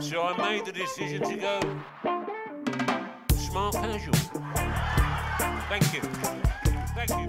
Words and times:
So 0.00 0.22
I 0.22 0.36
made 0.38 0.64
the 0.64 0.72
decision 0.72 1.22
to 1.22 1.36
go 1.36 1.60
smart 3.36 3.74
casual. 3.74 4.14
Thank 5.68 5.92
you. 5.92 6.00
Thank 6.94 7.10
you. 7.10 7.28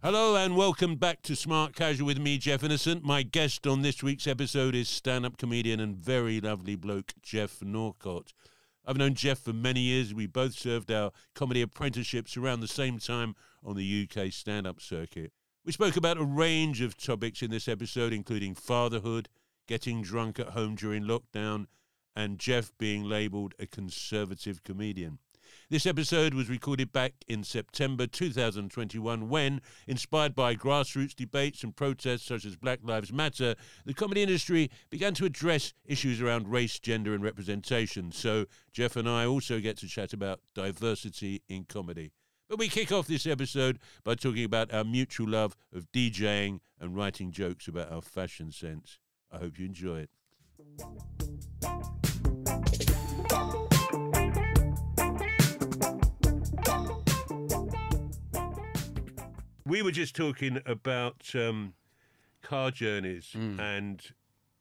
Hello 0.00 0.36
and 0.36 0.56
welcome 0.56 0.94
back 0.94 1.22
to 1.22 1.34
Smart 1.34 1.74
Casual 1.74 2.06
with 2.06 2.18
me, 2.18 2.38
Jeff 2.38 2.62
Innocent. 2.62 3.02
My 3.04 3.22
guest 3.22 3.66
on 3.66 3.82
this 3.82 4.02
week's 4.02 4.26
episode 4.26 4.74
is 4.74 4.88
stand 4.88 5.26
up 5.26 5.36
comedian 5.36 5.80
and 5.80 5.96
very 5.96 6.40
lovely 6.40 6.76
bloke, 6.76 7.12
Geoff 7.20 7.60
Norcott. 7.60 8.32
I've 8.86 8.96
known 8.96 9.14
Geoff 9.14 9.40
for 9.40 9.52
many 9.52 9.80
years. 9.80 10.14
We 10.14 10.26
both 10.26 10.54
served 10.54 10.90
our 10.92 11.10
comedy 11.34 11.60
apprenticeships 11.60 12.36
around 12.36 12.60
the 12.60 12.68
same 12.68 12.98
time 12.98 13.34
on 13.64 13.76
the 13.76 14.08
UK 14.08 14.32
stand 14.32 14.66
up 14.66 14.80
circuit. 14.80 15.32
We 15.68 15.72
spoke 15.72 15.98
about 15.98 16.16
a 16.16 16.24
range 16.24 16.80
of 16.80 16.96
topics 16.96 17.42
in 17.42 17.50
this 17.50 17.68
episode, 17.68 18.14
including 18.14 18.54
fatherhood, 18.54 19.28
getting 19.66 20.00
drunk 20.00 20.40
at 20.40 20.54
home 20.54 20.76
during 20.76 21.04
lockdown, 21.04 21.66
and 22.16 22.38
Geoff 22.38 22.72
being 22.78 23.04
labelled 23.04 23.52
a 23.58 23.66
conservative 23.66 24.64
comedian. 24.64 25.18
This 25.68 25.84
episode 25.84 26.32
was 26.32 26.48
recorded 26.48 26.90
back 26.90 27.12
in 27.26 27.44
September 27.44 28.06
2021 28.06 29.28
when, 29.28 29.60
inspired 29.86 30.34
by 30.34 30.54
grassroots 30.54 31.14
debates 31.14 31.62
and 31.62 31.76
protests 31.76 32.24
such 32.24 32.46
as 32.46 32.56
Black 32.56 32.78
Lives 32.82 33.12
Matter, 33.12 33.54
the 33.84 33.92
comedy 33.92 34.22
industry 34.22 34.70
began 34.88 35.12
to 35.12 35.26
address 35.26 35.74
issues 35.84 36.22
around 36.22 36.48
race, 36.48 36.78
gender, 36.78 37.12
and 37.12 37.22
representation. 37.22 38.10
So, 38.10 38.46
Geoff 38.72 38.96
and 38.96 39.06
I 39.06 39.26
also 39.26 39.60
get 39.60 39.76
to 39.80 39.86
chat 39.86 40.14
about 40.14 40.40
diversity 40.54 41.42
in 41.46 41.64
comedy. 41.64 42.12
But 42.48 42.58
we 42.58 42.68
kick 42.68 42.90
off 42.92 43.06
this 43.06 43.26
episode 43.26 43.78
by 44.04 44.14
talking 44.14 44.44
about 44.44 44.72
our 44.72 44.84
mutual 44.84 45.28
love 45.28 45.54
of 45.74 45.90
DJing 45.92 46.60
and 46.80 46.96
writing 46.96 47.30
jokes 47.30 47.68
about 47.68 47.92
our 47.92 48.00
fashion 48.02 48.50
sense. 48.52 48.98
I 49.30 49.38
hope 49.38 49.58
you 49.58 49.66
enjoy 49.66 49.98
it. 49.98 50.10
We 59.66 59.82
were 59.82 59.90
just 59.90 60.16
talking 60.16 60.60
about 60.64 61.30
um, 61.34 61.74
car 62.42 62.70
journeys 62.70 63.32
Mm. 63.36 63.58
and 63.60 64.02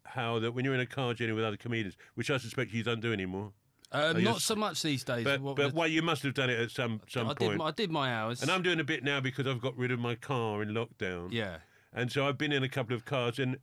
how 0.04 0.40
that 0.40 0.52
when 0.54 0.66
you're 0.66 0.74
in 0.74 0.80
a 0.80 0.86
car 0.86 1.14
journey 1.14 1.32
with 1.34 1.44
other 1.46 1.58
comedians, 1.58 1.96
which 2.16 2.30
I 2.30 2.38
suspect 2.38 2.74
you 2.74 2.84
don't 2.84 3.00
do 3.02 3.14
anymore, 3.14 3.54
Uh, 3.92 4.14
not 4.18 4.42
so 4.42 4.56
much 4.56 4.82
these 4.82 5.04
days. 5.04 5.24
but, 5.24 5.40
What 5.42 5.56
but 5.56 5.66
was- 5.66 5.74
well, 5.74 5.88
you 5.88 6.02
must 6.02 6.24
have 6.24 6.34
done 6.34 6.50
it 6.50 6.60
at 6.60 6.72
some 6.72 7.02
some 7.08 7.28
I 7.30 7.34
point. 7.34 7.52
did. 7.52 7.58
My, 7.58 7.66
I 7.68 7.72
did 7.72 7.92
my 7.92 8.14
hours. 8.14 8.42
And 8.42 8.52
I'm 8.52 8.62
doing 8.62 8.80
a 8.80 8.84
bit 8.84 9.04
now 9.04 9.20
because 9.22 9.48
I've 9.48 9.62
got 9.62 9.78
rid 9.78 9.92
of 9.92 10.00
my 10.00 10.16
car 10.16 10.62
in 10.62 10.70
lockdown. 10.70 11.30
yeah. 11.32 11.58
And 11.94 12.12
so 12.12 12.28
I've 12.28 12.38
been 12.38 12.52
in 12.52 12.64
a 12.64 12.70
couple 12.70 12.96
of 12.96 13.06
cars, 13.06 13.40
and 13.40 13.58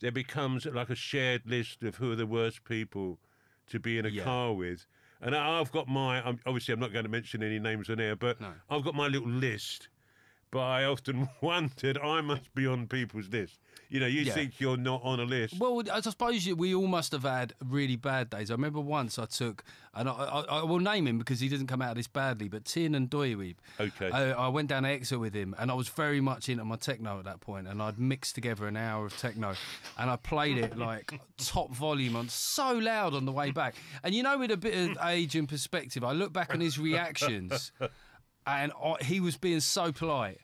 there 0.00 0.12
becomes 0.12 0.66
like 0.66 0.90
a 0.90 0.94
shared 0.94 1.42
list 1.46 1.82
of 1.82 1.96
who 1.96 2.12
are 2.12 2.16
the 2.16 2.26
worst 2.26 2.62
people 2.64 3.18
to 3.68 3.80
be 3.80 3.98
in 3.98 4.04
a 4.06 4.10
Yeah. 4.10 4.22
car 4.24 4.52
with. 4.52 4.86
And 5.22 5.34
I've 5.34 5.72
got 5.72 5.88
my, 5.88 6.22
I'm, 6.26 6.38
obviously, 6.46 6.72
I'm 6.74 6.80
not 6.80 6.92
going 6.92 7.04
to 7.04 7.10
mention 7.10 7.42
any 7.42 7.58
names 7.58 7.90
on 7.90 7.98
air, 8.00 8.16
but 8.16 8.40
No. 8.40 8.52
I've 8.68 8.84
got 8.84 8.94
my 8.94 9.06
little 9.08 9.28
list. 9.28 9.88
But 10.50 10.60
I 10.60 10.84
often 10.84 11.28
wondered, 11.40 11.98
I 11.98 12.20
must 12.20 12.54
be 12.54 12.66
on 12.66 12.86
people's 12.86 13.28
list. 13.28 13.58
You 13.90 13.98
know, 13.98 14.06
you 14.06 14.20
Yeah. 14.22 14.32
think 14.34 14.60
you're 14.60 14.76
not 14.76 15.02
on 15.02 15.18
a 15.18 15.24
list. 15.24 15.58
Well, 15.58 15.82
I 15.92 16.00
suppose 16.00 16.46
we 16.46 16.74
all 16.74 16.86
must 16.86 17.10
have 17.10 17.24
had 17.24 17.54
really 17.64 17.96
bad 17.96 18.30
days. 18.30 18.50
I 18.50 18.54
remember 18.54 18.78
once 18.80 19.18
I 19.18 19.26
took, 19.26 19.64
and 19.94 20.08
I, 20.08 20.12
I, 20.12 20.40
I 20.60 20.62
will 20.62 20.78
name 20.78 21.08
him 21.08 21.18
because 21.18 21.40
he 21.40 21.48
doesn't 21.48 21.66
come 21.66 21.82
out 21.82 21.90
of 21.90 21.96
this 21.96 22.06
badly, 22.06 22.48
but 22.48 22.64
Tiernan 22.64 23.08
Douieb. 23.08 23.56
Okay. 23.80 24.10
I, 24.10 24.30
I 24.30 24.48
went 24.48 24.68
down 24.68 24.84
to 24.84 24.88
Exeter 24.88 25.18
with 25.18 25.34
him, 25.34 25.56
and 25.58 25.72
I 25.72 25.74
was 25.74 25.88
very 25.88 26.20
much 26.20 26.48
into 26.48 26.64
my 26.64 26.76
techno 26.76 27.18
at 27.18 27.24
that 27.24 27.40
point, 27.40 27.66
and 27.66 27.82
I'd 27.82 27.98
mixed 27.98 28.36
together 28.36 28.68
an 28.68 28.76
hour 28.76 29.06
of 29.06 29.16
techno, 29.18 29.54
and 29.98 30.08
I 30.08 30.14
played 30.14 30.58
it 30.58 30.78
like 30.78 31.20
top 31.38 31.72
volume 31.72 32.14
on 32.14 32.28
so 32.28 32.72
loud 32.72 33.12
on 33.14 33.24
the 33.24 33.32
way 33.32 33.50
back. 33.50 33.74
And 34.04 34.14
you 34.14 34.22
know, 34.22 34.38
with 34.38 34.52
a 34.52 34.56
bit 34.56 34.90
of 34.92 34.98
age 35.04 35.34
and 35.34 35.48
perspective, 35.48 36.04
I 36.04 36.12
look 36.12 36.32
back 36.32 36.54
on 36.54 36.60
his 36.60 36.78
reactions, 36.78 37.72
and 38.46 38.70
I, 38.80 38.94
he 39.02 39.18
was 39.18 39.36
being 39.36 39.58
so 39.60 39.90
polite. 39.90 40.38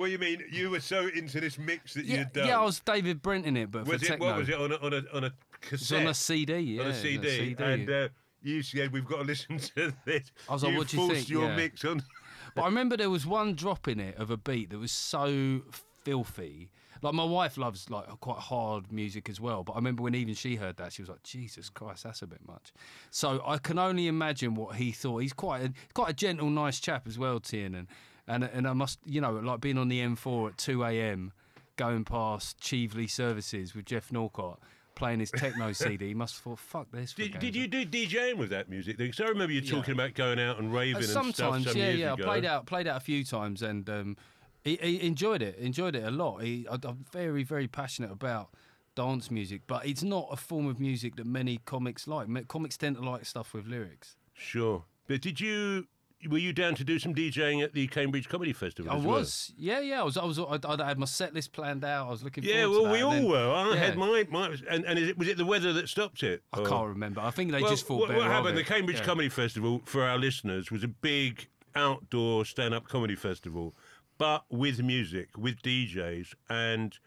Well, 0.00 0.08
you 0.08 0.16
mean 0.16 0.42
you 0.50 0.70
were 0.70 0.80
so 0.80 1.08
into 1.08 1.40
this 1.40 1.58
mix 1.58 1.92
that 1.92 2.06
Yeah, 2.06 2.20
you'd 2.20 2.32
done? 2.32 2.48
yeah, 2.48 2.58
I 2.58 2.64
was 2.64 2.80
David 2.80 3.20
Brent 3.20 3.44
in 3.44 3.54
it, 3.58 3.70
but 3.70 3.86
was 3.86 4.00
for 4.00 4.06
it, 4.06 4.08
techno. 4.08 4.26
what 4.28 4.36
was 4.38 4.48
it, 4.48 4.54
on 4.54 4.72
a, 4.72 4.76
on 4.76 4.94
a, 4.94 5.02
on 5.12 5.24
a 5.24 5.32
cassette? 5.60 6.00
on 6.00 6.06
a 6.06 6.14
CD, 6.14 6.58
yeah. 6.58 6.80
on 6.80 6.86
a 6.86 6.90
it's 6.90 7.00
CD, 7.00 7.54
and 7.58 7.90
uh, 7.90 8.08
you 8.42 8.62
said 8.62 8.94
we've 8.94 9.04
got 9.04 9.18
to 9.18 9.24
listen 9.24 9.58
to 9.76 9.92
this. 10.06 10.32
I 10.48 10.54
was 10.54 10.62
like, 10.62 10.72
you 10.72 10.78
what 10.78 10.88
do 10.88 10.96
you 11.02 11.14
think? 11.14 11.28
your 11.28 11.48
Yeah. 11.50 11.56
mix 11.56 11.84
on. 11.84 12.02
But 12.54 12.62
I 12.62 12.64
remember 12.64 12.96
there 12.96 13.10
was 13.10 13.26
one 13.26 13.54
drop 13.54 13.86
in 13.88 14.00
it 14.00 14.16
of 14.16 14.30
a 14.30 14.38
beat 14.38 14.70
that 14.70 14.78
was 14.78 14.90
so 14.90 15.60
filthy. 16.02 16.70
Like 17.02 17.14
my 17.14 17.24
wife 17.24 17.56
loves 17.58 17.88
like 17.90 18.06
quite 18.20 18.38
hard 18.38 18.90
music 18.90 19.28
as 19.28 19.38
well. 19.38 19.62
But 19.64 19.72
I 19.72 19.76
remember 19.76 20.02
when 20.02 20.14
even 20.14 20.34
she 20.34 20.56
heard 20.56 20.76
that, 20.78 20.94
she 20.94 21.02
was 21.02 21.10
like, 21.10 21.22
"Jesus 21.22 21.68
Christ, 21.68 22.04
that's 22.04 22.22
a 22.22 22.26
bit 22.26 22.40
much." 22.46 22.72
So 23.10 23.42
I 23.46 23.58
can 23.58 23.78
only 23.78 24.06
imagine 24.08 24.54
what 24.54 24.76
he 24.76 24.92
thought. 24.92 25.18
He's 25.18 25.32
quite 25.34 25.62
a, 25.62 25.72
quite 25.92 26.10
a 26.10 26.14
gentle, 26.14 26.48
nice 26.50 26.80
chap 26.80 27.06
as 27.06 27.18
well, 27.18 27.38
Tiernan. 27.38 27.86
And 28.30 28.44
and 28.44 28.66
I 28.68 28.72
must, 28.72 28.98
you 29.04 29.20
know, 29.20 29.32
like 29.32 29.60
being 29.60 29.76
on 29.78 29.88
the 29.88 30.00
M4 30.00 30.50
at 30.50 30.58
2 30.58 30.84
a.m. 30.84 31.32
going 31.76 32.04
past 32.04 32.58
Chieveley 32.60 33.08
Services 33.10 33.74
with 33.74 33.86
Geoff 33.86 34.12
Norcott 34.12 34.60
playing 34.94 35.20
his 35.20 35.30
techno 35.30 35.72
CD. 35.82 36.08
He 36.08 36.14
must 36.14 36.34
have 36.36 36.42
thought, 36.44 36.58
"Fuck 36.58 36.92
this." 36.92 37.12
Did, 37.14 37.38
did 37.40 37.56
you 37.56 37.66
do 37.66 37.84
DJing 37.84 38.36
with 38.36 38.50
that 38.50 38.68
music? 38.68 38.98
Because 38.98 39.20
I 39.20 39.24
remember 39.28 39.52
you 39.52 39.60
Yeah. 39.62 39.70
talking 39.72 39.94
about 39.94 40.14
going 40.14 40.38
out 40.38 40.58
and 40.58 40.72
raving 40.72 40.96
Uh, 40.96 40.98
and 40.98 41.06
stuff 41.08 41.24
sometimes, 41.36 41.66
some 41.68 41.76
yeah, 41.76 41.90
yeah. 41.90 42.12
ago. 42.14 42.22
I 42.22 42.26
played 42.26 42.44
out, 42.44 42.66
played 42.66 42.86
out 42.86 42.96
a 42.98 43.00
few 43.00 43.24
times, 43.24 43.62
and 43.62 43.88
um, 43.90 44.16
he, 44.62 44.76
he 44.82 45.02
enjoyed 45.06 45.42
it. 45.42 45.56
Enjoyed 45.58 45.96
it 45.96 46.04
a 46.04 46.10
lot. 46.10 46.42
He, 46.42 46.66
I, 46.70 46.76
I'm 46.84 47.04
very, 47.12 47.42
very 47.42 47.66
passionate 47.66 48.12
about 48.12 48.50
dance 48.94 49.30
music, 49.30 49.62
but 49.66 49.86
it's 49.86 50.02
not 50.02 50.28
a 50.30 50.36
form 50.36 50.66
of 50.66 50.78
music 50.78 51.16
that 51.16 51.26
many 51.26 51.58
comics 51.64 52.06
like. 52.06 52.28
Comics 52.48 52.76
tend 52.76 52.96
to 52.96 53.02
like 53.02 53.24
stuff 53.24 53.54
with 53.54 53.66
lyrics. 53.66 54.16
Sure, 54.34 54.84
but 55.08 55.20
did 55.20 55.40
you? 55.40 55.86
Were 56.28 56.36
you 56.38 56.52
down 56.52 56.74
to 56.74 56.84
do 56.84 56.98
some 56.98 57.14
DJing 57.14 57.64
at 57.64 57.72
the 57.72 57.86
Cambridge 57.86 58.28
Comedy 58.28 58.52
Festival? 58.52 58.92
I 58.92 58.96
as 58.96 59.02
well? 59.04 59.18
was, 59.20 59.52
yeah, 59.56 59.80
yeah. 59.80 60.00
I 60.00 60.04
was, 60.04 60.16
I 60.18 60.24
was. 60.24 60.38
I'd, 60.38 60.66
I'd 60.66 60.80
had 60.80 60.98
my 60.98 61.06
set 61.06 61.32
list 61.32 61.52
planned 61.52 61.82
out. 61.82 62.08
I 62.08 62.10
was 62.10 62.22
looking. 62.22 62.44
Yeah, 62.44 62.64
forward 62.64 62.76
to 62.76 62.82
well, 62.82 62.92
we 62.92 63.00
all 63.02 63.10
then- 63.12 63.28
were. 63.28 63.54
I 63.54 63.68
yeah. 63.70 63.74
had 63.76 63.96
my, 63.96 64.26
my 64.30 64.54
and, 64.68 64.84
and 64.84 64.98
is 64.98 65.08
it, 65.08 65.18
was 65.18 65.28
it 65.28 65.38
the 65.38 65.46
weather 65.46 65.72
that 65.72 65.88
stopped 65.88 66.22
it? 66.22 66.42
I 66.52 66.60
Or- 66.60 66.66
can't 66.66 66.88
remember. 66.88 67.20
I 67.22 67.30
think 67.30 67.52
they 67.52 67.62
Well, 67.62 67.70
just 67.70 67.86
thought 67.86 68.00
what, 68.08 68.14
what 68.14 68.26
happened? 68.26 68.58
The 68.58 68.64
Cambridge 68.64 68.98
Yeah. 68.98 69.04
Comedy 69.06 69.28
Festival 69.30 69.80
for 69.86 70.02
our 70.04 70.18
listeners 70.18 70.70
was 70.70 70.84
a 70.84 70.88
big 70.88 71.48
outdoor 71.74 72.44
stand-up 72.44 72.86
comedy 72.88 73.14
festival, 73.16 73.74
but 74.18 74.44
with 74.50 74.82
music, 74.82 75.28
with 75.38 75.62
DJs, 75.62 76.34
and 76.50 76.98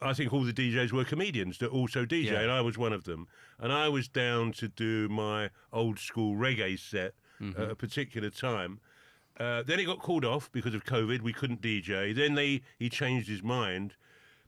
I 0.00 0.12
think 0.12 0.32
all 0.32 0.44
the 0.44 0.52
DJs 0.52 0.92
were 0.92 1.04
comedians 1.04 1.58
that 1.58 1.70
also 1.70 2.04
DJ, 2.04 2.26
Yeah. 2.32 2.40
and 2.42 2.52
I 2.52 2.60
was 2.60 2.76
one 2.78 2.92
of 2.92 3.04
them. 3.04 3.26
And 3.58 3.72
I 3.72 3.88
was 3.88 4.06
down 4.06 4.52
to 4.52 4.68
do 4.68 5.08
my 5.08 5.50
old 5.72 5.98
school 5.98 6.36
reggae 6.36 6.78
set 6.78 7.14
Mm-hmm. 7.40 7.60
at 7.60 7.70
a 7.70 7.74
particular 7.74 8.30
time. 8.30 8.80
Uh, 9.38 9.62
then 9.64 9.80
it 9.80 9.84
got 9.84 9.98
called 9.98 10.24
off 10.24 10.50
because 10.52 10.74
of 10.74 10.84
COVID. 10.84 11.20
We 11.20 11.32
couldn't 11.32 11.60
DJ. 11.60 12.14
Then 12.14 12.34
they 12.34 12.62
he 12.78 12.88
changed 12.88 13.28
his 13.28 13.42
mind. 13.42 13.94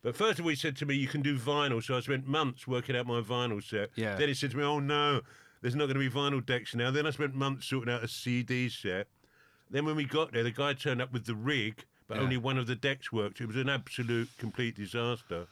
But 0.03 0.15
first 0.15 0.39
of 0.39 0.45
all, 0.45 0.51
he 0.51 0.55
said 0.57 0.77
to 0.77 0.87
me, 0.87 0.95
"You 0.95 1.09
can 1.09 1.23
do 1.23 1.37
vinyl." 1.37 1.83
So 1.83 1.97
I 1.97 2.01
spent 2.01 2.27
months 2.29 2.69
working 2.69 2.95
out 2.97 3.07
my 3.07 3.21
vinyl 3.21 3.63
set. 3.63 3.91
Yeah. 3.97 4.15
Then 4.17 4.29
he 4.29 4.35
said 4.35 4.53
to 4.53 4.57
me, 4.57 4.63
"Oh 4.63 4.79
no, 4.79 5.23
there's 5.63 5.75
not 5.75 5.87
going 5.87 5.95
to 5.99 6.01
be 6.01 6.09
vinyl 6.11 6.45
decks 6.45 6.75
now." 6.77 6.93
Then 6.93 7.07
I 7.07 7.11
spent 7.11 7.35
months 7.35 7.67
sorting 7.67 7.93
out 7.93 8.05
a 8.05 8.09
CD 8.09 8.69
set. 8.69 9.09
Then 9.69 9.85
when 9.85 9.97
we 9.97 10.05
got 10.05 10.33
there, 10.33 10.45
the 10.45 10.53
guy 10.53 10.75
turned 10.75 11.03
up 11.03 11.13
with 11.13 11.27
the 11.27 11.35
rig, 11.35 11.85
but 12.07 12.19
Yeah. 12.19 12.23
only 12.23 12.37
one 12.37 12.57
of 12.57 12.69
the 12.69 12.77
decks 12.77 13.11
worked. 13.11 13.41
It 13.41 13.47
was 13.49 13.57
an 13.57 13.69
absolute 13.69 14.29
complete 14.39 14.77
disaster. 14.77 15.49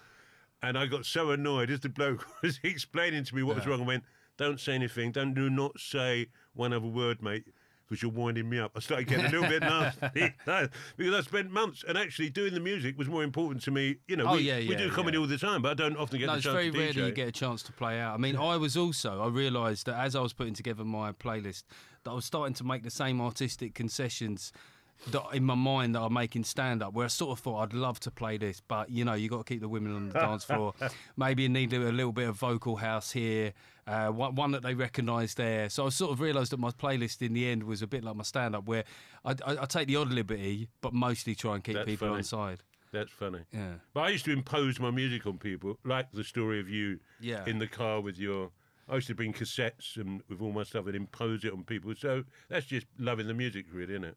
And 0.63 0.79
I 0.79 0.87
got 0.87 1.05
so 1.05 1.33
annoyed 1.33 1.69
as 1.71 1.81
the 1.81 1.89
bloke 1.89 2.25
was 2.43 2.61
explaining 2.63 3.25
to 3.25 3.35
me 3.35 3.43
what 3.43 3.57
was 3.57 3.67
wrong. 3.67 3.83
I 3.83 3.85
went, 3.85 4.05
"Don't 4.37 4.61
say 4.61 4.75
anything. 4.75 5.13
Don't 5.13 5.35
do 5.35 5.49
not 5.51 5.79
say 5.79 6.27
one 6.55 6.73
other 6.73 6.87
word, 6.87 7.23
mate." 7.23 7.45
Because 7.87 8.01
you're 8.01 8.11
winding 8.13 8.49
me 8.49 8.59
up. 8.59 8.73
I 8.75 8.81
started 8.81 9.07
getting 9.09 9.27
a 9.27 9.29
little 9.29 9.47
bit 9.47 9.61
nasty 9.63 10.33
No, 10.47 10.67
because 10.97 11.15
I 11.15 11.21
spent 11.21 11.51
months 11.51 11.85
and 11.87 11.99
actually 11.99 12.31
doing 12.31 12.55
the 12.55 12.59
music 12.61 12.97
was 12.97 13.09
more 13.09 13.23
important 13.23 13.63
to 13.65 13.71
me. 13.71 13.97
You 14.09 14.17
know, 14.17 14.25
Oh, 14.27 14.37
we, 14.37 14.43
yeah, 14.45 14.57
we 14.57 14.75
do 14.75 14.91
comedy 14.91 15.19
yeah. 15.19 15.21
all 15.21 15.27
the 15.27 15.37
time, 15.37 15.61
but 15.61 15.73
I 15.73 15.75
don't 15.75 15.99
often 15.99 16.19
get 16.19 16.27
no, 16.29 16.35
it's 16.37 16.47
very 16.47 16.71
to 16.71 16.79
rarely 16.79 17.05
you 17.05 17.13
get 17.13 17.29
a 17.29 17.33
chance 17.33 17.63
to 17.65 17.73
play 17.73 18.01
out. 18.01 18.15
I 18.15 18.17
mean, 18.17 18.37
I 18.39 18.57
was 18.57 18.75
also 18.79 19.21
I 19.23 19.29
realised 19.29 19.85
that 19.85 19.97
as 19.97 20.17
I 20.17 20.21
was 20.23 20.33
putting 20.33 20.55
together 20.55 20.83
my 20.83 21.13
playlist, 21.13 21.65
that 22.05 22.11
I 22.11 22.15
was 22.15 22.25
starting 22.25 22.55
to 22.55 22.65
make 22.65 22.85
the 22.85 22.91
same 22.91 23.21
artistic 23.21 23.75
concessions 23.75 24.51
that 25.11 25.23
in 25.33 25.45
my 25.45 25.55
mind 25.55 25.95
that 25.95 26.11
make 26.11 26.35
in 26.37 26.45
stand 26.45 26.83
up, 26.83 26.95
where 26.95 27.05
I 27.05 27.09
sort 27.09 27.39
of 27.39 27.43
thought 27.43 27.59
I'd 27.61 27.73
love 27.75 28.01
to 28.01 28.11
play 28.11 28.39
this, 28.39 28.61
but 28.67 28.91
you 28.91 29.05
know, 29.05 29.15
you 29.15 29.29
got 29.29 29.39
to 29.39 29.45
keep 29.45 29.61
the 29.61 29.69
women 29.69 29.95
on 29.95 30.09
the 30.09 30.15
dance 30.15 30.45
floor. 30.45 30.75
Maybe 31.17 31.43
you 31.45 31.49
need 31.49 31.73
a 31.73 31.79
little 31.79 32.13
bit 32.13 32.29
of 32.29 32.37
vocal 32.37 32.77
house 32.77 33.13
here, 33.13 33.53
uh, 33.87 34.09
one, 34.09 34.35
one 34.35 34.51
that 34.53 34.63
they 34.63 34.75
recognise 34.75 35.35
there. 35.35 35.69
So 35.69 35.87
I 35.87 35.89
sort 35.91 36.13
of 36.13 36.21
realised 36.21 36.53
that 36.53 36.59
my 36.59 36.71
playlist 36.71 37.21
in 37.23 37.35
the 37.35 37.47
end 37.49 37.65
was 37.65 37.83
a 37.83 37.87
bit 37.87 38.03
like 38.05 38.17
my 38.17 38.25
stand 38.25 38.55
up, 38.57 38.67
where 38.67 38.85
I, 39.25 39.33
I, 39.45 39.63
I 39.63 39.67
take 39.67 39.89
the 39.89 39.97
odd 39.97 40.11
liberty, 40.11 40.69
but 40.81 40.93
mostly 40.95 41.35
try 41.35 41.55
and 41.55 41.63
keep 41.65 41.75
That's 41.75 41.87
people 41.87 42.09
funny. 42.09 42.19
on 42.19 42.25
side. 42.25 42.61
That's 42.93 43.11
funny. 43.11 43.41
Yeah. 43.53 43.75
But 43.93 44.01
I 44.03 44.09
used 44.11 44.25
to 44.27 44.33
impose 44.33 44.79
my 44.79 44.91
music 44.93 45.27
on 45.27 45.37
people, 45.39 45.79
like 45.85 46.13
the 46.13 46.23
story 46.25 46.61
of 46.61 46.69
you 46.69 47.01
Yeah. 47.21 47.45
in 47.47 47.59
the 47.59 47.67
car 47.67 48.01
with 48.01 48.19
your. 48.19 48.51
I 48.89 48.97
used 48.97 49.07
to 49.07 49.15
bring 49.15 49.33
cassettes 49.33 49.97
and 49.97 50.23
with 50.29 50.43
all 50.43 50.53
my 50.53 50.63
stuff 50.63 50.87
and 50.87 50.95
impose 50.95 51.43
it 51.45 51.53
on 51.55 51.65
people. 51.65 51.95
So 51.99 52.23
that's 52.51 52.67
just 52.67 52.87
loving 52.99 53.27
the 53.27 53.33
music, 53.35 53.65
really, 53.73 53.95
isn't 53.95 54.05
it? 54.05 54.17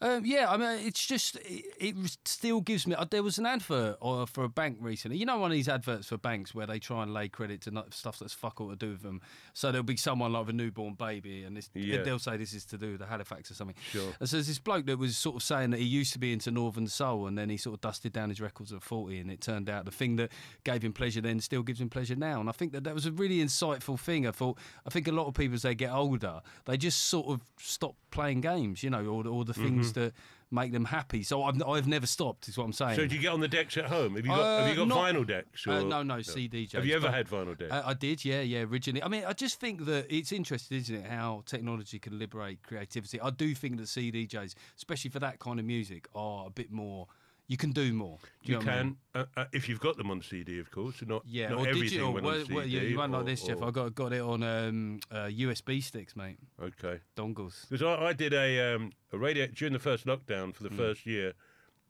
Um, 0.00 0.24
yeah, 0.24 0.50
I 0.50 0.56
mean, 0.56 0.86
it's 0.86 1.04
just 1.06 1.36
it, 1.36 1.64
it 1.78 1.96
still 2.24 2.60
gives 2.60 2.86
me. 2.86 2.94
Uh, 2.94 3.04
there 3.10 3.22
was 3.22 3.38
an 3.38 3.46
advert 3.46 3.96
uh, 4.02 4.26
for 4.26 4.44
a 4.44 4.48
bank 4.48 4.78
recently. 4.80 5.16
You 5.18 5.26
know, 5.26 5.38
one 5.38 5.50
of 5.50 5.54
these 5.54 5.68
adverts 5.68 6.08
for 6.08 6.16
banks 6.18 6.54
where 6.54 6.66
they 6.66 6.78
try 6.78 7.02
and 7.02 7.12
lay 7.12 7.28
credit 7.28 7.60
to 7.62 7.70
not, 7.70 7.92
stuff 7.94 8.18
that's 8.18 8.32
fuck 8.32 8.60
all 8.60 8.70
to 8.70 8.76
do 8.76 8.90
with 8.90 9.02
them. 9.02 9.20
So 9.52 9.70
there'll 9.72 9.82
be 9.84 9.96
someone 9.96 10.32
like 10.32 10.48
a 10.48 10.52
newborn 10.52 10.94
baby, 10.94 11.44
and 11.44 11.56
this, 11.56 11.70
Yeah. 11.74 12.02
they'll 12.02 12.18
say 12.18 12.36
this 12.36 12.52
is 12.52 12.64
to 12.66 12.78
do 12.78 12.92
with 12.92 13.00
the 13.00 13.06
Halifax 13.06 13.50
or 13.50 13.54
something. 13.54 13.76
Sure. 13.90 14.12
And 14.20 14.28
so 14.28 14.36
there's 14.36 14.46
this 14.48 14.58
bloke 14.58 14.86
that 14.86 14.98
was 14.98 15.16
sort 15.16 15.36
of 15.36 15.42
saying 15.42 15.70
that 15.70 15.80
he 15.80 15.86
used 15.86 16.12
to 16.12 16.18
be 16.18 16.32
into 16.32 16.50
Northern 16.50 16.86
Soul, 16.86 17.26
and 17.26 17.36
then 17.38 17.48
he 17.50 17.56
sort 17.56 17.74
of 17.74 17.80
dusted 17.80 18.12
down 18.12 18.28
his 18.28 18.40
records 18.40 18.72
at 18.72 18.82
40, 18.82 19.18
and 19.18 19.30
it 19.30 19.40
turned 19.40 19.68
out 19.70 19.84
the 19.84 19.90
thing 19.90 20.16
that 20.16 20.30
gave 20.64 20.82
him 20.82 20.92
pleasure 20.92 21.20
then 21.20 21.40
still 21.40 21.62
gives 21.62 21.80
him 21.80 21.88
pleasure 21.88 22.16
now. 22.16 22.40
And 22.40 22.48
I 22.48 22.52
think 22.52 22.72
that 22.72 22.84
that 22.84 22.94
was 22.94 23.06
a 23.06 23.12
really 23.12 23.38
insightful 23.38 23.98
thing. 23.98 24.26
I 24.26 24.30
thought, 24.30 24.58
I 24.86 24.90
think 24.90 25.08
a 25.08 25.12
lot 25.12 25.26
of 25.26 25.34
people 25.34 25.54
as 25.54 25.62
they 25.62 25.74
get 25.74 25.90
older, 25.92 26.40
they 26.64 26.76
just 26.76 27.06
sort 27.06 27.26
of 27.28 27.40
stop 27.58 27.94
playing 28.10 28.40
games, 28.40 28.82
you 28.82 28.90
know, 28.90 29.04
or, 29.06 29.26
or 29.26 29.44
the 29.44 29.54
things 29.64 29.92
Mm-hmm. 29.92 30.00
that 30.00 30.12
make 30.50 30.70
them 30.72 30.84
happy. 30.84 31.22
So 31.24 31.42
I've, 31.42 31.60
I've 31.66 31.88
never 31.88 32.06
stopped, 32.06 32.46
is 32.48 32.56
what 32.56 32.64
I'm 32.64 32.72
saying. 32.72 32.94
So 32.96 33.06
do 33.06 33.16
you 33.16 33.20
get 33.20 33.32
on 33.32 33.40
the 33.40 33.48
decks 33.48 33.76
at 33.76 33.86
home? 33.86 34.14
Have 34.14 34.24
you 34.24 34.30
got, 34.30 34.60
have 34.66 34.76
you 34.76 34.82
Uh, 34.82 34.86
got 34.86 34.88
not- 34.88 35.14
vinyl 35.14 35.26
decks? 35.26 35.66
Uh, 35.66 35.72
or- 35.72 35.82
no, 35.84 36.02
no, 36.04 36.22
CD. 36.22 36.68
Have 36.72 36.86
you 36.86 36.94
ever 36.94 37.06
but- 37.08 37.14
had 37.14 37.26
vinyl 37.28 37.58
decks? 37.58 37.72
I, 37.72 37.90
I 37.90 37.94
did, 37.94 38.24
yeah, 38.24 38.40
yeah, 38.42 38.60
originally. 38.60 39.02
I 39.02 39.08
mean, 39.08 39.24
I 39.24 39.32
just 39.32 39.58
think 39.58 39.84
that 39.86 40.06
it's 40.14 40.30
interesting, 40.30 40.76
isn't 40.78 40.94
it, 40.94 41.06
how 41.06 41.42
technology 41.46 41.98
can 41.98 42.18
liberate 42.20 42.62
creativity. 42.62 43.20
I 43.20 43.30
do 43.30 43.52
think 43.54 43.78
that 43.78 43.84
CDJs, 43.86 44.54
especially 44.76 45.10
for 45.10 45.18
that 45.20 45.40
kind 45.40 45.58
of 45.58 45.64
music, 45.66 46.06
are 46.14 46.46
a 46.46 46.50
bit 46.50 46.70
more. 46.70 47.08
You 47.46 47.58
can 47.58 47.72
do 47.72 47.92
more. 47.92 48.18
Do 48.44 48.52
you 48.52 48.58
know 48.58 48.64
what 48.64 48.68
I 48.74 48.82
mean? 48.84 48.96
can, 49.14 49.22
uh, 49.36 49.40
uh, 49.40 49.44
if 49.52 49.68
you've 49.68 49.80
got 49.80 49.98
them 49.98 50.10
on 50.10 50.22
CD, 50.22 50.58
of 50.60 50.70
course. 50.70 51.02
Not, 51.06 51.22
Yeah, 51.26 51.50
not 51.50 51.58
or 51.58 51.68
everything 51.68 51.82
digital. 51.90 52.12
went 52.14 52.24
Well, 52.24 52.34
on 52.36 52.40
CD. 52.42 52.54
well, 52.54 52.66
you, 52.66 52.80
you 52.80 52.96
won't 52.96 53.12
like 53.12 53.26
this, 53.26 53.42
Jeff. 53.42 53.60
or- 53.60 53.68
I 53.68 53.70
got 53.70 53.94
got 53.94 54.12
it 54.14 54.22
on 54.22 54.42
um, 54.42 55.00
uh, 55.10 55.26
USB 55.26 55.82
sticks, 55.82 56.16
mate. 56.16 56.38
Okay. 56.60 57.00
Dongles. 57.16 57.68
Because 57.68 57.82
I, 57.82 58.06
I 58.06 58.12
did 58.14 58.32
a 58.32 58.74
um, 58.74 58.92
a 59.12 59.18
radio 59.18 59.46
during 59.48 59.74
the 59.74 59.78
first 59.78 60.06
lockdown 60.06 60.54
for 60.54 60.62
the 60.62 60.70
Hmm. 60.70 60.76
first 60.76 61.04
year. 61.04 61.34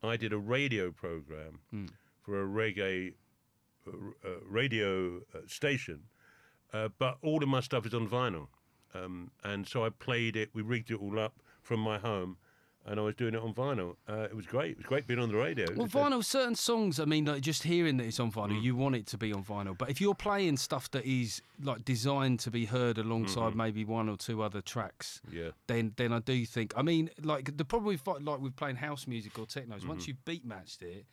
I 0.02 0.16
did 0.16 0.32
a 0.32 0.38
radio 0.38 0.90
program 0.90 1.60
Hmm. 1.70 1.86
for 2.22 2.42
a 2.42 2.46
reggae 2.46 3.14
uh, 3.86 3.90
uh, 4.24 4.28
radio 4.46 5.18
uh, 5.34 5.38
station, 5.46 6.00
uh, 6.72 6.88
but 6.98 7.18
all 7.22 7.42
of 7.44 7.48
my 7.48 7.60
stuff 7.60 7.86
is 7.86 7.94
on 7.94 8.08
vinyl, 8.08 8.48
um, 8.92 9.30
and 9.44 9.68
so 9.68 9.84
I 9.84 9.90
played 9.90 10.34
it. 10.36 10.50
We 10.52 10.62
rigged 10.62 10.90
it 10.90 10.96
all 11.00 11.18
up 11.18 11.34
from 11.62 11.78
my 11.80 11.98
home, 11.98 12.38
and 12.86 13.00
I 13.00 13.02
was 13.02 13.14
doing 13.14 13.34
it 13.34 13.40
on 13.40 13.54
vinyl. 13.54 13.96
Uh, 14.08 14.22
it 14.30 14.34
was 14.36 14.46
great. 14.46 14.72
It 14.72 14.76
was 14.78 14.86
great 14.86 15.06
being 15.06 15.18
on 15.20 15.30
the 15.30 15.36
radio. 15.38 15.66
Well, 15.74 15.86
vinyl, 15.88 16.24
certain 16.24 16.54
songs, 16.54 17.00
I 17.00 17.04
mean, 17.06 17.24
like 17.24 17.40
just 17.40 17.62
hearing 17.62 17.96
that 17.96 18.04
it's 18.04 18.20
on 18.20 18.30
Mm. 18.30 18.34
vinyl, 18.34 18.62
you 18.62 18.76
want 18.76 18.94
it 18.96 19.06
to 19.08 19.18
be 19.18 19.32
on 19.32 19.42
vinyl. 19.44 19.76
But 19.76 19.88
if 19.90 20.00
you're 20.00 20.14
playing 20.14 20.58
stuff 20.58 20.90
that 20.90 21.04
is 21.06 21.40
like 21.62 21.84
designed 21.84 22.40
to 22.40 22.50
be 22.50 22.66
heard 22.66 22.98
alongside 22.98 23.50
Mm-hmm. 23.50 23.58
maybe 23.58 23.84
one 23.84 24.08
or 24.08 24.16
two 24.16 24.42
other 24.42 24.60
tracks, 24.60 25.20
Yeah. 25.30 25.50
then 25.66 25.92
then 25.96 26.12
I 26.12 26.18
do 26.18 26.44
think. 26.44 26.74
I 26.76 26.82
mean, 26.82 27.10
like 27.22 27.56
the 27.56 27.64
problem 27.64 27.86
with 27.86 28.06
like 28.06 28.40
with 28.40 28.54
playing 28.56 28.76
house 28.76 29.06
music 29.06 29.38
or 29.38 29.46
techno 29.46 29.76
is 29.76 29.80
Mm-hmm. 29.82 29.88
once 29.90 30.06
you've 30.08 30.24
beat 30.24 30.44
matched 30.44 30.82
it, 30.82 31.06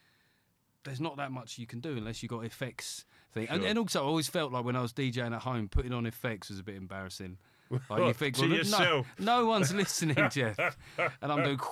there's 0.83 0.99
not 1.01 1.15
that 1.17 1.31
much 1.31 1.57
you 1.59 1.67
can 1.67 1.79
do 1.79 1.95
unless 1.97 2.21
you 2.23 2.27
got 2.29 2.43
effects 2.43 3.05
thing. 3.33 3.47
And, 3.49 3.63
and 3.63 3.77
also, 3.79 4.01
I 4.01 4.05
always 4.05 4.27
felt 4.27 4.51
like 4.51 4.65
when 4.65 4.75
I 4.75 4.81
was 4.81 4.91
DJing 4.93 5.33
at 5.33 5.43
home, 5.43 5.69
putting 5.69 5.93
on 5.93 6.05
effects 6.05 6.49
was 6.49 6.59
a 6.59 6.63
bit 6.63 6.75
embarrassing. 6.75 7.37
Like 7.89 8.03
you 8.07 8.13
think, 8.21 8.35
To 8.37 8.47
well, 8.49 8.63
no-. 8.79 9.05
No, 9.19 9.45
one's 9.45 9.73
listening, 9.73 10.17
Jeff, 10.31 10.57
and 10.97 11.31
I'm 11.31 11.43
doing. 11.43 11.59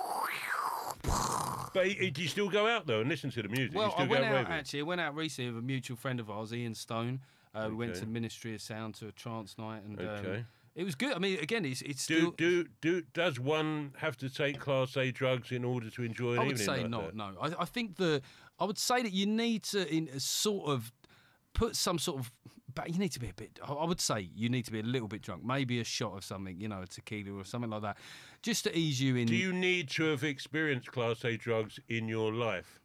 But 1.72 1.86
y- 1.86 2.10
do 2.12 2.22
you 2.22 2.28
still 2.28 2.50
go 2.50 2.68
out 2.68 2.88
though 2.88 3.02
and 3.02 3.10
listen 3.10 3.30
to 3.32 3.42
the 3.44 3.48
music? 3.48 3.76
Well, 3.76 3.92
still 3.92 4.06
I 4.06 4.08
went 4.08 4.24
go 4.24 4.36
out 4.36 4.50
actually. 4.50 4.80
I 4.80 4.84
went 4.84 5.02
out 5.02 5.16
recently 5.16 5.52
with 5.52 5.60
a 5.64 5.66
mutual 5.66 5.98
friend 5.98 6.20
of 6.20 6.30
ours, 6.30 6.52
Ian 6.54 6.74
Stone. 6.74 7.20
Uh, 7.54 7.68
We 7.70 7.76
went 7.76 7.92
Okay. 7.92 8.00
to 8.02 8.06
Ministry 8.08 8.56
of 8.56 8.62
Sound 8.62 8.96
to 8.96 9.08
a 9.08 9.12
trance 9.12 9.56
night, 9.58 9.84
and 9.84 10.00
um, 10.00 10.06
Okay. 10.08 10.46
it 10.76 10.84
was 10.84 10.96
good. 10.96 11.14
I 11.16 11.20
mean, 11.20 11.38
again, 11.40 11.66
it's 11.66 11.82
it's 11.84 12.08
Do, 12.08 12.18
still. 12.20 12.32
do 12.32 12.66
do 12.82 13.04
does 13.14 13.40
one 13.40 13.94
have 13.98 14.18
to 14.18 14.30
take 14.30 14.60
class 14.60 14.98
A 14.98 15.12
drugs 15.12 15.52
in 15.52 15.64
order 15.64 15.90
to 15.92 16.04
enjoy 16.04 16.34
an 16.34 16.40
I 16.40 16.44
would 16.46 16.60
say 16.60 16.82
like 16.82 16.90
not. 16.90 17.06
that? 17.06 17.16
No, 17.16 17.36
I, 17.40 17.62
I 17.62 17.66
think 17.66 17.98
the 17.98 18.22
I 18.60 18.66
would 18.66 18.80
say 18.80 19.04
that 19.04 19.14
you 19.14 19.28
need 19.28 19.64
to 19.66 19.88
in 19.96 20.10
a 20.10 20.20
sort 20.20 20.70
of 20.70 20.92
put 21.60 21.76
some 21.76 22.00
sort 22.00 22.20
of. 22.20 22.32
But 22.74 22.92
you 22.92 23.00
need 23.00 23.12
to 23.12 23.20
be 23.20 23.30
a 23.30 23.34
bit. 23.34 23.60
I 23.62 23.74
I 23.74 23.86
would 23.86 24.00
say 24.00 24.30
you 24.34 24.48
need 24.48 24.64
to 24.66 24.72
be 24.72 24.80
a 24.80 24.84
little 24.84 25.08
bit 25.08 25.22
drunk, 25.22 25.44
maybe 25.44 25.80
a 25.82 25.84
shot 25.84 26.16
of 26.16 26.24
something, 26.24 26.60
you 26.62 26.68
know, 26.68 26.82
a 26.82 26.88
tequila 26.88 27.38
or 27.38 27.44
something 27.44 27.70
like 27.70 27.82
that, 27.82 27.98
just 28.42 28.64
to 28.64 28.78
ease 28.78 29.02
you 29.02 29.16
in. 29.18 29.28
Do 29.28 29.36
you 29.36 29.52
need 29.52 29.90
to 29.92 30.04
have 30.06 30.24
experienced 30.24 30.92
class 30.92 31.26
A 31.26 31.36
drugs 31.36 31.80
in 31.90 32.08
your 32.08 32.32
life 32.32 32.79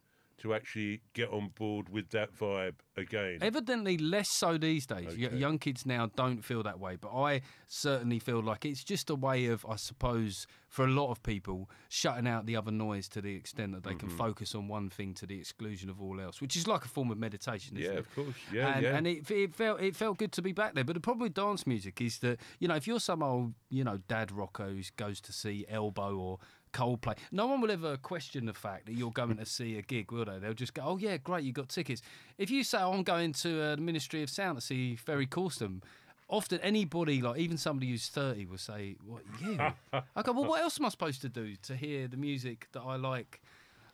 to 0.45 0.53
actually 0.53 1.01
get 1.13 1.29
on 1.29 1.49
board 1.55 1.89
with 1.89 2.09
that 2.11 2.33
vibe 2.37 2.75
again? 2.95 3.39
Evidently, 3.41 3.97
less 3.97 4.29
so 4.29 4.57
these 4.57 4.85
days. 4.85 5.07
Okay. 5.07 5.35
Young 5.35 5.57
kids 5.57 5.85
now 5.85 6.11
don't 6.15 6.43
feel 6.43 6.61
that 6.63 6.79
way, 6.79 6.95
but 6.95 7.11
I 7.15 7.41
certainly 7.67 8.19
feel 8.19 8.41
like 8.41 8.65
it's 8.65 8.83
just 8.83 9.09
a 9.09 9.15
way 9.15 9.47
of, 9.47 9.65
I 9.67 9.75
suppose, 9.75 10.45
for 10.67 10.85
a 10.85 10.89
lot 10.89 11.09
of 11.09 11.23
people, 11.23 11.69
shutting 11.89 12.27
out 12.27 12.45
the 12.45 12.55
other 12.55 12.71
noise 12.71 13.07
to 13.09 13.21
the 13.21 13.35
extent 13.35 13.73
that 13.73 13.83
they 13.83 13.95
Mm-hmm. 13.95 14.07
can 14.07 14.17
focus 14.17 14.53
on 14.53 14.67
one 14.67 14.89
thing 14.89 15.13
to 15.13 15.25
the 15.25 15.39
exclusion 15.39 15.89
of 15.89 16.01
all 16.01 16.19
else, 16.19 16.41
which 16.41 16.57
is 16.57 16.67
like 16.67 16.83
a 16.83 16.89
form 16.89 17.11
of 17.11 17.17
meditation, 17.17 17.77
isn't 17.77 17.91
yeah, 17.91 17.97
it? 17.97 17.99
of 17.99 18.15
course. 18.15 18.35
Yeah, 18.51 18.67
and, 18.75 18.83
yeah. 18.83 18.97
and 18.97 19.07
it, 19.07 19.31
it 19.31 19.55
felt 19.55 19.81
it 19.81 19.95
felt 19.95 20.17
good 20.17 20.33
to 20.33 20.41
be 20.41 20.51
back 20.51 20.75
there. 20.75 20.83
But 20.83 20.95
the 20.95 20.99
problem 20.99 21.23
with 21.23 21.33
dance 21.33 21.65
music 21.65 22.01
is 22.01 22.19
that 22.19 22.39
you 22.59 22.67
know 22.67 22.75
if 22.75 22.87
you're 22.87 22.99
some 22.99 23.23
old 23.23 23.53
you 23.69 23.85
know 23.85 23.99
dad 24.09 24.31
rocker 24.33 24.67
who 24.67 24.81
goes 24.97 25.21
to 25.21 25.31
see 25.31 25.65
Elbow 25.69 26.17
or 26.17 26.39
Coldplay, 26.75 27.17
no 27.31 27.47
one 27.47 27.61
will 27.61 27.71
ever 27.71 27.95
question 27.97 28.45
the 28.45 28.53
fact 28.53 28.85
that 28.87 28.93
you're 28.93 29.11
going 29.11 29.37
to 29.37 29.45
see 29.45 29.77
a 29.77 29.81
gig, 29.81 30.11
will 30.11 30.25
they? 30.25 30.39
They'll 30.39 30.53
just 30.53 30.73
go, 30.73 30.83
"Oh 30.85 30.97
yeah, 30.97 31.17
great, 31.17 31.43
you 31.45 31.53
got 31.53 31.69
tickets." 31.69 32.01
If 32.37 32.51
you 32.51 32.63
say, 32.63 32.79
oh, 32.79 32.91
"I'm 32.91 33.03
going 33.03 33.31
to 33.33 33.61
uh, 33.61 33.75
the 33.75 33.81
Ministry 33.81 34.21
of 34.23 34.29
Sound 34.29 34.57
to 34.57 34.61
see 34.61 34.95
Ferry 34.95 35.25
Corsten," 35.25 35.81
often 36.27 36.59
anybody, 36.61 37.21
like 37.21 37.39
even 37.39 37.57
somebody 37.57 37.89
who's 37.91 38.09
30, 38.09 38.45
will 38.45 38.57
say, 38.57 38.97
"What 39.05 39.23
you?" 39.41 39.57
I 40.15 40.21
go, 40.21 40.33
"Well, 40.33 40.45
what 40.45 40.61
else 40.61 40.77
am 40.79 40.85
I 40.85 40.89
supposed 40.89 41.21
to 41.21 41.29
do 41.29 41.55
to 41.63 41.75
hear 41.75 42.07
the 42.07 42.17
music 42.17 42.67
that 42.73 42.81
I 42.81 42.97
like?" 42.97 43.41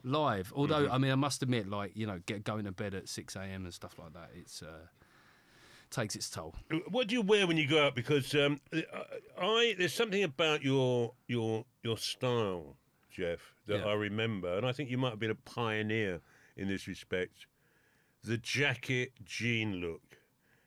Live, 0.04 0.52
although 0.56 0.86
Mm-hmm. 0.86 0.94
I 0.94 0.98
mean, 0.98 1.12
I 1.12 1.16
must 1.16 1.44
admit, 1.44 1.70
like 1.70 1.92
you 1.96 2.08
know, 2.08 2.20
get 2.26 2.44
going 2.44 2.66
to 2.66 2.72
bed 2.72 2.96
at 2.96 3.08
six 3.08 3.36
a.m. 3.36 3.66
and 3.66 3.74
stuff 3.74 4.00
like 4.00 4.14
that. 4.14 4.32
It's 4.36 4.64
uh, 4.64 4.88
takes 5.92 6.16
its 6.16 6.30
toll. 6.30 6.56
What 6.90 7.08
do 7.08 7.16
you 7.16 7.22
wear 7.22 7.46
when 7.46 7.58
you 7.58 7.68
go 7.68 7.86
out? 7.86 7.96
Because 7.96 8.34
um, 8.34 8.60
I, 8.74 8.84
I 9.40 9.76
there's 9.78 9.94
something 9.94 10.24
about 10.24 10.64
your 10.64 11.14
your 11.28 11.66
your 11.84 11.98
style, 11.98 12.78
Geoff, 13.12 13.54
that 13.68 13.82
Yeah. 13.82 13.86
I 13.86 13.94
remember, 13.94 14.58
and 14.58 14.66
I 14.66 14.72
think 14.72 14.90
you 14.90 14.98
might 14.98 15.12
have 15.12 15.20
been 15.20 15.32
a 15.32 15.36
pioneer 15.36 16.22
in 16.58 16.68
this 16.68 16.88
respect. 16.88 17.46
The 18.24 18.38
jacket 18.38 19.12
jean 19.24 19.76
look. 19.76 20.18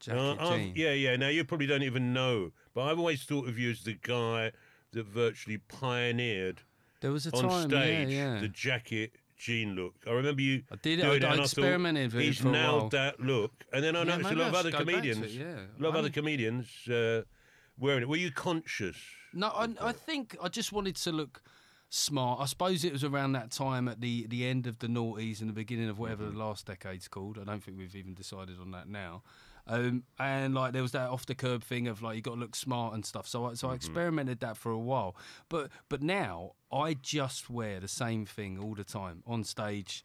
Jacket 0.00 0.17
Now, 0.41 0.50
jean. 0.56 0.73
Yeah, 0.76 0.93
yeah. 0.93 1.17
Now 1.17 1.29
you 1.29 1.44
probably 1.44 1.67
don't 1.67 1.82
even 1.82 2.12
know, 2.12 2.53
but 2.75 2.82
I've 2.82 2.99
always 2.99 3.23
thought 3.25 3.49
of 3.49 3.59
you 3.59 3.71
as 3.71 3.82
the 3.85 3.94
guy 3.94 4.53
that 4.93 5.06
virtually 5.06 5.59
pioneered 5.59 6.62
There 7.00 7.12
was 7.12 7.26
a 7.26 7.37
on 7.37 7.49
time, 7.49 7.71
stage 7.71 8.09
yeah, 8.11 8.35
yeah. 8.35 8.41
the 8.41 8.49
jacket 8.49 9.12
jean 9.37 9.75
look. 9.75 9.95
I 10.07 10.11
remember 10.13 10.43
you. 10.43 10.63
I 10.71 10.77
did 10.83 11.01
it. 11.01 11.05
I- 11.05 11.15
it, 11.17 11.25
I 11.25 11.35
experimented 11.37 12.13
with 12.13 12.23
it 12.23 12.27
He's 12.27 12.39
for 12.39 12.49
a 12.49 12.53
nailed 12.53 12.81
while." 12.83 12.89
that 12.91 13.21
look, 13.21 13.53
and 13.73 13.83
then 13.85 13.97
I 13.97 14.00
Yeah, 14.00 14.17
noticed 14.17 14.31
a 14.31 14.35
lot 14.35 14.49
of 14.49 14.55
other 14.55 14.71
should 14.71 14.79
go 14.79 14.85
back 14.85 15.03
to 15.03 15.09
it, 15.09 15.12
comedians. 15.14 15.37
yeah. 15.37 15.45
A 15.79 15.83
lot 15.83 15.88
of 15.91 15.97
other 15.97 16.11
comedians 16.11 16.88
uh, 16.88 17.23
wearing 17.79 18.03
it. 18.03 18.09
Were 18.09 18.17
you 18.17 18.31
conscious? 18.31 18.97
No, 19.33 19.49
I, 19.49 19.69
I 19.81 19.93
think 19.93 20.37
I 20.43 20.49
just 20.49 20.73
wanted 20.73 20.97
to 20.97 21.12
look 21.12 21.43
smart. 21.91 22.41
I 22.41 22.47
suppose 22.47 22.85
it 22.85 22.93
was 22.93 23.05
around 23.05 23.33
that 23.33 23.50
time 23.50 23.88
at 23.88 24.00
the, 24.00 24.26
the 24.29 24.47
end 24.47 24.67
of 24.67 24.79
the 24.79 24.87
noughties 24.88 25.41
and 25.41 25.49
the 25.49 25.53
beginning 25.55 25.88
of 25.88 25.99
whatever 25.99 26.25
Mm-hmm. 26.25 26.38
the 26.38 26.45
last 26.45 26.67
decade's 26.67 27.09
called. 27.09 27.38
I 27.38 27.45
don't 27.45 27.62
think 27.62 27.76
we've 27.79 27.95
even 27.97 28.14
decided 28.14 28.59
on 28.61 28.71
that 28.73 28.88
now. 28.88 29.23
Um, 29.66 30.04
and 30.18 30.54
like 30.54 30.73
there 30.73 30.83
was 30.83 30.92
that 30.92 31.09
off 31.09 31.25
the 31.26 31.35
curb 31.35 31.62
thing 31.64 31.88
of 31.88 32.02
like 32.02 32.16
you 32.16 32.23
got 32.23 32.35
to 32.35 32.40
look 32.40 32.54
smart 32.54 32.94
and 32.94 33.04
stuff. 33.04 33.26
So 33.26 33.47
I, 33.47 33.54
so 33.54 33.68
I 33.68 33.71
Mm-hmm. 33.71 33.76
experimented 33.76 34.40
that 34.40 34.56
for 34.56 34.71
a 34.73 34.78
while. 34.78 35.16
But 35.49 35.71
but 35.88 36.02
now 36.02 36.52
I 36.71 36.94
just 36.94 37.49
wear 37.49 37.80
the 37.80 37.88
same 37.88 38.26
thing 38.26 38.59
all 38.59 38.75
the 38.75 38.85
time 38.85 39.23
on 39.26 39.44
stage. 39.44 40.04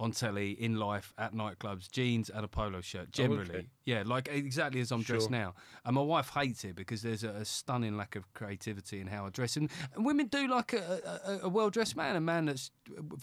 On 0.00 0.12
telly, 0.12 0.52
in 0.52 0.76
life, 0.76 1.12
at 1.18 1.34
nightclubs, 1.34 1.90
jeans 1.90 2.30
and 2.30 2.44
a 2.44 2.46
polo 2.46 2.80
shirt. 2.80 3.10
Generally, 3.10 3.50
Oh, 3.52 3.58
okay. 3.58 3.66
yeah, 3.84 4.04
like 4.06 4.28
exactly 4.28 4.80
as 4.80 4.92
I'm 4.92 5.02
dressed 5.02 5.28
now. 5.28 5.54
And 5.84 5.96
my 5.96 6.02
wife 6.02 6.28
hates 6.28 6.62
it 6.62 6.76
because 6.76 7.02
there's 7.02 7.24
a, 7.24 7.30
a 7.30 7.44
stunning 7.44 7.96
lack 7.96 8.14
of 8.14 8.32
creativity 8.32 9.00
in 9.00 9.08
how 9.08 9.26
I 9.26 9.30
dress. 9.30 9.56
And, 9.56 9.68
and 9.96 10.06
women 10.06 10.28
do 10.28 10.46
like 10.46 10.72
a, 10.72 11.00
a, 11.26 11.46
a 11.46 11.48
well 11.48 11.68
dressed 11.70 11.96
man, 11.96 12.14
a 12.14 12.20
man 12.20 12.44
that's 12.44 12.70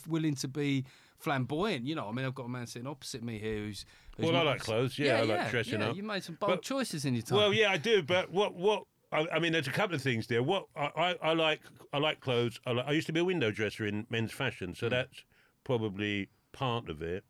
willing 0.05 0.35
to 0.35 0.49
be 0.49 0.83
flamboyant. 1.25 1.85
You 1.85 1.95
know, 1.95 2.07
I 2.07 2.11
mean, 2.11 2.25
I've 2.25 2.35
got 2.35 2.45
a 2.45 2.49
man 2.49 2.67
sitting 2.67 2.87
opposite 2.87 3.23
me 3.23 3.39
here 3.39 3.57
who's. 3.57 3.85
who's 4.17 4.27
Well, 4.27 4.37
I 4.37 4.43
like 4.43 4.61
clothes. 4.61 4.97
Yeah, 4.97 5.17
I 5.19 5.23
like 5.23 5.49
dressing 5.51 5.81
yeah, 5.81 5.89
up. 5.89 5.95
You 5.95 6.03
made 6.03 6.23
some 6.23 6.35
bold 6.39 6.51
But- 6.53 6.61
choices 6.61 7.03
in 7.05 7.13
your 7.15 7.23
time. 7.23 7.37
Well, 7.37 7.53
yeah, 7.53 7.71
I 7.71 7.77
do. 7.77 8.01
But 8.01 8.31
what 8.31 8.55
what? 8.55 8.83
I, 9.11 9.27
I 9.33 9.39
mean, 9.39 9.51
there's 9.53 9.67
a 9.67 9.71
couple 9.71 9.95
of 9.95 10.01
things 10.01 10.27
there. 10.27 10.41
What 10.43 10.65
I, 10.75 10.89
I, 10.95 11.15
I 11.29 11.33
like, 11.33 11.61
I 11.93 11.99
like 11.99 12.19
clothes. 12.21 12.59
I, 12.65 12.71
like, 12.71 12.87
I 12.87 12.91
used 12.91 13.07
to 13.07 13.13
be 13.13 13.19
a 13.19 13.25
window 13.25 13.51
dresser 13.51 13.85
in 13.85 14.05
men's 14.09 14.31
fashion, 14.31 14.73
so 14.75 14.89
that's 14.89 15.23
probably 15.63 16.29
part 16.51 16.89
of 16.89 17.01
it. 17.01 17.23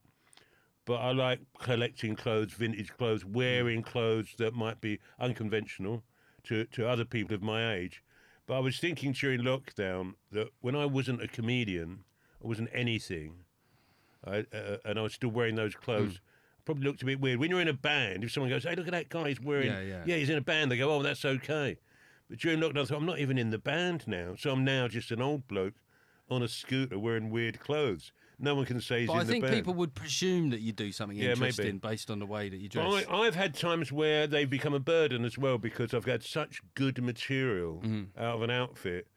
But 0.86 0.96
I 0.96 1.12
like 1.12 1.40
collecting 1.60 2.16
clothes, 2.16 2.54
vintage 2.54 2.92
clothes, 2.98 3.24
Hmm. 3.24 3.34
wearing 3.34 3.82
clothes 3.84 4.36
that 4.38 4.54
might 4.54 4.80
be 4.82 5.00
unconventional 5.20 6.04
to, 6.44 6.66
to 6.66 6.88
other 6.88 7.06
people 7.06 7.36
of 7.36 7.42
my 7.42 7.74
age. 7.76 8.04
But 8.48 8.56
I 8.58 8.60
was 8.60 8.78
thinking 8.80 9.12
during 9.14 9.42
lockdown 9.42 10.14
that 10.32 10.50
when 10.62 10.76
I 10.76 10.86
wasn't 10.86 11.22
a 11.24 11.28
comedian, 11.28 12.04
I 12.44 12.48
wasn't 12.48 12.70
anything, 12.74 13.46
I, 14.26 14.46
uh, 14.56 14.78
and 14.86 15.00
I 15.00 15.02
was 15.02 15.14
still 15.14 15.30
wearing 15.32 15.56
those 15.56 15.76
clothes. 15.76 16.20
Probably 16.66 16.84
looked 16.86 17.04
a 17.04 17.06
bit 17.06 17.20
weird. 17.20 17.40
When 17.40 17.52
you're 17.52 17.62
in 17.62 17.68
a 17.68 17.74
band, 17.74 18.24
if 18.24 18.32
someone 18.32 18.50
goes, 18.50 18.64
"Hey, 18.64 18.76
look 18.76 18.88
at 18.88 18.92
that 18.94 19.10
guy, 19.10 19.30
he's 19.30 19.40
wearing," 19.40 19.68
Yeah, 19.72 19.82
yeah. 19.82 20.04
yeah 20.06 20.16
he's 20.16 20.30
in 20.32 20.38
a 20.38 20.42
band. 20.42 20.72
They 20.72 20.78
go, 20.78 20.90
"Oh, 20.92 21.04
that's 21.04 21.24
okay." 21.24 21.78
But 22.28 22.40
during 22.40 22.60
lockdown, 22.60 22.82
I 22.82 22.86
thought, 22.86 22.98
I'm 22.98 23.06
not 23.06 23.20
even 23.20 23.38
in 23.38 23.52
the 23.52 23.60
band 23.60 24.08
now, 24.08 24.34
so 24.36 24.52
I'm 24.52 24.64
now 24.64 24.88
just 24.88 25.12
an 25.12 25.22
old 25.22 25.48
bloke 25.48 25.76
on 26.28 26.42
a 26.42 26.48
scooter 26.48 26.98
wearing 26.98 27.30
weird 27.30 27.60
clothes. 27.60 28.12
No 28.40 28.56
one 28.56 28.66
can 28.66 28.82
say 28.82 29.02
he's 29.02 29.08
But 29.08 29.14
in 29.14 29.20
I 29.20 29.24
the 29.26 29.32
think 29.32 29.44
band. 29.44 29.56
people 29.56 29.76
would 29.76 29.94
presume 29.94 30.50
that 30.50 30.60
you 30.60 30.74
do 30.74 30.92
something 30.92 31.16
Yeah, 31.16 31.28
maybe. 31.36 31.44
interesting 31.46 31.78
based 31.78 32.10
on 32.10 32.18
the 32.18 32.26
way 32.26 32.50
that 32.50 32.58
you 32.58 32.68
dress. 32.68 33.06
I, 33.08 33.16
I've 33.16 33.36
had 33.36 33.54
times 33.54 33.92
where 33.92 34.26
they've 34.26 34.50
become 34.50 34.74
a 34.74 34.80
burden 34.80 35.24
as 35.24 35.38
well 35.38 35.60
because 35.60 35.94
I've 35.94 36.06
had 36.06 36.24
such 36.24 36.62
good 36.74 37.02
material 37.02 37.82
Mm-hmm. 37.86 38.20
out 38.20 38.36
of 38.38 38.42
an 38.42 38.50
outfit 38.50 39.08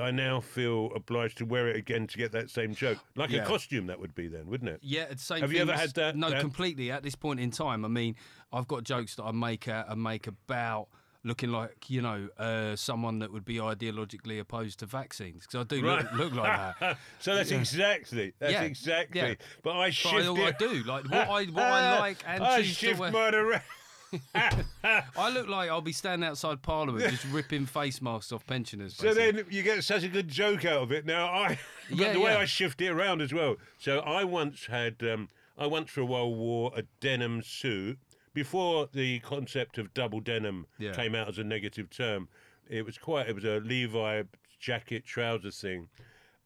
I 0.00 0.10
now 0.10 0.40
feel 0.40 0.90
obliged 0.94 1.38
to 1.38 1.46
wear 1.46 1.68
it 1.68 1.76
again 1.76 2.06
to 2.08 2.18
get 2.18 2.32
that 2.32 2.50
same 2.50 2.74
joke. 2.74 2.98
Like 3.16 3.30
Yeah. 3.30 3.44
a 3.44 3.46
costume, 3.46 3.86
that 3.86 3.98
would 3.98 4.14
be 4.14 4.28
then, 4.28 4.46
wouldn't 4.46 4.68
it? 4.70 4.80
Yeah, 4.82 5.04
it's 5.10 5.22
same 5.24 5.40
Have 5.40 5.52
you 5.52 5.60
ever 5.60 5.72
had 5.76 5.94
that- 5.94 6.14
No, 6.16 6.28
that- 6.30 6.40
completely. 6.40 6.90
At 6.90 7.02
this 7.02 7.14
point 7.14 7.40
in 7.40 7.50
time, 7.50 7.84
I 7.84 7.88
mean, 7.88 8.14
I've 8.52 8.68
got 8.68 8.84
jokes 8.84 9.14
that 9.16 9.24
I 9.24 9.32
make 9.32 9.66
out 9.68 9.88
and 9.88 10.02
make 10.02 10.26
about 10.26 10.88
looking 11.24 11.50
like 11.50 11.90
you 11.90 12.00
know 12.00 12.28
uh, 12.38 12.76
someone 12.76 13.18
that 13.18 13.32
would 13.32 13.44
be 13.44 13.56
ideologically 13.56 14.38
opposed 14.38 14.78
to 14.78 14.86
vaccines 14.86 15.42
because 15.46 15.60
I 15.60 15.64
do 15.64 15.82
look, 15.82 16.04
Right. 16.04 16.14
look 16.14 16.32
like 16.34 16.78
that. 16.80 16.98
So 17.18 17.34
that's 17.34 17.50
exactly, 17.50 18.32
that's 18.38 18.52
Yeah, 18.52 18.62
exactly. 18.62 19.20
yeah. 19.20 19.34
But 19.62 19.72
I 19.76 19.86
But 19.88 19.94
shift 19.94 20.14
I, 20.14 20.32
I 20.44 20.48
it. 20.50 20.58
do 20.60 20.82
like 20.84 21.04
what 21.10 21.28
I 21.28 21.44
what 21.46 21.62
I 21.64 21.98
like 22.00 22.18
and 22.26 22.42
I 22.44 22.62
shift 22.62 23.00
mine 23.00 23.34
around. 23.34 23.62
I 24.34 25.30
look 25.30 25.48
like 25.48 25.70
I'll 25.70 25.80
be 25.80 25.92
standing 25.92 26.28
outside 26.28 26.62
Parliament 26.62 27.10
just 27.10 27.24
ripping 27.32 27.66
face 27.66 28.00
masks 28.00 28.32
off 28.32 28.46
pensioners. 28.46 28.96
So 28.96 29.04
basically. 29.14 29.42
then 29.42 29.44
you 29.50 29.62
get 29.62 29.84
such 29.84 30.02
a 30.04 30.08
good 30.08 30.28
joke 30.28 30.64
out 30.64 30.82
of 30.82 30.92
it. 30.92 31.04
Now 31.06 31.26
I, 31.26 31.58
but 31.90 31.98
Yeah, 31.98 32.12
the 32.12 32.20
way 32.20 32.32
yeah. 32.32 32.38
I 32.38 32.44
shift 32.44 32.80
it 32.80 32.88
around 32.88 33.20
as 33.20 33.32
well. 33.32 33.56
So 33.78 34.00
I 34.00 34.24
once 34.24 34.66
had, 34.66 34.96
um, 35.02 35.28
I 35.56 35.66
once 35.66 35.90
for 35.90 36.00
a 36.00 36.06
while 36.06 36.34
wore 36.34 36.72
a 36.76 36.82
denim 37.00 37.42
suit 37.42 37.98
before 38.34 38.88
the 38.92 39.18
concept 39.20 39.78
of 39.78 39.92
double 39.94 40.20
denim 40.20 40.66
Yeah. 40.78 40.92
came 40.92 41.14
out 41.14 41.28
as 41.28 41.38
a 41.38 41.44
negative 41.44 41.90
term. 41.90 42.28
It 42.68 42.84
was 42.84 42.98
quite, 42.98 43.28
it 43.28 43.34
was 43.34 43.44
a 43.44 43.58
Levi 43.60 44.22
jacket 44.60 45.04
trouser 45.06 45.50
thing, 45.50 45.88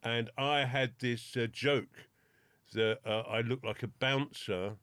and 0.03 0.31
I 0.39 0.65
had 0.67 0.93
this 1.01 1.37
uh, 1.37 1.47
joke 1.51 2.07
that 2.75 2.99
uh, 3.05 3.21
I 3.29 3.41
looked 3.41 3.65
like 3.65 3.83
a 3.83 3.89
bouncer 3.89 4.77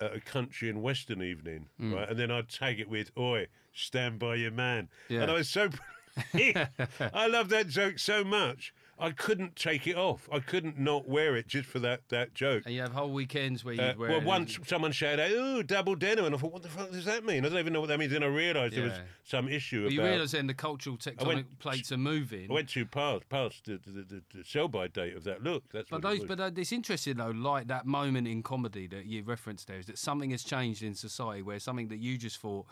a 0.00 0.20
country 0.20 0.68
and 0.68 0.82
western 0.82 1.22
evening, 1.22 1.66
Hmm. 1.78 1.94
right? 1.94 2.08
And 2.08 2.18
then 2.18 2.30
I'd 2.30 2.48
tag 2.48 2.78
it 2.80 2.88
with 2.88 3.10
"Oi, 3.18 3.46
stand 3.72 4.18
by 4.18 4.36
your 4.36 4.50
man," 4.52 4.88
Yeah. 5.08 5.22
and 5.22 5.30
I 5.30 5.34
was 5.34 5.48
so. 5.48 5.70
I 6.34 7.26
love 7.28 7.48
that 7.50 7.68
joke 7.68 7.98
so 7.98 8.24
much. 8.24 8.72
I 9.00 9.12
couldn't 9.12 9.54
take 9.54 9.86
it 9.86 9.96
off. 9.96 10.28
I 10.32 10.40
couldn't 10.40 10.78
not 10.78 11.08
wear 11.08 11.36
it 11.36 11.46
just 11.46 11.68
for 11.68 11.78
that 11.80 12.08
that 12.08 12.34
joke. 12.34 12.64
and 12.66 12.74
you 12.74 12.80
have 12.80 12.92
whole 12.92 13.12
weekends 13.12 13.64
where 13.64 13.74
you 13.74 13.80
Uh, 13.80 13.94
wear. 13.96 14.08
well, 14.10 14.18
it 14.18 14.24
once 14.24 14.58
someone 14.66 14.90
shouted, 14.92 15.30
"Ooh, 15.32 15.62
double 15.62 15.94
denim," 15.94 16.24
and 16.24 16.34
I 16.34 16.38
thought, 16.38 16.52
"What 16.52 16.62
the 16.62 16.68
fuck 16.68 16.90
does 16.90 17.04
that 17.04 17.24
mean?" 17.24 17.44
I 17.44 17.48
don't 17.48 17.58
even 17.58 17.72
know 17.72 17.80
what 17.80 17.86
that 17.88 17.98
means. 17.98 18.12
Then 18.12 18.22
I 18.22 18.26
realised 18.26 18.74
there 18.74 18.84
was 18.84 18.98
some 19.24 19.48
issue 19.48 19.84
But 19.84 19.92
you 19.92 20.00
about. 20.00 20.10
realise 20.10 20.32
then 20.32 20.46
the 20.48 20.54
cultural 20.54 20.96
tectonic 20.96 21.44
plates 21.60 21.92
are 21.92 21.96
moving. 21.98 22.50
I 22.50 22.54
went 22.54 22.68
to 22.70 22.84
past 22.86 23.28
past 23.28 23.64
the, 23.66 23.78
the, 23.86 24.02
the, 24.02 24.22
the 24.34 24.44
sell-by 24.44 24.88
date 24.88 25.14
of 25.16 25.24
that 25.24 25.42
look. 25.44 25.64
That's 25.72 25.88
But 25.90 26.02
what 26.02 26.12
it 26.14 26.18
those, 26.20 26.28
but 26.28 26.40
uh, 26.40 26.50
it's 26.56 26.72
interesting 26.72 27.16
though, 27.18 27.30
like 27.30 27.68
that 27.68 27.86
moment 27.86 28.26
in 28.26 28.42
comedy 28.42 28.86
that 28.88 29.06
you 29.06 29.22
referenced 29.22 29.68
there, 29.68 29.78
is 29.78 29.86
that 29.86 29.98
something 29.98 30.30
has 30.32 30.42
changed 30.42 30.82
in 30.82 30.94
society 30.94 31.42
where 31.42 31.60
something 31.60 31.88
that 31.88 31.98
you 31.98 32.18
just 32.18 32.38
thought 32.38 32.66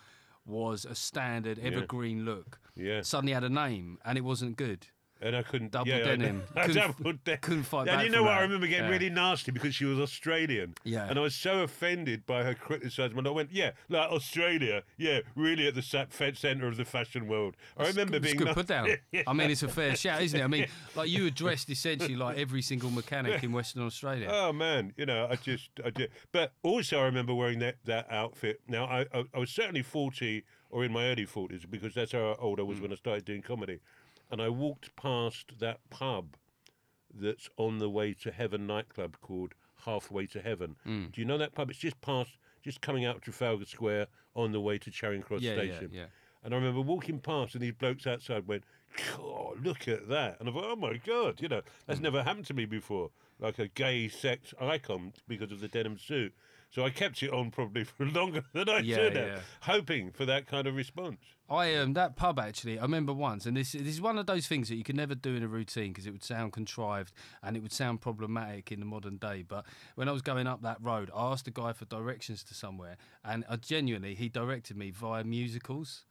was 0.45 0.85
a 0.85 0.95
standard 0.95 1.59
evergreen 1.59 2.25
look 2.25 2.61
Yeah. 2.77 3.03
suddenly 3.03 3.33
had 3.33 3.43
a 3.45 3.49
name 3.49 3.99
and 4.05 4.17
it 4.17 4.21
wasn't 4.23 4.57
good. 4.57 4.87
And 5.21 5.35
I 5.35 5.43
couldn't 5.43 5.73
Double 5.73 5.89
yeah, 5.89 5.97
I 5.97 6.03
denim. 6.03 6.43
Couldn't- 6.55 6.75
double 6.75 7.13
denim. 7.25 7.41
couldn't 7.41 7.63
fight 7.63 7.89
And 7.89 8.03
you 8.03 8.11
know 8.11 8.23
what? 8.23 8.31
that. 8.31 8.39
I 8.39 8.43
remember 8.43 8.67
getting 8.67 8.85
Yeah. 8.85 8.91
really 8.91 9.11
nasty 9.11 9.51
because 9.51 9.75
she 9.75 9.85
was 9.87 9.99
Australian. 9.99 10.75
Yeah. 10.85 11.09
And 11.09 11.19
I 11.19 11.23
was 11.23 11.35
so 11.35 11.63
offended 11.63 12.27
by 12.27 12.45
her 12.45 12.55
criticism. 12.55 13.19
And 13.19 13.27
I 13.27 13.31
went, 13.31 13.51
yeah, 13.51 13.71
like 13.89 14.11
Australia, 14.11 14.83
yeah, 14.99 15.21
really 15.35 15.67
at 15.67 15.75
the 15.75 15.83
centre 15.83 16.67
of 16.67 16.77
the 16.77 16.85
fashion 16.85 17.29
world. 17.29 17.57
I 17.77 17.87
remember 17.89 18.17
It's 18.17 18.27
being 18.27 18.37
good 18.37 18.49
put 18.49 18.67
down. 18.67 18.89
I 19.27 19.33
mean, 19.33 19.51
it's 19.51 19.63
a 19.63 19.69
fair 19.69 19.97
shout, 19.97 20.23
isn't 20.23 20.39
it? 20.39 20.45
I 20.45 20.49
mean, 20.49 20.67
like 20.95 21.09
you 21.09 21.25
were 21.25 21.31
dressed 21.31 21.71
essentially 21.71 22.17
like 22.17 22.37
every 22.39 22.63
single 22.63 22.91
mechanic 22.91 23.43
in 23.43 23.53
Western 23.53 23.83
Australia. 23.83 24.29
Oh 24.31 24.53
man, 24.53 24.93
you 24.97 25.07
know, 25.07 25.29
I 25.31 25.37
just, 25.37 25.71
I 25.85 25.91
did. 25.91 26.11
But 26.33 26.53
also, 26.63 27.01
I 27.01 27.05
remember 27.05 27.35
wearing 27.35 27.59
that 27.61 27.77
that 27.85 28.11
outfit. 28.11 28.61
Now, 28.69 28.85
I, 28.85 29.07
I, 29.13 29.25
I 29.35 29.39
was 29.39 29.51
certainly 29.51 29.83
forty 29.83 30.45
or 30.71 30.85
in 30.85 30.93
my 30.93 31.07
early 31.07 31.25
forties 31.25 31.65
because 31.65 31.95
that's 31.95 32.13
how 32.13 32.37
old 32.39 32.61
I 32.61 32.63
was 32.63 32.79
mm. 32.79 32.83
when 32.83 32.93
I 32.93 32.97
started 32.97 33.25
doing 33.25 33.43
comedy. 33.43 33.81
And 34.31 34.41
I 34.43 34.49
walked 34.49 34.95
past 34.97 35.53
that 35.61 35.81
pub 35.91 36.37
that's 37.15 37.49
on 37.57 37.79
the 37.79 37.89
way 37.89 38.13
to 38.15 38.31
Heaven 38.31 38.67
nightclub 38.67 39.17
called 39.21 39.55
Halfway 39.85 40.27
to 40.29 40.41
Heaven. 40.43 40.77
Hmm. 40.85 41.07
Do 41.13 41.21
you 41.21 41.25
know 41.25 41.39
that 41.39 41.55
pub? 41.55 41.71
It's 41.71 41.79
just 41.79 42.01
past, 42.01 42.31
just 42.63 42.81
coming 42.81 43.05
out 43.05 43.17
of 43.17 43.23
Trafalgar 43.23 43.65
Square 43.65 44.09
on 44.35 44.53
the 44.53 44.61
way 44.61 44.79
to 44.79 44.91
Charing 44.91 45.23
Cross 45.23 45.43
Yeah, 45.43 45.53
yeah, 45.55 45.59
Station. 45.77 45.91
yeah. 45.93 46.07
And 46.45 46.55
I 46.55 46.59
remember 46.59 46.81
walking 46.81 47.19
past, 47.19 47.55
and 47.55 47.63
these 47.63 47.73
blokes 47.73 48.07
outside 48.07 48.47
went, 48.47 48.65
God, 49.17 49.65
look 49.65 49.89
at 49.89 50.09
that. 50.09 50.39
And 50.39 50.49
I 50.49 50.53
thought, 50.53 50.65
oh 50.65 50.77
my 50.77 50.97
God, 51.05 51.41
you 51.41 51.49
know, 51.49 51.63
that's 51.87 52.01
never 52.01 52.23
happened 52.23 52.47
to 52.47 52.55
me 52.55 52.67
before. 52.67 53.11
Like 53.39 53.59
a 53.59 53.69
gay 53.69 54.09
sex 54.09 54.55
icon 54.61 55.13
because 55.29 55.51
of 55.53 55.61
the 55.61 55.69
denim 55.69 55.99
suit. 55.99 56.33
So 56.71 56.85
I 56.85 56.91
kept 56.91 57.23
it 57.23 57.33
on 57.33 57.51
probably 57.51 57.85
for 57.97 58.07
longer 58.07 58.43
than 58.53 58.69
I 58.69 58.81
Yeah, 58.81 58.97
should 58.97 59.17
have, 59.17 59.27
yeah. 59.29 59.39
hoping 59.61 60.11
for 60.11 60.27
that 60.27 60.47
kind 60.47 60.67
of 60.67 60.75
response. 60.75 61.19
I 61.49 61.77
um 61.77 61.93
that 61.95 62.17
pub 62.17 62.39
actually. 62.41 62.79
I 62.79 62.83
remember 62.83 63.13
once, 63.13 63.47
and 63.47 63.57
this 63.57 63.73
this 63.73 63.87
is 63.87 64.01
one 64.01 64.19
of 64.19 64.27
those 64.27 64.49
things 64.49 64.69
that 64.69 64.75
you 64.77 64.83
can 64.83 64.97
never 64.97 65.15
do 65.15 65.37
in 65.37 65.43
a 65.45 65.49
routine 65.49 65.93
because 65.93 66.07
it 66.07 66.11
would 66.11 66.25
sound 66.25 66.53
contrived 66.53 67.13
and 67.43 67.57
it 67.57 67.61
would 67.63 67.73
sound 67.73 68.01
problematic 68.01 68.73
in 68.73 68.81
the 68.81 68.87
modern 68.87 69.17
day. 69.17 69.45
But 69.47 69.65
when 69.95 70.09
I 70.09 70.13
was 70.13 70.23
going 70.23 70.49
up 70.49 70.63
that 70.63 70.79
road, 70.83 71.09
I 71.15 71.31
asked 71.31 71.47
a 71.47 71.53
guy 71.53 71.73
for 71.73 71.85
directions 71.85 72.43
to 72.45 72.55
somewhere, 72.55 72.97
and 73.25 73.45
I 73.49 73.57
genuinely 73.57 74.15
he 74.17 74.29
directed 74.29 74.77
me 74.77 74.91
via 74.91 75.23
musicals. 75.23 76.05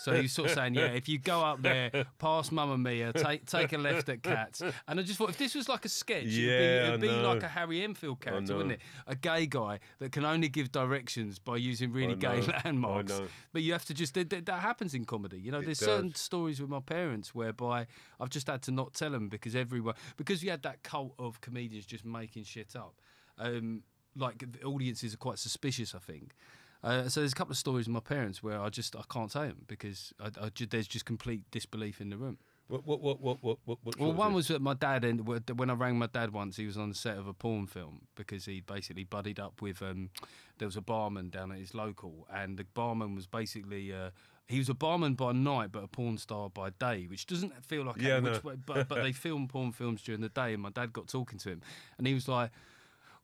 So 0.00 0.12
he 0.14 0.22
was 0.22 0.32
sort 0.32 0.48
of 0.48 0.54
saying, 0.54 0.74
yeah, 0.74 0.86
if 0.86 1.08
you 1.08 1.18
go 1.18 1.42
up 1.42 1.60
there, 1.70 2.06
past 2.18 2.52
Mamma 2.52 2.78
Mia, 2.78 3.12
take 3.12 3.44
take 3.46 3.72
a 3.74 3.78
left 3.78 4.08
at 4.08 4.22
Cats, 4.22 4.62
and 4.88 4.98
I 4.98 5.02
just 5.02 5.18
thought 5.18 5.28
if 5.30 5.36
this 5.38 5.54
was 5.54 5.68
like 5.68 5.84
a 5.84 5.88
sketch, 5.88 6.24
it'd 6.24 6.34
be, 6.34 6.88
it'd 6.88 7.00
be 7.00 7.08
like 7.26 7.42
a 7.42 7.48
Harry 7.48 7.82
Enfield 7.82 8.20
character, 8.20 8.56
wouldn't 8.56 8.72
it? 8.72 8.80
A 9.06 9.14
gay 9.14 9.46
guy 9.46 9.78
that 9.98 10.12
can 10.12 10.24
only 10.24 10.48
give 10.48 10.72
directions 10.72 11.38
by 11.38 11.56
using 11.56 11.92
really 11.92 12.14
gay 12.14 12.40
landmarks. 12.64 13.20
But 13.52 13.62
you 13.62 13.72
have 13.72 13.84
to 13.86 13.94
just 13.94 14.14
that, 14.14 14.30
that 14.30 14.60
happens 14.60 14.94
in 14.94 15.04
comedy. 15.04 15.38
You 15.38 15.52
know, 15.52 15.58
It 15.60 15.66
there's 15.66 15.78
certain 15.78 16.14
stories 16.14 16.60
with 16.60 16.70
my 16.70 16.80
parents 16.80 17.34
whereby 17.34 17.86
I've 18.18 18.30
just 18.30 18.46
had 18.46 18.62
to 18.62 18.70
not 18.70 18.94
tell 18.94 19.10
them 19.10 19.28
because 19.28 19.54
everyone 19.54 19.94
because 20.16 20.42
you 20.42 20.50
had 20.50 20.62
that 20.62 20.82
cult 20.82 21.14
of 21.18 21.40
comedians 21.40 21.84
just 21.86 22.04
making 22.04 22.44
shit 22.44 22.74
up. 22.74 22.94
Um, 23.38 23.82
like 24.16 24.38
the 24.52 24.64
audiences 24.64 25.14
are 25.14 25.18
quite 25.18 25.38
suspicious, 25.38 25.94
I 25.94 25.98
think. 25.98 26.34
Uh, 26.82 27.08
so 27.08 27.20
there's 27.20 27.32
a 27.32 27.36
couple 27.36 27.52
of 27.52 27.58
stories 27.58 27.86
with 27.86 27.94
my 27.94 28.00
parents 28.00 28.42
where 28.42 28.60
I 28.60 28.68
just 28.70 28.96
I 28.96 29.02
can't 29.12 29.30
say 29.30 29.48
them 29.48 29.64
because 29.66 30.12
I, 30.18 30.28
I 30.46 30.48
ju- 30.48 30.66
there's 30.66 30.88
just 30.88 31.04
complete 31.04 31.42
disbelief 31.50 32.00
in 32.00 32.10
the 32.10 32.16
room. 32.16 32.38
What, 32.68 32.86
what, 32.86 33.00
what, 33.00 33.20
what, 33.20 33.38
what, 33.42 33.58
what, 33.64 33.78
what 33.82 33.98
Well, 33.98 34.12
one 34.12 34.32
was 34.32 34.46
that 34.46 34.62
my 34.62 34.74
dad, 34.74 35.04
and 35.04 35.26
when 35.26 35.70
I 35.70 35.72
rang 35.74 35.98
my 35.98 36.06
dad 36.06 36.32
once, 36.32 36.56
he 36.56 36.66
was 36.66 36.76
on 36.78 36.88
the 36.90 36.94
set 36.94 37.16
of 37.18 37.26
a 37.26 37.32
porn 37.34 37.66
film 37.66 38.02
because 38.14 38.44
he 38.44 38.60
basically 38.60 39.02
buddied 39.02 39.40
up 39.40 39.60
with. 39.60 39.82
Um, 39.82 40.10
there 40.58 40.68
was 40.68 40.76
a 40.76 40.80
barman 40.80 41.30
down 41.30 41.50
at 41.50 41.58
his 41.58 41.74
local, 41.74 42.28
and 42.32 42.56
the 42.56 42.64
barman 42.64 43.14
was 43.16 43.26
basically. 43.26 43.92
Uh, 43.92 44.10
he 44.46 44.58
was 44.58 44.68
a 44.68 44.74
barman 44.74 45.14
by 45.14 45.32
night, 45.32 45.70
but 45.72 45.82
a 45.82 45.88
porn 45.88 46.16
star 46.18 46.48
by 46.48 46.70
day, 46.70 47.06
which 47.08 47.26
doesn't 47.26 47.64
feel 47.64 47.84
like 47.84 48.00
Yeah, 48.00 48.20
which 48.20 48.42
no. 48.44 48.50
way, 48.50 48.56
but 48.64 48.88
but 48.88 49.02
they 49.02 49.10
film 49.26 49.48
porn 49.48 49.72
films 49.72 50.00
during 50.02 50.20
the 50.20 50.28
day. 50.28 50.52
And 50.54 50.62
my 50.62 50.70
dad 50.70 50.92
got 50.92 51.08
talking 51.08 51.40
to 51.40 51.48
him, 51.50 51.62
and 51.98 52.06
he 52.06 52.14
was 52.14 52.28
like, 52.28 52.50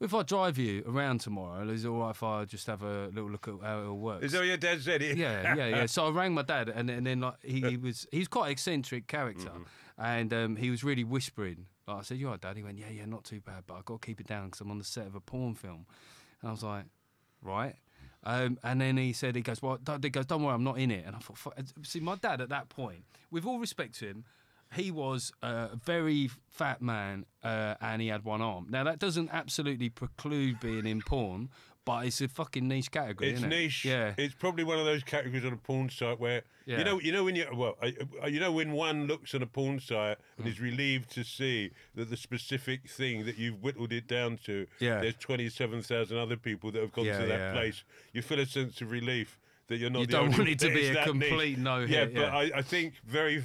"If 0.00 0.15
I 0.15 0.23
drive 0.23 0.59
you 0.59 0.85
around 0.87 1.21
tomorrow, 1.21 1.67
is 1.69 1.85
it 1.85 1.88
all 1.88 2.00
right 2.00 2.11
if 2.11 2.23
I 2.23 2.45
just 2.45 2.67
have 2.67 2.83
a 2.83 3.07
little 3.09 3.31
look 3.31 3.49
at 3.49 3.55
how 3.62 3.81
it 3.81 3.87
all 3.87 3.99
works?" 3.99 4.25
Is 4.26 4.33
that 4.33 4.38
what 4.38 4.47
your 4.47 4.57
dad 4.57 4.81
said? 4.83 5.03
yeah, 5.03 5.15
yeah, 5.57 5.67
yeah. 5.67 5.87
So 5.87 6.07
I 6.07 6.11
rang 6.11 6.35
my 6.35 6.43
dad, 6.43 6.69
and, 6.69 6.91
and 6.91 7.07
then 7.07 7.21
like 7.21 7.43
he, 7.43 7.61
he 7.61 7.76
was 7.87 8.07
he's 8.11 8.29
quite 8.29 8.47
an 8.47 8.53
eccentric 8.53 9.07
character, 9.07 9.50
and 9.99 10.33
um, 10.33 10.57
he 10.57 10.71
was 10.71 10.85
really 10.85 11.05
whispering. 11.05 11.67
Like 11.87 11.99
I 11.99 12.03
said, 12.03 12.19
"You 12.19 12.26
all 12.26 12.33
right, 12.33 12.41
Dad?" 12.41 12.57
He 12.57 12.62
went, 12.62 12.79
"Yeah, 12.79 12.91
yeah, 12.91 13.07
not 13.07 13.25
too 13.25 13.41
bad, 13.41 13.65
but 13.67 13.75
I've 13.75 13.85
got 13.85 14.03
to 14.03 14.07
keep 14.07 14.21
it 14.21 14.26
down 14.26 14.47
because 14.47 14.61
I'm 14.61 14.71
on 14.71 14.79
the 14.79 14.85
set 14.85 15.07
of 15.07 15.15
a 15.15 15.21
porn 15.21 15.55
film." 15.55 15.87
And 16.41 16.49
I 16.49 16.53
was 16.53 16.62
like, 16.62 16.85
"Right." 17.43 17.76
Um, 18.25 18.59
and 18.65 18.81
then 18.81 18.97
he 18.97 19.12
said, 19.12 19.37
"He 19.37 19.43
goes, 19.43 19.62
well, 19.62 19.79
he 20.03 20.11
goes, 20.11 20.26
don't 20.26 20.43
worry, 20.43 20.55
I'm 20.55 20.65
not 20.65 20.79
in 20.79 20.91
it." 20.91 21.05
And 21.07 21.15
I 21.15 21.21
thought, 21.21 21.38
"Fuck." 21.38 21.55
"See, 21.85 22.00
my 22.00 22.17
dad 22.17 22.41
at 22.41 22.49
that 22.49 22.69
point, 22.69 23.05
with 23.31 23.47
all 23.47 23.59
respect 23.59 23.95
to 24.00 24.07
him." 24.07 24.25
He 24.75 24.90
was 24.90 25.32
a 25.42 25.70
very 25.85 26.30
fat 26.49 26.82
man 26.82 27.25
uh, 27.42 27.75
and 27.80 28.02
he 28.02 28.08
had 28.08 28.25
one 28.25 28.42
arm. 28.42 28.66
Now, 28.68 28.85
that 28.85 28.99
doesn't 28.99 29.30
absolutely 29.32 29.88
preclude 29.88 30.61
being 30.61 30.87
in 30.87 31.00
porn, 31.02 31.50
but 31.85 32.04
it's 32.06 32.20
a 32.20 32.28
fucking 32.28 32.66
niche 32.66 32.90
category. 32.90 33.30
It's 33.30 33.38
isn't 33.38 33.52
it? 33.52 33.56
niche. 33.56 33.85
Yeah. 33.85 34.14
It's 34.18 34.35
probably 34.35 34.64
one 34.64 34.78
of 34.78 34.85
those 34.85 35.02
categories 35.04 35.44
on 35.44 35.52
a 35.52 35.56
porn 35.56 35.88
site 35.88 36.18
where 36.18 36.42
Yeah. 36.66 36.78
you 36.78 36.85
know, 36.85 37.00
you 37.00 37.12
know 37.12 37.23
when 37.25 37.37
you 37.37 37.46
well, 37.54 37.76
you 38.28 38.40
know 38.40 38.50
when 38.50 38.73
one 38.73 39.06
looks 39.06 39.35
on 39.37 39.42
a 39.42 39.46
porn 39.46 39.78
site 39.78 40.18
and 40.37 40.49
is 40.49 40.61
relieved 40.61 41.11
to 41.12 41.23
see 41.23 41.70
that 41.94 42.11
the 42.11 42.16
specific 42.16 42.90
thing 42.90 43.25
that 43.25 43.38
you've 43.38 43.62
whittled 43.62 43.92
it 43.92 44.08
down 44.08 44.37
to, 44.46 44.66
Yeah. 44.80 45.00
there's 45.00 45.14
twenty-seven 45.16 45.82
thousand 45.82 46.18
other 46.18 46.37
people 46.37 46.73
that 46.73 46.80
have 46.82 46.92
gone 46.92 47.04
Yeah, 47.04 47.20
to 47.20 47.26
that 47.26 47.38
yeah. 47.38 47.52
place. 47.52 47.85
You 48.12 48.20
feel 48.23 48.40
a 48.40 48.46
sense 48.46 48.80
of 48.80 48.90
relief 48.90 49.38
that 49.68 49.76
you're 49.78 49.90
not. 49.90 50.00
You 50.00 50.06
don't 50.08 50.37
want 50.37 50.49
it 50.49 50.58
to 50.58 50.75
be 50.75 50.88
a 50.88 50.92
niche. 50.94 51.04
complete 51.04 51.58
no-hit, 51.58 52.12
Yeah, 52.12 52.20
but. 52.20 52.35
I, 52.35 52.50
I 52.58 52.62
think 52.62 52.94
very 53.06 53.44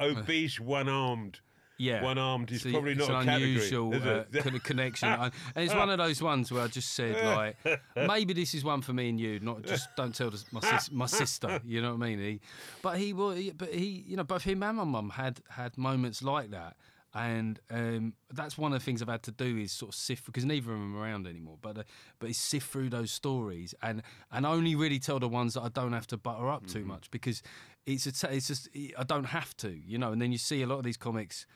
obese, 0.00 0.58
one-armed. 0.60 1.40
Yeah, 1.78 2.02
One-armed 2.04 2.52
is 2.52 2.60
So 2.60 2.72
probably 2.72 2.92
it's 2.92 3.08
not 3.08 3.22
an 3.22 3.28
a 3.28 3.32
category, 3.32 3.52
unusual 3.54 3.94
uh, 3.94 4.24
it? 4.30 4.42
kind 4.42 4.54
of 4.54 4.62
connection, 4.62 5.08
and 5.08 5.32
it's 5.56 5.74
one 5.74 5.88
of 5.88 5.96
those 5.96 6.20
ones 6.22 6.52
where 6.52 6.62
I 6.62 6.66
just 6.66 6.92
said 6.92 7.24
like, 7.64 7.80
maybe 7.96 8.34
this 8.34 8.52
is 8.52 8.62
one 8.62 8.82
for 8.82 8.92
me 8.92 9.08
and 9.08 9.18
you, 9.18 9.40
not 9.40 9.62
just 9.62 9.88
don't 9.96 10.14
tell 10.14 10.28
this, 10.30 10.44
my 10.52 10.60
sis, 10.60 10.90
my 10.90 11.06
sister. 11.06 11.58
You 11.64 11.80
know 11.80 11.94
what 11.94 12.04
I 12.04 12.08
mean? 12.10 12.18
He, 12.18 12.40
but 12.82 12.98
he 12.98 13.14
will, 13.14 13.34
but 13.56 13.72
he, 13.72 14.04
you 14.06 14.16
know, 14.18 14.24
both 14.24 14.42
him 14.42 14.62
and 14.62 14.76
my 14.76 14.84
mum 14.84 15.08
had 15.08 15.40
had 15.48 15.78
moments 15.78 16.22
like 16.22 16.50
that. 16.50 16.76
and 17.14 17.58
um, 17.70 18.12
that's 18.30 18.58
one 18.58 18.72
of 18.74 18.78
the 18.78 18.84
things 18.84 19.00
I've 19.00 19.08
had 19.08 19.22
to 19.24 19.32
do 19.32 19.56
is 19.56 19.72
sort 19.72 19.88
of 19.88 19.94
sift 19.94 20.26
because 20.26 20.44
neither 20.44 20.72
of 20.72 20.78
them 20.78 20.96
are 20.96 21.02
around 21.02 21.26
anymore. 21.26 21.56
But 21.62 21.78
uh, 21.78 21.82
but 22.18 22.28
is 22.28 22.36
sift 22.36 22.70
through 22.70 22.90
those 22.90 23.10
stories 23.10 23.74
and 23.82 24.02
and 24.30 24.44
only 24.44 24.74
really 24.74 24.98
tell 24.98 25.18
the 25.18 25.28
ones 25.28 25.54
that 25.54 25.62
I 25.62 25.70
don't 25.70 25.94
have 25.94 26.06
to 26.08 26.18
butter 26.18 26.50
up 26.50 26.66
too 26.66 26.84
much 26.84 27.10
because 27.10 27.42
it's 27.86 28.06
a 28.06 28.12
t- 28.12 28.34
it's 28.36 28.46
just 28.48 28.68
I 28.98 29.04
don't 29.04 29.24
have 29.24 29.56
to, 29.58 29.70
you 29.70 29.98
know. 29.98 30.12
And 30.12 30.20
then 30.20 30.32
you 30.32 30.38
see 30.38 30.62
a 30.62 30.66
lot 30.66 30.78
of 30.78 30.84
these 30.84 30.96
comics, 30.96 31.46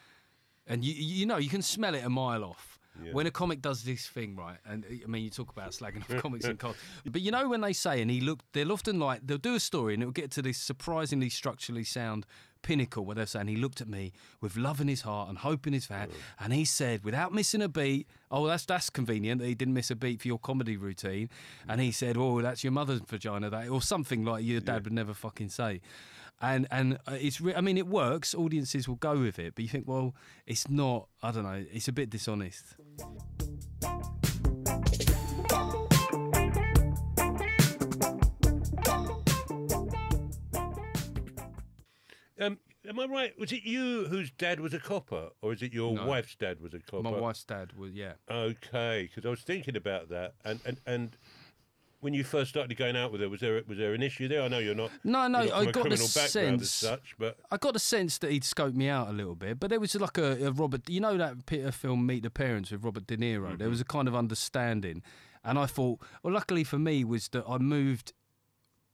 and 0.66 0.84
you 0.84 0.94
you 0.94 1.26
know 1.26 1.36
you 1.36 1.48
can 1.48 1.62
smell 1.62 1.94
it 1.94 2.04
a 2.04 2.10
mile 2.10 2.44
off. 2.44 2.78
When 3.12 3.26
a 3.26 3.30
comic 3.32 3.60
does 3.60 3.82
this 3.82 4.06
thing, 4.06 4.36
right, 4.36 4.58
and 4.64 4.84
I 4.88 5.08
mean, 5.08 5.24
you 5.24 5.30
talk 5.30 5.50
about 5.50 5.70
slagging 5.72 6.02
off 6.02 6.22
comics 6.22 6.44
and 6.44 6.56
cons, 6.58 6.76
but 7.04 7.22
you 7.22 7.32
know 7.32 7.48
when 7.48 7.60
they 7.60 7.72
say, 7.72 8.00
and 8.00 8.08
he 8.08 8.20
looked, 8.20 8.44
they'll 8.52 8.70
often 8.70 9.00
like 9.00 9.20
they'll 9.26 9.36
do 9.36 9.56
a 9.56 9.60
story 9.60 9.94
and 9.94 10.02
it'll 10.04 10.12
get 10.12 10.30
to 10.32 10.42
this 10.42 10.58
surprisingly 10.58 11.28
structurally 11.28 11.82
sound 11.82 12.24
pinnacle 12.64 13.04
where 13.04 13.14
they're 13.14 13.26
saying 13.26 13.46
he 13.46 13.56
looked 13.56 13.80
at 13.80 13.88
me 13.88 14.12
with 14.40 14.56
love 14.56 14.80
in 14.80 14.88
his 14.88 15.02
heart 15.02 15.28
and 15.28 15.38
hope 15.38 15.68
in 15.68 15.72
his 15.72 15.86
heart, 15.86 16.10
and 16.40 16.52
he 16.52 16.64
said 16.64 17.04
without 17.04 17.32
missing 17.32 17.62
a 17.62 17.68
beat, 17.68 18.08
oh 18.32 18.46
that's 18.48 18.64
that's 18.64 18.90
convenient 18.90 19.40
that 19.40 19.46
he 19.46 19.54
didn't 19.54 19.74
miss 19.74 19.90
a 19.90 19.96
beat 19.96 20.20
for 20.20 20.28
your 20.28 20.38
comedy 20.38 20.76
routine, 20.76 21.28
and 21.68 21.80
he 21.80 21.92
said, 21.92 22.16
oh 22.16 22.40
that's 22.40 22.64
your 22.64 22.72
mother's 22.72 23.00
vagina, 23.00 23.48
that 23.50 23.68
or 23.68 23.80
something 23.80 24.24
like 24.24 24.44
your 24.44 24.60
dad 24.60 24.82
would 24.84 24.92
never 24.92 25.14
fucking 25.14 25.50
say. 25.50 25.80
And 26.40 26.66
and 26.70 26.98
uh, 27.06 27.16
it's 27.20 27.40
re- 27.40 27.54
I 27.54 27.60
mean 27.60 27.78
it 27.78 27.86
works. 27.86 28.34
Audiences 28.34 28.88
will 28.88 28.96
go 28.96 29.16
with 29.18 29.38
it, 29.38 29.54
but 29.54 29.62
you 29.62 29.68
think, 29.68 29.86
well, 29.86 30.14
it's 30.46 30.68
not. 30.68 31.06
I 31.22 31.30
don't 31.30 31.44
know. 31.44 31.64
It's 31.72 31.88
a 31.88 31.92
bit 31.92 32.10
dishonest. 32.10 32.74
Am 42.88 42.98
I 43.00 43.06
right? 43.06 43.38
Was 43.38 43.52
it 43.52 43.62
you 43.64 44.06
whose 44.06 44.30
dad 44.30 44.60
was 44.60 44.74
a 44.74 44.78
copper, 44.78 45.30
or 45.42 45.52
is 45.52 45.62
it 45.62 45.72
your 45.72 45.92
No. 45.94 46.06
wife's 46.06 46.34
dad 46.36 46.60
was 46.60 46.74
a 46.74 46.80
copper? 46.80 47.02
My 47.02 47.10
wife's 47.12 47.44
dad 47.44 47.72
was 47.76 47.92
yeah. 47.92 48.14
Okay, 48.30 49.08
because 49.08 49.26
I 49.26 49.30
was 49.30 49.40
thinking 49.40 49.76
about 49.76 50.08
that, 50.10 50.34
and 50.44 50.60
and 50.64 50.78
and 50.86 51.16
when 52.00 52.12
you 52.12 52.22
first 52.22 52.50
started 52.50 52.76
going 52.76 52.96
out 52.96 53.12
with 53.12 53.22
her, 53.22 53.28
was 53.30 53.40
there 53.40 53.62
was 53.66 53.78
there 53.78 53.94
an 53.94 54.02
issue 54.02 54.28
there? 54.28 54.42
I 54.42 54.48
know 54.48 54.58
you're 54.58 54.74
not. 54.74 54.90
No, 55.04 55.26
no, 55.26 55.44
not 55.44 55.52
I 55.52 55.70
got 55.70 55.88
the 55.88 55.96
sense. 55.96 56.70
such, 56.70 57.14
but 57.18 57.38
I 57.50 57.56
got 57.56 57.72
the 57.72 57.78
sense 57.78 58.18
that 58.18 58.30
he'd 58.30 58.42
scoped 58.42 58.74
me 58.74 58.88
out 58.88 59.08
a 59.08 59.12
little 59.12 59.34
bit, 59.34 59.58
but 59.58 59.70
there 59.70 59.80
was 59.80 59.94
like 59.94 60.18
a, 60.18 60.46
a 60.46 60.52
Robert. 60.52 60.88
You 60.88 61.00
know 61.00 61.16
that 61.16 61.46
Peter 61.46 61.72
film 61.72 62.04
Meet 62.06 62.24
the 62.24 62.30
Parents 62.30 62.70
with 62.70 62.84
Robert 62.84 63.06
De 63.06 63.16
Niro. 63.16 63.48
Mm-hmm. 63.48 63.56
There 63.56 63.70
was 63.70 63.80
a 63.80 63.84
kind 63.86 64.06
of 64.06 64.14
understanding, 64.14 65.02
and 65.42 65.58
I 65.58 65.64
thought, 65.66 66.00
well, 66.22 66.34
luckily 66.34 66.62
for 66.64 66.78
me 66.78 67.04
was 67.04 67.28
that 67.28 67.44
I 67.48 67.56
moved 67.56 68.12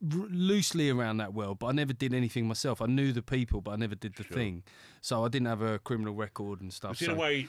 loosely 0.01 0.89
around 0.91 1.19
that 1.19 1.35
world, 1.35 1.59
but 1.59 1.67
I 1.67 1.73
never 1.73 1.93
did 1.93 2.15
anything 2.15 2.47
myself. 2.49 2.81
I 2.81 2.87
knew 2.87 3.13
the 3.13 3.23
people, 3.23 3.61
but 3.61 3.73
I 3.73 3.77
never 3.77 3.95
did 3.95 4.15
the 4.15 4.25
thing. 4.25 4.63
So 5.01 5.25
I 5.25 5.29
didn't 5.29 5.49
have 5.49 5.61
a 5.63 5.79
criminal 5.79 6.15
record 6.15 6.61
and 6.61 6.73
stuff. 6.73 7.01
in 7.03 7.07
so- 7.09 7.13
a 7.15 7.17
way, 7.17 7.49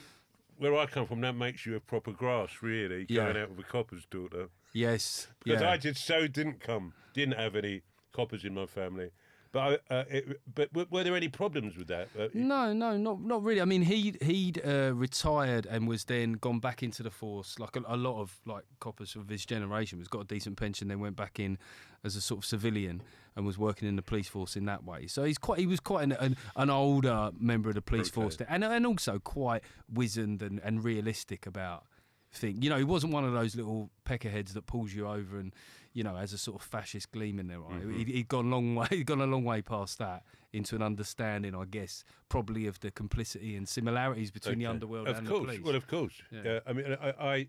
where 0.58 0.76
I 0.76 0.86
come 0.86 1.06
from, 1.06 1.20
that 1.22 1.34
makes 1.34 1.64
you 1.66 1.74
a 1.76 1.80
proper 1.80 2.12
grass, 2.12 2.58
really, 2.62 3.06
Yeah. 3.08 3.24
going 3.24 3.36
out 3.38 3.50
with 3.50 3.60
a 3.66 3.68
copper's 3.68 4.04
daughter. 4.06 4.48
yes, 4.72 5.28
Because 5.44 5.62
yeah. 5.62 5.70
I 5.70 5.76
just 5.78 6.04
so 6.04 6.26
didn't 6.26 6.60
come, 6.60 6.92
didn't 7.14 7.36
have 7.38 7.56
any 7.56 7.82
coppers 8.12 8.44
in 8.44 8.54
my 8.54 8.66
family. 8.66 9.10
But 9.52 9.82
uh, 9.90 10.04
it, 10.08 10.40
but 10.54 10.70
were 10.90 11.04
there 11.04 11.14
any 11.14 11.28
problems 11.28 11.76
with 11.76 11.88
that? 11.88 12.08
Uh, 12.18 12.28
No, 12.32 12.72
no, 12.72 12.96
not 12.96 13.20
not 13.20 13.42
really. 13.42 13.60
I 13.60 13.66
mean, 13.66 13.82
he 13.82 14.14
he'd 14.22 14.60
uh, 14.64 14.92
retired 14.94 15.66
and 15.66 15.86
was 15.86 16.04
then 16.04 16.32
gone 16.32 16.58
back 16.58 16.82
into 16.82 17.02
the 17.02 17.10
force. 17.10 17.58
Like 17.58 17.76
a, 17.76 17.82
a 17.86 17.96
lot 17.96 18.18
of 18.20 18.40
like 18.46 18.64
coppers 18.80 19.14
of 19.14 19.28
his 19.28 19.44
generation 19.44 19.98
was 19.98 20.08
got 20.08 20.20
a 20.20 20.24
decent 20.24 20.56
pension, 20.56 20.88
then 20.88 21.00
went 21.00 21.16
back 21.16 21.38
in 21.38 21.58
as 22.02 22.16
a 22.16 22.20
sort 22.20 22.38
of 22.38 22.44
civilian 22.46 23.02
and 23.36 23.46
was 23.46 23.58
working 23.58 23.86
in 23.88 23.96
the 23.96 24.02
police 24.02 24.28
force 24.28 24.56
in 24.56 24.64
that 24.64 24.84
way. 24.84 25.06
So 25.06 25.22
he's 25.24 25.38
quite 25.38 25.58
he 25.58 25.66
was 25.66 25.80
quite 25.80 26.04
an 26.04 26.12
an, 26.12 26.36
an 26.56 26.70
older 26.70 27.30
member 27.38 27.68
of 27.68 27.74
the 27.74 27.82
police 27.82 28.08
Okay. 28.08 28.22
force, 28.22 28.38
and 28.48 28.64
and 28.64 28.86
also 28.86 29.18
quite 29.18 29.62
wizened 29.92 30.40
and, 30.42 30.60
and 30.64 30.82
realistic 30.82 31.46
about 31.46 31.84
thing. 32.32 32.62
You 32.62 32.70
know, 32.70 32.78
he 32.78 32.84
wasn't 32.84 33.12
one 33.12 33.26
of 33.26 33.34
those 33.34 33.54
little 33.54 33.90
peckerheads 34.06 34.54
that 34.54 34.64
pulls 34.64 34.94
you 34.94 35.06
over 35.06 35.38
and 35.38 35.52
you 35.92 36.02
know 36.04 36.16
has 36.16 36.32
a 36.32 36.38
sort 36.38 36.60
of 36.60 36.66
fascist 36.66 37.12
gleam 37.12 37.38
in 37.38 37.46
their 37.48 37.58
eye. 37.60 37.72
Mm-hmm. 37.80 37.98
He'd, 37.98 38.08
he'd 38.08 38.28
gone 38.28 38.46
a 38.46 38.50
long 38.50 38.74
way. 38.74 38.86
He'd 38.90 39.06
gone 39.06 39.20
a 39.20 39.26
long 39.26 39.44
way 39.44 39.62
past 39.62 39.98
that 39.98 40.22
into 40.52 40.74
an 40.76 40.82
understanding, 40.82 41.54
I 41.54 41.64
guess, 41.64 42.04
probably 42.28 42.66
of 42.66 42.78
the 42.80 42.90
complicity 42.90 43.56
and 43.56 43.66
similarities 43.68 44.30
between 44.30 44.58
the 44.58 44.66
underworld 44.66 45.08
of 45.08 45.18
and 45.18 45.26
course. 45.26 45.40
the 45.40 45.46
police. 45.46 45.60
Well, 45.64 45.74
of 45.74 45.86
course. 45.86 46.14
Yeah. 46.30 46.40
Yeah. 46.44 46.58
I 46.66 46.72
mean, 46.72 46.96
I, 47.00 47.14
I 47.20 47.48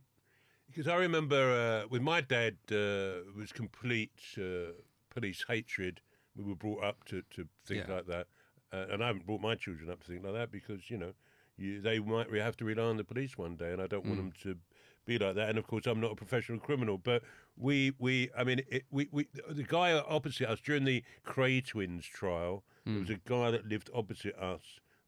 because 0.67 0.87
I 0.87 0.95
remember 0.95 1.83
uh, 1.83 1.87
with 1.89 2.01
my 2.01 2.21
dad 2.21 2.55
uh, 2.71 3.23
was 3.37 3.51
complete 3.53 4.11
uh, 4.37 4.71
police 5.09 5.43
hatred. 5.47 6.01
We 6.35 6.43
were 6.43 6.55
brought 6.55 6.83
up 6.83 7.03
to, 7.05 7.21
to 7.35 7.47
think 7.65 7.87
Yeah. 7.87 7.95
like 7.95 8.07
that, 8.07 8.27
uh, 8.71 8.85
and 8.91 9.03
I 9.03 9.07
haven't 9.07 9.25
brought 9.25 9.41
my 9.41 9.55
children 9.55 9.89
up 9.91 10.01
to 10.03 10.07
think 10.11 10.23
like 10.23 10.33
that 10.33 10.51
because 10.51 10.89
you 10.89 10.97
know 10.97 11.13
you, 11.57 11.79
they 11.81 11.99
might 11.99 12.31
have 12.33 12.57
to 12.57 12.65
rely 12.65 12.83
on 12.85 12.97
the 12.97 13.03
police 13.03 13.37
one 13.37 13.55
day, 13.55 13.71
and 13.71 13.81
I 13.81 13.87
don't 13.87 14.05
want 14.05 14.15
Mm. 14.19 14.23
them 14.23 14.33
to 14.43 14.57
be 15.05 15.17
like 15.17 15.35
that. 15.35 15.49
And 15.49 15.57
of 15.57 15.67
course, 15.67 15.85
I'm 15.85 15.99
not 15.99 16.11
a 16.11 16.15
professional 16.15 16.59
criminal, 16.59 16.97
but 16.97 17.23
we 17.57 17.93
we 17.99 18.29
I 18.37 18.43
mean 18.43 18.61
it, 18.69 18.83
we 18.91 19.07
we 19.11 19.27
the 19.49 19.63
guy 19.63 19.93
opposite 19.93 20.49
us 20.49 20.59
during 20.59 20.85
the 20.85 21.03
Kray 21.25 21.65
twins 21.65 22.05
trial, 22.05 22.63
there 22.85 22.95
Mm. 22.95 22.99
was 23.01 23.09
a 23.09 23.19
guy 23.29 23.51
that 23.51 23.65
lived 23.67 23.89
opposite 23.93 24.35
us, 24.37 24.61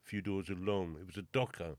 a 0.06 0.08
few 0.10 0.22
doors 0.22 0.50
along. 0.50 0.96
It 1.02 1.08
was 1.08 1.18
a 1.18 1.24
docker. 1.34 1.76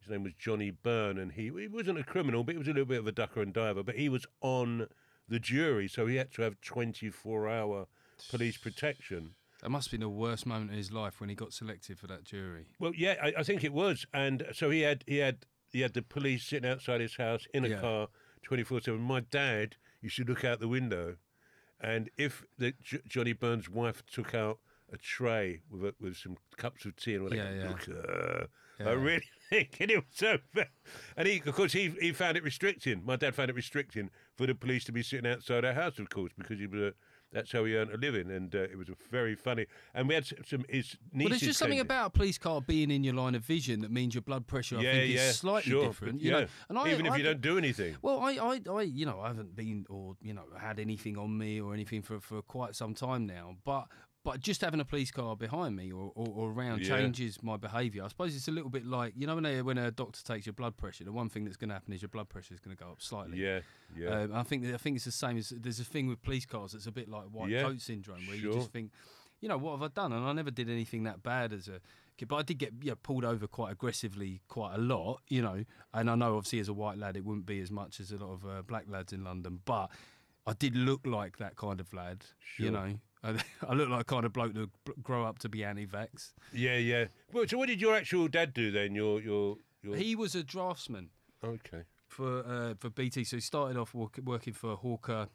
His 0.00 0.10
name 0.10 0.22
was 0.22 0.34
Johnny 0.38 0.70
Byrne, 0.70 1.18
and 1.18 1.32
he 1.32 1.44
he 1.58 1.66
wasn't 1.68 1.98
a 1.98 2.04
criminal, 2.04 2.44
but 2.44 2.52
he 2.54 2.58
was 2.58 2.68
a 2.68 2.72
little 2.72 2.84
bit 2.86 2.98
of 3.00 3.06
a 3.06 3.12
ducker 3.12 3.42
and 3.42 3.52
diver. 3.52 3.82
But 3.82 3.96
he 3.96 4.08
was 4.08 4.26
on 4.40 4.86
the 5.28 5.40
jury, 5.40 5.88
so 5.88 6.06
he 6.06 6.14
had 6.16 6.32
to 6.34 6.42
have 6.42 6.60
24 6.60 7.48
hour 7.48 7.86
police 8.30 8.56
protection. 8.56 9.34
that 9.62 9.70
must 9.70 9.88
have 9.88 9.92
been 9.98 10.00
the 10.08 10.08
worst 10.08 10.46
moment 10.46 10.70
in 10.70 10.76
his 10.76 10.92
life 10.92 11.18
when 11.20 11.28
he 11.28 11.34
got 11.34 11.52
selected 11.52 11.98
for 11.98 12.06
that 12.06 12.22
jury. 12.24 12.66
Well, 12.78 12.92
yeah, 12.94 13.14
I, 13.20 13.32
I 13.38 13.42
think 13.42 13.64
it 13.64 13.72
was, 13.72 14.06
and 14.14 14.46
so 14.52 14.70
he 14.70 14.82
had 14.82 15.02
he 15.08 15.16
had 15.16 15.44
he 15.76 15.82
had 15.82 15.92
the 15.92 16.00
police 16.00 16.42
sitting 16.42 16.68
outside 16.68 17.02
his 17.02 17.16
house 17.16 17.46
in 17.52 17.62
a 17.64 17.68
Yeah. 17.68 17.80
car 17.80 18.08
24 18.42 18.80
seven. 18.80 19.00
My 19.02 19.20
dad 19.20 19.76
used 20.00 20.16
to 20.16 20.24
look 20.24 20.42
out 20.42 20.58
the 20.58 20.68
window, 20.68 21.16
and 21.78 22.08
if 22.16 22.44
the 22.56 22.72
J- 22.82 23.02
Johnny 23.06 23.34
Burns' 23.34 23.68
wife 23.68 24.02
took 24.06 24.34
out 24.34 24.58
a 24.90 24.96
tray 24.96 25.60
with 25.70 25.84
a, 25.84 25.94
with 26.00 26.16
some 26.16 26.38
cups 26.56 26.86
of 26.86 26.96
tea 26.96 27.14
and 27.16 27.24
all 27.24 27.28
that, 27.28 27.36
Yeah, 27.36 27.52
yeah. 27.52 27.68
look, 27.68 27.88
uh, 27.88 28.46
Yeah. 28.80 28.88
I 28.88 28.92
really 28.92 29.24
think 29.50 29.78
it 29.80 29.96
was 29.96 30.04
so 30.12 30.38
bad. 30.54 30.68
And 31.14 31.28
he, 31.28 31.42
of 31.44 31.54
course, 31.54 31.72
he 31.74 31.90
he 32.00 32.12
found 32.12 32.38
it 32.38 32.42
restricting. 32.42 33.04
My 33.04 33.16
dad 33.16 33.34
found 33.34 33.50
it 33.50 33.56
restricting 33.56 34.08
for 34.34 34.46
the 34.46 34.54
police 34.54 34.84
to 34.84 34.92
be 34.92 35.02
sitting 35.02 35.30
outside 35.30 35.62
our 35.66 35.74
house, 35.74 35.98
of 35.98 36.08
course, 36.08 36.32
because 36.38 36.58
he 36.58 36.66
was 36.66 36.80
a, 36.80 36.94
that's 37.36 37.52
how 37.52 37.66
he 37.66 37.76
earned 37.76 37.92
a 37.92 37.98
living, 37.98 38.30
and 38.30 38.54
uh, 38.54 38.60
it 38.60 38.78
was 38.78 38.88
very 39.10 39.34
funny. 39.34 39.66
And 39.94 40.08
we 40.08 40.14
had 40.14 40.24
some 40.24 40.64
his 40.70 40.96
nieces. 40.96 40.96
Well, 41.12 41.28
there's 41.28 41.40
just 41.42 41.58
something 41.58 41.80
about 41.80 42.06
a 42.06 42.10
police 42.10 42.38
car 42.38 42.62
being 42.62 42.90
in 42.90 43.04
your 43.04 43.12
line 43.12 43.34
of 43.34 43.44
vision 43.44 43.82
that 43.82 43.90
means 43.90 44.14
your 44.14 44.22
blood 44.22 44.46
pressure, 44.46 44.78
I 44.78 44.80
yeah, 44.80 44.92
think, 44.92 45.14
yeah, 45.14 45.28
is 45.28 45.36
slightly 45.36 45.70
sure, 45.70 45.86
different. 45.86 46.22
You 46.22 46.30
yeah. 46.30 46.40
know, 46.40 46.46
and 46.70 46.78
I, 46.78 46.90
even 46.92 47.04
if 47.04 47.12
I 47.12 47.16
you 47.18 47.24
don't 47.24 47.42
do 47.42 47.58
anything. 47.58 47.94
Well, 48.00 48.20
I, 48.20 48.32
I, 48.32 48.60
I, 48.72 48.82
you 48.82 49.04
know, 49.04 49.20
I 49.20 49.28
haven't 49.28 49.54
been 49.54 49.84
or 49.90 50.16
you 50.22 50.32
know 50.32 50.44
had 50.58 50.80
anything 50.80 51.18
on 51.18 51.36
me 51.36 51.60
or 51.60 51.74
anything 51.74 52.00
for, 52.00 52.20
for 52.20 52.40
quite 52.40 52.74
some 52.74 52.94
time 52.94 53.26
now. 53.26 53.56
But 53.66 53.88
but 54.26 54.40
just 54.40 54.60
having 54.60 54.80
a 54.80 54.84
police 54.84 55.10
car 55.12 55.36
behind 55.36 55.76
me 55.76 55.92
or, 55.92 56.10
or, 56.16 56.26
or 56.34 56.50
around 56.50 56.80
Yeah. 56.80 56.96
changes 56.98 57.42
my 57.42 57.56
behaviour. 57.56 58.02
I 58.04 58.08
suppose 58.08 58.34
it's 58.34 58.48
a 58.48 58.50
little 58.50 58.70
bit 58.70 58.84
like 58.84 59.14
you 59.16 59.26
know 59.26 59.36
when 59.36 59.46
a, 59.46 59.62
when 59.62 59.78
a 59.78 59.90
doctor 59.92 60.20
takes 60.22 60.44
your 60.46 60.52
blood 60.52 60.76
pressure, 60.76 61.04
the 61.04 61.12
one 61.12 61.28
thing 61.28 61.44
that's 61.44 61.56
going 61.56 61.68
to 61.68 61.74
happen 61.74 61.92
is 61.94 62.02
your 62.02 62.08
blood 62.08 62.28
pressure 62.28 62.52
is 62.52 62.60
going 62.60 62.76
to 62.76 62.82
go 62.84 62.90
up 62.90 63.00
slightly. 63.00 63.38
Yeah, 63.38 63.60
yeah. 63.96 64.08
Um, 64.22 64.34
I 64.34 64.42
think 64.42 64.64
that- 64.64 64.74
I 64.74 64.78
think 64.78 64.96
it's 64.96 65.04
the 65.04 65.12
same 65.12 65.36
as 65.38 65.50
there's 65.50 65.78
a 65.80 65.84
thing 65.84 66.08
with 66.08 66.20
police 66.22 66.44
cars 66.44 66.72
that's 66.72 66.86
a 66.86 66.92
bit 66.92 67.08
like 67.08 67.24
white 67.26 67.50
Yeah, 67.50 67.62
coat 67.62 67.80
syndrome, 67.80 68.26
where 68.26 68.36
you 68.36 68.52
just 68.52 68.72
think, 68.72 68.90
you 69.40 69.48
know, 69.48 69.58
what 69.58 69.72
have 69.78 69.82
I 69.82 69.88
done? 69.88 70.12
And 70.12 70.24
I 70.26 70.32
never 70.32 70.50
did 70.50 70.68
anything 70.68 71.04
that 71.04 71.22
bad 71.22 71.52
as 71.52 71.68
a 71.68 71.80
kid, 72.16 72.26
but 72.26 72.36
I 72.36 72.42
did 72.42 72.58
get 72.58 73.02
pulled 73.04 73.24
over 73.24 73.46
quite 73.46 73.70
aggressively, 73.72 74.40
quite 74.48 74.74
a 74.74 74.78
lot, 74.78 75.20
you 75.28 75.40
know. 75.40 75.64
And 75.94 76.10
I 76.10 76.14
know 76.16 76.36
obviously 76.36 76.58
as 76.58 76.68
a 76.68 76.74
white 76.74 76.98
lad, 76.98 77.16
it 77.16 77.24
wouldn't 77.24 77.46
be 77.46 77.60
as 77.60 77.70
much 77.70 78.00
as 78.00 78.10
a 78.10 78.16
lot 78.16 78.32
of 78.32 78.44
uh, 78.44 78.62
black 78.62 78.86
lads 78.88 79.12
in 79.12 79.22
London, 79.22 79.60
but 79.64 79.88
I 80.48 80.52
did 80.52 80.74
look 80.76 81.06
like 81.06 81.38
that 81.38 81.54
kind 81.56 81.80
of 81.80 81.92
lad, 81.92 82.24
you 82.58 82.70
know. 82.72 82.98
I, 83.68 83.74
look 83.74 83.88
like 83.88 84.06
kind 84.06 84.24
of 84.24 84.32
bloke 84.32 84.54
to 84.54 84.70
grow 85.02 85.24
up 85.24 85.38
to 85.40 85.48
be 85.48 85.64
anti-vax. 85.64 86.32
yeah, 86.52 86.76
yeah. 86.76 87.06
Well, 87.32 87.46
so 87.46 87.58
what 87.58 87.68
did 87.68 87.80
your 87.80 87.94
actual 87.94 88.28
dad 88.28 88.52
do 88.54 88.70
then? 88.70 88.94
Your 88.94 89.20
your 89.20 89.56
your. 89.82 89.96
He 89.96 90.14
was 90.16 90.34
a 90.34 90.42
draftsman. 90.42 91.10
okay. 91.44 91.82
For 92.08 92.44
uh, 92.46 92.74
for 92.78 92.88
BT, 92.90 93.24
so 93.24 93.36
he 93.36 93.40
started 93.40 93.76
off 93.76 93.92
work, 93.94 94.18
working 94.24 94.52
for 94.54 94.76
Hawker 94.76 95.28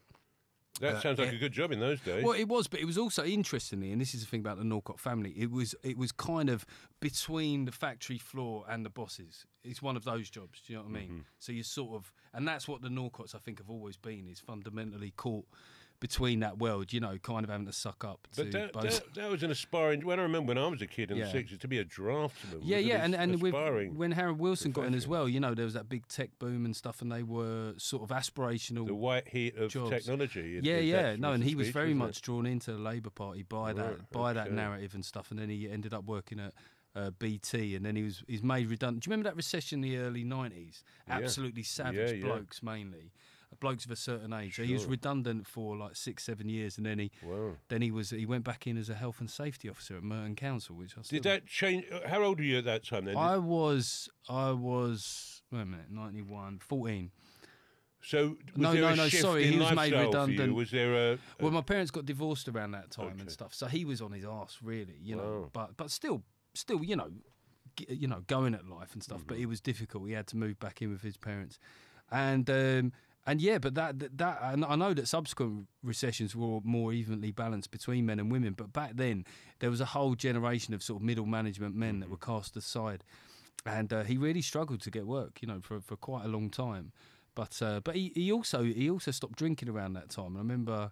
That 0.80 0.96
Uh, 0.96 1.02
sounds 1.02 1.20
like 1.20 1.30
yeah. 1.30 1.36
a 1.36 1.40
good 1.40 1.52
job 1.52 1.72
in 1.72 1.80
those 1.80 2.00
days. 2.00 2.24
Well, 2.24 2.34
it 2.34 2.48
was, 2.48 2.68
but 2.68 2.80
it 2.80 2.86
was 2.86 2.98
also 2.98 3.24
interestingly, 3.26 3.92
and 3.92 4.00
this 4.02 4.16
is 4.16 4.22
the 4.22 4.28
thing 4.28 4.40
about 4.40 4.58
the 4.58 4.64
Norcott 4.64 5.00
family. 5.00 5.32
It 5.38 5.52
was 5.52 5.76
it 5.84 5.98
was 5.98 6.12
kind 6.12 6.50
of 6.50 6.66
between 7.02 7.66
the 7.66 7.72
factory 7.72 8.18
floor 8.18 8.66
and 8.70 8.86
the 8.86 8.90
bosses. 8.90 9.46
It's 9.64 9.82
one 9.82 9.96
of 9.98 10.06
those 10.06 10.30
jobs. 10.30 10.62
Do 10.66 10.74
you 10.74 10.80
know 10.80 10.86
what 10.86 10.92
I 10.96 11.00
mean? 11.02 11.10
Mm-hmm. 11.10 11.20
So 11.40 11.52
you 11.52 11.64
sort 11.64 11.94
of, 11.94 12.14
and 12.34 12.48
that's 12.48 12.68
what 12.68 12.82
the 12.82 12.90
Norcotts 12.90 13.36
I 13.36 13.40
think 13.40 13.60
have 13.60 13.70
always 13.70 13.98
been 13.98 14.28
is 14.28 14.40
fundamentally 14.40 15.12
caught 15.18 15.46
between 16.02 16.42
that 16.42 16.58
world. 16.58 16.92
You 16.92 17.00
know, 17.00 17.18
kind 17.20 17.46
of 17.46 17.50
having 17.50 17.68
to 17.68 17.72
suck 17.72 18.04
up 18.04 18.28
to 18.34 18.44
but 18.44 18.52
that, 18.52 18.74
both. 18.74 18.84
that, 18.84 19.14
that 19.16 19.32
was 19.32 19.44
an 19.44 19.52
aspiring. 19.52 20.06
When 20.06 20.20
I 20.20 20.24
remember 20.24 20.50
when 20.50 20.58
I 20.58 20.68
was 20.68 20.82
a 20.82 20.88
kid 20.88 21.12
in 21.12 21.18
Yeah. 21.18 21.26
the 21.26 21.32
sixties, 21.32 21.60
to 21.60 21.68
be 21.70 21.78
a 21.78 21.86
draftsman. 21.86 22.60
yeah, 22.64 22.78
yeah, 22.80 22.98
an 23.06 23.14
and 23.14 23.32
and 23.34 23.42
with, 23.42 23.54
when 23.96 24.12
Harold 24.12 24.40
Wilson 24.40 24.74
got 24.74 24.86
in 24.86 24.94
as 24.94 25.08
well, 25.08 25.30
you 25.30 25.40
know, 25.40 25.54
there 25.54 25.64
was 25.64 25.76
that 25.76 25.88
big 25.88 26.06
tech 26.10 26.32
boom 26.40 26.66
and 26.66 26.76
stuff, 26.76 27.02
and 27.02 27.10
they 27.10 27.24
were 27.24 27.74
sort 27.78 28.04
of 28.04 28.10
aspirational. 28.10 28.86
the 28.86 28.94
white 28.96 29.30
heat 29.30 29.56
of 29.56 29.72
jobs. 29.72 29.92
technology. 29.92 30.60
Yeah, 30.62 30.80
yeah, 30.80 31.16
no, 31.18 31.32
and 31.32 31.42
he 31.44 31.56
was 31.56 31.68
speech, 31.68 31.74
very 31.74 31.86
wasn't 31.94 32.02
it? 32.02 32.06
much 32.08 32.22
drawn 32.24 32.46
into 32.46 32.74
the 32.74 32.80
Labour 32.80 33.12
Party 33.12 33.44
by 33.44 33.72
that 33.74 33.86
Right, 33.86 34.12
by 34.12 34.34
that 34.34 34.52
narrative 34.52 34.94
and 34.94 35.06
stuff, 35.06 35.32
and 35.32 35.40
then 35.40 35.50
he 35.50 35.70
ended 35.70 35.94
up 35.94 36.04
working 36.06 36.40
at 36.40 36.54
uh, 36.96 37.12
BT, 37.12 37.76
and 37.76 37.86
then 37.86 37.96
he 37.96 38.04
was 38.04 38.24
he's 38.28 38.44
made 38.44 38.68
redundant. 38.70 39.04
Do 39.04 39.08
you 39.08 39.12
remember 39.14 39.30
that 39.30 39.36
recession 39.38 39.84
in 39.84 39.90
the 39.90 39.98
early 39.98 40.24
nineties? 40.26 40.84
Yeah. 41.08 41.18
Absolutely 41.20 41.64
savage 41.64 42.10
Yeah, 42.12 42.16
yeah. 42.18 42.26
blokes 42.26 42.62
mainly, 42.64 43.12
blokes 43.60 43.86
of 43.86 43.92
a 43.92 43.96
certain 43.96 44.34
age. 44.34 44.56
So 44.56 44.64
he 44.64 44.74
was 44.74 44.86
redundant 44.86 45.46
for 45.48 45.76
like 45.78 45.96
six, 45.96 46.24
seven 46.24 46.50
years, 46.50 46.78
and 46.78 46.86
then 46.86 47.00
he 47.00 47.12
Wow. 47.22 47.58
then 47.70 47.82
he 47.82 47.92
was 47.92 48.10
he 48.12 48.26
went 48.26 48.44
back 48.44 48.66
in 48.68 48.78
as 48.78 48.90
a 48.90 48.96
health 48.96 49.20
and 49.20 49.30
safety 49.30 49.70
officer 49.70 49.98
at 49.98 50.04
Merton 50.04 50.36
Council, 50.36 50.76
which 50.76 50.98
I 50.98 51.02
Did 51.08 51.24
that 51.24 51.46
change? 51.48 51.86
How 52.08 52.24
old 52.24 52.40
were 52.40 52.46
you 52.46 52.58
at 52.60 52.66
that 52.66 52.84
time 52.86 53.06
then? 53.06 53.18
I 53.18 53.38
was 53.38 54.10
I 54.30 54.52
was 54.52 55.42
wait 55.52 55.62
a 55.62 55.66
minute 55.66 55.92
91, 55.92 56.60
14. 56.60 57.12
so 58.04 58.30
was 58.30 58.38
No, 58.58 58.74
there 58.74 58.82
no, 58.82 58.94
a 58.94 58.96
no, 58.96 59.08
sorry, 59.10 59.46
he 59.46 59.58
was 59.58 59.70
made 59.72 59.76
lifestyle 59.76 59.90
for 59.90 59.96
you? 59.96 60.06
redundant. 60.08 60.56
Was 60.56 60.72
there 60.72 60.94
a? 61.14 61.18
Well, 61.40 61.52
my 61.52 61.62
parents 61.62 61.92
got 61.92 62.06
divorced 62.06 62.48
around 62.48 62.72
that 62.72 62.90
time 62.92 63.06
Okay. 63.08 63.22
and 63.22 63.32
stuff, 63.32 63.54
so 63.54 63.68
he 63.68 63.86
was 63.86 64.02
on 64.02 64.12
his 64.12 64.26
arse 64.26 64.58
really, 64.64 64.96
you 65.02 65.16
know. 65.16 65.24
Wow. 65.24 65.50
But 65.54 65.78
but 65.78 65.92
still, 65.92 66.24
still, 66.54 66.84
you 66.84 66.96
know, 66.96 67.10
you 67.88 68.08
know, 68.08 68.22
going 68.28 68.54
at 68.56 68.68
life 68.68 68.94
and 68.94 69.04
stuff. 69.04 69.24
But 69.28 69.36
Mm-hmm. 69.36 69.44
it 69.44 69.48
was 69.48 69.62
difficult. 69.62 70.08
He 70.08 70.14
had 70.14 70.28
to 70.28 70.38
move 70.38 70.60
back 70.60 70.82
in 70.82 70.90
with 70.92 71.02
his 71.04 71.18
parents, 71.18 71.60
and 72.12 72.50
um, 72.50 72.92
and 73.26 73.42
yeah, 73.42 73.58
but 73.60 73.76
that 73.76 74.18
that, 74.18 74.40
I 74.42 74.76
know 74.76 74.94
that 74.94 75.08
subsequent 75.08 75.68
recessions 75.84 76.36
were 76.36 76.60
more 76.64 76.92
evenly 76.94 77.32
balanced 77.32 77.72
between 77.72 78.06
men 78.06 78.20
and 78.20 78.32
women. 78.32 78.54
But 78.54 78.74
back 78.74 78.92
then, 78.96 79.26
there 79.60 79.70
was 79.70 79.82
a 79.82 79.86
whole 79.86 80.16
generation 80.16 80.74
of 80.74 80.82
sort 80.82 81.02
of 81.02 81.06
middle 81.06 81.26
management 81.26 81.76
men 81.76 82.00
that 82.00 82.10
were 82.10 82.18
Mm-hmm. 82.18 82.32
cast 82.32 82.58
aside, 82.58 83.04
and 83.66 83.94
uh, 83.94 84.04
he 84.04 84.18
really 84.18 84.42
struggled 84.42 84.82
to 84.82 84.92
get 84.92 85.06
work, 85.06 85.42
you 85.42 85.48
know, 85.48 85.60
for 85.62 85.80
for 85.82 85.96
quite 85.96 86.26
a 86.26 86.28
long 86.28 86.50
time. 86.50 86.92
But 87.36 87.62
uh, 87.62 87.80
but 87.84 87.96
he, 87.96 88.12
he 88.16 88.32
also 88.32 88.64
he 88.64 88.90
also 88.90 89.12
stopped 89.12 89.38
drinking 89.38 89.70
around 89.70 89.94
that 89.94 90.10
time. 90.10 90.36
And 90.36 90.38
I 90.38 90.42
remember 90.42 90.92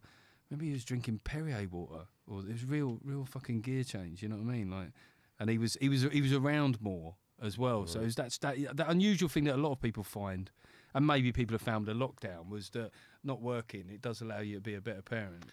remember 0.49 0.65
he 0.65 0.71
was 0.71 0.85
drinking 0.85 1.21
Perrier 1.23 1.67
water, 1.69 2.05
or 2.27 2.39
it 2.41 2.51
was 2.51 2.65
real 2.65 2.99
real 3.03 3.25
fucking 3.25 3.61
gear 3.61 3.83
change. 3.83 4.21
You 4.21 4.29
know 4.29 4.37
what 4.37 4.47
I 4.53 4.57
mean? 4.57 4.69
Like, 4.71 4.91
and 5.39 5.49
he 5.49 5.57
was 5.57 5.77
he 5.81 5.89
was 5.89 6.03
he 6.03 6.21
was 6.21 6.31
around 6.33 6.79
more 6.81 7.15
as 7.41 7.57
well. 7.57 7.87
So 7.87 8.01
it 8.01 8.05
was 8.05 8.15
that, 8.15 8.37
that 8.41 8.77
that 8.77 8.89
unusual 8.89 9.29
thing 9.29 9.45
that 9.45 9.55
a 9.55 9.57
lot 9.57 9.71
of 9.71 9.81
people 9.81 10.03
find, 10.03 10.49
and 10.93 11.05
maybe 11.07 11.31
people 11.31 11.53
have 11.53 11.61
found 11.61 11.85
the 11.85 11.93
lockdown 11.93 12.49
was 12.49 12.69
that 12.71 12.91
not 13.23 13.41
working. 13.41 13.85
It 13.91 14.01
does 14.01 14.21
allow 14.21 14.39
you 14.39 14.55
to 14.55 14.61
be 14.61 14.75
a 14.75 14.81
better 14.81 15.01
parent. 15.01 15.45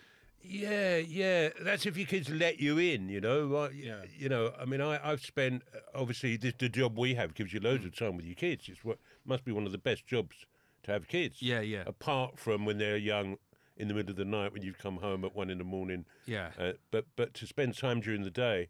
Yeah, 0.42 0.98
yeah. 0.98 1.48
That's 1.60 1.86
if 1.86 1.96
your 1.96 2.06
kids 2.06 2.28
let 2.30 2.60
you 2.60 2.78
in, 2.78 3.08
you 3.08 3.20
know. 3.20 3.46
Right? 3.46 3.72
Yeah. 3.74 4.02
You 4.16 4.28
know, 4.28 4.52
I 4.60 4.64
mean, 4.64 4.80
I, 4.80 5.00
I've 5.02 5.22
spent 5.22 5.62
obviously 5.94 6.36
the, 6.36 6.52
the 6.56 6.68
job 6.68 6.96
we 6.96 7.14
have 7.14 7.34
gives 7.34 7.52
you 7.52 7.58
loads 7.60 7.82
Mm. 7.84 7.86
of 7.88 7.96
time 7.96 8.16
with 8.16 8.26
your 8.26 8.36
kids. 8.36 8.68
It's 8.68 8.84
what 8.84 8.98
must 9.24 9.44
be 9.44 9.50
one 9.52 9.66
of 9.66 9.72
the 9.72 9.78
best 9.78 10.06
jobs 10.06 10.46
to 10.84 10.92
have 10.92 11.08
kids. 11.08 11.42
Yeah, 11.42 11.60
yeah, 11.60 11.82
Apart 11.86 12.38
from 12.38 12.64
when 12.64 12.78
they're 12.78 12.96
young, 12.96 13.38
in 13.76 13.88
the 13.88 13.94
middle 13.94 14.10
of 14.10 14.16
the 14.16 14.24
night 14.24 14.52
when 14.52 14.62
you've 14.62 14.78
come 14.78 14.96
home 14.98 15.24
at 15.24 15.34
one 15.34 15.50
in 15.50 15.58
the 15.58 15.64
morning. 15.64 16.04
yeah. 16.26 16.50
Uh, 16.58 16.72
but 16.90 17.04
but 17.16 17.34
to 17.34 17.46
spend 17.46 17.76
time 17.76 18.00
during 18.00 18.22
the 18.22 18.30
day, 18.30 18.68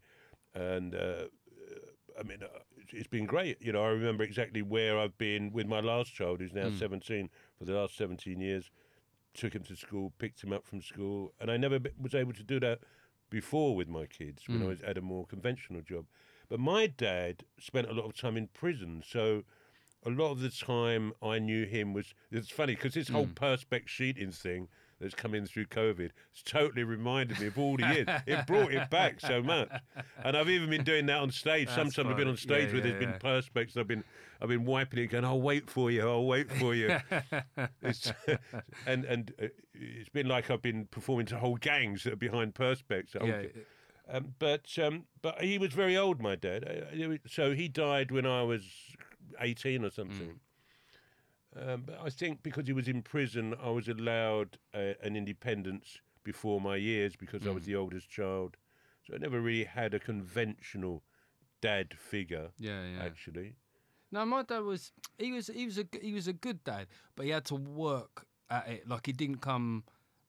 and 0.55 0.95
uh, 0.95 1.25
I 2.19 2.23
mean, 2.25 2.39
uh, 2.43 2.47
it's- 2.87 3.01
it's 3.01 3.09
been 3.09 3.27
great. 3.27 3.61
You 3.61 3.72
know, 3.72 3.83
I 3.83 3.88
remember 3.88 4.22
exactly 4.22 4.62
where 4.62 4.99
I've 4.99 5.18
been 5.18 5.53
with 5.53 5.66
my 5.66 5.81
last 5.81 6.14
child, 6.14 6.40
who's 6.40 6.53
now 6.53 6.70
hmm. 6.70 6.77
17 6.77 7.31
for 7.59 7.64
the 7.64 7.75
last 7.75 7.96
17 7.96 8.40
years. 8.40 8.70
Took 9.35 9.55
him 9.55 9.64
to 9.64 9.77
school, 9.77 10.12
picked 10.18 10.42
him 10.42 10.53
up 10.53 10.66
from 10.66 10.81
school, 10.81 11.35
and 11.40 11.51
I 11.51 11.57
never 11.57 11.79
was 12.01 12.14
able 12.14 12.33
to 12.33 12.42
do 12.42 12.59
that 12.61 12.81
before 13.29 13.75
with 13.75 13.88
my 13.88 14.07
kids 14.07 14.49
when 14.49 14.59
I 14.59 14.61
hmm. 14.62 14.68
was 14.68 14.81
at 14.83 14.96
a 14.96 15.03
more 15.03 15.27
conventional 15.27 15.83
job. 15.83 16.07
But 16.49 16.61
my 16.61 16.87
dad 16.87 17.44
spent 17.59 17.88
a 17.88 17.92
lot 17.92 18.07
of 18.07 18.14
time 18.14 18.37
in 18.37 18.46
prison, 18.49 19.03
so 19.05 19.44
a 20.05 20.11
lot 20.11 20.31
of 20.31 20.40
the 20.40 20.51
time 20.51 21.12
I 21.20 21.38
knew 21.38 21.66
him 21.66 21.92
was. 21.92 22.14
It's 22.31 22.51
funny 22.51 22.75
because 22.75 22.94
this 22.94 23.09
whole 23.09 23.27
hmm. 23.27 23.33
perspex 23.33 23.88
sheeting 23.88 24.31
thing 24.31 24.68
that's 25.01 25.15
come 25.15 25.35
in 25.35 25.47
through 25.47 25.67
COVID 25.67 26.11
it's 26.33 26.43
totally 26.43 26.85
reminded 26.85 27.39
me 27.41 27.47
of 27.49 27.59
all 27.59 27.77
the 27.77 27.87
years. 27.87 28.07
it 28.27 28.47
brought 28.47 28.73
it 28.73 28.89
back 28.91 29.21
so 29.21 29.43
much, 29.43 29.69
and 30.25 30.37
I've 30.37 30.49
even 30.51 30.71
been 30.71 30.85
doing 30.85 31.07
that 31.07 31.19
on 31.19 31.31
stage. 31.31 31.67
That's 31.67 31.77
Sometimes 31.95 32.11
I've 32.11 32.17
been 32.17 32.29
on 32.29 32.37
stage 32.37 32.69
Yeah, 32.69 32.75
where 32.75 32.87
yeah, 32.87 32.93
there's 32.93 32.99
been 33.05 33.11
yeah. 33.11 33.19
perspex, 33.41 33.73
and 33.75 33.81
I've 33.81 33.89
been 33.89 34.05
I've 34.41 34.49
been 34.49 34.65
wiping 34.65 34.99
it, 35.01 35.07
going, 35.07 35.25
"I'll 35.25 35.41
wait 35.41 35.71
for 35.71 35.91
you, 35.91 36.03
I'll 36.09 36.27
wait 36.27 36.51
for 36.53 36.75
you," 36.75 36.99
it's, 37.83 38.13
and 38.87 39.05
and 39.05 39.33
uh, 39.43 39.47
it's 39.75 40.09
been 40.11 40.29
like 40.29 40.51
I've 40.51 40.63
been 40.63 40.87
performing 40.91 41.27
to 41.27 41.39
whole 41.39 41.57
gangs 41.57 42.05
that 42.05 42.13
are 42.15 42.17
behind 42.17 42.55
perspex. 42.55 43.15
Yeah, 43.15 43.45
um, 44.09 44.35
but 44.39 44.67
um, 44.79 45.05
but 45.23 45.43
he 45.43 45.59
was 45.59 45.73
very 45.73 45.97
old, 45.97 46.21
my 46.21 46.37
dad. 46.37 46.65
Uh, 46.65 47.05
uh, 47.15 47.17
So 47.27 47.55
he 47.55 47.69
died 47.69 48.11
when 48.11 48.27
I 48.27 48.43
was 48.43 48.63
eighteen 49.41 49.85
or 49.85 49.91
something. 49.91 50.41
Um, 51.59 51.85
but 51.87 51.99
I 52.05 52.11
think 52.11 52.42
because 52.42 52.66
he 52.66 52.73
was 52.73 52.88
in 52.88 53.03
prison, 53.03 53.55
I 53.62 53.71
was 53.71 53.88
allowed 53.88 54.59
uh, 54.75 54.95
an 55.03 55.16
independence 55.16 55.99
before 56.25 56.61
my 56.61 56.77
years 56.77 57.16
because 57.16 57.47
I 57.47 57.51
was 57.51 57.64
the 57.64 57.77
oldest 57.77 58.11
child. 58.11 58.57
So 59.07 59.14
I 59.14 59.19
never 59.19 59.40
really 59.40 59.64
had 59.64 59.95
a 59.95 60.01
conventional 60.01 61.03
dad 61.61 61.95
figure. 61.95 62.51
yeah, 62.59 62.83
yeah. 62.87 63.03
Actually, 63.03 63.55
No, 64.12 64.25
my 64.27 64.42
dad 64.42 64.62
was 64.62 64.92
he 65.19 65.33
was 65.33 65.47
he 65.47 65.64
was 65.64 65.79
a 65.79 65.87
he 66.03 66.12
was 66.12 66.29
a 66.29 66.33
good 66.33 66.62
dad, 66.64 66.88
but 67.14 67.25
he 67.27 67.33
had 67.33 67.45
to 67.47 67.55
work 67.55 68.27
at 68.51 68.69
it. 68.69 68.88
Like 68.88 69.07
he 69.07 69.12
didn't 69.12 69.40
come 69.40 69.85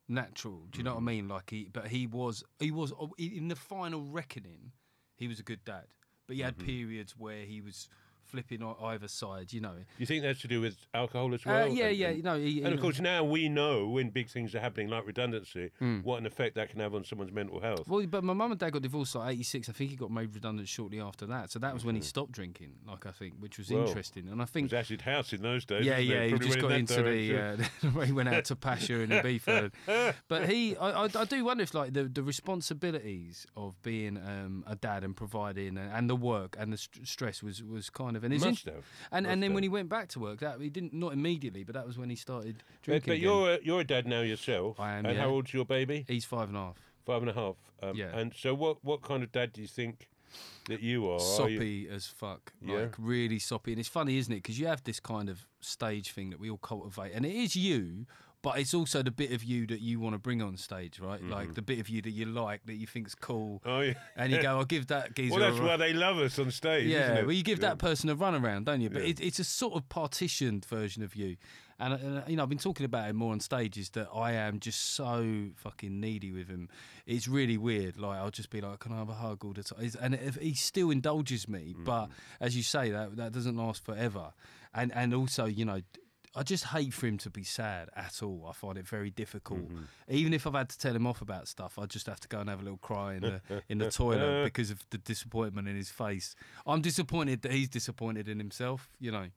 natural. 0.08 0.68
Do 0.72 0.78
you 0.78 0.84
know 0.84 0.94
what 0.94 1.02
I 1.02 1.06
mean? 1.06 1.28
Like 1.28 1.50
he, 1.50 1.70
but 1.72 1.88
he 1.88 2.08
was 2.08 2.44
he 2.60 2.72
was 2.72 2.94
in 3.18 3.48
the 3.48 3.56
final 3.56 4.04
reckoning. 4.04 4.72
He 5.16 5.28
was 5.28 5.40
a 5.40 5.44
good 5.44 5.66
dad, 5.66 5.88
but 6.28 6.36
he 6.36 6.44
had 6.44 6.58
periods 6.60 7.16
where 7.18 7.44
he 7.44 7.60
was 7.62 7.90
flipping 8.28 8.62
on 8.62 8.76
either 8.82 9.08
side. 9.08 9.54
You 9.54 9.62
know. 9.62 9.76
you 9.98 10.06
think 10.06 10.24
that's 10.24 10.42
to 10.42 10.48
do 10.48 10.62
with 10.62 10.78
alcohol 10.94 11.34
as 11.34 11.42
Uh, 11.46 11.50
well? 11.50 11.68
yeah, 11.70 11.86
And- 11.88 11.98
yeah. 11.98 12.08
and- 12.10 12.18
You 12.18 12.24
know. 12.24 12.38
He, 12.40 12.62
And 12.64 12.74
of 12.74 12.80
course, 12.82 13.00
now 13.00 13.24
we 13.24 13.50
know 13.50 13.88
when 13.88 14.10
big 14.10 14.28
things 14.30 14.54
are 14.56 14.60
happening, 14.60 14.88
like 14.90 15.06
redundancy, 15.08 15.72
Hmm. 15.80 16.00
what 16.02 16.18
an 16.20 16.26
effect 16.26 16.56
that 16.56 16.70
can 16.70 16.80
have 16.80 16.94
on 16.94 17.04
someone's 17.04 17.32
mental 17.32 17.60
health. 17.60 17.88
Well, 17.88 18.06
but 18.08 18.24
my 18.24 18.34
mum 18.34 18.52
and 18.52 18.60
dad 18.60 18.72
got 18.72 18.82
divorced 18.82 19.16
at 19.16 19.28
86. 19.30 19.70
I 19.70 19.72
think 19.74 19.90
he 19.92 19.96
got 19.96 20.12
made 20.12 20.34
redundant 20.34 20.68
shortly 20.68 21.00
after 21.00 21.26
that. 21.28 21.52
So 21.52 21.60
that 21.60 21.74
was 21.74 21.84
when 21.86 21.96
he 21.96 22.02
stopped 22.02 22.32
drinking, 22.32 22.74
like 22.88 23.06
I 23.06 23.12
think, 23.12 23.36
which 23.40 23.58
was 23.58 23.68
Mm-hmm. 23.70 23.88
Interesting. 23.88 24.28
And 24.30 24.42
I 24.42 24.46
think. 24.46 24.72
It 24.72 24.76
was 24.76 24.86
acid 24.86 25.02
house 25.02 25.34
in 25.34 25.42
those 25.42 25.66
days. 25.66 25.86
Yeah, 25.86 25.98
yeah, 25.98 26.26
he 26.26 26.38
just 26.40 26.60
got 26.60 26.72
in 26.72 26.80
into 26.82 27.04
the. 27.04 27.38
Uh, 27.38 28.02
he 28.06 28.12
went 28.12 28.30
out 28.30 28.46
to 28.46 28.56
Pacha 28.56 29.02
and 29.02 29.12
Ibiza. 29.24 29.72
But 30.28 30.50
he, 30.50 30.76
I, 30.78 31.04
I, 31.06 31.10
I 31.14 31.26
do 31.26 31.44
wonder 31.46 31.64
if 31.64 31.74
like 31.74 31.94
the, 31.94 32.04
the 32.06 32.24
responsibilities 32.24 33.46
of 33.56 33.82
being 33.82 34.18
um, 34.18 34.64
a 34.68 34.76
dad 34.76 35.04
and 35.04 35.16
providing 35.16 35.78
and, 35.78 35.92
and 35.92 36.10
the 36.10 36.16
work 36.16 36.56
and 36.60 36.72
the 36.74 36.78
st- 36.78 37.08
stress 37.08 37.42
was, 37.42 37.64
was 37.64 37.90
kind 37.90 38.16
of 38.16 38.17
and 38.24 38.34
it's 38.34 38.44
Must 38.46 38.66
have. 38.66 38.86
and 39.12 39.24
Must 39.26 39.34
and 39.34 39.44
then 39.44 39.54
when 39.54 39.64
he 39.64 39.70
went 39.70 39.90
back 39.90 40.08
to 40.10 40.20
work, 40.20 40.40
that 40.40 40.60
he 40.62 40.70
didn't 40.70 40.94
not 40.94 41.14
immediately, 41.14 41.64
but 41.64 41.74
that 41.76 41.86
was 41.86 41.98
when 41.98 42.10
he 42.10 42.16
started 42.16 42.64
drinking. 42.82 43.12
but 43.12 43.14
again. 43.18 43.24
you're 43.24 43.52
a, 43.54 43.60
you're 43.64 43.80
a 43.82 43.84
dad 43.84 44.08
now 44.08 44.22
yourself. 44.22 44.80
I 44.80 44.98
am, 44.98 45.06
And 45.06 45.16
yeah. 45.16 45.24
how 45.24 45.30
old's 45.30 45.54
your 45.54 45.66
baby? 45.66 46.06
he's 46.08 46.26
five 46.26 46.48
and 46.50 46.58
a 46.58 46.62
half. 46.62 46.76
Five 47.06 47.22
and 47.22 47.30
a 47.30 47.34
half. 47.34 47.56
Um, 47.82 47.96
Yeah. 47.96 48.18
And 48.18 48.34
so, 48.36 48.54
what 48.54 48.84
what 48.84 49.02
kind 49.02 49.24
of 49.24 49.32
dad 49.32 49.54
do 49.54 49.62
you 49.62 49.68
think 49.68 50.08
that 50.68 50.82
you 50.82 51.08
are? 51.10 51.20
Are 51.22 51.50
you- 51.50 51.58
soppy 51.58 51.88
as 51.90 52.08
fuck. 52.08 52.52
Yeah. 52.62 52.76
Like 52.76 52.96
really 52.98 53.40
soppy. 53.40 53.72
And 53.72 53.80
it's 53.80 53.88
funny, 53.90 54.18
isn't 54.18 54.32
it? 54.34 54.38
Because 54.44 54.60
you 54.60 54.68
have 54.68 54.84
this 54.84 55.00
kind 55.00 55.30
of 55.30 55.46
stage 55.62 56.12
thing 56.12 56.30
that 56.32 56.40
we 56.40 56.50
all 56.50 56.58
cultivate, 56.58 57.14
and 57.14 57.26
it 57.26 57.34
is 57.34 57.56
you. 57.56 58.06
But 58.48 58.60
it's 58.60 58.74
also 58.74 59.04
the 59.04 59.12
bit 59.12 59.32
of 59.34 59.44
you 59.44 59.68
that 59.68 59.82
you 59.82 60.00
want 60.00 60.14
to 60.16 60.20
bring 60.20 60.42
on 60.42 60.56
stage, 60.56 61.00
right? 61.02 61.20
Mm-hmm. 61.22 61.32
Like 61.32 61.54
the 61.56 61.62
bit 61.62 61.80
of 61.80 61.90
you 61.90 62.02
that 62.02 62.12
you 62.12 62.26
like, 62.26 62.62
that 62.66 62.76
you 62.76 62.88
think's 62.88 63.14
cool, 63.16 63.62
Oh 63.66 63.82
yeah. 63.82 63.96
and 64.16 64.32
you 64.32 64.42
go, 64.42 64.58
"I'll 64.58 64.64
give 64.66 64.88
that 64.88 65.16
geezer." 65.16 65.38
Well, 65.38 65.50
that's 65.52 65.60
why 65.62 65.76
they 65.76 65.92
love 65.94 66.18
us 66.18 66.40
on 66.40 66.52
stage. 66.52 66.86
isn't 66.88 66.92
Yeah, 66.98 67.16
it? 67.20 67.26
well, 67.26 67.34
you 67.36 67.44
give 67.44 67.60
Yeah. 67.60 67.70
that 67.70 67.78
person 67.80 68.10
a 68.10 68.16
run 68.16 68.36
around, 68.36 68.66
don't 68.68 68.80
you? 68.82 68.90
But 68.90 69.02
Yeah. 69.04 69.10
it, 69.10 69.20
it's 69.20 69.40
a 69.40 69.44
sort 69.44 69.74
of 69.76 69.90
partitioned 69.90 70.64
version 70.66 71.04
of 71.04 71.16
you. 71.16 71.36
And, 71.80 71.94
and, 71.94 72.24
you 72.28 72.36
know, 72.38 72.44
I've 72.44 72.50
been 72.50 72.58
talking 72.58 72.86
about 72.86 73.08
it 73.10 73.14
more 73.14 73.32
on 73.34 73.40
stage. 73.40 73.78
Is 73.78 73.90
that 73.92 74.08
I 74.16 74.32
am 74.32 74.60
just 74.60 74.96
so 74.96 75.50
fucking 75.58 76.00
needy 76.00 76.32
with 76.32 76.48
him. 76.48 76.70
It's 77.06 77.28
really 77.28 77.58
weird. 77.58 77.98
Like 77.98 78.18
I'll 78.18 78.32
just 78.32 78.50
be 78.50 78.62
like, 78.62 78.80
"Can 78.80 78.94
I 78.94 78.98
have 79.00 79.10
a 79.10 79.14
hug 79.14 79.44
all 79.46 79.54
the 79.54 79.64
time?" 79.64 79.92
And 80.02 80.16
if 80.16 80.36
he 80.36 80.54
still 80.56 80.90
indulges 80.90 81.48
me, 81.48 81.74
Mm-hmm. 81.74 81.84
but 81.84 82.10
as 82.40 82.56
you 82.58 82.64
say, 82.64 82.90
that 82.92 83.18
that 83.18 83.32
doesn't 83.34 83.58
last 83.58 83.84
forever. 83.84 84.32
And 84.74 84.92
and 84.94 85.14
also, 85.14 85.46
you 85.46 85.66
know. 85.66 85.82
I 86.38 86.44
just 86.44 86.66
hate 86.66 86.94
for 86.94 87.08
him 87.08 87.18
to 87.20 87.32
be 87.32 87.44
sad 87.44 87.90
at 87.96 88.22
all. 88.22 88.46
I 88.48 88.54
find 88.54 88.78
it 88.78 88.88
very 88.88 89.10
difficult. 89.10 89.68
Mm-hmm. 89.68 89.84
Even 90.10 90.34
if 90.34 90.46
I've 90.46 90.54
had 90.54 90.70
to 90.70 90.78
tell 90.78 90.96
him 90.96 91.08
off 91.08 91.22
about 91.22 91.48
stuff, 91.48 91.80
I 91.80 91.88
just 91.88 92.06
have 92.06 92.20
to 92.20 92.28
go 92.28 92.40
and 92.40 92.50
have 92.50 92.62
a 92.62 92.64
little 92.64 92.78
cry 92.78 93.16
in 93.16 93.22
the 93.22 93.42
in 93.70 93.80
the 93.80 93.90
toilet 93.90 94.44
because 94.44 94.70
of 94.70 94.86
the 94.92 95.00
disappointment 95.00 95.68
in 95.68 95.76
his 95.76 95.90
face. 95.90 96.36
I'm 96.68 96.82
disappointed 96.82 97.42
that 97.42 97.52
he's 97.52 97.70
disappointed 97.70 98.30
in 98.30 98.38
himself, 98.38 98.90
you 99.00 99.12
know. 99.12 99.28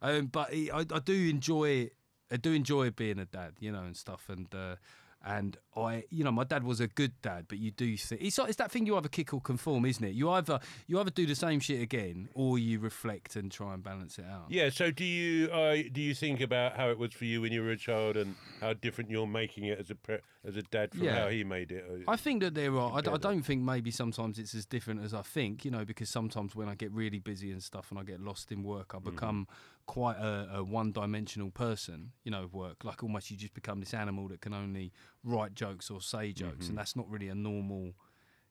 Um, 0.00 0.26
but 0.26 0.52
he, 0.52 0.70
I, 0.70 0.80
I 0.80 0.98
do 1.04 1.28
enjoy 1.28 1.90
I 2.30 2.36
do 2.36 2.52
enjoy 2.52 2.90
being 2.90 3.18
a 3.18 3.26
dad, 3.26 3.52
you 3.60 3.70
know, 3.70 3.82
and 3.82 3.96
stuff. 3.96 4.28
And 4.28 4.52
uh, 4.54 4.76
and 5.26 5.56
I, 5.76 6.04
you 6.08 6.22
know, 6.24 6.30
my 6.30 6.44
dad 6.44 6.62
was 6.62 6.80
a 6.80 6.86
good 6.86 7.20
dad, 7.20 7.46
but 7.48 7.58
you 7.58 7.70
do 7.72 7.96
think 7.96 8.22
it's 8.22 8.38
it's 8.38 8.56
that 8.56 8.70
thing 8.70 8.86
you 8.86 8.96
either 8.96 9.08
kick 9.08 9.34
or 9.34 9.40
conform, 9.40 9.84
isn't 9.84 10.02
it? 10.04 10.14
You 10.14 10.30
either 10.30 10.60
you 10.86 10.98
either 11.00 11.10
do 11.10 11.26
the 11.26 11.34
same 11.34 11.58
shit 11.60 11.82
again, 11.82 12.28
or 12.34 12.58
you 12.58 12.78
reflect 12.78 13.34
and 13.36 13.50
try 13.50 13.74
and 13.74 13.82
balance 13.82 14.18
it 14.18 14.24
out. 14.24 14.46
Yeah. 14.48 14.70
So, 14.70 14.90
do 14.90 15.04
you 15.04 15.48
uh, 15.50 15.76
do 15.92 16.00
you 16.00 16.14
think 16.14 16.40
about 16.40 16.76
how 16.76 16.88
it 16.90 16.98
was 16.98 17.12
for 17.12 17.24
you 17.24 17.40
when 17.42 17.52
you 17.52 17.62
were 17.62 17.72
a 17.72 17.76
child 17.76 18.16
and 18.16 18.36
how 18.60 18.72
different 18.72 19.10
you're 19.10 19.26
making 19.26 19.64
it 19.64 19.78
as 19.80 19.90
a 19.90 19.96
pre- 19.96 20.20
as 20.44 20.56
a 20.56 20.62
dad 20.62 20.92
from 20.92 21.02
Yeah. 21.04 21.22
how 21.24 21.28
he 21.28 21.42
made 21.44 21.72
it? 21.72 21.84
I 22.06 22.16
think 22.16 22.42
that 22.42 22.54
there 22.54 22.74
are. 22.78 22.96
I, 22.96 23.00
d- 23.00 23.10
I 23.10 23.16
don't 23.18 23.42
think 23.42 23.62
maybe 23.62 23.90
sometimes 23.90 24.38
it's 24.38 24.54
as 24.54 24.64
different 24.64 25.02
as 25.04 25.12
I 25.12 25.22
think, 25.22 25.64
you 25.64 25.70
know, 25.72 25.84
because 25.84 26.08
sometimes 26.08 26.54
when 26.54 26.68
I 26.68 26.74
get 26.76 26.92
really 26.92 27.18
busy 27.18 27.50
and 27.50 27.62
stuff 27.62 27.90
and 27.90 27.98
I 27.98 28.04
get 28.04 28.20
lost 28.20 28.52
in 28.52 28.62
work, 28.62 28.94
I 28.94 29.00
become 29.00 29.48
quite 29.86 30.16
a, 30.16 30.56
a 30.56 30.64
one 30.64 30.92
dimensional 30.92 31.50
person, 31.50 32.12
you 32.24 32.30
know, 32.30 32.42
of 32.44 32.54
work. 32.54 32.84
Like 32.84 33.02
almost 33.02 33.30
you 33.30 33.36
just 33.36 33.54
become 33.54 33.80
this 33.80 33.94
animal 33.94 34.28
that 34.28 34.40
can 34.40 34.52
only 34.52 34.92
write 35.24 35.54
jokes 35.54 35.90
or 35.90 36.00
say 36.00 36.32
jokes, 36.32 36.52
and 36.52 36.62
mm-hmm. 36.62 36.76
that's 36.76 36.96
not 36.96 37.08
really 37.08 37.28
a 37.28 37.34
normal 37.34 37.92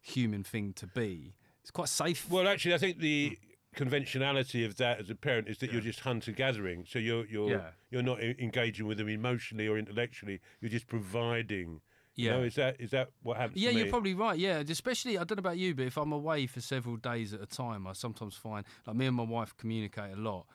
human 0.01 0.43
thing 0.43 0.73
to 0.73 0.87
be. 0.87 1.33
it's 1.61 1.71
quite 1.71 1.89
safe. 1.89 2.29
Well, 2.29 2.47
actually, 2.47 2.75
I 2.75 2.77
think 2.77 2.99
the 2.99 3.31
mm. 3.31 3.75
conventionality 3.75 4.63
of 4.63 4.77
that 4.77 4.99
as 4.99 5.09
a 5.09 5.15
parent 5.15 5.47
is 5.47 5.57
that 5.59 5.71
you're 5.71 5.81
just 5.81 6.01
hunter 6.01 6.31
gathering. 6.31 6.85
So 6.87 6.99
you're 6.99 7.25
you're 7.25 7.49
Yeah. 7.49 7.69
you're 7.89 8.03
not 8.03 8.21
engaging 8.21 8.87
with 8.87 8.97
them 8.97 9.09
emotionally 9.09 9.67
or 9.67 9.77
intellectually. 9.77 10.41
You're 10.61 10.71
just 10.71 10.87
providing. 10.87 11.81
You 12.15 12.27
Yeah. 12.27 12.37
know, 12.37 12.43
is 12.43 12.55
that 12.55 12.79
is 12.79 12.91
that 12.91 13.11
what 13.23 13.37
happens? 13.37 13.59
Yeah, 13.59 13.71
you're 13.71 13.89
probably 13.89 14.13
right. 14.13 14.37
Yeah, 14.39 14.63
especially 14.67 15.17
I 15.17 15.23
don't 15.25 15.37
know 15.37 15.41
about 15.41 15.57
you, 15.57 15.75
but 15.75 15.85
if 15.85 15.97
I'm 15.97 16.11
away 16.13 16.47
for 16.47 16.61
several 16.61 16.95
days 16.97 17.33
at 17.33 17.41
a 17.41 17.45
time, 17.45 17.85
I 17.87 17.93
sometimes 17.93 18.35
find 18.35 18.63
like 18.85 18.95
me 18.95 19.07
and 19.07 19.17
my 19.17 19.23
wife 19.23 19.57
communicate 19.57 20.13
a 20.13 20.15
lot, 20.21 20.45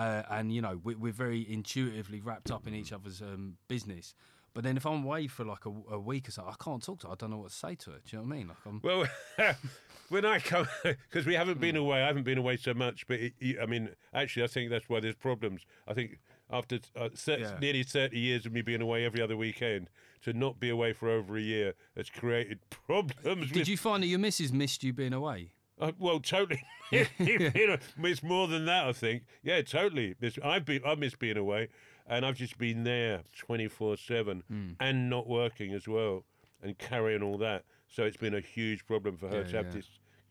uh, 0.00 0.22
and 0.30 0.52
you 0.52 0.62
know 0.62 0.80
we, 0.82 0.94
we're 0.94 1.12
very 1.12 1.42
intuitively 1.52 2.20
wrapped 2.20 2.50
up 2.50 2.66
in 2.66 2.74
each 2.74 2.92
other's 2.92 3.20
um, 3.20 3.56
business. 3.68 4.14
But 4.52 4.64
then 4.64 4.76
if 4.76 4.84
I'm 4.84 5.04
away 5.04 5.28
for 5.28 5.44
like 5.44 5.64
a, 5.64 5.72
a 5.92 5.98
week 6.00 6.26
or 6.28 6.32
so, 6.32 6.42
I 6.44 6.54
can't 6.62 6.82
talk 6.82 6.98
to 7.00 7.06
her. 7.06 7.12
I 7.12 7.16
don't 7.16 7.30
know 7.30 7.38
what 7.38 7.50
to 7.50 7.56
say 7.56 7.76
to 7.76 7.90
her. 7.92 7.98
Do 8.04 8.16
you 8.16 8.18
know 8.18 8.28
what 8.28 8.34
I 8.34 8.38
mean? 8.38 8.48
Like 8.48 8.56
I'm. 8.66 8.80
Well, 8.82 9.06
when 10.08 10.24
I 10.24 10.40
come, 10.40 10.66
because 10.82 11.24
we 11.24 11.34
haven't 11.34 11.60
been 11.60 11.76
away, 11.76 12.02
I 12.02 12.06
haven't 12.08 12.24
been 12.24 12.38
away 12.38 12.56
so 12.56 12.74
much. 12.74 13.06
But 13.06 13.20
it, 13.20 13.34
I 13.62 13.66
mean, 13.66 13.90
actually, 14.12 14.42
I 14.42 14.48
think 14.48 14.70
that's 14.70 14.88
why 14.88 14.98
there's 15.00 15.14
problems. 15.14 15.62
I 15.86 15.94
think 15.94 16.18
after 16.50 16.80
uh, 16.96 17.10
thir- 17.14 17.38
Yeah. 17.38 17.58
nearly 17.60 17.84
30 17.84 18.18
years 18.18 18.44
of 18.46 18.52
me 18.52 18.62
being 18.62 18.82
away 18.82 19.04
every 19.04 19.22
other 19.22 19.36
weekend, 19.36 19.88
to 20.22 20.32
not 20.32 20.58
be 20.58 20.68
away 20.68 20.92
for 20.92 21.08
over 21.08 21.36
a 21.36 21.40
year 21.40 21.74
has 21.96 22.10
created 22.10 22.58
problems. 22.86 23.48
Did 23.48 23.56
with, 23.60 23.68
you 23.68 23.76
find 23.76 24.02
that 24.02 24.08
your 24.08 24.18
missus 24.18 24.52
missed 24.52 24.82
you 24.82 24.92
being 24.92 25.12
away? 25.12 25.52
Uh, 25.80 25.92
well, 25.98 26.20
totally. 26.20 26.62
you 26.90 27.66
know, 27.66 27.76
it's 28.04 28.22
more 28.22 28.48
than 28.48 28.66
that. 28.66 28.86
I 28.86 28.92
think. 28.92 29.22
Yeah, 29.42 29.62
totally. 29.62 30.14
I've 30.42 30.64
been. 30.64 30.82
I 30.84 30.94
miss 30.96 31.14
being 31.14 31.36
away, 31.36 31.68
and 32.06 32.26
I've 32.26 32.36
just 32.36 32.58
been 32.58 32.84
there 32.84 33.22
twenty 33.36 33.68
four 33.68 33.96
seven 33.96 34.42
Hmm. 34.48 34.70
and 34.80 35.08
not 35.08 35.28
working 35.28 35.72
as 35.72 35.86
well, 35.88 36.24
and 36.62 36.76
carrying 36.78 37.22
all 37.22 37.38
that. 37.38 37.64
So 37.88 38.04
it's 38.04 38.16
been 38.16 38.34
a 38.34 38.40
huge 38.40 38.86
problem 38.86 39.16
for 39.16 39.28
her 39.28 39.38
Yeah, 39.42 39.44
to 39.50 39.56
have 39.58 39.66
yeah. 39.66 39.72
this 39.72 39.86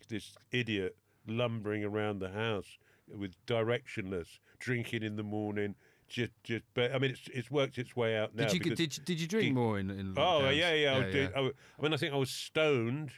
this 0.10 0.38
idiot 0.52 0.96
lumbering 1.28 1.84
around 1.84 2.20
the 2.20 2.30
house 2.30 2.78
with 3.08 3.34
directionless, 3.46 4.40
drinking 4.60 5.04
in 5.04 5.16
the 5.16 5.24
morning. 5.24 5.76
Just, 6.10 6.32
just. 6.44 6.64
But 6.74 6.94
I 6.94 6.98
mean, 7.00 7.12
it's 7.12 7.28
it's 7.34 7.52
worked 7.52 7.78
its 7.78 7.96
way 7.96 8.18
out 8.18 8.36
now. 8.36 8.48
Did 8.48 8.66
you 8.66 8.76
did 8.76 8.98
you, 8.98 9.04
did 9.04 9.20
you 9.22 9.28
drink 9.28 9.54
more 9.56 9.80
in? 9.80 9.90
in 9.92 10.14
Oh 10.18 10.42
lockdowns? 10.42 10.58
yeah, 10.58 10.74
yeah. 10.74 10.94
I, 10.96 11.00
yeah, 11.06 11.12
doing, 11.12 11.30
I, 11.36 11.40
I 11.40 11.82
mean, 11.82 11.94
I 11.94 11.98
think 11.98 12.14
I 12.14 12.18
was 12.18 12.32
stoned 12.32 13.12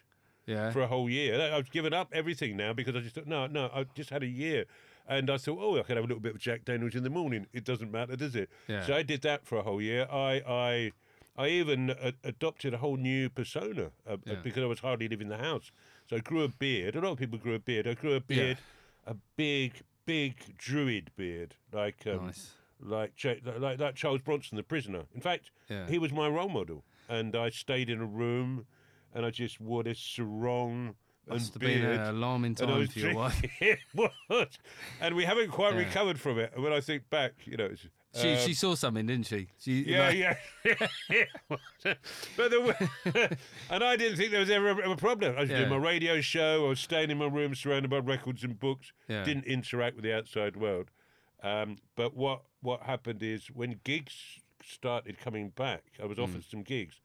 yeah. 0.45 0.71
for 0.71 0.81
a 0.81 0.87
whole 0.87 1.09
year. 1.09 1.51
I've 1.53 1.71
given 1.71 1.93
up 1.93 2.09
everything 2.13 2.57
now 2.57 2.73
because 2.73 2.95
I 2.95 2.99
just 2.99 3.15
thought, 3.15 3.27
no, 3.27 3.47
no, 3.47 3.69
I 3.73 3.85
just 3.95 4.09
had 4.09 4.23
a 4.23 4.27
year. 4.27 4.65
And 5.07 5.29
I 5.29 5.37
thought, 5.37 5.57
oh, 5.59 5.77
I 5.79 5.83
could 5.83 5.97
have 5.97 6.05
a 6.05 6.07
little 6.07 6.21
bit 6.21 6.35
of 6.35 6.39
Jack 6.39 6.63
Daniels 6.65 6.95
in 6.95 7.03
the 7.03 7.09
morning. 7.09 7.47
It 7.53 7.65
doesn't 7.65 7.91
matter, 7.91 8.15
does 8.15 8.35
it? 8.35 8.49
Yeah. 8.67 8.85
So 8.85 8.93
I 8.93 9.03
did 9.03 9.21
that 9.23 9.45
for 9.45 9.57
a 9.57 9.63
whole 9.63 9.81
year. 9.81 10.07
I, 10.11 10.41
I, 10.47 10.91
I 11.37 11.47
even 11.49 11.89
uh, 11.91 12.11
adopted 12.23 12.73
a 12.73 12.77
whole 12.77 12.97
new 12.97 13.29
persona 13.29 13.91
uh, 14.07 14.13
uh, 14.13 14.17
Yeah. 14.25 14.35
because 14.43 14.63
I 14.63 14.67
was 14.67 14.79
hardly 14.79 15.07
leaving 15.07 15.27
the 15.29 15.37
house. 15.37 15.71
So 16.09 16.15
I 16.15 16.19
grew 16.19 16.43
a 16.43 16.47
beard. 16.49 16.95
A 16.95 17.01
lot 17.01 17.11
of 17.13 17.17
people 17.17 17.39
grew 17.39 17.55
a 17.55 17.59
beard. 17.59 17.87
I 17.87 17.93
grew 17.95 18.13
a 18.13 18.19
beard, 18.21 18.59
a 19.05 19.15
big, 19.35 19.81
big 20.05 20.35
druid 20.57 21.11
beard, 21.17 21.55
like 21.73 22.05
um, 22.05 22.27
Nice. 22.27 22.51
like 22.79 23.13
like 23.57 23.79
like 23.79 23.95
Charles 23.95 24.21
Bronson, 24.21 24.55
the 24.57 24.63
prisoner. 24.63 25.03
In 25.15 25.21
fact, 25.21 25.51
Yeah. 25.69 25.87
he 25.87 25.97
was 25.97 26.11
my 26.13 26.27
role 26.27 26.49
model, 26.49 26.83
and 27.09 27.35
I 27.35 27.49
stayed 27.49 27.89
in 27.89 27.99
a 28.01 28.05
room, 28.05 28.65
and 29.13 29.25
I 29.25 29.29
just 29.29 29.59
wore 29.59 29.83
this 29.83 29.99
sarong 29.99 30.95
Must 31.27 31.53
have 31.53 31.61
and 31.61 31.71
been 31.71 31.81
beard. 31.81 31.99
an 31.99 32.15
alarming 32.15 32.55
time 32.55 32.87
for 32.87 32.99
your 32.99 33.15
wife. 33.15 33.41
it 33.61 33.79
was, 33.93 34.47
and 34.99 35.15
we 35.15 35.25
haven't 35.25 35.51
quite 35.51 35.73
Yeah. 35.73 35.79
recovered 35.79 36.19
from 36.19 36.39
it. 36.39 36.51
And 36.53 36.63
when 36.63 36.73
I 36.73 36.79
think 36.81 37.09
back, 37.09 37.33
you 37.45 37.57
know, 37.57 37.65
it's, 37.65 37.85
She 38.13 38.33
um, 38.33 38.37
she 38.39 38.53
saw 38.53 38.75
something, 38.75 39.05
didn't 39.05 39.27
she? 39.27 39.47
she 39.59 39.83
yeah, 39.83 40.07
like- 40.07 40.17
yeah, 40.17 41.25
but 42.37 42.51
there 42.51 42.61
were, 42.61 42.75
and 43.69 43.83
I 43.83 43.95
didn't 43.95 44.17
think 44.17 44.31
there 44.31 44.39
was 44.41 44.49
ever 44.49 44.69
a, 44.69 44.91
a 44.91 44.97
problem. 44.97 45.35
I 45.37 45.41
was 45.41 45.49
doing 45.49 45.69
my 45.69 45.77
radio 45.77 46.21
show. 46.21 46.65
I 46.65 46.69
was 46.69 46.79
staying 46.79 47.09
in 47.11 47.17
my 47.17 47.27
room, 47.27 47.55
surrounded 47.55 47.89
by 47.89 47.97
records 47.99 48.43
and 48.43 48.59
books. 48.59 48.91
Yeah. 49.07 49.23
Didn't 49.23 49.45
interact 49.45 49.95
with 49.95 50.03
the 50.03 50.13
outside 50.15 50.55
world. 50.55 50.89
Um, 51.43 51.77
but 51.95 52.15
what 52.15 52.41
what 52.61 52.81
happened 52.83 53.23
is 53.23 53.47
when 53.47 53.79
gigs 53.83 54.13
started 54.63 55.17
coming 55.19 55.49
back, 55.49 55.83
I 56.01 56.05
was 56.05 56.19
offered 56.19 56.43
some 56.43 56.61
gigs 56.63 56.99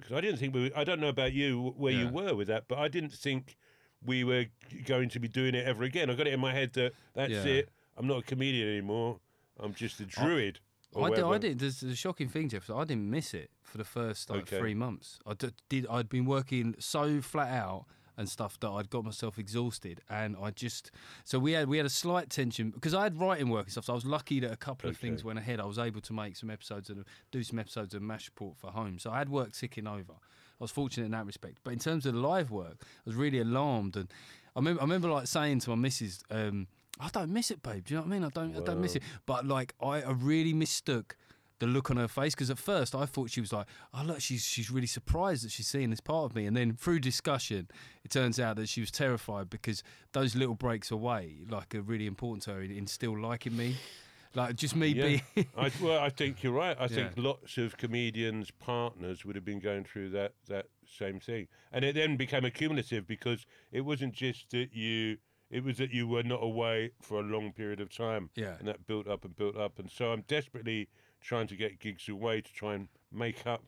because 0.00 0.16
I 0.16 0.20
didn't 0.20 0.38
think 0.38 0.54
we. 0.54 0.64
Were, 0.64 0.70
I 0.76 0.84
don't 0.84 1.00
know 1.00 1.08
about 1.08 1.32
you 1.32 1.74
where 1.76 1.92
you 1.92 2.08
were 2.08 2.34
with 2.34 2.48
that, 2.48 2.64
but 2.68 2.78
I 2.78 2.88
didn't 2.88 3.12
think 3.12 3.56
we 4.04 4.24
were 4.24 4.46
going 4.86 5.08
to 5.10 5.20
be 5.20 5.28
doing 5.28 5.54
it 5.54 5.66
ever 5.66 5.84
again. 5.84 6.10
I 6.10 6.14
got 6.14 6.26
it 6.26 6.32
in 6.32 6.40
my 6.40 6.52
head 6.52 6.72
that 6.74 6.92
that's 7.14 7.30
Yeah. 7.32 7.44
it. 7.44 7.68
I'm 7.96 8.06
not 8.06 8.18
a 8.18 8.22
comedian 8.22 8.68
anymore. 8.68 9.20
I'm 9.58 9.74
just 9.74 10.00
a 10.00 10.06
druid. 10.06 10.60
or 10.92 11.06
I 11.06 11.10
did. 11.14 11.24
I 11.24 11.38
did. 11.38 11.58
There's 11.58 11.82
a 11.82 11.94
shocking 11.94 12.28
thing, 12.28 12.48
Jeff. 12.48 12.68
I 12.70 12.84
didn't 12.84 13.08
miss 13.10 13.34
it 13.34 13.50
for 13.62 13.78
the 13.78 13.84
first 13.84 14.28
like 14.30 14.40
Okay. 14.42 14.58
three 14.58 14.74
months. 14.74 15.18
I 15.26 15.34
d- 15.34 15.50
did. 15.68 15.86
I'd 15.88 16.08
been 16.08 16.24
working 16.24 16.74
so 16.78 17.20
flat 17.20 17.52
out 17.52 17.84
and 18.20 18.28
stuff 18.28 18.60
that 18.60 18.68
I'd 18.68 18.90
got 18.90 19.04
myself 19.04 19.38
exhausted, 19.38 20.02
and 20.10 20.36
I 20.40 20.50
just. 20.50 20.90
So 21.24 21.38
we 21.38 21.52
had 21.52 21.68
we 21.68 21.78
had 21.78 21.86
a 21.86 21.90
slight 21.90 22.28
tension 22.28 22.70
because 22.70 22.94
I 22.94 23.02
had 23.04 23.18
writing 23.18 23.48
work 23.48 23.64
and 23.64 23.72
stuff. 23.72 23.86
So 23.86 23.94
I 23.94 23.96
was 23.96 24.04
lucky 24.04 24.40
that 24.40 24.52
a 24.52 24.56
couple 24.56 24.90
of 24.90 24.96
things 24.98 25.24
went 25.24 25.38
ahead. 25.38 25.58
I 25.58 25.64
was 25.64 25.78
able 25.78 26.02
to 26.02 26.12
make 26.12 26.36
some 26.36 26.50
episodes 26.50 26.90
and 26.90 27.04
do 27.32 27.42
some 27.42 27.58
episodes 27.58 27.94
of 27.94 28.02
Mash 28.02 28.28
Report 28.28 28.58
for 28.58 28.70
home. 28.70 28.98
So 28.98 29.10
I 29.10 29.18
had 29.18 29.30
work 29.30 29.52
ticking 29.52 29.86
over. 29.86 30.12
I 30.12 30.64
was 30.64 30.70
fortunate 30.70 31.06
in 31.06 31.12
that 31.12 31.24
respect. 31.24 31.58
But 31.64 31.72
in 31.72 31.78
terms 31.78 32.04
of 32.04 32.12
the 32.12 32.20
live 32.20 32.50
work, 32.50 32.76
I 32.82 33.02
was 33.06 33.14
really 33.14 33.40
alarmed, 33.40 33.96
and 33.96 34.12
I 34.54 34.58
remember 34.58 34.82
I 34.82 34.84
remember 34.84 35.10
like 35.10 35.26
saying 35.26 35.60
to 35.60 35.70
my 35.70 35.76
missus. 35.76 36.22
Um, 36.30 36.66
I 37.02 37.08
don't 37.08 37.32
miss 37.32 37.50
it, 37.50 37.62
babe. 37.62 37.84
Do 37.86 37.94
you 37.94 37.96
know 37.96 38.02
what 38.02 38.14
I 38.14 38.18
mean? 38.18 38.24
I 38.24 38.28
don't, 38.28 38.54
I 38.54 38.60
don't 38.60 38.80
miss 38.82 38.94
it. 38.94 39.02
But 39.24 39.46
like, 39.46 39.74
I, 39.80 40.02
I 40.02 40.10
really 40.10 40.52
mistook 40.52 41.16
the 41.60 41.66
look 41.66 41.90
on 41.90 41.96
her 41.98 42.08
face 42.08 42.34
because 42.34 42.50
at 42.50 42.58
first 42.58 42.94
I 42.94 43.06
thought 43.06 43.30
she 43.30 43.40
was 43.40 43.52
like, 43.52 43.66
"Oh 43.94 44.02
look, 44.04 44.20
she's 44.20 44.42
she's 44.44 44.70
really 44.70 44.86
surprised 44.88 45.44
that 45.44 45.52
she's 45.52 45.68
seeing 45.68 45.90
this 45.90 46.00
part 46.00 46.24
of 46.24 46.34
me." 46.34 46.46
And 46.46 46.56
then 46.56 46.72
through 46.74 46.98
discussion, 47.00 47.68
it 48.04 48.10
turns 48.10 48.40
out 48.40 48.56
that 48.56 48.68
she 48.68 48.80
was 48.80 48.90
terrified 48.90 49.48
because 49.48 49.82
those 50.12 50.34
little 50.34 50.54
breaks 50.56 50.90
away 50.90 51.42
like 51.48 51.74
are 51.74 51.82
really 51.82 52.06
important 52.06 52.42
to 52.44 52.50
her 52.54 52.62
in, 52.62 52.70
in 52.72 52.86
still 52.88 53.16
liking 53.18 53.56
me. 53.56 53.76
Like 54.34 54.54
just 54.54 54.76
me 54.76 54.88
Yeah. 54.88 55.02
being, 55.34 55.46
I, 55.56 55.70
well, 55.82 55.98
I 56.00 56.08
think 56.08 56.42
you're 56.44 56.52
right. 56.52 56.76
I 56.78 56.86
think 56.86 57.12
lots 57.16 57.58
of 57.58 57.76
comedians' 57.76 58.50
partners 58.52 59.24
would 59.24 59.34
have 59.34 59.44
been 59.44 59.58
going 59.58 59.84
through 59.84 60.10
that 60.10 60.34
that 60.48 60.66
same 60.86 61.18
thing, 61.20 61.48
and 61.72 61.84
it 61.84 61.94
then 61.96 62.16
became 62.16 62.44
accumulative 62.44 63.06
because 63.06 63.44
it 63.72 63.80
wasn't 63.82 64.14
just 64.14 64.50
that 64.50 64.74
you. 64.74 65.18
It 65.50 65.64
was 65.64 65.78
that 65.78 65.90
you 65.90 66.06
were 66.06 66.22
not 66.22 66.44
away 66.44 66.92
for 67.02 67.18
a 67.18 67.24
long 67.24 67.50
period 67.52 67.80
of 67.80 67.90
time, 67.90 68.30
Yeah. 68.36 68.54
and 68.60 68.68
that 68.68 68.86
built 68.86 69.08
up 69.08 69.24
and 69.24 69.34
built 69.34 69.56
up. 69.56 69.80
And 69.80 69.90
so 69.90 70.12
I'm 70.12 70.22
desperately 70.28 70.88
trying 71.20 71.46
to 71.48 71.56
get 71.56 71.78
gigs 71.78 72.08
away 72.08 72.40
to 72.40 72.52
try 72.52 72.74
and 72.74 72.88
make 73.12 73.46
up 73.46 73.62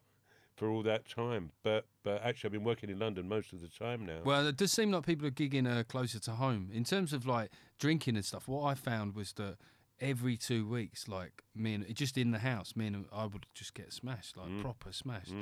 for 0.56 0.68
all 0.68 0.82
that 0.82 1.08
time. 1.08 1.50
But 1.62 1.86
but 2.02 2.22
actually, 2.22 2.48
I've 2.48 2.52
been 2.52 2.64
working 2.64 2.90
in 2.90 2.98
London 2.98 3.28
most 3.28 3.52
of 3.52 3.60
the 3.60 3.68
time 3.68 4.04
now. 4.06 4.18
Well, 4.24 4.46
it 4.46 4.56
does 4.56 4.72
seem 4.72 4.90
like 4.92 5.06
people 5.06 5.26
are 5.26 5.32
gigging 5.32 5.70
uh, 5.70 5.84
closer 5.84 6.18
to 6.20 6.32
home. 6.32 6.70
In 6.72 6.84
terms 6.84 7.12
of 7.12 7.26
like 7.26 7.50
drinking 7.78 8.16
and 8.16 8.24
stuff, 8.24 8.48
what 8.48 8.64
I 8.64 8.74
found 8.74 9.14
was 9.14 9.32
that 9.34 9.56
every 10.00 10.36
two 10.36 10.66
weeks, 10.68 11.08
like 11.08 11.42
me 11.54 11.74
and 11.74 11.94
just 11.94 12.18
in 12.18 12.30
the 12.32 12.40
house, 12.40 12.74
me 12.76 12.86
and 12.88 13.06
I 13.12 13.26
would 13.26 13.46
just 13.54 13.74
get 13.74 13.92
smashed, 13.92 14.36
like 14.36 14.60
proper 14.60 14.92
smashed, 14.92 15.34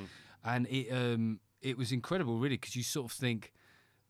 and 0.45 0.67
it 0.69 0.91
um 0.91 1.41
it 1.61 1.77
was 1.77 1.93
incredible, 1.93 2.39
really, 2.39 2.57
because 2.57 2.77
you 2.77 2.83
sort 2.83 3.11
of 3.11 3.13
think. 3.17 3.53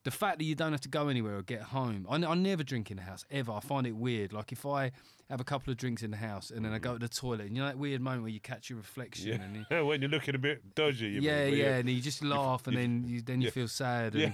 The 0.02 0.10
fact 0.10 0.38
that 0.38 0.44
you 0.44 0.54
don't 0.54 0.72
have 0.72 0.80
to 0.82 0.88
go 0.88 1.08
anywhere 1.08 1.36
or 1.36 1.42
get 1.42 1.60
home. 1.60 2.06
I, 2.08 2.14
n- 2.14 2.24
I 2.24 2.34
never 2.34 2.62
drink 2.62 2.90
in 2.90 2.96
the 2.96 3.02
house 3.02 3.24
ever. 3.30 3.52
I 3.52 3.60
find 3.60 3.86
it 3.86 3.92
weird. 3.94 4.32
Like 4.32 4.50
if 4.50 4.64
I 4.64 4.92
have 5.28 5.40
a 5.40 5.44
couple 5.44 5.70
of 5.70 5.76
drinks 5.76 6.02
in 6.02 6.10
the 6.10 6.16
house 6.16 6.50
and 6.50 6.64
then 6.64 6.72
I 6.72 6.78
go 6.78 6.94
to 6.94 6.98
the 6.98 7.08
toilet, 7.08 7.42
and 7.42 7.50
you 7.56 7.60
know 7.62 7.66
that 7.68 7.76
weird 7.76 8.00
moment 8.00 8.22
where 8.22 8.32
you 8.32 8.40
catch 8.40 8.70
your 8.70 8.78
reflection 8.78 9.40
and 9.42 9.56
you, 9.56 9.66
yeah, 9.70 9.80
when 9.88 10.00
you're 10.00 10.10
looking 10.10 10.34
a 10.34 10.38
bit 10.38 10.74
dodgy. 10.74 11.08
You 11.08 11.20
yeah, 11.20 11.44
mean, 11.46 11.56
yeah, 11.58 11.76
and 11.76 11.90
you 11.90 12.00
just 12.00 12.24
laugh, 12.24 12.66
and 12.66 12.76
then 12.76 13.04
you 13.06 13.20
then 13.20 13.40
you 13.42 13.46
yeah. 13.48 13.50
feel 13.52 13.68
sad, 13.68 14.14
Yeah. 14.14 14.32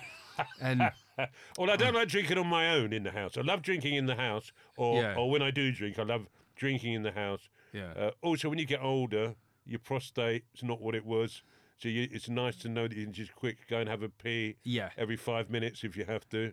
and, 0.61 0.83
and 1.19 1.29
Well, 1.59 1.71
I 1.71 1.77
don't 1.77 1.95
like 1.95 2.09
drinking 2.09 2.39
on 2.39 2.47
my 2.47 2.71
own 2.71 2.93
in 2.93 3.03
the 3.03 3.11
house. 3.11 3.37
I 3.37 3.41
love 3.41 3.63
drinking 3.63 3.95
in 3.95 4.07
the 4.07 4.15
house, 4.17 4.53
or 4.77 5.03
Yeah. 5.03 5.17
or 5.17 5.29
when 5.31 5.43
I 5.43 5.51
do 5.51 5.73
drink, 5.73 5.99
I 5.99 6.05
love 6.05 6.29
drinking 6.55 6.93
in 6.93 7.03
the 7.03 7.13
house. 7.13 7.49
Yeah. 7.73 7.91
Uh, 7.97 8.11
also, 8.23 8.49
when 8.49 8.59
you 8.61 8.67
get 8.67 8.81
older, 8.83 9.35
your 9.67 9.81
prostate's 9.81 10.63
not 10.63 10.81
what 10.81 10.95
it 10.95 11.05
was, 11.05 11.43
so 11.79 11.89
you, 11.89 12.09
it's 12.11 12.29
nice 12.29 12.57
to 12.57 12.69
know 12.69 12.89
that 12.89 12.97
you 12.97 13.05
can 13.05 13.13
just 13.13 13.35
quick 13.35 13.59
go 13.69 13.79
and 13.79 13.89
have 13.89 14.03
a 14.03 14.09
pee. 14.09 14.57
Yeah. 14.65 14.91
Every 14.97 15.17
five 15.17 15.51
minutes 15.51 15.85
if 15.85 15.97
you 15.97 16.05
have 16.05 16.29
to. 16.31 16.53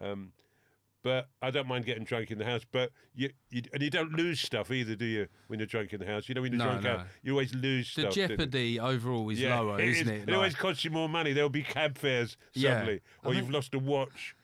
Um, 0.00 0.32
but 1.02 1.28
I 1.42 1.50
don't 1.50 1.66
mind 1.66 1.84
getting 1.84 2.04
drunk 2.04 2.30
in 2.30 2.38
the 2.38 2.44
house. 2.44 2.62
But 2.70 2.90
you, 3.14 3.30
you 3.50 3.62
and 3.72 3.82
you 3.82 3.90
don't 3.90 4.12
lose 4.12 4.40
stuff 4.40 4.70
either, 4.70 4.94
do 4.94 5.04
you? 5.04 5.26
When 5.48 5.58
you're 5.58 5.66
drunk 5.66 5.92
in 5.92 5.98
the 6.00 6.06
house, 6.06 6.28
you 6.28 6.34
know 6.36 6.42
when 6.42 6.52
you're 6.52 6.58
No, 6.64 6.78
drunk 6.80 6.86
out, 6.86 7.06
you 7.24 7.32
always 7.32 7.52
lose 7.54 7.92
The 7.94 8.02
stuff. 8.02 8.14
don't 8.14 8.28
jeopardy 8.28 8.78
overall 8.78 9.28
is 9.30 9.40
lower, 9.42 9.80
it 9.80 9.88
isn't 9.88 10.08
is. 10.08 10.22
it? 10.22 10.28
It 10.28 10.34
always 10.34 10.54
costs 10.54 10.84
you 10.84 10.90
more 10.92 11.08
money. 11.08 11.32
There'll 11.32 11.50
be 11.50 11.62
cab 11.64 11.98
fares 11.98 12.36
suddenly, 12.54 13.00
I 13.24 13.26
or 13.28 13.32
think- 13.32 13.36
you've 13.44 13.50
lost 13.52 13.74
a 13.74 13.78
watch, 13.80 14.36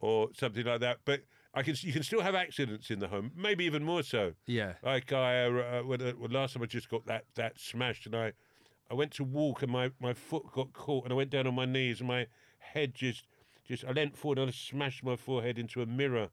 or 0.00 0.28
something 0.34 0.64
like 0.64 0.80
that. 0.80 0.98
But 1.04 1.20
I 1.52 1.62
can, 1.62 1.74
you 1.80 1.92
can 1.92 2.02
still 2.02 2.22
have 2.22 2.34
accidents 2.34 2.90
in 2.90 2.98
the 2.98 3.08
home, 3.08 3.32
maybe 3.36 3.64
even 3.66 3.84
more 3.84 4.02
so. 4.02 4.32
yeah. 4.46 4.74
Like 4.82 5.12
I, 5.12 5.44
uh, 5.46 5.82
when, 5.82 6.00
uh, 6.00 6.12
last 6.30 6.54
time 6.54 6.62
I 6.62 6.66
just 6.66 6.88
got 6.88 7.04
that 7.06 7.24
that 7.34 7.60
smashed, 7.60 8.06
and 8.06 8.16
I, 8.16 8.32
I 8.90 8.94
went 8.94 9.12
to 9.12 9.24
walk 9.24 9.62
and 9.62 9.70
my, 9.70 9.90
my 10.00 10.12
foot 10.12 10.44
got 10.52 10.72
caught, 10.72 11.04
and 11.04 11.12
I 11.12 11.16
went 11.16 11.30
down 11.30 11.46
on 11.46 11.54
my 11.54 11.64
knees, 11.64 12.00
and 12.00 12.08
my 12.08 12.26
head 12.58 12.94
just, 12.94 13.24
just 13.64 13.84
I 13.84 13.92
leant 13.92 14.16
forward 14.16 14.38
and 14.38 14.48
I 14.48 14.52
smashed 14.52 15.04
my 15.04 15.16
forehead 15.16 15.58
into 15.58 15.82
a 15.82 15.86
mirror. 15.86 16.28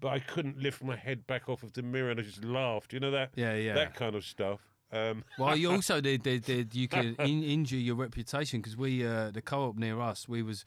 But 0.00 0.08
I 0.08 0.18
couldn't 0.18 0.58
lift 0.58 0.82
my 0.82 0.96
head 0.96 1.26
back 1.26 1.48
off 1.48 1.62
of 1.62 1.72
the 1.72 1.82
mirror, 1.82 2.10
and 2.10 2.20
I 2.20 2.22
just 2.22 2.44
laughed. 2.44 2.92
You 2.92 3.00
know 3.00 3.10
that, 3.10 3.30
Yeah, 3.36 3.54
yeah. 3.54 3.74
that 3.74 3.94
kind 3.94 4.14
of 4.14 4.24
stuff. 4.24 4.60
Um, 4.92 5.24
Well, 5.38 5.56
you 5.56 5.70
also 5.70 6.00
did, 6.00 6.22
did, 6.22 6.44
did 6.44 6.74
you 6.74 6.88
can 6.88 7.16
in, 7.18 7.42
injure 7.42 7.76
your 7.76 7.96
reputation 7.96 8.60
because 8.60 8.76
we 8.76 9.06
uh, 9.06 9.30
the 9.30 9.42
co-op 9.42 9.76
near 9.76 10.00
us 10.00 10.28
we 10.28 10.42
was 10.42 10.64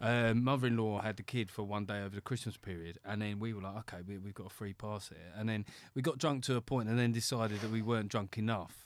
um, 0.00 0.44
mother-in-law 0.44 1.02
had 1.02 1.16
the 1.16 1.22
kid 1.22 1.50
for 1.50 1.64
one 1.64 1.84
day 1.84 2.00
over 2.00 2.14
the 2.14 2.20
Christmas 2.20 2.56
period, 2.56 2.98
and 3.04 3.20
then 3.20 3.40
we 3.40 3.52
were 3.52 3.62
like, 3.62 3.76
okay, 3.78 3.98
we, 4.06 4.18
we've 4.18 4.34
got 4.34 4.46
a 4.46 4.50
free 4.50 4.72
pass 4.72 5.08
here, 5.08 5.32
and 5.36 5.48
then 5.48 5.64
we 5.94 6.02
got 6.02 6.18
drunk 6.18 6.44
to 6.44 6.56
a 6.56 6.60
point, 6.60 6.88
and 6.88 6.98
then 6.98 7.10
decided 7.12 7.60
that 7.60 7.70
we 7.70 7.82
weren't 7.82 8.08
drunk 8.08 8.38
enough. 8.38 8.84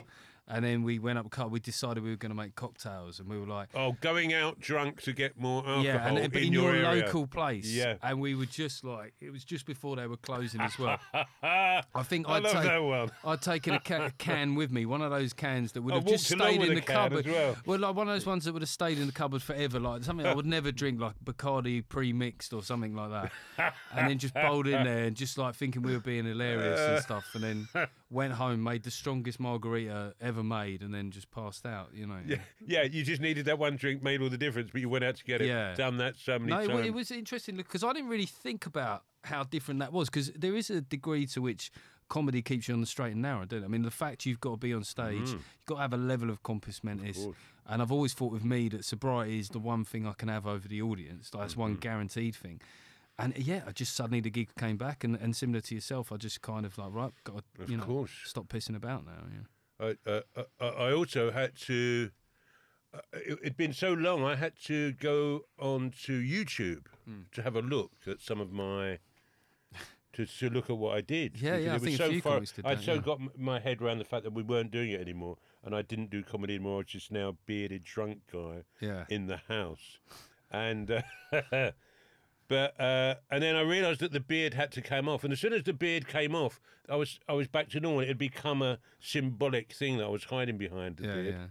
And 0.52 0.62
then 0.62 0.82
we 0.82 0.98
went 0.98 1.18
up. 1.18 1.50
We 1.50 1.60
decided 1.60 2.04
we 2.04 2.10
were 2.10 2.16
going 2.16 2.30
to 2.30 2.36
make 2.36 2.54
cocktails, 2.54 3.18
and 3.20 3.28
we 3.28 3.38
were 3.38 3.46
like, 3.46 3.70
Oh, 3.74 3.96
going 4.02 4.34
out 4.34 4.60
drunk 4.60 5.00
to 5.02 5.14
get 5.14 5.40
more 5.40 5.60
alcohol 5.66 5.82
yeah, 5.82 6.06
and, 6.06 6.32
but 6.32 6.42
in, 6.42 6.48
in, 6.48 6.52
your, 6.52 6.76
your, 6.76 6.94
local 6.94 7.26
place. 7.26 7.72
Yeah. 7.72 7.94
And 8.02 8.20
we 8.20 8.34
were 8.34 8.46
just 8.46 8.84
like, 8.84 9.14
it 9.18 9.30
was 9.30 9.44
just 9.44 9.64
before 9.64 9.96
they 9.96 10.06
were 10.06 10.18
closing 10.18 10.60
as 10.60 10.78
well. 10.78 10.98
I 11.42 11.82
I 11.94 12.02
think 12.02 12.28
I'd, 12.28 12.42
love 12.42 13.10
take. 13.10 13.12
I'd 13.24 13.40
taken 13.40 13.74
a 13.74 13.80
ca- 13.80 14.10
can 14.18 14.54
with 14.54 14.70
me, 14.70 14.84
one 14.84 15.00
of 15.00 15.10
those 15.10 15.32
cans 15.32 15.72
that 15.72 15.82
would 15.82 15.94
have 15.94 16.04
just 16.04 16.26
stayed 16.26 16.60
in 16.60 16.74
the 16.74 16.82
cupboard. 16.82 17.26
as 17.26 17.56
well. 17.66 17.78
like 17.78 17.94
one 17.94 18.08
of 18.08 18.14
those 18.14 18.26
ones 18.26 18.44
that 18.44 18.52
would 18.52 18.62
have 18.62 18.68
stayed 18.68 18.98
in 18.98 19.06
the 19.06 19.12
cupboard 19.12 19.42
forever, 19.42 19.80
like 19.80 20.04
something 20.04 20.26
I 20.26 20.34
would 20.34 20.46
never 20.46 20.70
drink, 20.70 21.00
like 21.00 21.14
Bacardi 21.24 21.82
pre-mixed 21.88 22.52
or 22.52 22.62
something 22.62 22.94
like 22.94 23.10
that. 23.10 23.74
and 23.94 24.10
then 24.10 24.18
just 24.18 24.34
bowled 24.34 24.66
in 24.66 24.84
there 24.84 25.04
and 25.04 25.16
just 25.16 25.38
like 25.38 25.54
thinking 25.54 25.82
we 25.82 25.92
were 25.94 26.00
being 26.00 26.26
hilarious 26.26 26.80
and 26.80 27.02
stuff, 27.02 27.24
and 27.34 27.42
then 27.42 27.68
went 28.12 28.34
home, 28.34 28.62
made 28.62 28.82
the 28.82 28.90
strongest 28.90 29.40
margarita 29.40 30.14
ever 30.20 30.42
made, 30.42 30.82
and 30.82 30.92
then 30.94 31.10
just 31.10 31.30
passed 31.30 31.64
out. 31.66 31.90
You 31.94 32.06
know. 32.06 32.18
Yeah, 32.26 32.36
yeah, 32.66 32.82
you 32.82 33.02
just 33.04 33.20
needed 33.22 33.46
that 33.46 33.58
one 33.58 33.76
drink 33.76 34.02
made 34.02 34.20
all 34.22 34.28
the 34.28 34.38
difference, 34.38 34.70
but 34.70 34.80
you 34.80 34.88
went 34.88 35.04
out 35.04 35.16
to 35.16 35.24
get 35.24 35.40
it. 35.40 35.46
Yeah. 35.48 35.74
Done 35.74 35.96
that 35.98 36.16
so 36.16 36.38
many 36.38 36.50
No, 36.52 36.66
times. 36.66 36.86
it 36.86 36.94
was 36.94 37.10
interesting 37.10 37.56
because 37.56 37.82
I 37.82 37.92
didn't 37.92 38.08
really 38.10 38.26
think 38.26 38.66
about 38.66 39.04
how 39.24 39.44
different 39.44 39.80
that 39.80 39.92
was 39.92 40.08
because 40.10 40.30
there 40.32 40.54
is 40.54 40.68
a 40.70 40.80
degree 40.80 41.26
to 41.26 41.40
which 41.40 41.70
comedy 42.08 42.42
keeps 42.42 42.68
you 42.68 42.74
on 42.74 42.80
the 42.80 42.86
straight 42.86 43.12
and 43.12 43.22
narrow, 43.22 43.46
don't 43.46 43.62
it? 43.62 43.64
I 43.64 43.68
mean, 43.68 43.82
the 43.82 43.90
fact 43.90 44.26
you've 44.26 44.40
got 44.40 44.50
to 44.50 44.56
be 44.58 44.74
on 44.74 44.84
stage, 44.84 45.30
you've 45.30 45.42
got 45.66 45.76
to 45.76 45.80
have 45.80 45.92
a 45.94 45.96
level 45.96 46.28
of 46.28 46.42
compos 46.42 46.84
mentis. 46.84 47.16
Mm. 47.18 47.24
course. 47.24 47.36
And 47.68 47.80
I've 47.80 47.92
always 47.92 48.12
thought 48.12 48.32
with 48.32 48.44
me 48.44 48.68
that 48.70 48.84
sobriety 48.84 49.38
is 49.38 49.48
the 49.48 49.60
one 49.60 49.84
thing 49.84 50.06
I 50.06 50.12
can 50.12 50.28
have 50.28 50.46
over 50.46 50.66
the 50.68 50.82
audience. 50.82 51.32
Like, 51.32 51.42
That's 51.44 51.52
Mm-hmm. 51.54 51.60
one 51.62 51.74
guaranteed 51.76 52.34
thing. 52.34 52.60
And 53.22 53.38
yeah, 53.38 53.62
I 53.66 53.70
just 53.72 53.94
suddenly 53.94 54.20
the 54.20 54.30
gig 54.30 54.48
came 54.58 54.76
back, 54.76 55.04
and, 55.04 55.14
and 55.16 55.34
similar 55.36 55.60
to 55.60 55.74
yourself, 55.74 56.10
I 56.12 56.16
just 56.16 56.42
kind 56.42 56.66
of 56.66 56.76
like 56.76 56.92
right, 56.92 57.12
got 57.24 57.44
to 57.58 57.70
you 57.70 57.76
know 57.76 57.84
course. 57.84 58.10
stop 58.24 58.48
pissing 58.48 58.74
about 58.76 59.04
now. 59.06 59.24
Yeah. 59.80 59.92
I, 60.06 60.10
uh, 60.10 60.44
I 60.60 60.92
also 60.92 61.30
had 61.30 61.54
to. 61.66 62.10
Uh, 62.94 62.98
it, 63.14 63.38
it'd 63.42 63.56
been 63.56 63.72
so 63.72 63.92
long. 63.92 64.24
I 64.24 64.34
had 64.36 64.52
to 64.64 64.92
go 64.92 65.42
on 65.58 65.92
to 66.04 66.20
YouTube 66.20 66.86
Hmm. 67.06 67.22
to 67.32 67.42
have 67.42 67.56
a 67.56 67.62
look 67.62 67.92
at 68.06 68.20
some 68.20 68.40
of 68.40 68.52
my. 68.52 68.98
To, 70.14 70.26
to 70.26 70.50
look 70.50 70.68
at 70.68 70.76
what 70.76 70.94
I 70.94 71.00
did. 71.00 71.40
Yeah, 71.40 71.56
yeah, 71.56 71.72
I 71.72 71.76
it 71.76 71.80
was 71.80 71.82
think 71.84 71.96
so 71.96 72.20
far. 72.20 72.40
did 72.40 72.50
I'd 72.66 72.78
that, 72.78 72.84
so 72.84 72.94
yeah. 72.94 73.00
got 73.00 73.18
m- 73.20 73.30
my 73.38 73.58
head 73.60 73.80
around 73.80 73.98
the 73.98 74.04
fact 74.04 74.24
that 74.24 74.34
we 74.34 74.42
weren't 74.42 74.70
doing 74.70 74.90
it 74.90 75.00
anymore, 75.00 75.38
and 75.64 75.74
I 75.74 75.80
didn't 75.80 76.10
do 76.10 76.22
comedy 76.22 76.56
anymore. 76.56 76.74
I 76.74 76.78
was 76.78 76.86
just 76.88 77.10
now 77.10 77.28
a 77.28 77.32
bearded 77.46 77.82
drunk 77.84 78.18
guy 78.30 78.64
Yeah. 78.80 79.04
in 79.08 79.26
the 79.26 79.38
house, 79.48 79.98
and 80.50 80.90
uh, 81.32 81.70
but 82.52 82.78
uh, 82.80 83.14
and 83.30 83.42
then 83.42 83.56
I 83.56 83.62
realised 83.62 84.00
that 84.00 84.12
the 84.12 84.20
beard 84.20 84.52
had 84.54 84.70
to 84.72 84.82
come 84.82 85.08
off, 85.08 85.24
and 85.24 85.32
as 85.32 85.40
soon 85.40 85.52
as 85.54 85.62
the 85.64 85.72
beard 85.72 86.06
came 86.06 86.34
off, 86.34 86.60
I 86.88 86.96
was 86.96 87.18
I 87.28 87.32
was 87.32 87.48
back 87.48 87.68
to 87.70 87.80
normal. 87.80 88.00
It 88.00 88.08
had 88.08 88.18
become 88.18 88.60
a 88.62 88.78
symbolic 89.00 89.72
thing 89.72 89.96
that 89.98 90.04
I 90.04 90.08
was 90.08 90.24
hiding 90.24 90.58
behind 90.58 90.96
the 90.98 91.06
Yeah, 91.06 91.14
beard. 91.14 91.34
yeah. 91.34 91.46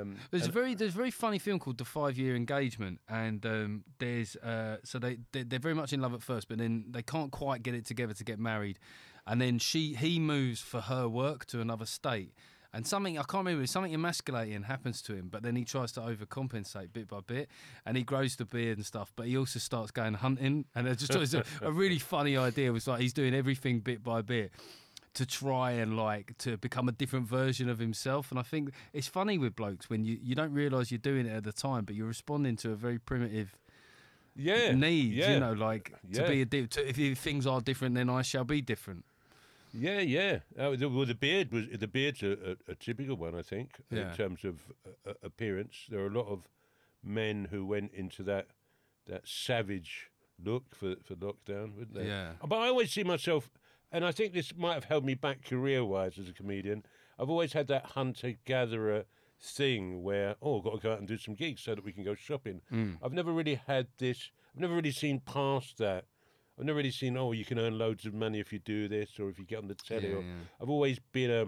Um, 0.00 0.16
There's 0.30 0.46
a 0.46 0.50
very 0.50 0.74
there's 0.74 0.94
a 0.94 0.96
very 0.96 1.10
funny 1.10 1.38
film 1.38 1.58
called 1.58 1.76
The 1.76 1.84
Five 1.84 2.16
Year 2.16 2.34
Engagement, 2.34 3.00
and 3.06 3.44
um, 3.44 3.84
there's 3.98 4.34
uh, 4.36 4.78
so 4.82 4.98
they 4.98 5.18
they're, 5.32 5.44
they're 5.44 5.58
very 5.68 5.74
much 5.74 5.92
in 5.92 6.00
love 6.00 6.14
at 6.14 6.22
first, 6.22 6.48
but 6.48 6.56
then 6.56 6.86
they 6.90 7.02
can't 7.02 7.30
quite 7.30 7.62
get 7.62 7.74
it 7.74 7.84
together 7.84 8.14
to 8.14 8.24
get 8.24 8.38
married, 8.38 8.78
and 9.26 9.40
then 9.42 9.58
she 9.58 9.94
he 9.94 10.18
moves 10.18 10.60
for 10.62 10.80
her 10.82 11.06
work 11.06 11.44
to 11.46 11.60
another 11.60 11.84
state, 11.84 12.32
and 12.74 12.86
something 12.86 13.16
I 13.18 13.22
can't 13.22 13.46
remember 13.46 13.66
something 13.66 13.94
emasculating 13.94 14.64
happens 14.64 15.00
to 15.02 15.14
him, 15.14 15.28
but 15.30 15.42
then 15.42 15.54
he 15.54 15.64
tries 15.64 15.92
to 15.92 16.00
overcompensate 16.00 16.92
bit 16.92 17.08
by 17.08 17.20
bit, 17.26 17.48
and 17.86 17.96
he 17.96 18.02
grows 18.02 18.36
the 18.36 18.44
beard 18.44 18.78
and 18.78 18.84
stuff, 18.84 19.12
but 19.14 19.26
he 19.26 19.38
also 19.38 19.60
starts 19.60 19.92
going 19.92 20.14
hunting, 20.14 20.64
and 20.74 20.88
I 20.88 20.94
just 20.94 21.14
it 21.14 21.20
was 21.20 21.34
a, 21.34 21.44
a 21.62 21.70
really 21.70 21.98
funny 22.14 22.36
idea. 22.36 22.68
It 22.68 22.72
was 22.72 22.88
like 22.88 23.00
he's 23.00 23.12
doing 23.12 23.34
everything 23.34 23.78
bit 23.80 24.02
by 24.02 24.22
bit 24.22 24.52
to 25.14 25.24
try 25.24 25.70
and 25.70 25.96
like 25.96 26.36
to 26.38 26.56
become 26.56 26.88
a 26.88 26.92
different 26.92 27.28
version 27.28 27.68
of 27.68 27.78
himself. 27.78 28.30
And 28.30 28.38
I 28.38 28.42
think 28.42 28.72
it's 28.92 29.06
funny 29.06 29.38
with 29.38 29.54
blokes 29.54 29.88
when 29.88 30.04
you, 30.04 30.18
you 30.20 30.34
don't 30.34 30.52
realise 30.52 30.90
you're 30.90 30.98
doing 30.98 31.26
it 31.26 31.36
at 31.36 31.44
the 31.44 31.52
time, 31.52 31.84
but 31.84 31.94
you're 31.94 32.08
responding 32.08 32.56
to 32.56 32.72
a 32.72 32.74
very 32.74 32.98
primitive 32.98 33.56
yeah, 34.36 34.72
need. 34.72 35.12
yeah, 35.12 35.34
You 35.34 35.40
know, 35.40 35.52
like 35.52 35.92
to 36.14 36.26
be 36.26 36.42
a 36.42 36.44
di- 36.44 36.66
to, 36.66 36.88
if 36.88 37.18
things 37.18 37.46
are 37.46 37.60
different, 37.60 37.94
then 37.94 38.10
I 38.10 38.22
shall 38.22 38.44
be 38.44 38.60
different. 38.60 39.04
Yeah, 39.76 40.00
yeah. 40.00 40.38
Uh, 40.58 40.76
the, 40.76 40.88
well, 40.88 41.04
the 41.06 41.14
beard 41.14 41.52
was 41.52 41.64
the 41.78 41.88
beard's 41.88 42.22
a, 42.22 42.32
a, 42.68 42.72
a 42.72 42.74
typical 42.74 43.16
one, 43.16 43.34
I 43.34 43.42
think, 43.42 43.80
Yeah. 43.90 44.10
in 44.10 44.16
terms 44.16 44.44
of 44.44 44.60
uh, 44.86 45.10
uh, 45.10 45.14
appearance. 45.22 45.86
There 45.90 46.00
are 46.00 46.06
a 46.06 46.10
lot 46.10 46.28
of 46.28 46.48
men 47.02 47.48
who 47.50 47.66
went 47.66 47.92
into 47.92 48.22
that 48.24 48.46
that 49.06 49.26
savage 49.28 50.10
look 50.42 50.74
for 50.74 50.96
for 51.04 51.14
lockdown, 51.16 51.74
wouldn't 51.76 51.94
they? 51.94 52.06
Yeah. 52.06 52.32
But 52.46 52.56
I 52.56 52.68
always 52.68 52.92
see 52.92 53.04
myself, 53.04 53.50
and 53.92 54.04
I 54.04 54.12
think 54.12 54.32
this 54.32 54.54
might 54.56 54.74
have 54.74 54.84
held 54.84 55.04
me 55.04 55.14
back 55.14 55.44
career 55.44 55.84
wise 55.84 56.18
as 56.18 56.28
a 56.28 56.32
comedian. 56.32 56.84
I've 57.18 57.30
always 57.30 57.52
had 57.52 57.68
that 57.68 57.86
hunter 57.94 58.34
gatherer 58.44 59.04
thing 59.40 60.02
where, 60.02 60.36
oh, 60.40 60.58
I've 60.58 60.64
got 60.64 60.74
to 60.74 60.78
go 60.80 60.92
out 60.92 60.98
and 60.98 61.06
do 61.08 61.18
some 61.18 61.34
gigs 61.34 61.62
so 61.62 61.74
that 61.74 61.84
we 61.84 61.92
can 61.92 62.02
go 62.02 62.14
shopping. 62.14 62.60
Mm. 62.72 62.96
I've 63.02 63.12
never 63.12 63.30
really 63.32 63.60
had 63.66 63.88
this, 63.98 64.30
I've 64.54 64.60
never 64.60 64.74
really 64.74 64.90
seen 64.90 65.20
past 65.20 65.78
that. 65.78 66.06
I've 66.58 66.64
never 66.64 66.76
really 66.76 66.90
seen, 66.92 67.16
oh, 67.16 67.32
you 67.32 67.44
can 67.44 67.58
earn 67.58 67.78
loads 67.78 68.06
of 68.06 68.14
money 68.14 68.38
if 68.40 68.52
you 68.52 68.58
do 68.60 68.86
this 68.88 69.18
or 69.18 69.28
if 69.28 69.38
you 69.38 69.44
get 69.44 69.58
on 69.58 69.66
the 69.68 69.74
telly. 69.74 70.08
Yeah, 70.10 70.16
or, 70.16 70.20
yeah. 70.22 70.34
I've 70.62 70.70
always 70.70 70.98
been 71.12 71.30
a, 71.30 71.46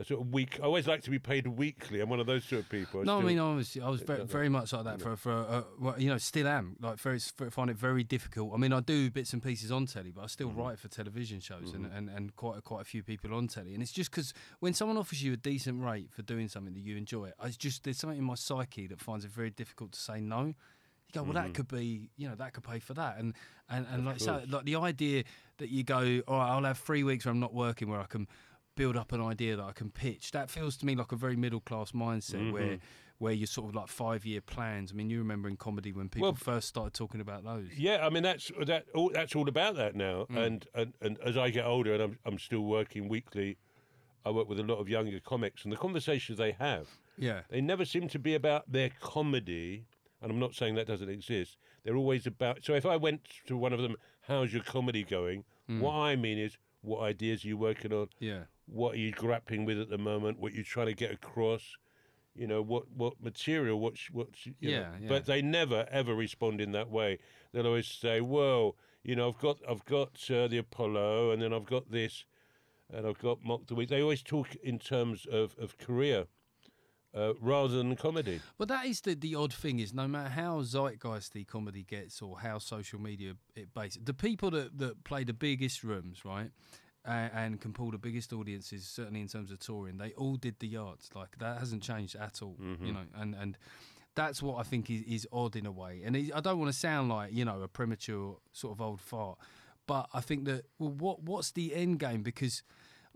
a 0.00 0.04
sort 0.04 0.20
of 0.22 0.32
week, 0.32 0.58
I 0.62 0.64
always 0.64 0.86
like 0.86 1.02
to 1.02 1.10
be 1.10 1.18
paid 1.18 1.46
weekly. 1.46 2.00
I'm 2.00 2.08
one 2.08 2.20
of 2.20 2.26
those 2.26 2.44
sort 2.44 2.62
of 2.62 2.68
people. 2.70 3.04
No, 3.04 3.18
I 3.18 3.22
mean 3.22 3.38
I 3.40 3.54
was 3.54 3.76
I 3.82 3.88
was 3.90 4.00
very, 4.00 4.24
very 4.24 4.48
much 4.48 4.72
like 4.72 4.84
that 4.84 5.02
for 5.02 5.16
for 5.16 5.32
uh, 5.32 5.62
well, 5.78 5.96
you 6.00 6.08
know 6.08 6.18
still 6.18 6.46
am 6.46 6.76
like 6.80 6.98
very 7.00 7.18
find 7.18 7.68
it 7.68 7.76
very 7.76 8.04
difficult. 8.04 8.52
I 8.54 8.58
mean 8.58 8.72
I 8.72 8.78
do 8.80 9.10
bits 9.10 9.32
and 9.32 9.42
pieces 9.42 9.72
on 9.72 9.86
telly, 9.86 10.12
but 10.12 10.22
I 10.22 10.26
still 10.28 10.48
Mm-hmm. 10.50 10.60
write 10.60 10.78
for 10.78 10.86
television 10.88 11.40
shows 11.40 11.72
and, 11.74 11.84
and, 11.86 12.08
and 12.08 12.34
quite 12.36 12.62
quite 12.64 12.82
a 12.82 12.84
few 12.84 13.02
people 13.02 13.34
on 13.34 13.48
telly. 13.48 13.74
And 13.74 13.82
it's 13.82 13.92
just 13.92 14.10
because 14.12 14.32
when 14.60 14.72
someone 14.72 14.96
offers 14.96 15.22
you 15.22 15.32
a 15.32 15.36
decent 15.36 15.82
rate 15.82 16.10
for 16.12 16.22
doing 16.22 16.46
something 16.48 16.74
that 16.74 16.80
you 16.80 16.96
enjoy, 16.96 17.32
it's 17.44 17.56
just 17.56 17.82
there's 17.82 17.98
something 17.98 18.18
in 18.18 18.24
my 18.24 18.34
psyche 18.36 18.86
that 18.86 19.00
finds 19.00 19.24
it 19.24 19.32
very 19.32 19.50
difficult 19.50 19.92
to 19.92 19.98
say 20.00 20.20
no. 20.20 20.54
You 21.14 21.20
go, 21.20 21.22
well, 21.24 21.32
that 21.34 21.54
could 21.54 21.68
be, 21.68 22.10
you 22.16 22.28
know, 22.28 22.34
that 22.34 22.52
could 22.52 22.64
pay 22.64 22.78
for 22.80 22.94
that, 22.94 23.16
and 23.18 23.34
and 23.70 23.86
and 23.92 24.04
like 24.04 24.20
so, 24.20 24.34
Mm-hmm. 24.34 24.52
like 24.54 24.64
the 24.64 24.76
idea 24.76 25.24
that 25.58 25.70
you 25.70 25.82
go, 25.82 26.20
all 26.28 26.38
right, 26.38 26.50
I'll 26.50 26.64
have 26.64 26.78
three 26.78 27.02
weeks 27.02 27.24
where 27.24 27.32
I'm 27.32 27.40
not 27.40 27.54
working, 27.54 27.88
where 27.88 28.00
I 28.00 28.04
can 28.06 28.28
build 28.76 28.96
up 28.96 29.12
an 29.12 29.20
idea 29.20 29.56
that 29.56 29.64
I 29.64 29.72
can 29.72 29.90
pitch. 29.90 30.30
That 30.32 30.50
feels 30.50 30.76
to 30.78 30.86
me 30.86 30.94
like 30.94 31.10
a 31.12 31.16
very 31.16 31.34
middle 31.36 31.60
class 31.60 31.92
mindset 31.92 32.34
Mm-hmm. 32.36 32.52
where 32.52 32.78
where 33.20 33.32
you're 33.32 33.48
sort 33.48 33.68
of 33.68 33.74
like 33.74 33.88
five 33.88 34.24
year 34.24 34.40
plans. 34.40 34.92
I 34.92 34.94
mean, 34.94 35.10
you 35.10 35.18
remember 35.18 35.48
in 35.48 35.56
comedy 35.56 35.90
when 35.92 36.08
people 36.08 36.28
Well, 36.28 36.34
first 36.36 36.68
started 36.68 36.94
talking 36.94 37.20
about 37.20 37.42
those. 37.42 37.66
Yeah, 37.76 38.06
I 38.06 38.10
mean 38.10 38.22
that's 38.22 38.52
that. 38.66 38.84
All, 38.94 39.10
that's 39.12 39.34
all 39.34 39.48
about 39.48 39.74
that 39.76 39.96
now. 39.96 40.26
Mm. 40.30 40.36
And, 40.46 40.66
and 40.74 40.92
and 41.00 41.18
as 41.24 41.36
I 41.36 41.50
get 41.50 41.64
older, 41.64 41.94
and 41.94 42.02
I'm 42.02 42.18
I'm 42.26 42.38
still 42.38 42.60
working 42.60 43.08
weekly, 43.08 43.56
I 44.26 44.30
work 44.30 44.48
with 44.48 44.60
a 44.60 44.62
lot 44.62 44.76
of 44.78 44.88
younger 44.88 45.18
comics, 45.20 45.64
and 45.64 45.72
the 45.72 45.76
conversations 45.78 46.38
they 46.38 46.52
have, 46.52 46.86
Yeah, 47.16 47.40
they 47.48 47.60
never 47.60 47.84
seem 47.84 48.08
to 48.08 48.18
be 48.20 48.34
about 48.34 48.70
their 48.70 48.90
comedy. 49.00 49.86
And 50.20 50.30
I'm 50.30 50.38
not 50.38 50.54
saying 50.54 50.74
that 50.74 50.86
doesn't 50.86 51.08
exist. 51.08 51.58
They're 51.84 51.96
always 51.96 52.26
about. 52.26 52.64
So 52.64 52.74
if 52.74 52.84
I 52.84 52.96
went 52.96 53.20
to 53.46 53.56
one 53.56 53.72
of 53.72 53.80
them, 53.80 53.96
how's 54.22 54.52
your 54.52 54.62
comedy 54.62 55.04
going? 55.04 55.44
Mm. 55.70 55.80
What 55.80 55.94
I 55.94 56.16
mean 56.16 56.38
is, 56.38 56.58
what 56.82 57.02
ideas 57.02 57.44
are 57.44 57.48
you 57.48 57.56
working 57.56 57.92
on? 57.92 58.08
yeah, 58.18 58.42
What 58.66 58.94
are 58.94 58.98
you 58.98 59.12
grappling 59.12 59.64
with 59.64 59.80
at 59.80 59.90
the 59.90 59.98
moment? 59.98 60.38
What 60.38 60.52
you're 60.54 60.64
trying 60.64 60.86
to 60.86 60.94
get 60.94 61.12
across? 61.12 61.76
You 62.34 62.46
know 62.46 62.62
what 62.62 62.84
what 62.94 63.20
material? 63.20 63.80
What's 63.80 64.10
what's 64.12 64.46
you 64.46 64.54
know. 64.60 64.70
Yeah, 64.70 64.90
yeah. 65.00 65.08
But 65.08 65.26
they 65.26 65.42
never 65.42 65.86
ever 65.90 66.14
respond 66.14 66.60
in 66.60 66.72
that 66.72 66.88
way. 66.88 67.18
They'll 67.52 67.66
always 67.66 67.88
say, 67.88 68.20
"Well, 68.20 68.76
you 69.02 69.16
know, 69.16 69.28
I've 69.28 69.38
got 69.38 69.58
I've 69.68 69.84
got 69.84 70.30
uh, 70.30 70.46
the 70.46 70.58
Apollo, 70.58 71.32
and 71.32 71.42
then 71.42 71.52
I've 71.52 71.66
got 71.66 71.90
this, 71.90 72.24
and 72.92 73.06
I've 73.06 73.18
got 73.18 73.42
Mock 73.42 73.66
the 73.66 73.74
Week." 73.74 73.88
They 73.88 74.00
always 74.02 74.22
talk 74.22 74.54
in 74.62 74.78
terms 74.78 75.26
of 75.26 75.56
of 75.58 75.78
career 75.78 76.26
uh, 77.14 77.34
rather 77.40 77.76
than 77.76 77.96
comedy. 77.96 78.40
Well, 78.58 78.66
that 78.66 78.86
is 78.86 79.00
the, 79.00 79.14
the 79.14 79.34
odd 79.34 79.52
thing 79.52 79.78
is 79.78 79.92
no 79.94 80.06
matter 80.08 80.28
how 80.28 80.60
zeitgeisty 80.62 81.46
comedy 81.46 81.82
gets 81.82 82.20
or 82.22 82.38
how 82.38 82.58
social 82.58 83.00
media 83.00 83.34
it 83.54 83.72
based, 83.74 84.04
the 84.04 84.14
people 84.14 84.50
that, 84.52 84.78
that 84.78 85.04
play 85.04 85.24
the 85.24 85.32
biggest 85.32 85.82
rooms, 85.84 86.24
right, 86.24 86.50
and, 87.04 87.30
and 87.34 87.60
can 87.60 87.72
pull 87.72 87.90
the 87.90 87.98
biggest 87.98 88.32
audiences, 88.32 88.86
certainly 88.86 89.20
in 89.20 89.28
terms 89.28 89.50
of 89.50 89.58
touring, 89.58 89.98
they 89.98 90.12
all 90.12 90.36
did 90.36 90.56
the 90.60 90.68
yards. 90.68 91.10
Like 91.14 91.38
that 91.38 91.58
hasn't 91.58 91.82
changed 91.82 92.16
at 92.16 92.42
all, 92.42 92.56
you 92.86 92.92
know, 92.92 93.04
and 93.14 93.34
and. 93.34 93.58
That's 94.14 94.42
what 94.42 94.58
I 94.58 94.64
think 94.64 94.90
is, 94.90 95.02
is 95.02 95.28
odd 95.32 95.54
in 95.54 95.64
a 95.64 95.70
way, 95.70 96.02
and 96.04 96.16
I 96.16 96.40
don't 96.40 96.58
want 96.58 96.72
to 96.72 96.76
sound 96.76 97.08
like 97.08 97.32
you 97.32 97.44
know 97.44 97.62
a 97.62 97.68
premature 97.68 98.36
sort 98.52 98.72
of 98.72 98.80
old 98.80 99.00
fart, 99.00 99.38
but 99.86 100.08
I 100.12 100.20
think 100.20 100.44
that 100.46 100.64
well, 100.80 100.90
what 100.90 101.22
what's 101.22 101.52
the 101.52 101.72
end 101.72 102.00
game? 102.00 102.24
Because 102.24 102.64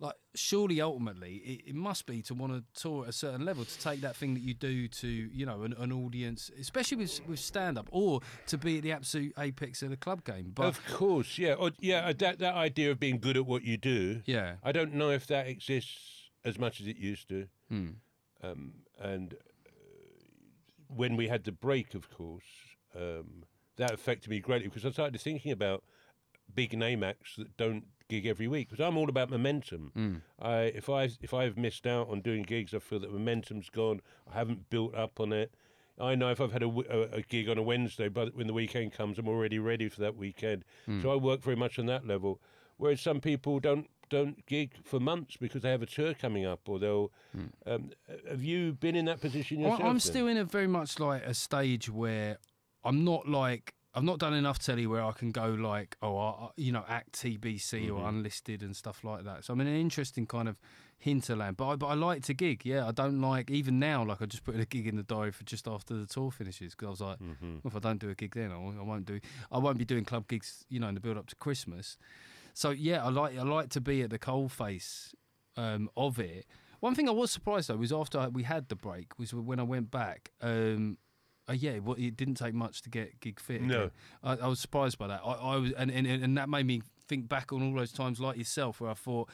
like 0.02 0.16
surely 0.34 0.80
ultimately 0.80 1.36
it, 1.36 1.68
it 1.68 1.74
must 1.74 2.06
be 2.06 2.20
to 2.20 2.34
want 2.34 2.52
to 2.52 2.80
tour 2.82 3.04
at 3.04 3.10
a 3.10 3.12
certain 3.12 3.44
level 3.44 3.64
to 3.64 3.78
take 3.78 4.00
that 4.00 4.16
thing 4.16 4.34
that 4.34 4.40
you 4.40 4.52
do 4.52 4.88
to 4.88 5.06
you 5.06 5.46
know 5.46 5.62
an, 5.62 5.74
an 5.78 5.92
audience 5.92 6.50
especially 6.60 6.96
with 6.96 7.20
with 7.28 7.38
stand 7.38 7.78
up 7.78 7.88
or 7.92 8.20
to 8.46 8.58
be 8.58 8.78
at 8.78 8.82
the 8.82 8.90
absolute 8.92 9.32
apex 9.38 9.80
of 9.82 9.90
the 9.90 9.96
club 9.96 10.24
game 10.24 10.50
but 10.54 10.66
of 10.66 10.84
course, 10.86 11.38
yeah, 11.38 11.54
or, 11.54 11.70
yeah. 11.78 12.06
uh, 12.08 12.12
That 12.18 12.40
that 12.40 12.54
idea 12.54 12.90
of 12.90 12.98
being 12.98 13.18
good 13.18 13.36
at 13.36 13.46
what 13.46 13.62
you 13.62 13.76
do. 13.76 14.22
yeah 14.26 14.56
I 14.62 14.72
don't 14.72 14.92
know 14.92 15.10
if 15.10 15.26
that 15.28 15.46
exists 15.46 16.30
as 16.44 16.58
much 16.58 16.80
as 16.80 16.86
it 16.88 16.96
used 16.96 17.28
to. 17.28 17.46
Hmm. 17.68 17.88
Um, 18.42 18.72
and 19.00 19.34
uh, 19.34 19.70
when 20.88 21.16
we 21.16 21.28
had 21.28 21.44
the 21.44 21.52
break, 21.52 21.94
of 21.94 22.10
course, 22.10 22.42
um, 22.96 23.44
that 23.76 23.92
affected 23.92 24.30
me 24.30 24.40
greatly 24.40 24.68
because 24.68 24.84
I 24.84 24.90
started 24.90 25.20
thinking 25.20 25.52
about 25.52 25.84
big 26.52 26.76
name 26.76 27.02
acts 27.02 27.36
that 27.36 27.56
don't 27.56 27.84
gig 28.12 28.26
every 28.26 28.46
week 28.46 28.68
because 28.68 28.84
I'm 28.84 28.96
all 28.98 29.08
about 29.08 29.30
momentum. 29.30 29.92
Mm. 29.96 30.20
I 30.40 30.56
if 30.64 30.88
I 30.90 31.08
if 31.20 31.32
I've 31.32 31.56
missed 31.56 31.86
out 31.86 32.10
on 32.10 32.20
doing 32.20 32.42
gigs, 32.42 32.74
I 32.74 32.78
feel 32.78 33.00
that 33.00 33.10
momentum's 33.10 33.70
gone. 33.70 34.00
I 34.30 34.34
haven't 34.34 34.68
built 34.68 34.94
up 34.94 35.18
on 35.18 35.32
it. 35.32 35.54
I 36.00 36.14
know 36.14 36.30
if 36.30 36.40
I've 36.40 36.52
had 36.52 36.62
a 36.62 37.22
gig 37.28 37.48
on 37.48 37.58
a 37.58 37.62
Wednesday, 37.62 38.08
but 38.08 38.34
when 38.34 38.46
the 38.46 38.52
weekend 38.52 38.92
comes, 38.92 39.18
I'm 39.18 39.28
already 39.28 39.58
ready 39.58 39.88
for 39.88 40.00
that 40.00 40.16
weekend. 40.16 40.64
Mm. 40.88 41.02
So 41.02 41.12
I 41.12 41.16
work 41.16 41.42
very 41.42 41.56
much 41.56 41.78
on 41.78 41.86
that 41.86 42.06
level. 42.06 42.40
Whereas 42.76 43.00
some 43.00 43.20
people 43.20 43.60
don't 43.60 43.88
don't 44.08 44.44
gig 44.46 44.74
for 44.84 45.00
months 45.00 45.36
because 45.38 45.62
they 45.62 45.70
have 45.70 45.82
a 45.82 45.86
tour 45.86 46.12
coming 46.12 46.44
up, 46.44 46.60
or 46.66 46.78
they'll. 46.78 47.12
Mm. 47.36 47.50
Um, 47.66 47.90
have 48.28 48.42
you 48.42 48.74
been 48.74 48.96
in 48.96 49.06
that 49.06 49.20
position 49.20 49.60
yourself? 49.60 49.80
I'm 49.80 49.94
then? 49.94 50.00
still 50.00 50.26
in 50.28 50.36
a 50.36 50.44
very 50.44 50.66
much 50.66 50.98
like 50.98 51.24
a 51.24 51.34
stage 51.34 51.88
where 51.88 52.38
I'm 52.84 53.04
not 53.04 53.28
like 53.28 53.74
I've 53.94 54.04
not 54.04 54.18
done 54.18 54.32
enough 54.32 54.58
telly 54.58 54.86
where 54.86 55.02
I 55.04 55.12
can 55.12 55.30
go 55.32 55.48
like 55.50 55.96
oh 56.00 56.16
I, 56.16 56.48
you 56.56 56.72
know 56.72 56.84
act 56.88 57.12
TBC 57.20 57.82
Mm-hmm. 57.88 57.94
or 57.96 58.08
unlisted 58.08 58.62
and 58.62 58.74
stuff 58.74 59.04
like 59.04 59.24
that. 59.24 59.44
So 59.44 59.52
I'm 59.52 59.60
in 59.60 59.66
an 59.66 59.76
interesting 59.76 60.26
kind 60.26 60.48
of 60.48 60.58
hinterland. 60.98 61.56
But 61.56 61.68
I, 61.68 61.76
but 61.76 61.86
I 61.88 61.94
like 61.94 62.22
to 62.24 62.34
gig. 62.34 62.62
Yeah, 62.64 62.86
I 62.86 62.92
don't 62.92 63.20
like 63.20 63.50
even 63.50 63.78
now 63.78 64.04
like 64.04 64.22
I 64.22 64.26
just 64.26 64.44
put 64.44 64.58
a 64.58 64.64
gig 64.64 64.86
in 64.86 64.96
the 64.96 65.02
diary 65.02 65.32
for 65.32 65.44
just 65.44 65.66
after 65.68 65.94
the 65.94 66.06
tour 66.06 66.30
finishes 66.30 66.74
because 66.74 66.86
I 66.86 66.90
was 66.90 67.00
like 67.00 67.18
Mm-hmm. 67.18 67.52
well, 67.62 67.62
if 67.66 67.76
I 67.76 67.80
don't 67.80 67.98
do 68.00 68.08
a 68.08 68.14
gig 68.14 68.34
then 68.34 68.50
I 68.52 68.56
won't, 68.56 68.78
I 68.78 68.82
won't 68.82 69.04
do 69.04 69.20
I 69.50 69.58
won't 69.58 69.78
be 69.78 69.84
doing 69.84 70.04
club 70.04 70.26
gigs 70.28 70.64
you 70.68 70.80
know 70.80 70.88
in 70.88 70.94
the 70.94 71.00
build 71.00 71.18
up 71.18 71.26
to 71.28 71.36
Christmas. 71.36 71.98
So 72.54 72.70
yeah, 72.70 73.04
I 73.04 73.08
like 73.10 73.38
I 73.38 73.42
like 73.42 73.68
to 73.70 73.80
be 73.80 74.02
at 74.02 74.10
the 74.10 74.18
coalface 74.18 75.12
um, 75.56 75.90
of 75.96 76.18
it. 76.18 76.46
One 76.80 76.94
thing 76.94 77.08
I 77.08 77.12
was 77.12 77.30
surprised 77.30 77.68
though 77.68 77.76
was 77.76 77.92
after 77.92 78.28
we 78.30 78.42
had 78.44 78.68
the 78.68 78.74
break 78.76 79.18
was 79.18 79.32
when 79.34 79.60
I 79.60 79.64
went 79.64 79.90
back. 79.90 80.30
Um, 80.40 80.98
uh, 81.48 81.52
yeah, 81.52 81.78
well, 81.78 81.96
it 81.98 82.16
didn't 82.16 82.34
take 82.36 82.54
much 82.54 82.82
to 82.82 82.90
get 82.90 83.20
gig 83.20 83.40
fit. 83.40 83.62
No. 83.62 83.90
I, 84.22 84.36
I 84.36 84.46
was 84.46 84.60
surprised 84.60 84.98
by 84.98 85.06
that. 85.08 85.20
I, 85.24 85.32
I 85.32 85.56
was, 85.56 85.72
and, 85.72 85.90
and 85.90 86.06
and 86.06 86.36
that 86.38 86.48
made 86.48 86.66
me 86.66 86.82
think 87.08 87.28
back 87.28 87.52
on 87.52 87.62
all 87.62 87.74
those 87.74 87.92
times 87.92 88.20
like 88.20 88.36
yourself 88.36 88.80
where 88.80 88.90
I 88.90 88.94
thought. 88.94 89.28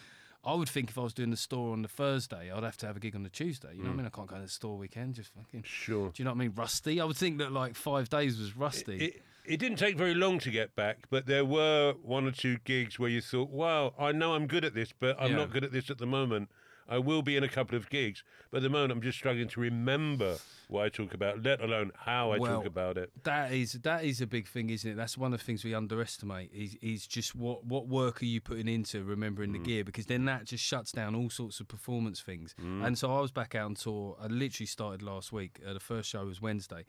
I 0.45 0.55
would 0.55 0.69
think 0.69 0.89
if 0.89 0.97
I 0.97 1.03
was 1.03 1.13
doing 1.13 1.31
the 1.31 1.37
store 1.37 1.73
on 1.73 1.83
the 1.83 1.89
Thursday, 1.89 2.51
I'd 2.51 2.63
have 2.63 2.77
to 2.79 2.87
have 2.87 2.97
a 2.97 3.01
gig 3.01 3.17
on 3.17 3.25
the 3.25 3.29
Tuesday. 3.29 3.71
You 3.75 3.83
know 3.83 3.89
what 3.89 3.95
I 3.95 3.97
mean? 3.97 4.07
I 4.07 4.09
can't 4.11 4.29
go 4.29 4.37
to 4.37 4.43
the 4.43 4.49
store 4.49 4.79
weekend. 4.79 5.17
Just 5.17 5.31
fucking. 5.35 5.65
Sure. 5.65 6.11
Do 6.11 6.13
you 6.17 6.25
know 6.25 6.31
what 6.31 6.37
I 6.37 6.39
mean? 6.39 6.53
Rusty. 6.55 7.01
I 7.01 7.05
would 7.05 7.17
think 7.17 7.39
that 7.39 7.51
like 7.51 7.75
five 7.75 8.09
days 8.09 8.39
was 8.39 8.57
rusty. 8.57 9.05
It, 9.05 9.23
it 9.45 9.57
didn't 9.59 9.79
take 9.79 9.99
very 9.99 10.15
long 10.15 10.39
to 10.41 10.51
get 10.51 10.77
back, 10.77 11.07
but 11.11 11.27
there 11.27 11.45
were 11.45 11.95
one 12.03 12.25
or 12.25 12.31
two 12.31 12.59
gigs 12.65 13.01
where 13.01 13.11
you 13.11 13.21
thought, 13.21 13.51
wow, 13.51 13.93
I 13.99 14.13
know 14.13 14.35
I'm 14.35 14.47
good 14.47 14.65
at 14.65 14.75
this, 14.75 14.93
but 14.99 15.21
I'm 15.21 15.33
Yeah. 15.33 15.39
not 15.39 15.51
good 15.51 15.65
at 15.65 15.73
this 15.73 15.91
at 15.91 15.99
the 15.99 16.07
moment. 16.07 16.51
I 16.89 16.99
will 16.99 17.23
be 17.23 17.37
in 17.37 17.45
a 17.45 17.49
couple 17.49 17.77
of 17.77 17.91
gigs, 17.91 18.25
but 18.51 18.59
at 18.59 18.63
the 18.63 18.71
moment 18.71 18.93
I'm 18.93 19.03
just 19.03 19.19
struggling 19.19 19.49
to 19.49 19.61
remember 19.61 20.37
what 20.69 20.85
I 20.85 20.89
talk 20.89 21.13
about, 21.15 21.43
let 21.43 21.61
alone 21.61 21.93
how 21.97 22.33
I 22.33 22.39
Well, 22.39 22.57
talk 22.57 22.67
about 22.67 22.97
it. 22.97 23.11
That 23.25 23.53
is 23.53 23.73
that 23.73 24.05
is 24.05 24.21
a 24.21 24.27
big 24.27 24.47
thing, 24.49 24.71
isn't 24.71 24.91
it? 24.91 24.95
That's 24.95 25.19
one 25.19 25.33
of 25.33 25.39
the 25.41 25.45
things 25.45 25.65
we 25.65 25.75
underestimate. 25.75 26.51
Is 26.53 26.77
is 26.81 27.07
just 27.07 27.35
what 27.35 27.65
what 27.65 27.89
work 27.89 28.23
are 28.23 28.27
you 28.27 28.41
putting 28.41 28.69
into 28.69 29.05
remembering 29.05 29.53
the 29.53 29.59
gear? 29.59 29.85
Because 29.85 30.07
then 30.07 30.25
that 30.27 30.45
just 30.47 30.65
shuts 30.65 30.93
down 30.93 31.15
all 31.15 31.31
sorts 31.31 31.61
of 31.61 31.69
performance 31.69 32.21
things. 32.21 32.55
And 32.59 32.97
so 32.99 33.15
I 33.17 33.21
was 33.21 33.31
back 33.33 33.55
out 33.55 33.67
on 33.67 33.75
tour. 33.75 34.17
I 34.21 34.27
literally 34.27 34.67
started 34.67 35.03
last 35.03 35.33
week. 35.33 35.61
Uh, 35.67 35.73
the 35.75 35.81
first 35.81 36.09
show 36.09 36.25
was 36.25 36.41
Wednesday, 36.41 36.85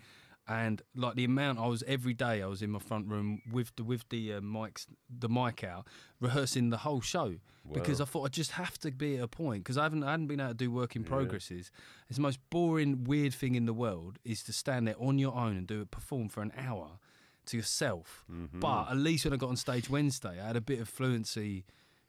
and 0.49 0.81
like 0.95 1.13
the 1.13 1.25
amount 1.25 1.59
I 1.59 1.67
was 1.67 1.83
every 1.85 2.15
day, 2.15 2.41
I 2.41 2.47
was 2.47 2.63
in 2.63 2.71
my 2.71 2.79
front 2.79 3.07
room 3.07 3.41
with 3.51 3.71
the 3.75 3.83
with 3.83 4.09
the 4.09 4.33
uh, 4.33 4.41
mics, 4.41 4.87
the 5.07 5.29
mic 5.29 5.63
out, 5.63 5.87
rehearsing 6.19 6.71
the 6.71 6.77
whole 6.77 7.01
show 7.01 7.35
because 7.71 8.01
I 8.01 8.05
thought 8.05 8.25
I 8.25 8.29
just 8.29 8.51
have 8.51 8.79
to 8.79 8.91
be 8.91 9.17
at 9.17 9.23
a 9.23 9.27
point 9.27 9.63
because 9.63 9.77
I 9.77 9.83
haven't 9.83 10.03
I 10.03 10.11
hadn't 10.11 10.25
been 10.25 10.39
able 10.39 10.49
to 10.49 10.55
do 10.55 10.71
work 10.71 10.95
in 10.95 11.03
progresses. 11.03 11.69
It's 12.07 12.17
the 12.17 12.23
most 12.23 12.39
boring, 12.49 13.03
weird 13.03 13.33
thing 13.33 13.53
in 13.53 13.67
the 13.67 13.73
world 13.73 14.17
is 14.25 14.41
to 14.43 14.53
stand 14.53 14.87
there 14.87 14.95
on 14.99 15.19
your 15.19 15.35
own 15.35 15.55
and 15.55 15.67
do 15.67 15.81
it 15.81 15.91
perform 15.91 16.29
for 16.29 16.41
an 16.41 16.51
hour 16.57 16.99
to 17.47 17.57
yourself. 17.57 18.25
Mm-hmm. 18.31 18.59
But 18.59 18.89
at 18.89 18.97
least 18.97 19.25
when 19.25 19.33
I 19.33 19.37
got 19.37 19.49
on 19.49 19.55
stage 19.55 19.87
Wednesday, 19.87 20.41
I 20.41 20.47
had 20.47 20.55
a 20.55 20.61
bit 20.61 20.79
of 20.79 20.89
fluency 20.89 21.65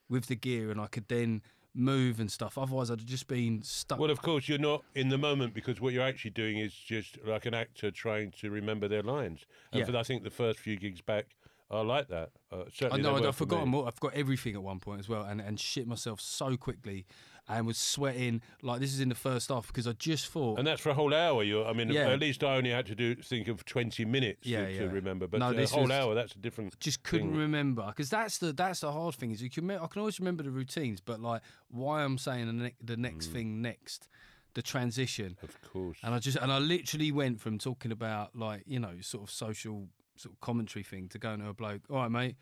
with 0.09 0.27
the 0.27 0.35
gear 0.35 0.71
and 0.71 0.81
I 0.81 0.87
could 0.87 1.09
then 1.09 1.43
move 1.75 2.21
and 2.21 2.31
stuff. 2.31 2.59
Otherwise, 2.59 2.91
I'd 2.91 3.01
have 3.01 3.07
just 3.09 3.29
been 3.29 3.63
stuck. 3.63 3.99
Well, 3.99 4.11
of 4.11 4.23
course, 4.23 4.49
you're 4.49 4.59
not 4.59 4.83
in 4.95 5.09
the 5.09 5.19
moment 5.19 5.55
because 5.55 5.81
what 5.81 5.93
you're 5.93 6.05
actually 6.05 6.33
doing 6.33 6.59
is 6.59 6.73
just 6.75 7.19
like 7.25 7.47
an 7.47 7.55
actor 7.55 7.91
trying 7.91 8.33
to 8.41 8.51
remember 8.51 8.89
their 8.89 9.03
lines. 9.03 9.47
And 9.73 9.81
Yeah. 9.81 9.87
for 9.87 9.97
I 9.97 10.03
think 10.03 10.25
the 10.25 10.31
first 10.31 10.59
few 10.59 10.77
gigs 10.77 11.01
back 11.01 11.27
are 11.71 11.85
like 11.85 12.09
that. 12.09 12.31
Uh, 12.51 12.63
I 12.63 12.65
certainly, 12.73 13.03
know 13.03 13.15
I'd, 13.17 13.23
were 13.23 13.29
I've 13.29 13.37
forgotten 13.37 13.69
more. 13.69 13.87
I've 13.87 14.01
got 14.01 14.15
everything 14.15 14.55
at 14.55 14.63
one 14.63 14.81
point 14.81 15.01
as 15.01 15.09
well, 15.09 15.23
and, 15.23 15.41
and 15.41 15.59
shit 15.61 15.87
myself 15.87 16.21
so 16.21 16.57
quickly, 16.57 17.07
and 17.49 17.67
was 17.67 17.79
sweating 17.79 18.43
like 18.63 18.81
this 18.81 18.93
is 18.93 19.01
in 19.01 19.09
the 19.09 19.15
first 19.15 19.49
half 19.49 19.67
because 19.67 19.87
I 19.87 19.93
just 19.93 20.29
thought 20.29 20.59
And 20.59 20.67
that's 20.67 20.81
for 20.81 20.91
a 20.91 20.95
whole 20.95 21.13
hour. 21.15 21.43
You, 21.43 21.65
I 21.65 21.73
mean, 21.73 21.89
Yeah. 21.91 22.09
at 22.11 22.21
least 22.21 22.45
I 22.45 22.57
only 22.57 22.71
had 22.71 22.87
to 22.87 22.95
do 22.95 23.15
think 23.17 23.49
of 23.49 23.65
twenty 23.65 24.05
minutes 24.05 24.47
Yeah, 24.47 24.67
to, 24.67 24.73
yeah. 24.73 24.81
to 24.81 24.89
remember. 24.89 25.27
But 25.27 25.41
No, 25.41 25.51
a 25.51 25.55
this 25.55 25.71
whole 25.73 25.83
was- 25.83 25.91
hour, 25.93 26.15
that's 26.15 26.35
a 26.35 26.39
different. 26.39 26.79
just 26.81 27.03
couldn't 27.03 27.31
thing. 27.31 27.39
remember 27.39 27.85
because 27.87 28.11
that's 28.11 28.39
the 28.39 28.53
that's 28.53 28.81
the 28.81 28.93
hard 28.93 29.15
thing 29.17 29.31
is 29.33 29.43
you 29.43 29.51
can 29.51 29.71
I 29.71 29.87
can 29.87 30.01
always 30.01 30.19
remember 30.21 30.43
the 30.43 30.51
routines, 30.51 31.01
but 31.01 31.21
like 31.21 31.43
why 31.69 32.03
I'm 32.05 32.19
saying 32.19 32.47
the, 32.47 32.53
ne- 32.53 32.75
the 32.83 32.97
next 32.97 33.29
Mm. 33.29 33.33
thing 33.33 33.63
next, 33.63 34.09
the 34.55 34.63
transition, 34.63 35.37
Of 35.43 35.61
course. 35.63 35.99
and 36.03 36.15
I 36.15 36.19
just 36.19 36.37
and 36.37 36.53
I 36.53 36.59
literally 36.59 37.13
went 37.13 37.41
from 37.41 37.59
talking 37.59 37.93
about 37.93 38.37
like 38.37 38.65
you 38.67 38.79
know 38.81 39.01
sort 39.01 39.25
of 39.25 39.31
social 39.31 39.89
sort 40.17 40.35
of 40.35 40.41
commentary 40.41 40.83
thing 40.83 41.09
to 41.09 41.19
going 41.19 41.41
to 41.41 41.49
a 41.49 41.55
bloke. 41.55 41.83
All 41.91 41.97
right, 41.97 42.11
mate, 42.11 42.37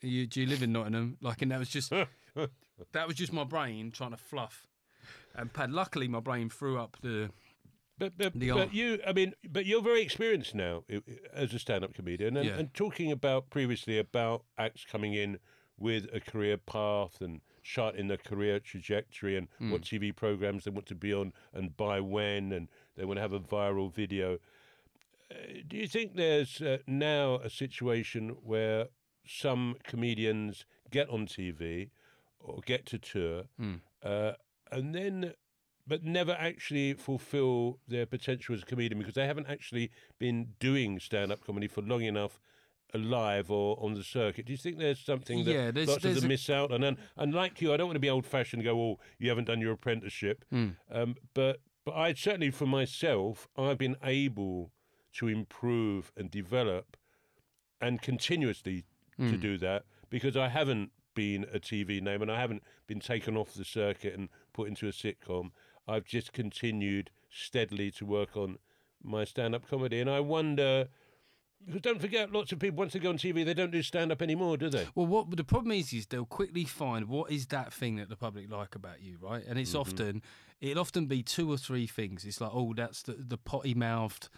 you 0.00 0.26
do 0.26 0.40
you 0.40 0.46
live 0.46 0.62
in 0.62 0.72
Nottingham? 0.72 1.16
Like, 1.20 1.42
and 1.42 1.50
that 1.52 1.58
was 1.58 1.68
just 1.68 1.92
that 2.92 3.06
was 3.06 3.16
just 3.16 3.32
my 3.32 3.44
brain 3.44 3.90
trying 3.90 4.10
to 4.10 4.16
fluff 4.16 4.66
and 5.34 5.52
pad. 5.52 5.70
Luckily, 5.70 6.08
my 6.08 6.20
brain 6.20 6.48
threw 6.50 6.78
up 6.78 6.96
the 7.02 7.30
But 7.98 8.16
but, 8.18 8.32
The 8.38 8.50
but 8.52 8.74
you, 8.74 8.98
I 9.06 9.12
mean, 9.12 9.34
but 9.48 9.64
you're 9.66 9.82
very 9.82 10.02
experienced 10.02 10.54
now 10.54 10.82
as 11.32 11.54
a 11.54 11.58
stand-up 11.58 11.94
comedian, 11.94 12.36
and, 12.36 12.48
Yeah. 12.48 12.58
and 12.58 12.74
talking 12.74 13.12
about 13.12 13.50
previously 13.50 13.98
about 13.98 14.44
acts 14.58 14.84
coming 14.84 15.14
in 15.14 15.38
with 15.78 16.08
a 16.12 16.20
career 16.20 16.56
path 16.56 17.20
and 17.20 17.40
charting 17.62 18.08
their 18.08 18.16
career 18.18 18.58
trajectory 18.60 19.36
and 19.36 19.48
Hmm. 19.58 19.70
what 19.70 19.82
TV 19.82 20.10
programs 20.12 20.64
they 20.64 20.70
want 20.70 20.86
to 20.86 20.94
be 20.94 21.12
on 21.12 21.32
and 21.52 21.76
by 21.76 22.00
when, 22.00 22.52
and 22.52 22.68
they 22.96 23.04
want 23.04 23.18
to 23.18 23.22
have 23.22 23.32
a 23.32 23.40
viral 23.40 23.92
video. 23.92 24.38
Uh, 25.30 25.34
do 25.66 25.76
you 25.76 25.86
think 25.86 26.14
there's 26.16 26.60
uh, 26.60 26.78
now 26.86 27.36
a 27.36 27.48
situation 27.50 28.30
where 28.42 28.88
some 29.24 29.76
comedians 29.84 30.64
get 30.90 31.08
on 31.08 31.26
TV 31.26 31.90
or 32.42 32.60
get 32.66 32.86
to 32.86 32.98
tour, 32.98 33.44
Hmm. 33.58 33.74
uh, 34.02 34.32
and 34.70 34.94
then 34.94 35.34
but 35.84 36.04
never 36.04 36.30
actually 36.38 36.94
fulfill 36.94 37.80
their 37.88 38.06
potential 38.06 38.54
as 38.54 38.62
a 38.62 38.64
comedian 38.64 38.98
because 39.00 39.14
they 39.14 39.26
haven't 39.26 39.48
actually 39.48 39.90
been 40.20 40.54
doing 40.60 41.00
stand-up 41.00 41.44
comedy 41.44 41.66
for 41.66 41.82
long 41.82 42.02
enough 42.02 42.38
alive 42.94 43.50
or 43.50 43.76
on 43.82 43.94
the 43.94 44.04
circuit. 44.04 44.46
Do 44.46 44.52
you 44.52 44.56
think 44.58 44.78
there's 44.78 45.00
something 45.00 45.44
that 45.44 45.52
Yeah, 45.52 45.70
there's- 45.72 45.88
lots 45.88 46.04
of 46.04 46.14
them 46.14 46.24
a- 46.26 46.28
miss 46.28 46.48
out 46.48 46.70
on? 46.70 46.84
And, 46.84 46.98
and 47.16 47.34
like 47.34 47.60
you, 47.60 47.72
I 47.72 47.76
don't 47.76 47.86
want 47.88 47.96
to 47.96 48.00
be 48.00 48.08
old-fashioned 48.10 48.60
and 48.60 48.64
go, 48.64 48.80
oh, 48.80 49.00
you 49.18 49.28
haven't 49.28 49.46
done 49.46 49.60
your 49.60 49.72
apprenticeship. 49.72 50.44
Hmm. 50.50 50.68
Um, 50.90 51.16
but 51.34 51.60
but 51.84 51.94
I 51.96 52.12
certainly, 52.14 52.52
for 52.52 52.66
myself, 52.66 53.48
I've 53.56 53.78
been 53.78 53.96
able 54.04 54.70
to 55.14 55.26
improve 55.26 56.12
and 56.16 56.30
develop 56.30 56.96
and 57.80 58.00
continuously 58.00 58.84
Hmm. 59.16 59.30
to 59.30 59.36
do 59.36 59.58
that 59.58 59.84
because 60.10 60.36
I 60.36 60.48
haven't 60.48 60.92
been 61.14 61.44
a 61.52 61.58
TV 61.58 62.00
name 62.00 62.22
and 62.22 62.30
I 62.30 62.40
haven't 62.40 62.62
been 62.86 63.00
taken 63.00 63.36
off 63.36 63.54
the 63.54 63.64
circuit 63.64 64.14
and 64.14 64.28
put 64.52 64.68
into 64.68 64.88
a 64.88 64.92
sitcom. 64.92 65.50
I've 65.86 66.04
just 66.04 66.32
continued 66.32 67.10
steadily 67.30 67.90
to 67.92 68.06
work 68.06 68.36
on 68.36 68.58
my 69.02 69.24
stand-up 69.24 69.68
comedy, 69.68 70.00
and 70.00 70.08
I 70.08 70.20
wonder 70.20 70.88
because 71.66 71.80
don't 71.80 72.00
forget, 72.00 72.32
lots 72.32 72.52
of 72.52 72.58
people 72.58 72.78
once 72.78 72.92
they 72.92 72.98
go 72.98 73.10
on 73.10 73.18
TV, 73.18 73.44
they 73.44 73.54
don't 73.54 73.70
do 73.70 73.82
stand-up 73.82 74.20
anymore, 74.20 74.56
do 74.56 74.68
they? 74.68 74.86
Well, 74.94 75.06
what 75.06 75.36
the 75.36 75.44
problem 75.44 75.72
is, 75.72 75.92
is 75.92 76.06
they'll 76.06 76.24
quickly 76.24 76.64
find 76.64 77.06
what 77.06 77.30
is 77.30 77.46
that 77.46 77.72
thing 77.72 77.96
that 77.96 78.08
the 78.08 78.16
public 78.16 78.50
like 78.50 78.74
about 78.74 79.00
you, 79.00 79.18
right? 79.20 79.44
And 79.46 79.58
it's 79.58 79.70
mm-hmm. 79.70 79.80
often, 79.80 80.22
it'll 80.60 80.80
often 80.80 81.06
be 81.06 81.22
two 81.22 81.50
or 81.50 81.56
three 81.56 81.86
things. 81.86 82.24
It's 82.24 82.40
like, 82.40 82.50
oh, 82.52 82.74
that's 82.74 83.02
the, 83.02 83.12
the 83.12 83.38
potty 83.38 83.74
mouthed, 83.74 84.28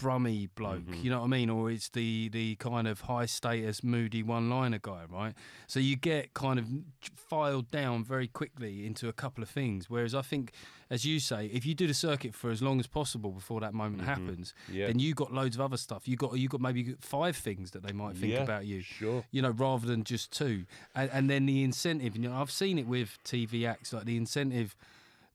brummy 0.00 0.46
bloke, 0.54 0.80
mm-hmm. 0.80 1.04
you 1.04 1.10
know 1.10 1.18
what 1.18 1.26
I 1.26 1.28
mean? 1.28 1.50
Or 1.50 1.70
it's 1.70 1.88
the 1.90 2.28
the 2.30 2.56
kind 2.56 2.88
of 2.88 3.02
high 3.02 3.26
status, 3.26 3.84
moody 3.84 4.22
one 4.22 4.48
liner 4.48 4.78
guy, 4.80 5.02
right? 5.08 5.34
So 5.66 5.78
you 5.78 5.96
get 5.96 6.34
kind 6.34 6.58
of 6.58 6.66
filed 7.14 7.70
down 7.70 8.04
very 8.04 8.26
quickly 8.26 8.86
into 8.86 9.08
a 9.08 9.12
couple 9.12 9.42
of 9.42 9.50
things. 9.50 9.90
Whereas 9.90 10.14
I 10.14 10.22
think, 10.22 10.52
as 10.88 11.04
you 11.04 11.20
say, 11.20 11.46
if 11.46 11.66
you 11.66 11.74
do 11.74 11.86
the 11.86 11.94
circuit 11.94 12.34
for 12.34 12.50
as 12.50 12.62
long 12.62 12.80
as 12.80 12.86
possible 12.86 13.30
before 13.30 13.60
that 13.60 13.74
moment 13.74 14.02
mm-hmm. 14.02 14.08
happens, 14.08 14.54
Yeah. 14.70 14.86
then 14.86 14.98
you 14.98 15.14
got 15.14 15.32
loads 15.32 15.56
of 15.56 15.60
other 15.60 15.76
stuff. 15.76 16.08
You 16.08 16.16
got 16.16 16.36
you 16.38 16.48
got 16.48 16.60
maybe 16.60 16.94
five 17.00 17.36
things 17.36 17.72
that 17.72 17.82
they 17.82 17.92
might 17.92 18.16
think 18.16 18.32
Yeah, 18.32 18.42
about 18.42 18.66
you 18.66 18.82
Sure. 18.82 19.24
you 19.30 19.42
know, 19.42 19.50
rather 19.50 19.86
than 19.86 20.04
just 20.04 20.32
two. 20.32 20.64
And, 20.94 21.10
and 21.12 21.30
then 21.30 21.46
the 21.46 21.62
incentive, 21.62 22.16
you 22.16 22.22
know, 22.22 22.34
I've 22.34 22.50
seen 22.50 22.78
it 22.78 22.86
with 22.86 23.18
TV 23.24 23.66
acts, 23.68 23.92
like 23.92 24.04
the 24.04 24.16
incentive 24.16 24.74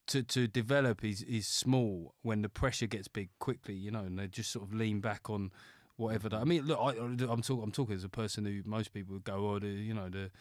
to, 0.08 0.24
to 0.24 0.48
develop 0.48 1.04
is, 1.04 1.22
is 1.24 1.48
small 1.48 2.14
when 2.22 2.42
the 2.42 2.50
pressure 2.50 2.88
gets 2.88 3.08
big 3.08 3.30
quickly, 3.40 3.74
you 3.74 3.92
know, 3.92 4.00
and 4.02 4.20
they 4.20 4.28
just 4.28 4.52
sort 4.52 4.66
of 4.66 4.74
lean 4.74 5.00
back 5.00 5.30
on 5.30 5.52
whatever. 5.98 6.30
I 6.36 6.44
mean, 6.44 6.66
look, 6.66 6.80
I, 6.80 6.92
I'm, 7.00 7.42
talk, 7.42 7.64
I'm 7.64 7.72
talking 7.72 7.96
as 7.96 8.04
a 8.04 8.10
person 8.10 8.46
who 8.46 8.62
most 8.66 8.94
people 8.94 9.14
would 9.14 9.24
go, 9.24 9.50
oh, 9.50 9.60
the, 9.60 9.68
you 9.68 9.94
know, 9.94 10.10
the 10.10 10.32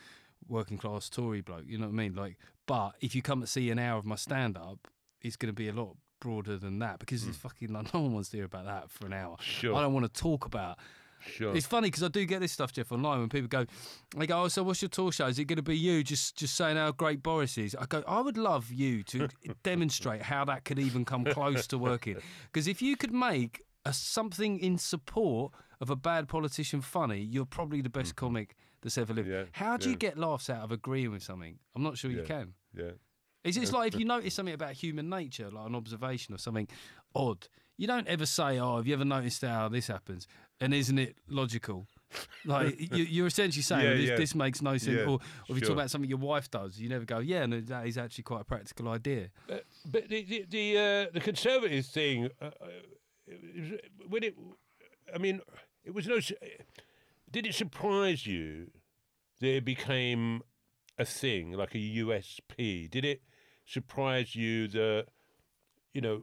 working 0.49 0.79
class 0.79 1.09
Tory 1.09 1.41
bloke, 1.41 1.65
you 1.67 1.79
know 1.79 1.87
what 1.87 1.93
I 1.93 1.97
mean? 1.97 2.15
Like, 2.15 2.37
but 2.67 2.93
if 3.01 3.15
you 3.15 3.23
come 3.23 3.41
to 3.41 3.47
see 3.47 3.71
an 3.71 3.79
hour 3.79 3.99
of 3.99 4.05
my 4.05 4.17
stand 4.17 4.57
up, 4.57 4.89
it's 5.23 5.37
going 5.37 5.49
to 5.49 5.55
be 5.55 5.69
a 5.69 5.73
lot 5.73 5.97
broader 6.21 6.57
than 6.57 6.79
that 6.79 6.99
because 6.99 7.27
it's 7.27 7.37
hmm. 7.37 7.49
fucking 7.49 7.73
like 7.73 7.93
no 7.95 8.01
one 8.01 8.13
wants 8.15 8.31
to 8.31 8.37
hear 8.37 8.47
about 8.47 8.67
that 8.67 8.91
for 8.91 9.07
an 9.07 9.13
hour. 9.13 9.37
Sure. 9.41 9.75
I 9.75 9.83
don't 9.83 9.93
want 9.93 10.13
to 10.13 10.21
talk 10.21 10.45
about 10.45 10.79
Sure. 11.27 11.55
It's 11.55 11.67
funny 11.67 11.89
because 11.89 12.03
I 12.03 12.09
do 12.09 12.25
get 12.25 12.41
this 12.41 12.53
stuff, 12.53 12.73
Jeff, 12.73 12.93
online 12.93 13.21
when 13.21 13.29
people 13.29 13.49
go, 13.49 13.67
they 14.17 14.27
go, 14.27 14.43
"Oh, 14.43 14.49
so 14.49 14.63
what's 14.63 14.83
your 14.83 14.89
tour 14.89 15.13
show? 15.13 15.27
Is 15.27 15.39
it 15.39 15.45
going 15.45 15.57
to 15.57 15.63
be 15.63 15.77
you 15.77 16.03
just 16.03 16.37
just 16.37 16.55
saying 16.55 16.77
how 16.77 16.93
great 16.93 17.23
Boris 17.23 17.59
is?" 17.59 17.75
I 17.75 17.87
go, 17.87 18.03
"I 18.07 18.21
would 18.21 18.37
love 18.37 18.73
you 18.73 19.03
to 19.05 19.29
demonstrate 19.63 20.23
how 20.23 20.45
that 20.47 20.65
could 20.65 20.79
even 20.79 21.05
come 21.05 21.25
close 21.25 21.67
to 21.69 21.79
working, 21.79 22.17
because 22.53 22.69
if 22.69 22.83
you 22.83 22.97
could 22.97 23.13
make 23.13 23.63
a, 23.85 23.93
something 23.93 24.59
in 24.59 24.79
support 24.79 25.53
of 25.81 25.91
a 25.91 25.97
bad 25.97 26.29
politician 26.29 26.81
funny, 26.81 27.21
you're 27.21 27.47
probably 27.47 27.81
the 27.81 27.91
best 27.91 28.17
comic 28.17 28.57
that's 28.83 28.99
ever 28.99 29.13
lived. 29.15 29.29
Mm-hmm. 29.29 29.39
Yeah, 29.39 29.45
how 29.53 29.77
do 29.77 29.91
you 29.91 29.97
get 29.97 30.19
laughs 30.19 30.51
out 30.51 30.63
of 30.63 30.73
agreeing 30.73 31.11
with 31.11 31.23
something? 31.23 31.59
I'm 31.75 31.83
not 31.83 31.99
sure 31.99 32.11
you 32.11 32.23
can. 32.23 32.55
Yeah. 32.77 32.93
It's 33.45 33.57
just 33.59 33.73
like 33.73 33.93
if 33.93 34.01
you 34.01 34.07
notice 34.15 34.35
something 34.35 34.55
about 34.55 34.73
human 34.73 35.09
nature, 35.11 35.51
like 35.51 35.67
an 35.67 35.75
observation 35.75 36.35
or 36.35 36.39
something 36.39 36.67
odd, 37.15 37.49
you 37.77 37.87
don't 37.87 38.07
ever 38.07 38.27
say, 38.27 38.59
"Oh, 38.59 38.77
have 38.77 38.87
you 38.87 38.95
ever 38.95 39.05
noticed 39.05 39.43
how 39.43 39.69
this 39.69 39.87
happens?" 39.89 40.27
And 40.61 40.73
isn't 40.73 40.99
it 40.99 41.17
logical? 41.29 41.89
Like 42.45 42.79
you, 42.79 43.03
you're 43.05 43.27
essentially 43.27 43.63
saying 43.63 43.85
Yeah, 43.85 43.95
this, 43.95 44.09
yeah. 44.11 44.17
this 44.17 44.35
makes 44.37 44.63
no 44.63 44.77
sense. 44.79 44.99
Yeah, 44.99 45.05
or, 45.05 45.15
or 45.15 45.19
if 45.49 45.57
you 45.57 45.61
talk 45.63 45.71
about 45.71 45.91
something 45.91 46.09
your 46.09 46.19
wife 46.19 46.49
does, 46.51 46.79
you 46.79 46.89
never 46.89 47.05
go, 47.05 47.19
"Yeah, 47.19 47.45
no, 47.47 47.61
that 47.63 47.87
is 47.87 47.99
actually 47.99 48.23
quite 48.25 48.43
a 48.43 48.45
practical 48.45 48.89
idea." 48.89 49.31
But, 49.49 49.65
but 49.85 50.09
the 50.09 50.23
the 50.25 50.45
the, 50.49 50.79
uh, 50.79 51.13
the 51.13 51.21
conservative 51.21 51.87
thing, 51.87 52.31
uh, 52.41 52.45
uh, 52.61 52.67
it 53.27 53.71
was- 53.71 53.81
when 54.09 54.23
it, 54.23 54.37
I 55.13 55.19
mean, 55.19 55.41
it 55.85 55.93
was 55.93 56.07
no. 56.07 56.21
Did 57.31 57.47
it 57.47 57.55
surprise 57.55 58.27
you 58.27 58.71
that 59.41 59.57
it 59.57 59.65
became 59.65 60.43
a 60.97 61.05
thing 61.05 61.51
like 61.53 61.75
a 61.75 61.79
USP? 61.79 62.89
Did 62.89 63.05
it 63.05 63.23
surprise 63.67 64.37
you 64.37 64.69
that 64.69 65.07
you 65.93 66.01
know? 66.01 66.23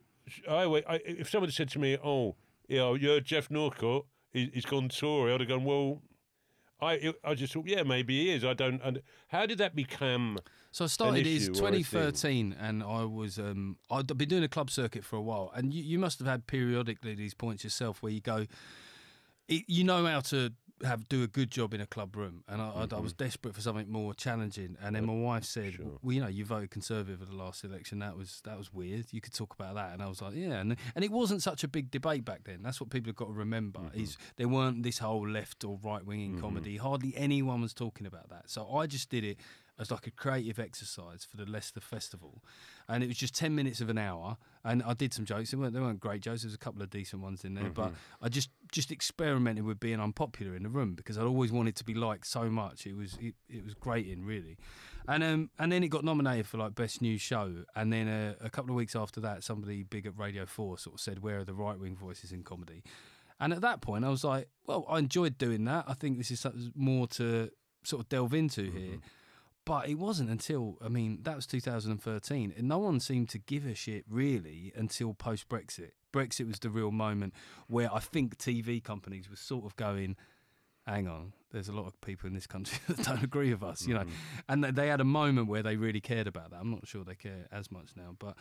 I, 0.49 0.63
I 0.63 0.99
if 1.05 1.29
someone 1.29 1.51
said 1.51 1.69
to 1.69 1.79
me, 1.79 1.97
"Oh, 2.03 2.35
you 2.67 2.77
know, 2.77 2.93
you're 2.95 3.19
Geoff 3.19 3.49
Norcott, 3.49 4.05
he, 4.31 4.49
he's 4.53 4.65
gone 4.65 4.89
Tory," 4.89 5.33
I'd 5.33 5.41
have 5.41 5.49
gone, 5.49 5.63
"Well." 5.65 6.01
I 6.83 7.13
I 7.23 7.35
just 7.35 7.53
thought, 7.53 7.67
yeah, 7.67 7.83
maybe 7.83 8.23
he 8.23 8.31
is. 8.31 8.43
I 8.43 8.55
don't. 8.55 8.81
Und- 8.81 9.03
how 9.27 9.45
did 9.45 9.59
that 9.59 9.75
become? 9.75 10.39
So 10.71 10.85
I 10.85 10.87
started 10.87 11.27
is 11.27 11.43
issue 11.43 11.63
or 11.63 11.67
a 11.67 11.71
thing. 11.73 11.83
2013, 11.83 12.55
and 12.59 12.81
I 12.81 13.05
was 13.05 13.37
um, 13.37 13.77
I'd 13.91 14.07
been 14.17 14.27
doing 14.27 14.43
a 14.43 14.47
club 14.47 14.71
circuit 14.71 15.05
for 15.05 15.15
a 15.15 15.21
while, 15.21 15.51
and 15.53 15.71
you, 15.75 15.83
you 15.83 15.99
must 15.99 16.17
have 16.17 16.27
had 16.27 16.47
periodically 16.47 17.13
these 17.13 17.35
points 17.35 17.63
yourself 17.63 18.01
where 18.01 18.11
you 18.11 18.19
go, 18.19 18.47
you 19.47 19.83
know 19.83 20.05
how 20.05 20.21
to 20.21 20.53
have 20.83 21.07
do 21.09 21.23
a 21.23 21.27
good 21.27 21.51
job 21.51 21.73
in 21.73 21.81
a 21.81 21.85
club 21.85 22.15
room, 22.15 22.43
and 22.47 22.61
I, 22.61 22.69
I, 22.91 22.95
I 22.95 22.99
was 22.99 23.13
desperate 23.13 23.55
for 23.55 23.61
something 23.61 23.89
more 23.91 24.13
challenging, 24.13 24.77
and 24.81 24.95
then 24.95 25.05
my 25.05 25.13
wife 25.13 25.43
said, 25.43 25.73
Mm-hmm. 25.73 25.83
Sure. 25.83 25.99
"Well, 26.01 26.13
you 26.13 26.21
know, 26.21 26.27
you 26.27 26.43
voted 26.45 26.71
Conservative 26.71 27.21
at 27.21 27.29
the 27.29 27.35
last 27.35 27.63
election. 27.63 27.99
That 27.99 28.17
was 28.17 28.41
that 28.45 28.57
was 28.57 28.73
weird. 28.73 29.05
You 29.11 29.21
could 29.21 29.33
talk 29.33 29.53
about 29.53 29.75
that." 29.75 29.93
And 29.93 30.01
I 30.01 30.07
was 30.07 30.21
like, 30.21 30.33
"Yeah," 30.35 30.59
and 30.59 30.75
and 30.95 31.03
it 31.05 31.11
wasn't 31.11 31.41
such 31.41 31.63
a 31.63 31.67
big 31.67 31.91
debate 31.91 32.25
back 32.25 32.43
then. 32.45 32.61
That's 32.63 32.79
what 32.81 32.89
people 32.89 33.09
have 33.09 33.15
got 33.15 33.27
to 33.27 33.33
remember. 33.33 33.79
Mm-hmm. 33.79 34.01
Is 34.01 34.17
there 34.37 34.47
weren't 34.47 34.83
this 34.83 34.97
whole 34.99 35.27
left 35.27 35.63
or 35.63 35.79
right 35.83 36.05
wing 36.05 36.21
in 36.21 36.39
comedy. 36.41 36.77
Hardly 36.77 37.13
anyone 37.15 37.61
was 37.61 37.73
talking 37.73 38.07
about 38.07 38.29
that. 38.29 38.49
So 38.49 38.67
I 38.75 38.87
just 38.87 39.09
did 39.09 39.23
it 39.23 39.37
as 39.79 39.89
like 39.89 40.05
a 40.05 40.11
creative 40.11 40.59
exercise 40.59 41.25
for 41.25 41.37
the 41.37 41.45
Leicester 41.45 41.79
Festival, 41.79 42.43
and 42.87 43.03
it 43.03 43.07
was 43.07 43.17
just 43.17 43.35
ten 43.35 43.55
minutes 43.55 43.81
of 43.81 43.89
an 43.89 43.97
hour. 43.97 44.37
And 44.63 44.83
I 44.83 44.93
did 44.93 45.11
some 45.13 45.25
jokes. 45.25 45.51
They 45.51 45.57
weren't 45.57 45.73
they 45.73 45.79
weren't 45.79 45.99
great 45.99 46.21
jokes. 46.21 46.43
There 46.43 46.49
was 46.49 46.55
a 46.55 46.59
couple 46.59 46.81
of 46.83 46.89
decent 46.91 47.21
ones 47.21 47.43
in 47.43 47.55
there, 47.55 47.71
but 47.73 47.93
I 48.21 48.29
just 48.29 48.49
just 48.71 48.91
experimented 48.91 49.65
with 49.65 49.79
being 49.79 49.99
unpopular 49.99 50.55
in 50.55 50.63
the 50.63 50.69
room 50.69 50.93
because 50.93 51.17
I'd 51.17 51.25
always 51.25 51.51
wanted 51.51 51.75
to 51.77 51.83
be 51.83 51.93
liked 51.95 52.27
so 52.27 52.49
much. 52.49 52.85
It 52.85 52.95
was 52.95 53.17
it, 53.19 53.33
it 53.49 53.63
was 53.63 53.73
grating 53.73 54.23
really, 54.23 54.57
and 55.07 55.23
um 55.23 55.49
and 55.57 55.71
then 55.71 55.83
it 55.83 55.87
got 55.87 56.03
nominated 56.03 56.45
for 56.45 56.57
like 56.57 56.75
best 56.75 57.01
new 57.01 57.17
show. 57.17 57.63
And 57.75 57.91
then 57.91 58.07
uh, 58.07 58.35
a 58.39 58.49
couple 58.49 58.69
of 58.71 58.75
weeks 58.75 58.95
after 58.95 59.19
that, 59.21 59.43
somebody 59.43 59.83
big 59.83 60.05
at 60.05 60.17
Radio 60.17 60.45
Four 60.45 60.77
sort 60.77 60.95
of 60.95 60.99
said, 61.01 61.23
"Where 61.23 61.39
are 61.39 61.45
the 61.45 61.55
right 61.55 61.79
wing 61.79 61.95
voices 61.95 62.31
in 62.31 62.43
comedy?" 62.43 62.83
And 63.39 63.51
at 63.53 63.61
that 63.61 63.81
point, 63.81 64.05
I 64.05 64.09
was 64.09 64.23
like, 64.23 64.47
"Well, 64.67 64.85
I 64.87 64.99
enjoyed 64.99 65.39
doing 65.39 65.65
that. 65.65 65.85
I 65.87 65.95
think 65.95 66.19
this 66.19 66.29
is 66.29 66.39
something 66.39 66.71
more 66.75 67.07
to 67.07 67.49
sort 67.83 68.01
of 68.03 68.09
delve 68.09 68.35
into 68.35 68.69
here." 68.69 68.99
But 69.65 69.87
it 69.87 69.95
wasn't 69.95 70.29
until, 70.31 70.77
I 70.83 70.87
mean, 70.89 71.19
that 71.21 71.35
was 71.35 71.45
2013, 71.45 72.53
and 72.57 72.67
no 72.67 72.79
one 72.79 72.99
seemed 72.99 73.29
to 73.29 73.37
give 73.37 73.65
a 73.65 73.75
shit 73.75 74.05
really 74.09 74.71
until 74.75 75.13
post 75.13 75.47
Brexit. 75.49 75.91
Brexit 76.11 76.47
was 76.47 76.59
the 76.59 76.69
real 76.69 76.91
moment 76.91 77.33
where 77.67 77.93
I 77.93 77.99
think 77.99 78.37
TV 78.37 78.83
companies 78.83 79.29
were 79.29 79.35
sort 79.35 79.65
of 79.65 79.75
going, 79.75 80.15
hang 80.87 81.07
on, 81.07 81.33
there's 81.51 81.69
a 81.69 81.73
lot 81.73 81.85
of 81.85 81.99
people 82.01 82.27
in 82.27 82.33
this 82.33 82.47
country 82.47 82.79
that 82.87 83.05
don't 83.05 83.23
agree 83.23 83.53
with 83.53 83.61
us, 83.63 83.85
you 83.87 83.93
know. 83.93 84.03
And 84.49 84.63
they- 84.63 84.71
they 84.71 84.87
had 84.87 84.99
a 84.99 85.05
moment 85.05 85.47
where 85.47 85.61
they 85.61 85.75
really 85.77 86.01
cared 86.01 86.25
about 86.27 86.49
that. 86.51 86.59
I'm 86.59 86.71
not 86.71 86.87
sure 86.87 87.03
they 87.03 87.15
care 87.15 87.47
as 87.51 87.71
much 87.71 87.91
now, 87.95 88.15
but, 88.17 88.35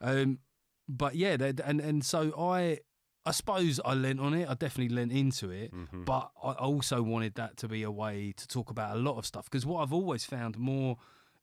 um, 0.00 0.40
but 0.88 1.14
yeah, 1.14 1.36
and 1.64 1.80
and 1.80 2.04
so 2.04 2.32
I, 2.38 2.80
I 3.26 3.32
suppose 3.32 3.80
I 3.84 3.94
lent 3.94 4.20
on 4.20 4.32
it. 4.34 4.48
I 4.48 4.54
definitely 4.54 4.94
lent 4.94 5.12
into 5.12 5.50
it, 5.50 5.74
Mm-hmm. 5.74 6.04
but 6.04 6.30
I 6.42 6.52
also 6.52 7.02
wanted 7.02 7.34
that 7.34 7.56
to 7.58 7.68
be 7.68 7.82
a 7.82 7.90
way 7.90 8.32
to 8.36 8.46
talk 8.48 8.70
about 8.70 8.96
a 8.96 8.98
lot 9.00 9.18
of 9.18 9.26
stuff 9.26 9.44
because 9.50 9.66
what 9.66 9.82
I've 9.82 9.92
always 9.92 10.24
found 10.24 10.56
more 10.58 10.96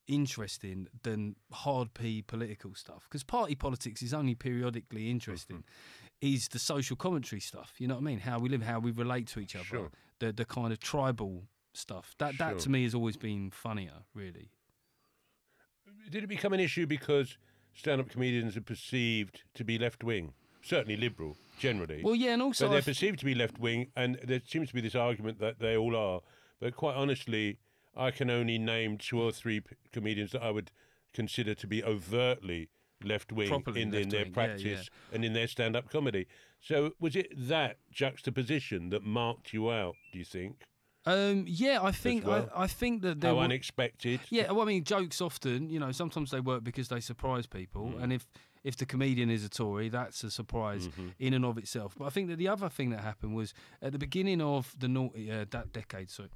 interesting 0.08 0.88
than 1.04 1.36
hard 1.52 1.94
P 1.94 2.22
political 2.22 2.74
stuff 2.76 3.04
because 3.10 3.24
party 3.24 3.56
politics 3.56 4.02
is 4.02 4.14
only 4.14 4.36
periodically 4.36 5.10
interesting 5.10 5.58
Mm-hmm. 5.58 6.28
is 6.34 6.48
the 6.50 6.60
social 6.60 6.96
commentary 6.98 7.40
stuff 7.40 7.74
you 7.78 7.88
know 7.88 7.96
what 7.96 8.02
I 8.02 8.04
mean 8.04 8.20
how 8.20 8.38
we 8.40 8.50
live 8.50 8.64
how 8.64 8.80
we 8.80 8.92
relate 8.92 9.28
to 9.28 9.40
each 9.40 9.56
other 9.56 9.64
Sure. 9.66 9.90
the 10.20 10.34
the 10.34 10.44
kind 10.46 10.72
of 10.74 10.80
tribal 10.80 11.44
stuff 11.74 12.16
that 12.18 12.38
that 12.38 12.60
to 12.60 12.70
me 12.70 12.84
has 12.84 12.94
always 12.94 13.16
been 13.18 13.50
funnier 13.52 14.00
really 14.14 14.50
Did 16.12 16.24
it 16.24 16.28
become 16.28 16.54
an 16.54 16.60
issue 16.60 16.86
because 16.86 17.38
stand-up 17.74 18.10
comedians 18.10 18.56
are 18.58 18.62
perceived 18.62 19.44
to 19.56 19.64
be 19.64 19.78
left-wing, 19.80 20.34
certainly 20.64 20.98
liberal, 20.98 21.36
generally? 21.60 22.02
well 22.04 22.16
yeah 22.16 22.32
and 22.34 22.42
also 22.42 22.66
but 22.66 22.70
they're 22.70 22.78
I've- 22.80 22.86
perceived 22.92 23.20
to 23.20 23.26
be 23.26 23.36
left-wing, 23.36 23.92
and 23.96 24.18
there 24.24 24.42
seems 24.48 24.70
to 24.70 24.74
be 24.74 24.82
this 24.82 24.96
argument 24.96 25.40
that 25.40 25.60
they 25.60 25.78
all 25.78 25.96
are. 25.96 26.22
But 26.60 26.76
quite 26.76 26.96
honestly, 26.96 27.60
I 27.96 28.10
can 28.12 28.30
only 28.30 28.58
name 28.58 28.98
two 28.98 29.22
or 29.22 29.32
three 29.32 29.60
p- 29.60 29.76
comedians 29.92 30.32
that 30.32 30.42
I 30.42 30.50
would 30.52 30.72
consider 31.14 31.54
to 31.54 31.68
be 31.68 31.84
overtly 31.84 32.70
left-wing 33.04 33.52
in, 33.76 33.76
in 33.76 33.90
their 33.92 34.02
left-wing, 34.02 34.14
yeah, 34.16 34.24
yeah. 34.26 34.32
practice 34.34 34.90
and 35.12 35.26
in 35.26 35.34
their 35.34 35.48
stand-up 35.48 35.90
comedy. 35.90 36.26
So 36.62 36.94
was 37.00 37.16
it 37.18 37.28
that 37.50 37.78
juxtaposition 37.92 38.90
that 38.92 39.04
marked 39.04 39.52
you 39.54 39.70
out? 39.72 39.96
Do 40.12 40.20
you 40.20 40.26
think? 40.26 40.64
um 41.06 41.44
yeah 41.46 41.80
I 41.84 41.92
think 41.92 42.26
well. 42.26 42.50
I, 42.56 42.64
I 42.64 42.68
think 42.68 43.02
that 43.02 43.20
there 43.20 43.32
How 43.32 43.36
were, 43.40 43.44
unexpected? 43.44 44.22
Yeah, 44.30 44.50
well, 44.54 44.62
I 44.62 44.66
mean, 44.66 44.86
jokes 44.86 45.20
often, 45.20 45.70
you 45.70 45.78
know, 45.78 45.92
sometimes 45.92 46.32
they 46.32 46.40
work 46.40 46.64
because 46.64 46.88
they 46.88 47.02
surprise 47.02 47.46
people, 47.46 47.94
and 48.00 48.14
if 48.14 48.26
if 48.64 48.78
the 48.78 48.86
comedian 48.86 49.30
is 49.30 49.44
a 49.44 49.50
Tory, 49.50 49.90
that's 49.90 50.24
a 50.24 50.32
surprise 50.32 50.88
in 51.20 51.34
and 51.34 51.46
of 51.46 51.58
itself. 51.58 51.96
But 51.98 52.06
I 52.06 52.10
think 52.10 52.30
that 52.30 52.38
the 52.38 52.48
other 52.48 52.70
thing 52.70 52.90
that 52.92 53.02
happened 53.02 53.36
was 53.36 53.54
at 53.82 53.92
the 53.92 54.00
beginning 54.00 54.42
of 54.42 54.74
the 54.80 54.88
naughty, 54.88 55.32
uh, 55.32 55.46
that 55.52 55.74
decade, 55.74 56.10
sorry. 56.10 56.30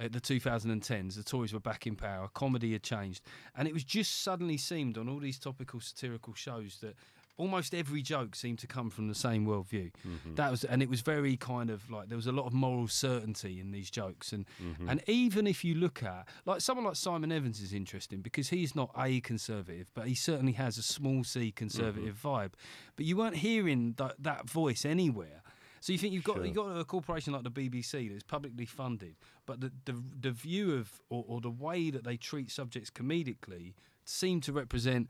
At 0.00 0.12
the 0.12 0.20
2010s, 0.20 1.16
the 1.16 1.24
Tories 1.24 1.52
were 1.52 1.58
back 1.58 1.84
in 1.84 1.96
power. 1.96 2.28
Comedy 2.32 2.72
had 2.72 2.84
changed, 2.84 3.24
and 3.56 3.66
it 3.66 3.74
was 3.74 3.82
just 3.82 4.22
suddenly 4.22 4.56
seemed 4.56 4.96
on 4.96 5.08
all 5.08 5.18
these 5.18 5.40
topical 5.40 5.80
satirical 5.80 6.34
shows 6.34 6.78
that 6.82 6.94
almost 7.38 7.72
every 7.72 8.02
joke 8.02 8.34
seemed 8.34 8.58
to 8.58 8.66
come 8.66 8.90
from 8.90 9.08
the 9.08 9.14
same 9.14 9.46
worldview. 9.46 9.92
Mm-hmm. 10.06 10.34
That 10.34 10.50
was, 10.50 10.64
and 10.64 10.82
it 10.82 10.90
was 10.90 11.00
very 11.00 11.36
kind 11.36 11.70
of 11.70 11.88
like 11.90 12.08
there 12.08 12.16
was 12.16 12.26
a 12.26 12.32
lot 12.32 12.46
of 12.46 12.52
moral 12.52 12.88
certainty 12.88 13.60
in 13.60 13.70
these 13.70 13.90
jokes, 13.90 14.32
and 14.32 14.44
mm-hmm. 14.62 14.88
and 14.88 15.02
even 15.06 15.46
if 15.46 15.64
you 15.64 15.74
look 15.74 16.02
at 16.02 16.28
like 16.44 16.60
someone 16.60 16.84
like 16.84 16.96
Simon 16.96 17.32
Evans 17.32 17.60
is 17.60 17.72
interesting 17.72 18.20
because 18.20 18.50
he's 18.50 18.74
not 18.74 18.90
a 18.98 19.20
conservative, 19.20 19.90
but 19.94 20.06
he 20.06 20.14
certainly 20.14 20.52
has 20.52 20.76
a 20.76 20.82
small 20.82 21.24
c 21.24 21.50
conservative 21.52 22.16
mm-hmm. 22.16 22.28
vibe. 22.28 22.52
But 22.96 23.06
you 23.06 23.16
weren't 23.16 23.36
hearing 23.36 23.94
that 23.96 24.16
that 24.18 24.50
voice 24.50 24.84
anywhere. 24.84 25.42
So 25.80 25.92
you 25.92 25.98
think 25.98 26.12
you've 26.12 26.24
got 26.24 26.36
Sure. 26.36 26.44
you've 26.44 26.56
got 26.56 26.76
a 26.76 26.84
corporation 26.84 27.32
like 27.32 27.44
the 27.44 27.50
BBC 27.50 28.10
that's 28.10 28.24
publicly 28.24 28.66
funded, 28.66 29.14
but 29.46 29.60
the 29.60 29.72
the, 29.84 30.02
the 30.20 30.32
view 30.32 30.74
of 30.74 31.00
or, 31.08 31.24
or 31.28 31.40
the 31.40 31.50
way 31.50 31.90
that 31.90 32.04
they 32.04 32.16
treat 32.16 32.50
subjects 32.50 32.90
comedically 32.90 33.74
seem 34.04 34.40
to 34.40 34.52
represent 34.52 35.08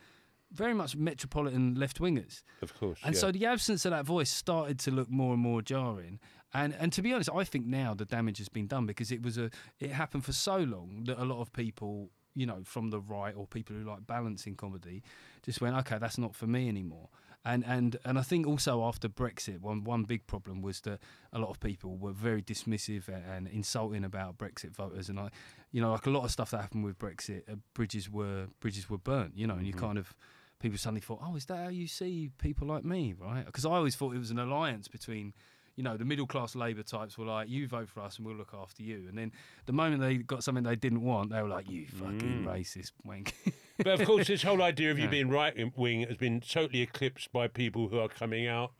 very 0.52 0.74
much 0.74 0.96
metropolitan 0.96 1.74
left 1.74 2.00
wingers. 2.00 2.42
Of 2.62 2.78
course. 2.78 2.98
And 3.04 3.14
yeah. 3.14 3.20
so 3.20 3.32
the 3.32 3.46
absence 3.46 3.84
of 3.84 3.90
that 3.90 4.04
voice 4.04 4.30
started 4.30 4.78
to 4.80 4.90
look 4.90 5.10
more 5.10 5.34
and 5.34 5.42
more 5.42 5.62
jarring. 5.62 6.20
And 6.54 6.74
and 6.78 6.92
to 6.94 7.02
be 7.02 7.12
honest, 7.12 7.30
I 7.34 7.44
think 7.44 7.66
now 7.66 7.94
the 7.94 8.06
damage 8.06 8.38
has 8.38 8.48
been 8.48 8.66
done 8.66 8.86
because 8.86 9.12
it 9.12 9.22
was 9.22 9.36
a 9.36 9.50
it 9.80 9.90
happened 9.90 10.24
for 10.24 10.32
so 10.32 10.58
long 10.58 11.04
that 11.04 11.22
a 11.22 11.24
lot 11.24 11.40
of 11.40 11.52
people, 11.52 12.10
you 12.34 12.46
know, 12.46 12.60
from 12.64 12.90
the 12.90 13.00
right 13.00 13.34
or 13.36 13.46
people 13.46 13.76
who 13.76 13.84
like 13.84 14.06
balancing 14.06 14.54
comedy, 14.54 15.02
just 15.42 15.60
went, 15.60 15.76
okay, 15.76 15.98
that's 15.98 16.18
not 16.18 16.34
for 16.34 16.46
me 16.46 16.68
anymore. 16.68 17.10
And 17.44 17.64
and 17.66 17.96
and 18.04 18.18
I 18.18 18.22
think 18.22 18.46
also 18.46 18.82
after 18.84 19.08
Brexit, 19.08 19.60
one 19.60 19.84
one 19.84 20.04
big 20.04 20.26
problem 20.26 20.62
was 20.62 20.80
that 20.82 21.00
a 21.32 21.38
lot 21.38 21.50
of 21.50 21.60
people 21.60 21.96
were 21.98 22.12
very 22.12 22.42
dismissive 22.42 23.08
and, 23.08 23.24
and 23.26 23.48
insulting 23.48 24.04
about 24.04 24.38
Brexit 24.38 24.70
voters. 24.70 25.08
And 25.10 25.20
I, 25.20 25.28
you 25.70 25.82
know, 25.82 25.92
like 25.92 26.06
a 26.06 26.10
lot 26.10 26.24
of 26.24 26.30
stuff 26.30 26.50
that 26.50 26.62
happened 26.62 26.84
with 26.84 26.98
Brexit, 26.98 27.42
uh, 27.50 27.56
bridges 27.74 28.10
were 28.10 28.48
bridges 28.60 28.88
were 28.88 28.98
burnt. 28.98 29.36
You 29.36 29.46
know, 29.46 29.54
and 29.54 29.66
you 29.66 29.74
kind 29.74 29.98
of 29.98 30.14
people 30.60 30.78
suddenly 30.78 31.00
thought, 31.00 31.20
oh, 31.22 31.36
is 31.36 31.44
that 31.46 31.56
how 31.58 31.68
you 31.68 31.86
see 31.86 32.30
people 32.38 32.66
like 32.66 32.84
me, 32.84 33.14
right? 33.18 33.44
Because 33.46 33.64
I 33.64 33.70
always 33.70 33.94
thought 33.96 34.14
it 34.14 34.18
was 34.18 34.30
an 34.30 34.38
alliance 34.38 34.88
between, 34.88 35.32
you 35.76 35.84
know, 35.84 35.96
the 35.96 36.04
middle 36.04 36.26
class 36.26 36.54
Labour 36.56 36.82
types 36.82 37.16
were 37.16 37.24
like, 37.26 37.48
you 37.48 37.68
vote 37.68 37.88
for 37.88 38.00
us 38.00 38.16
and 38.18 38.26
we'll 38.26 38.34
look 38.36 38.52
after 38.52 38.82
you. 38.82 39.04
And 39.08 39.16
then 39.16 39.32
the 39.66 39.72
moment 39.72 40.00
they 40.00 40.16
got 40.16 40.42
something 40.42 40.64
they 40.64 40.74
didn't 40.76 41.02
want, 41.02 41.30
they 41.30 41.40
were 41.42 41.48
like, 41.48 41.70
you 41.70 41.86
fucking 41.86 42.44
racist 42.46 42.92
wank. 43.04 43.34
but 43.78 44.00
of 44.00 44.06
course, 44.06 44.26
this 44.26 44.42
whole 44.42 44.62
idea 44.62 44.90
of 44.90 44.98
you 44.98 45.04
Yeah. 45.04 45.10
being 45.10 45.28
right 45.28 45.54
wing 45.76 46.02
has 46.08 46.16
been 46.16 46.40
totally 46.40 46.82
eclipsed 46.82 47.32
by 47.32 47.46
people 47.46 47.88
who 47.88 47.98
are 48.00 48.08
coming 48.08 48.46
out 48.48 48.72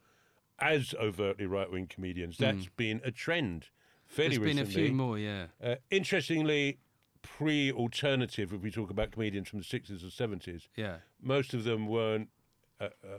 as 0.59 0.93
overtly 0.99 1.45
right 1.45 1.71
wing 1.71 1.87
comedians. 1.87 2.35
Hmm. 2.37 2.43
That's 2.43 2.67
been 2.75 2.99
a 3.05 3.11
trend. 3.11 3.67
fairly 4.05 4.35
There's 4.37 4.55
been 4.55 4.57
recently. 4.57 4.83
a 4.83 4.87
few 4.87 4.93
more, 4.95 5.17
yeah. 5.17 5.45
Uh, 5.63 5.75
interestingly, 5.91 6.79
pre-alternative, 7.21 8.53
if 8.53 8.61
we 8.61 8.71
talk 8.71 8.89
about 8.89 9.11
comedians 9.11 9.47
from 9.49 9.59
the 9.59 9.65
sixties 9.65 10.03
or 10.03 10.09
seventies, 10.09 10.67
Yeah. 10.75 10.97
most 11.21 11.53
of 11.53 11.63
them 11.63 11.87
weren't 11.87 12.29
uh, 12.81 12.85
uh, 13.03 13.17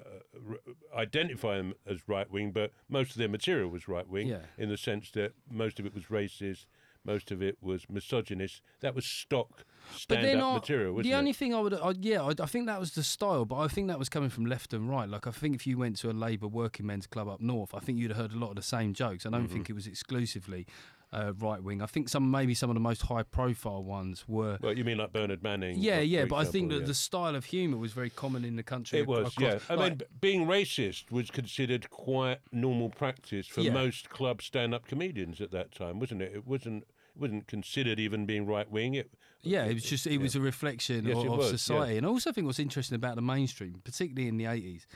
r- 0.48 0.59
identify 0.98 1.57
them 1.59 1.74
as 1.86 2.09
right 2.09 2.30
wing, 2.30 2.51
but 2.51 2.72
most 2.88 3.11
of 3.11 3.16
their 3.18 3.28
material 3.28 3.68
was 3.68 3.88
right 3.88 4.09
wing 4.09 4.26
Yeah. 4.28 4.46
in 4.57 4.70
the 4.70 4.78
sense 4.78 5.11
that 5.11 5.34
most 5.51 5.78
of 5.78 5.84
it 5.84 5.92
was 5.94 6.05
racist, 6.05 6.64
most 7.05 7.30
of 7.30 7.42
it 7.42 7.59
was 7.61 7.84
misogynist. 7.90 8.62
That 8.80 8.94
was 8.94 9.05
stock 9.05 9.64
stand-up 9.94 10.38
not. 10.38 10.55
material, 10.62 10.94
wasn't 10.94 11.05
the 11.11 11.12
it? 11.12 11.18
only 11.18 11.32
thing 11.34 11.55
I 11.55 11.61
would, 11.61 11.74
I, 11.74 11.92
yeah, 12.01 12.22
I, 12.22 12.30
I 12.40 12.46
think 12.46 12.66
that 12.68 12.80
was 12.80 12.92
the 12.92 13.03
style, 13.03 13.44
but 13.44 13.57
I 13.57 13.68
think 13.68 13.88
that 13.88 13.98
was 13.98 14.09
coming 14.09 14.30
from 14.30 14.46
left 14.46 14.72
and 14.72 14.88
right. 14.88 15.09
Like 15.09 15.26
I 15.26 15.30
think 15.30 15.55
if 15.57 15.66
you 15.66 15.76
went 15.76 15.96
to 15.98 16.11
a 16.11 16.12
Labour 16.12 16.48
working 16.48 16.86
men's 16.86 17.07
club 17.07 17.28
up 17.28 17.40
north, 17.42 17.74
I 17.74 17.80
think 17.80 17.98
you'd 17.98 18.11
have 18.12 18.16
heard 18.18 18.32
a 18.32 18.38
lot 18.38 18.51
of 18.51 18.57
the 18.57 18.62
same 18.62 18.94
jokes. 18.94 19.26
I 19.26 19.30
don't 19.30 19.44
Mm-hmm. 19.44 19.53
think 19.53 19.68
it 19.70 19.74
was 19.74 19.86
exclusively 19.86 20.66
uh, 21.13 21.33
right 21.39 21.63
wing. 21.63 21.83
I 21.83 21.87
think 21.87 22.09
some 22.09 22.31
maybe 22.31 22.55
some 22.55 22.71
of 22.71 22.75
the 22.75 22.81
most 22.81 23.03
high 23.03 23.23
profile 23.25 23.83
ones 23.83 24.25
were. 24.29 24.59
well, 24.61 24.77
you 24.77 24.85
mean 24.85 24.99
like 24.99 25.13
Bernard 25.13 25.43
Manning? 25.43 25.77
Yeah, 25.79 26.01
yeah, 26.01 26.25
but 26.25 26.37
I 26.37 26.45
think 26.45 26.71
that 26.71 26.81
yeah. 26.81 26.87
the 26.87 26.95
style 26.95 27.35
of 27.35 27.47
humour 27.47 27.79
was 27.79 27.93
very 27.93 28.11
common 28.11 28.45
in 28.45 28.57
the 28.57 28.63
country. 28.63 29.01
It 29.01 29.07
was, 29.07 29.29
across- 29.37 29.41
yeah. 29.41 29.59
I 29.69 29.75
like- 29.75 29.99
mean, 29.99 30.09
being 30.21 30.47
racist 30.47 31.11
was 31.11 31.31
considered 31.31 31.91
quite 31.91 32.39
normal 32.53 32.91
practice 32.91 33.47
for 33.47 33.61
Yeah. 33.61 33.73
most 33.73 34.09
club 34.11 34.41
stand-up 34.43 34.87
comedians 34.87 35.41
at 35.41 35.51
that 35.51 35.73
time, 35.73 35.99
wasn't 35.99 36.23
it? 36.23 36.33
It 36.35 36.47
wasn't 36.47 36.85
it 37.17 37.21
wasn't 37.21 37.49
considered 37.49 37.99
even 37.99 38.25
being 38.25 38.47
right 38.47 38.71
wing. 38.71 38.95
It 38.95 39.11
Yeah, 39.43 39.65
it 39.65 39.75
was 39.75 39.83
just 39.83 40.07
it 40.07 40.19
was 40.19 40.37
a 40.37 40.41
reflection 40.41 41.05
Yes, 41.07 41.17
of, 41.17 41.25
was, 41.25 41.47
yeah. 41.47 41.51
society, 41.51 41.97
and 41.97 42.07
I 42.07 42.09
also 42.09 42.31
think 42.31 42.47
what's 42.47 42.61
interesting 42.61 42.95
about 42.95 43.17
the 43.17 43.23
mainstream, 43.23 43.81
particularly 43.83 44.29
in 44.29 44.37
the 44.37 44.47
eighties, 44.47 44.87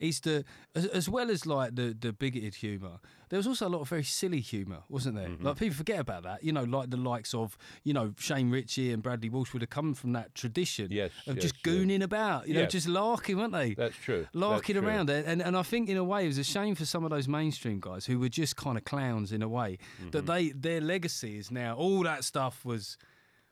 is 0.00 0.20
the 0.20 0.44
as, 0.74 0.86
as 0.86 1.08
well 1.08 1.30
as 1.30 1.46
like 1.46 1.74
the 1.76 1.96
the 1.98 2.12
bigoted 2.12 2.56
humour, 2.56 2.98
there 3.28 3.36
was 3.38 3.46
also 3.46 3.68
a 3.68 3.70
lot 3.70 3.80
of 3.80 3.88
very 3.88 4.02
silly 4.04 4.40
humour, 4.40 4.82
wasn't 4.88 5.16
there? 5.16 5.28
Mm-hmm. 5.28 5.46
Like 5.46 5.56
people 5.56 5.76
forget 5.76 5.98
about 6.00 6.24
that. 6.24 6.42
You 6.44 6.52
know, 6.52 6.64
like 6.64 6.90
the 6.90 6.96
likes 6.96 7.32
of 7.34 7.56
you 7.84 7.92
know 7.92 8.12
Shane 8.18 8.50
Richie 8.50 8.92
and 8.92 9.02
Bradley 9.02 9.28
Walsh 9.30 9.52
would 9.52 9.62
have 9.62 9.70
come 9.70 9.94
from 9.94 10.12
that 10.12 10.34
tradition 10.34 10.88
Yes, 10.90 11.10
of 11.26 11.36
yes, 11.36 11.42
just 11.44 11.54
yeah. 11.64 11.72
gooning 11.72 12.02
about, 12.02 12.48
you 12.48 12.54
know, 12.54 12.60
Yeah. 12.62 12.66
just 12.66 12.88
larking, 12.88 13.36
weren't 13.38 13.52
they? 13.52 13.74
that's 13.74 13.96
true. 13.96 14.22
That's 14.22 14.34
larking 14.34 14.76
true. 14.76 14.86
around 14.86 15.10
and, 15.10 15.40
and 15.40 15.56
I 15.56 15.62
think 15.62 15.88
in 15.88 15.96
a 15.96 16.04
way 16.04 16.24
it 16.24 16.28
was 16.28 16.38
a 16.38 16.44
shame 16.44 16.74
for 16.74 16.84
some 16.84 17.04
of 17.04 17.10
those 17.10 17.28
mainstream 17.28 17.78
guys 17.80 18.04
who 18.06 18.18
were 18.18 18.28
just 18.28 18.56
kind 18.56 18.76
of 18.76 18.84
clowns 18.84 19.32
in 19.32 19.42
a 19.42 19.48
way 19.48 19.78
Mm-hmm. 20.00 20.10
that 20.10 20.26
they 20.26 20.50
their 20.50 20.80
legacy 20.80 21.38
is 21.38 21.50
now 21.50 21.76
all 21.76 22.02
that 22.02 22.24
stuff 22.24 22.64
was 22.64 22.96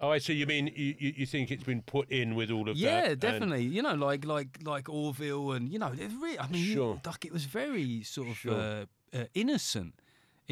Oh, 0.02 0.10
I 0.10 0.18
see. 0.18 0.34
You 0.34 0.46
mean 0.46 0.72
you, 0.74 1.12
you, 1.16 1.26
think 1.26 1.52
it's 1.52 1.62
been 1.62 1.80
put 1.80 2.10
in 2.10 2.34
with 2.34 2.50
all 2.50 2.68
of 2.68 2.76
that? 2.76 2.82
Yeah, 2.82 3.14
definitely. 3.14 3.62
You 3.62 3.82
know, 3.82 3.94
like 3.94 4.24
like 4.24 4.58
like 4.64 4.88
Orville, 4.88 5.52
and 5.52 5.68
you 5.68 5.78
know, 5.78 5.92
it 5.92 6.10
really, 6.20 6.40
I 6.40 6.48
mean, 6.48 6.74
Sure. 6.74 7.00
like 7.06 7.24
it 7.24 7.32
was 7.32 7.44
very 7.44 8.02
sort 8.02 8.28
of 8.28 8.36
Sure. 8.36 8.52
uh, 8.52 8.84
uh, 9.16 9.24
innocent 9.34 9.94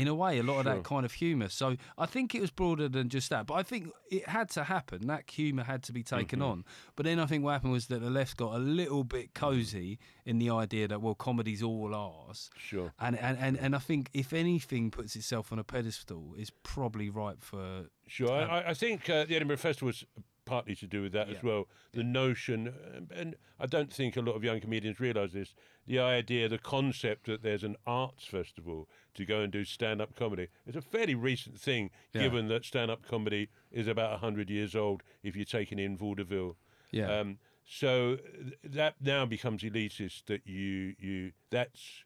in 0.00 0.08
a 0.08 0.14
way. 0.14 0.38
A 0.38 0.42
lot 0.42 0.58
of 0.58 0.64
that 0.64 0.82
kind 0.84 1.04
of 1.04 1.12
humour. 1.12 1.48
So 1.48 1.76
I 1.98 2.06
think 2.06 2.34
it 2.34 2.40
was 2.40 2.50
broader 2.50 2.88
than 2.88 3.08
just 3.08 3.30
that. 3.30 3.46
But 3.46 3.54
I 3.54 3.62
think 3.62 3.90
it 4.10 4.28
had 4.28 4.48
to 4.50 4.64
happen. 4.64 5.06
That 5.06 5.30
humour 5.30 5.64
had 5.64 5.82
to 5.84 5.92
be 5.92 6.02
taken 6.02 6.40
Mm-hmm. 6.40 6.48
on. 6.48 6.64
But 6.96 7.06
then 7.06 7.18
I 7.20 7.26
think 7.26 7.44
what 7.44 7.52
happened 7.52 7.72
was 7.72 7.86
that 7.86 8.00
the 8.00 8.10
left 8.10 8.36
got 8.36 8.54
a 8.54 8.58
little 8.58 9.04
bit 9.04 9.34
cosy 9.34 9.98
in 10.24 10.38
the 10.38 10.50
idea 10.50 10.88
that 10.88 11.00
well, 11.02 11.14
comedy's 11.14 11.62
all 11.62 11.94
ours. 11.94 12.50
Sure. 12.56 12.92
And, 12.98 13.18
and, 13.18 13.36
and, 13.38 13.58
and 13.58 13.74
I 13.74 13.78
think 13.78 14.10
if 14.12 14.32
anything 14.32 14.90
puts 14.90 15.16
itself 15.16 15.52
on 15.52 15.58
a 15.58 15.64
pedestal, 15.64 16.34
is 16.36 16.50
probably 16.62 17.10
ripe 17.10 17.42
for 17.42 17.86
Sure. 18.06 18.30
I, 18.32 18.60
I- 18.60 18.70
I 18.70 18.74
think 18.74 19.08
uh, 19.10 19.24
the 19.24 19.36
Edinburgh 19.36 19.58
Festival 19.58 19.86
was 19.86 20.04
partly 20.46 20.74
to 20.74 20.86
do 20.86 21.02
with 21.02 21.12
that 21.12 21.28
as 21.28 21.40
well. 21.44 21.68
The 21.92 22.02
notion, 22.02 22.68
uh, 22.68 23.00
and 23.14 23.36
I 23.60 23.66
don't 23.66 23.92
think 23.92 24.16
a 24.16 24.20
lot 24.20 24.32
of 24.34 24.42
young 24.42 24.60
comedians 24.60 24.98
realise 24.98 25.32
this, 25.32 25.54
the 25.86 26.00
idea, 26.00 26.48
the 26.48 26.58
concept 26.58 27.26
that 27.26 27.42
there's 27.42 27.62
an 27.62 27.76
arts 27.86 28.24
festival 28.24 28.88
to 29.14 29.24
go 29.24 29.40
and 29.40 29.52
do 29.52 29.64
stand 29.64 30.00
up 30.00 30.14
comedy. 30.16 30.48
It's 30.66 30.76
a 30.76 30.80
fairly 30.82 31.14
recent 31.14 31.58
thing, 31.60 31.90
Yeah. 32.12 32.22
given 32.22 32.48
that 32.48 32.64
stand 32.64 32.90
up 32.90 33.06
comedy 33.06 33.48
is 33.72 33.86
about 33.88 34.10
100 34.12 34.50
years 34.50 34.74
old 34.76 35.02
if 35.22 35.34
you're 35.36 35.44
taking 35.44 35.78
in 35.78 35.96
vaudeville. 35.96 36.56
yeah. 36.90 37.20
Um, 37.20 37.38
so 37.64 38.18
that 38.64 38.96
now 39.00 39.24
becomes 39.26 39.62
elitist 39.62 40.24
that 40.26 40.44
you, 40.46 40.94
you 40.98 41.32
that's 41.50 42.04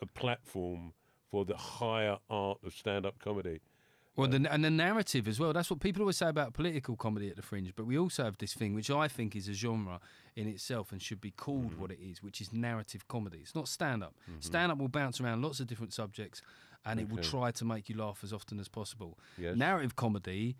a 0.00 0.06
platform 0.06 0.94
for 1.30 1.44
the 1.44 1.56
higher 1.56 2.18
art 2.30 2.58
of 2.64 2.72
stand 2.72 3.04
up 3.04 3.18
comedy. 3.18 3.60
Well, 4.16 4.28
the, 4.28 4.50
and 4.50 4.64
the 4.64 4.70
narrative 4.70 5.28
as 5.28 5.38
well. 5.38 5.52
That's 5.52 5.68
what 5.70 5.80
people 5.80 6.00
always 6.02 6.16
say 6.16 6.28
about 6.28 6.54
political 6.54 6.96
comedy 6.96 7.28
at 7.28 7.36
the 7.36 7.42
fringe. 7.42 7.72
But 7.76 7.86
we 7.86 7.98
also 7.98 8.24
have 8.24 8.38
this 8.38 8.54
thing, 8.54 8.74
which 8.74 8.90
I 8.90 9.08
think 9.08 9.36
is 9.36 9.46
a 9.48 9.52
genre 9.52 10.00
in 10.34 10.48
itself 10.48 10.90
and 10.92 11.02
should 11.02 11.20
be 11.20 11.30
called 11.30 11.72
Mm-hmm. 11.72 11.80
what 11.80 11.90
it 11.90 11.98
is, 12.00 12.22
which 12.22 12.40
is 12.40 12.52
narrative 12.52 13.06
comedy. 13.08 13.38
It's 13.42 13.54
not 13.54 13.68
stand 13.68 14.02
up. 14.02 14.14
Stand 14.40 14.72
up 14.72 14.78
will 14.78 14.88
bounce 14.88 15.20
around 15.20 15.42
lots 15.42 15.60
of 15.60 15.66
different 15.66 15.92
subjects 15.92 16.40
and 16.84 16.98
it 17.00 17.08
will 17.10 17.22
try 17.22 17.50
to 17.50 17.64
make 17.64 17.88
you 17.88 17.96
laugh 17.96 18.20
as 18.22 18.32
often 18.32 18.58
as 18.60 18.68
possible. 18.68 19.18
Yes. 19.36 19.56
Narrative 19.56 19.96
comedy 19.96 20.56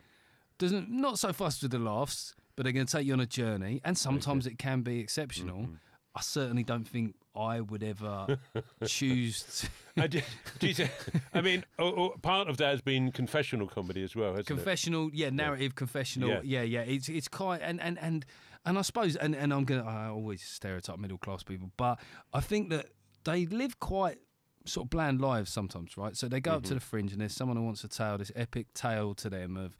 doesn't, 0.58 0.90
not 0.90 1.18
so 1.18 1.32
fussed 1.32 1.62
with 1.62 1.70
the 1.70 1.78
laughs, 1.78 2.34
but 2.56 2.64
they're 2.64 2.72
going 2.72 2.86
to 2.86 2.92
take 2.96 3.06
you 3.06 3.12
on 3.12 3.20
a 3.20 3.26
journey. 3.26 3.80
And 3.84 3.96
sometimes 3.96 4.46
it 4.46 4.58
can 4.58 4.82
be 4.82 5.00
exceptional. 5.00 5.60
Mm-hmm. 5.62 5.74
I 6.14 6.20
certainly 6.22 6.62
don't 6.64 6.88
think 6.88 7.14
I 7.36 7.60
would 7.60 7.82
ever 7.82 8.38
choose 8.86 9.42
to. 9.96 10.02
I, 10.02 10.06
do 10.06 10.20
you 10.60 10.88
I 11.34 11.40
mean, 11.40 11.64
oh, 11.78 11.86
oh, 11.86 12.14
part 12.22 12.48
of 12.48 12.56
that 12.58 12.70
has 12.70 12.80
been 12.82 13.12
confessional 13.12 13.66
comedy 13.66 14.02
as 14.02 14.14
well, 14.14 14.30
hasn't 14.30 14.50
it? 14.50 14.54
confessional 14.54 15.10
yeah 15.12 15.30
narrative 15.30 15.74
confessional 15.74 16.28
Yeah. 16.28 16.40
yeah. 16.42 16.62
yeah 16.62 16.80
it's 16.82 17.08
it's 17.08 17.28
quite 17.28 17.62
and 17.62 17.80
and 17.80 17.98
and 18.00 18.24
and 18.66 18.78
i 18.78 18.82
suppose 18.82 19.16
and 19.16 19.34
and 19.34 19.52
i'm 19.54 19.64
gonna 19.64 19.84
i 19.86 20.08
always 20.08 20.42
stereotype 20.42 20.98
middle 20.98 21.16
class 21.18 21.42
people 21.42 21.70
but 21.76 21.98
i 22.34 22.40
think 22.40 22.68
that 22.70 22.86
they 23.24 23.46
live 23.46 23.78
quite 23.80 24.18
sort 24.66 24.86
of 24.86 24.90
bland 24.90 25.20
lives 25.20 25.50
sometimes 25.52 25.96
right 25.96 26.16
so 26.16 26.28
they 26.28 26.40
go 26.40 26.50
up 26.52 26.58
Mm-hmm. 26.62 26.68
to 26.68 26.74
the 26.74 26.80
fringe 26.80 27.12
and 27.12 27.20
there's 27.20 27.32
someone 27.34 27.56
who 27.56 27.62
wants 27.64 27.80
to 27.82 27.88
tell 27.88 28.18
this 28.18 28.32
epic 28.34 28.66
tale 28.74 29.14
to 29.14 29.30
them 29.30 29.56
of 29.56 29.76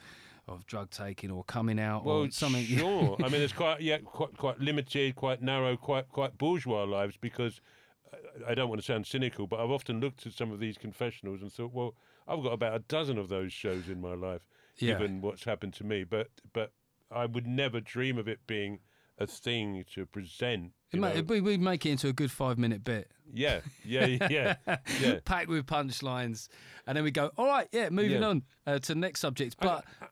of 0.48 0.64
drug 0.66 0.90
taking 0.90 1.30
or 1.30 1.42
coming 1.44 1.78
out 1.80 2.04
Well, 2.04 2.18
or 2.24 2.30
something 2.30 2.64
sure. 2.66 3.16
I 3.22 3.28
mean, 3.28 3.40
it's 3.42 3.52
quite 3.52 3.80
yeah, 3.80 3.98
quite 3.98 4.36
quite 4.36 4.60
limited, 4.60 5.16
quite 5.16 5.42
narrow, 5.42 5.76
quite 5.76 6.08
quite 6.08 6.38
bourgeois 6.38 6.84
lives 6.84 7.16
because 7.20 7.60
uh, 8.12 8.16
I 8.48 8.54
don't 8.54 8.68
want 8.68 8.80
to 8.80 8.86
sound 8.86 9.06
cynical, 9.06 9.46
but 9.46 9.58
I've 9.60 9.70
often 9.70 10.00
looked 10.00 10.26
at 10.26 10.32
some 10.32 10.52
of 10.52 10.60
these 10.60 10.78
confessionals 10.78 11.42
and 11.42 11.52
thought, 11.52 11.72
well, 11.72 11.94
I've 12.28 12.42
got 12.42 12.52
about 12.52 12.74
a 12.76 12.80
dozen 12.80 13.18
of 13.18 13.28
those 13.28 13.52
shows 13.52 13.88
in 13.88 14.00
my 14.00 14.14
life, 14.14 14.42
Yeah. 14.78 14.92
given 14.94 15.20
what's 15.20 15.44
happened 15.44 15.74
to 15.74 15.84
me. 15.84 16.04
But 16.04 16.28
but 16.52 16.72
I 17.10 17.26
would 17.26 17.46
never 17.46 17.80
dream 17.80 18.16
of 18.18 18.28
it 18.28 18.40
being 18.46 18.78
a 19.18 19.26
thing 19.26 19.82
to 19.94 20.04
present. 20.06 20.72
It 20.92 20.96
you 20.96 21.00
ma- 21.00 21.12
we, 21.26 21.40
we 21.40 21.56
make 21.56 21.84
it 21.86 21.90
into 21.90 22.08
a 22.08 22.12
good 22.12 22.30
five 22.30 22.58
minute 22.58 22.84
bit 22.84 23.10
Yeah, 23.32 23.60
yeah, 23.84 24.06
yeah, 24.30 24.54
yeah. 25.00 25.18
packed 25.24 25.48
with 25.48 25.66
punchlines 25.66 26.48
and 26.86 26.96
then 26.96 27.02
we 27.02 27.10
go 27.10 27.30
all 27.36 27.46
right 27.46 27.66
yeah 27.72 27.88
moving 27.88 28.20
Yeah. 28.20 28.28
on 28.28 28.42
uh, 28.66 28.78
to 28.78 28.88
the 28.94 29.00
next 29.00 29.20
subject 29.20 29.56
but 29.60 29.84
I 30.00 30.06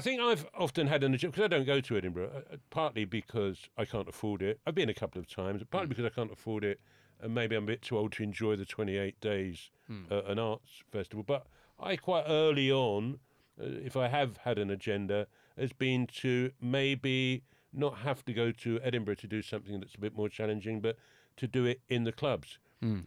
think 0.00 0.20
I've 0.20 0.46
often 0.54 0.86
had 0.86 1.04
an 1.04 1.12
agenda 1.14 1.32
because 1.32 1.44
I 1.44 1.48
don't 1.48 1.66
go 1.66 1.80
to 1.80 1.96
Edinburgh, 1.96 2.30
uh, 2.34 2.54
uh, 2.54 2.56
partly 2.70 3.04
because 3.04 3.68
I 3.76 3.84
can't 3.84 4.08
afford 4.08 4.40
it. 4.42 4.58
I've 4.66 4.74
been 4.74 4.88
a 4.88 4.94
couple 4.94 5.20
of 5.20 5.28
times, 5.28 5.62
partly 5.70 5.88
because 5.88 6.04
I 6.04 6.08
can't 6.08 6.32
afford 6.32 6.64
it, 6.64 6.80
and 7.20 7.34
maybe 7.34 7.54
I'm 7.56 7.64
a 7.64 7.66
bit 7.66 7.82
too 7.82 7.98
old 7.98 8.12
to 8.12 8.22
enjoy 8.22 8.56
the 8.56 8.64
28 8.64 9.20
days 9.20 9.70
uh, 10.10 10.22
an 10.22 10.38
arts 10.38 10.82
festival. 10.90 11.22
But 11.22 11.46
I 11.78 11.96
quite 11.96 12.24
early 12.26 12.72
on, 12.72 13.18
uh, 13.60 13.64
if 13.84 13.94
I 13.96 14.08
have 14.08 14.38
had 14.38 14.58
an 14.58 14.70
agenda, 14.70 15.26
has 15.58 15.72
been 15.74 16.06
to 16.22 16.50
maybe 16.60 17.42
not 17.74 17.98
have 17.98 18.24
to 18.24 18.32
go 18.32 18.50
to 18.52 18.80
Edinburgh 18.82 19.16
to 19.16 19.26
do 19.26 19.42
something 19.42 19.78
that's 19.80 19.94
a 19.94 20.00
bit 20.00 20.16
more 20.16 20.30
challenging, 20.30 20.80
but 20.80 20.96
to 21.36 21.46
do 21.46 21.66
it 21.66 21.80
in 21.90 22.04
the 22.04 22.12
clubs. 22.12 22.58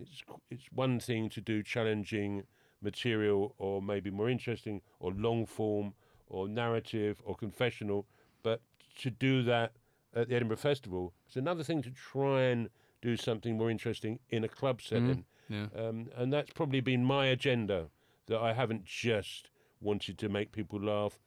It's 0.01 0.23
it's 0.51 0.65
one 0.71 0.99
thing 0.99 1.29
to 1.29 1.41
do 1.41 1.63
challenging 1.63 2.43
material 2.81 3.55
or 3.57 3.81
maybe 3.81 4.09
more 4.11 4.29
interesting 4.29 4.81
or 4.99 5.11
long 5.11 5.45
form 5.47 5.93
or 6.27 6.47
narrative 6.47 7.21
or 7.25 7.35
confessional, 7.35 8.05
but 8.43 8.61
to 8.97 9.09
do 9.09 9.43
that 9.43 9.73
at 10.13 10.29
the 10.29 10.35
Edinburgh 10.35 10.57
Festival, 10.57 11.13
it's 11.27 11.35
another 11.35 11.63
thing 11.63 11.81
to 11.83 11.91
try 11.91 12.43
and 12.43 12.69
do 13.01 13.15
something 13.17 13.57
more 13.57 13.69
interesting 13.69 14.19
in 14.29 14.43
a 14.43 14.47
club 14.47 14.81
setting. 14.81 15.25
yeah 15.49 15.67
Um, 15.75 16.09
and 16.15 16.31
that's 16.33 16.51
probably 16.51 16.81
been 16.81 17.03
my 17.03 17.27
agenda 17.27 17.89
that 18.27 18.39
I 18.39 18.53
haven't 18.53 18.85
just 18.85 19.49
wanted 19.81 20.17
to 20.17 20.29
make 20.29 20.51
people 20.51 20.79
laugh. 20.79 21.19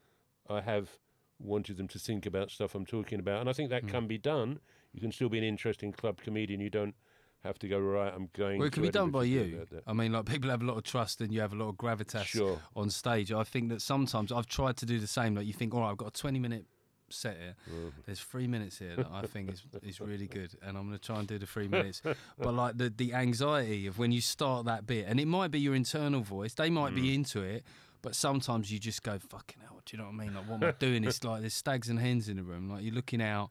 I 0.48 0.60
have 0.62 0.98
wanted 1.38 1.76
them 1.76 1.86
to 1.88 1.98
think 1.98 2.26
about 2.26 2.50
stuff 2.50 2.74
I'm 2.74 2.86
talking 2.86 3.20
about. 3.20 3.40
And 3.40 3.48
I 3.48 3.52
think 3.52 3.70
that 3.70 3.82
Hmm. 3.82 3.88
can 3.90 4.06
be 4.08 4.18
done. 4.18 4.58
You 4.92 5.00
can 5.00 5.12
still 5.12 5.28
be 5.28 5.38
an 5.38 5.44
interesting 5.44 5.92
club 5.92 6.20
comedian. 6.20 6.60
You 6.60 6.70
don't 6.70 6.96
have 7.44 7.58
to 7.60 7.68
go, 7.68 7.78
right, 7.78 8.12
I'm 8.14 8.28
going 8.36 8.58
Well, 8.58 8.66
it 8.68 8.72
can 8.72 8.82
be 8.82 8.90
done 8.90 9.10
by 9.10 9.24
you. 9.24 9.64
I 9.86 9.92
mean, 9.92 10.12
like 10.12 10.26
people 10.26 10.50
have 10.50 10.62
a 10.62 10.64
lot 10.64 10.76
of 10.76 10.82
trust 10.84 11.20
and 11.20 11.32
you 11.32 11.40
have 11.40 11.52
a 11.52 11.56
lot 11.56 11.68
of 11.68 11.76
gravitas 11.76 12.24
Sure. 12.24 12.60
on 12.74 12.90
stage. 12.90 13.32
I 13.32 13.44
think 13.44 13.68
that 13.70 13.80
sometimes 13.82 14.32
I've 14.32 14.46
tried 14.46 14.76
to 14.78 14.86
do 14.86 14.98
the 14.98 15.06
same. 15.06 15.34
Like 15.34 15.46
you 15.46 15.52
think, 15.52 15.74
all 15.74 15.80
right, 15.80 15.90
I've 15.90 15.96
got 15.96 16.08
a 16.08 16.20
20 16.20 16.38
minute 16.38 16.66
set 17.10 17.36
here. 17.38 17.54
Mm-hmm. 17.70 17.88
There's 18.06 18.20
three 18.20 18.46
minutes 18.46 18.78
here 18.78 18.96
that 18.96 19.08
I 19.10 19.22
think 19.22 19.50
is, 19.52 19.62
is 19.82 20.00
really 20.00 20.26
good, 20.26 20.50
and 20.62 20.76
I'm 20.76 20.86
going 20.88 20.98
to 20.98 21.04
try 21.04 21.18
and 21.18 21.26
do 21.28 21.38
the 21.38 21.46
three 21.46 21.68
minutes. 21.68 22.02
But 22.38 22.52
like 22.54 22.76
the 22.76 22.90
the 22.90 23.14
anxiety 23.14 23.86
of 23.86 23.98
when 23.98 24.12
you 24.12 24.20
start 24.20 24.66
that 24.66 24.86
bit, 24.86 25.06
and 25.08 25.18
it 25.18 25.26
might 25.26 25.50
be 25.50 25.60
your 25.60 25.74
internal 25.74 26.20
voice. 26.20 26.54
They 26.54 26.68
might 26.70 26.92
Mm. 26.92 26.96
be 26.96 27.14
into 27.14 27.42
it. 27.42 27.64
But 28.00 28.14
sometimes 28.14 28.70
you 28.70 28.78
just 28.78 29.02
go, 29.02 29.18
fucking 29.18 29.60
hell, 29.60 29.80
do 29.84 29.96
you 29.96 29.98
know 30.00 30.08
what 30.08 30.14
I 30.22 30.24
mean? 30.24 30.34
Like, 30.34 30.48
what 30.48 30.62
am 30.62 30.68
I 30.68 30.70
doing? 30.78 31.02
It's 31.02 31.24
like 31.24 31.40
there's 31.40 31.52
stags 31.54 31.88
and 31.88 31.98
hens 31.98 32.28
in 32.28 32.36
the 32.36 32.44
room. 32.44 32.70
Like, 32.70 32.84
you're 32.84 32.94
looking 32.94 33.20
out, 33.20 33.50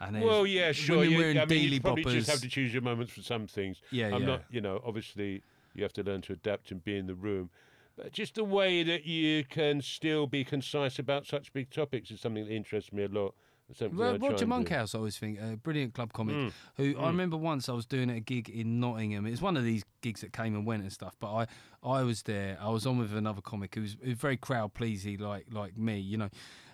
and 0.00 0.22
Well, 0.22 0.46
yeah, 0.46 0.72
sure. 0.72 0.98
women 0.98 1.12
You, 1.12 1.18
wearing 1.18 1.38
I 1.38 1.44
mean, 1.44 1.62
you 1.62 1.80
dealy 1.80 1.82
probably 1.82 2.04
just 2.04 2.30
have 2.30 2.40
to 2.40 2.48
choose 2.48 2.72
your 2.72 2.82
moments 2.82 3.12
for 3.12 3.22
some 3.22 3.46
things. 3.46 3.80
Yeah, 3.90 4.14
I'm 4.14 4.22
yeah. 4.22 4.26
not, 4.26 4.44
you 4.50 4.60
know, 4.60 4.80
obviously 4.84 5.42
you 5.74 5.82
have 5.82 5.92
to 5.94 6.02
learn 6.02 6.22
to 6.22 6.32
adapt 6.32 6.70
and 6.70 6.82
be 6.82 6.96
in 6.96 7.06
the 7.06 7.14
room. 7.14 7.50
But 7.96 8.12
just 8.12 8.36
the 8.36 8.44
way 8.44 8.84
that 8.84 9.06
you 9.06 9.44
can 9.44 9.82
still 9.82 10.26
be 10.26 10.44
concise 10.44 10.98
about 10.98 11.26
such 11.26 11.52
big 11.52 11.70
topics 11.70 12.10
is 12.10 12.20
something 12.20 12.44
that 12.44 12.52
interests 12.52 12.92
me 12.92 13.04
a 13.04 13.08
lot. 13.08 13.34
I 13.80 13.86
Well, 13.88 14.18
Roger. 14.18 14.46
Monkhouse, 14.46 14.94
I 14.94 14.98
always 14.98 15.18
think, 15.18 15.38
a 15.40 15.56
brilliant 15.56 15.92
club 15.92 16.12
comic. 16.12 16.36
Mm, 16.36 16.52
Who 16.76 16.84
I 16.84 17.02
mm. 17.02 17.06
remember 17.08 17.36
once 17.36 17.68
I 17.68 17.72
was 17.72 17.84
doing 17.84 18.08
a 18.08 18.20
gig 18.20 18.48
in 18.48 18.80
Nottingham. 18.80 19.26
It 19.26 19.30
was 19.30 19.42
one 19.42 19.58
of 19.58 19.64
these 19.64 19.84
gigs 20.00 20.22
that 20.22 20.32
came 20.32 20.54
and 20.54 20.64
went 20.64 20.82
and 20.82 20.92
stuff. 20.92 21.16
But 21.20 21.34
I, 21.34 21.46
I 21.82 22.02
was 22.02 22.22
there. 22.22 22.56
I 22.60 22.70
was 22.70 22.86
on 22.86 22.98
with 22.98 23.14
another 23.14 23.42
comic 23.42 23.74
who 23.74 23.82
was, 23.82 23.96
who 24.00 24.08
was 24.08 24.18
very 24.18 24.38
crowd 24.38 24.72
pleasing, 24.72 25.18
like 25.18 25.46
like 25.50 25.76
me, 25.76 25.98
you 25.98 26.16
know. 26.16 26.30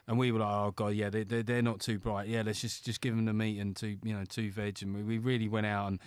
And 0.06 0.18
we 0.18 0.32
were 0.32 0.40
like, 0.40 0.52
oh 0.52 0.70
god, 0.70 0.94
yeah, 0.94 1.08
they 1.10 1.24
they 1.24 1.42
they're 1.42 1.62
not 1.62 1.80
too 1.80 1.98
bright. 1.98 2.28
Yeah, 2.28 2.42
let's 2.44 2.60
just 2.60 2.84
just 2.84 3.00
give 3.00 3.16
them 3.16 3.24
the 3.24 3.32
meat 3.32 3.58
and 3.58 3.74
two, 3.74 3.96
you 4.02 4.12
know, 4.14 4.24
two 4.28 4.50
veg. 4.50 4.82
And 4.82 4.94
we, 4.94 5.02
we 5.02 5.18
really 5.18 5.48
went 5.48 5.66
out 5.66 5.88
and 5.88 5.98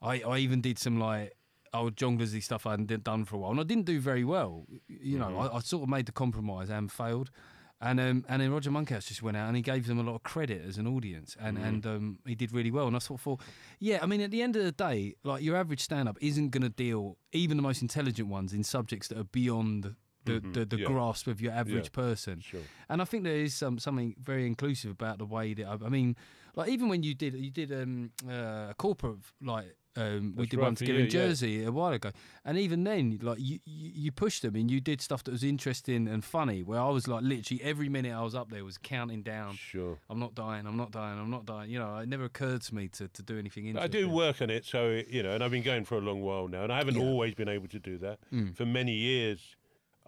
I 0.00 0.20
I 0.20 0.38
even 0.38 0.60
did 0.60 0.78
some 0.78 0.98
like 0.98 1.32
old 1.74 1.96
John 1.96 2.16
Grizzly 2.16 2.40
stuff 2.40 2.66
I 2.66 2.70
hadn't 2.70 3.04
done 3.04 3.24
for 3.26 3.36
a 3.36 3.38
while, 3.38 3.50
and 3.50 3.60
I 3.60 3.64
didn't 3.64 3.84
do 3.84 4.00
very 4.00 4.24
well. 4.24 4.66
You 4.88 5.18
know, 5.18 5.26
Mhm. 5.26 5.52
I, 5.52 5.56
I 5.56 5.60
sort 5.60 5.82
of 5.82 5.88
made 5.90 6.06
the 6.06 6.12
compromise 6.12 6.70
and 6.70 6.90
failed. 6.90 7.30
And 7.78 8.00
um, 8.00 8.24
and 8.26 8.40
then 8.40 8.50
Roger 8.50 8.70
Monkhouse 8.70 9.04
just 9.08 9.22
went 9.22 9.36
out 9.36 9.48
and 9.48 9.56
he 9.56 9.60
gave 9.62 9.86
them 9.86 9.98
a 9.98 10.02
lot 10.02 10.14
of 10.14 10.22
credit 10.22 10.62
as 10.66 10.78
an 10.78 10.86
audience, 10.86 11.36
and 11.38 11.58
Mhm. 11.58 11.66
and 11.68 11.86
um, 11.86 12.18
he 12.24 12.34
did 12.34 12.52
really 12.52 12.70
well. 12.70 12.86
And 12.86 12.96
I 12.96 13.00
sort 13.00 13.20
of 13.20 13.24
thought, 13.24 13.40
yeah, 13.80 13.98
I 14.02 14.06
mean, 14.06 14.22
at 14.22 14.30
the 14.30 14.40
end 14.40 14.56
of 14.56 14.64
the 14.64 14.72
day, 14.72 15.16
like 15.24 15.42
your 15.42 15.56
average 15.56 15.80
stand-up 15.82 16.16
isn't 16.22 16.50
going 16.52 16.62
to 16.62 16.70
deal, 16.70 17.18
even 17.32 17.58
the 17.58 17.62
most 17.62 17.82
intelligent 17.82 18.28
ones, 18.30 18.54
in 18.54 18.64
subjects 18.64 19.08
that 19.08 19.18
are 19.18 19.24
beyond 19.24 19.94
the 20.26 20.40
Mhm, 20.40 20.54
the, 20.54 20.64
the 20.66 20.78
yeah. 20.78 20.86
grasp 20.86 21.26
of 21.26 21.40
your 21.40 21.52
average 21.52 21.90
Yeah. 21.92 22.02
person. 22.04 22.40
Sure. 22.40 22.60
And 22.88 23.00
I 23.00 23.04
think 23.04 23.24
there 23.24 23.36
is 23.46 23.54
some 23.54 23.78
something 23.78 24.14
very 24.22 24.46
inclusive 24.46 24.90
about 24.90 25.18
the 25.18 25.26
way 25.26 25.54
that 25.54 25.66
I, 25.66 25.86
I 25.86 25.88
mean, 25.88 26.16
like 26.54 26.68
even 26.68 26.88
when 26.88 27.02
you 27.02 27.14
did 27.14 27.34
you 27.34 27.50
did 27.50 27.72
um, 27.72 28.10
uh, 28.28 28.68
a 28.70 28.74
corporate 28.76 29.18
like 29.40 29.74
um, 29.98 30.34
we 30.36 30.44
did 30.46 30.58
right 30.58 30.66
one 30.66 30.74
together 30.74 30.98
you, 30.98 31.04
in 31.06 31.10
yeah. 31.10 31.20
Jersey 31.26 31.64
a 31.64 31.72
while 31.72 31.94
ago, 31.94 32.10
and 32.44 32.58
even 32.58 32.84
then 32.84 33.18
like 33.22 33.38
you, 33.40 33.60
you 33.64 33.90
you 34.04 34.12
pushed 34.12 34.42
them 34.42 34.54
and 34.54 34.70
you 34.70 34.78
did 34.78 35.00
stuff 35.00 35.24
that 35.24 35.30
was 35.30 35.42
interesting 35.42 36.06
and 36.06 36.22
funny. 36.22 36.62
Where 36.62 36.78
I 36.78 36.90
was 36.90 37.08
like 37.08 37.22
literally 37.22 37.62
every 37.62 37.88
minute 37.88 38.12
I 38.12 38.20
was 38.22 38.34
up 38.34 38.50
there 38.50 38.62
was 38.62 38.76
counting 38.76 39.22
down. 39.22 39.54
Sure. 39.56 39.98
I'm 40.10 40.18
not 40.18 40.34
dying. 40.34 40.66
I'm 40.66 40.76
not 40.76 40.90
dying. 40.90 41.18
I'm 41.18 41.30
not 41.30 41.46
dying. 41.46 41.70
You 41.70 41.78
know, 41.78 41.96
it 41.96 42.10
never 42.10 42.24
occurred 42.24 42.60
to 42.68 42.74
me 42.74 42.88
to, 42.88 43.08
to 43.08 43.22
do 43.22 43.38
anything 43.38 43.74
I 43.78 43.86
do 43.86 44.10
work 44.10 44.42
on 44.42 44.50
it, 44.50 44.66
so 44.66 45.00
you 45.08 45.22
know, 45.22 45.32
and 45.34 45.42
I've 45.42 45.50
been 45.50 45.62
going 45.72 45.86
for 45.86 45.96
a 45.96 46.02
long 46.02 46.20
while 46.20 46.46
now, 46.46 46.64
and 46.64 46.70
I 46.72 46.76
haven't 46.76 46.96
Yeah. 46.96 47.02
always 47.08 47.34
been 47.34 47.48
able 47.48 47.68
to 47.68 47.78
do 47.78 47.96
that. 47.98 48.18
Mm. 48.30 48.54
For 48.54 48.66
many 48.66 48.92
years, 48.92 49.56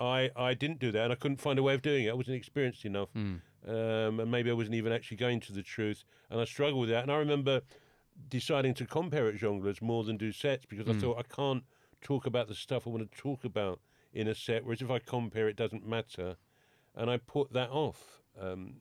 I 0.01 0.31
I 0.37 0.55
didn't 0.55 0.79
do 0.79 0.91
that, 0.93 1.05
and 1.05 1.13
I 1.13 1.17
couldn't 1.17 1.41
find 1.41 1.59
a 1.59 1.63
way 1.63 1.75
of 1.75 1.83
doing 1.83 2.05
it. 2.05 2.11
I 2.11 2.15
wasn't 2.15 2.37
experienced 2.37 2.85
enough, 2.85 3.11
Mm. 3.15 3.41
um, 3.67 4.21
and 4.21 4.31
maybe 4.31 4.51
I 4.51 4.55
wasn't 4.55 4.75
even 4.77 4.93
actually 4.93 5.17
going 5.17 5.41
to 5.41 5.53
the 5.53 5.63
truth, 5.63 6.05
and 6.31 6.41
I 6.41 6.45
struggled 6.45 6.81
with 6.81 6.91
that. 6.91 7.03
And 7.03 7.13
I 7.13 7.17
remember 7.17 7.63
deciding 8.29 8.75
to 8.75 8.87
compare 8.87 9.29
at 9.29 9.37
Jongleurs 9.37 9.81
more 9.81 10.03
than 10.05 10.17
do 10.17 10.33
sets 10.33 10.67
because 10.67 10.89
I 10.89 10.93
Mm. 10.93 11.01
thought 11.01 11.19
I 11.19 11.23
can't 11.23 11.65
talk 12.01 12.27
about 12.27 12.49
the 12.49 12.55
stuff 12.55 12.87
I 12.87 12.91
want 12.91 13.11
to 13.11 13.19
talk 13.19 13.45
about 13.45 13.81
in 14.13 14.27
a 14.29 14.35
set, 14.35 14.65
whereas 14.65 14.83
if 14.83 14.91
I 14.91 14.99
compare, 14.99 15.49
it 15.49 15.57
doesn't 15.57 15.87
matter, 15.87 16.37
and 16.95 17.11
I 17.11 17.19
put 17.19 17.53
that 17.53 17.71
off. 17.71 18.23
Um, 18.39 18.81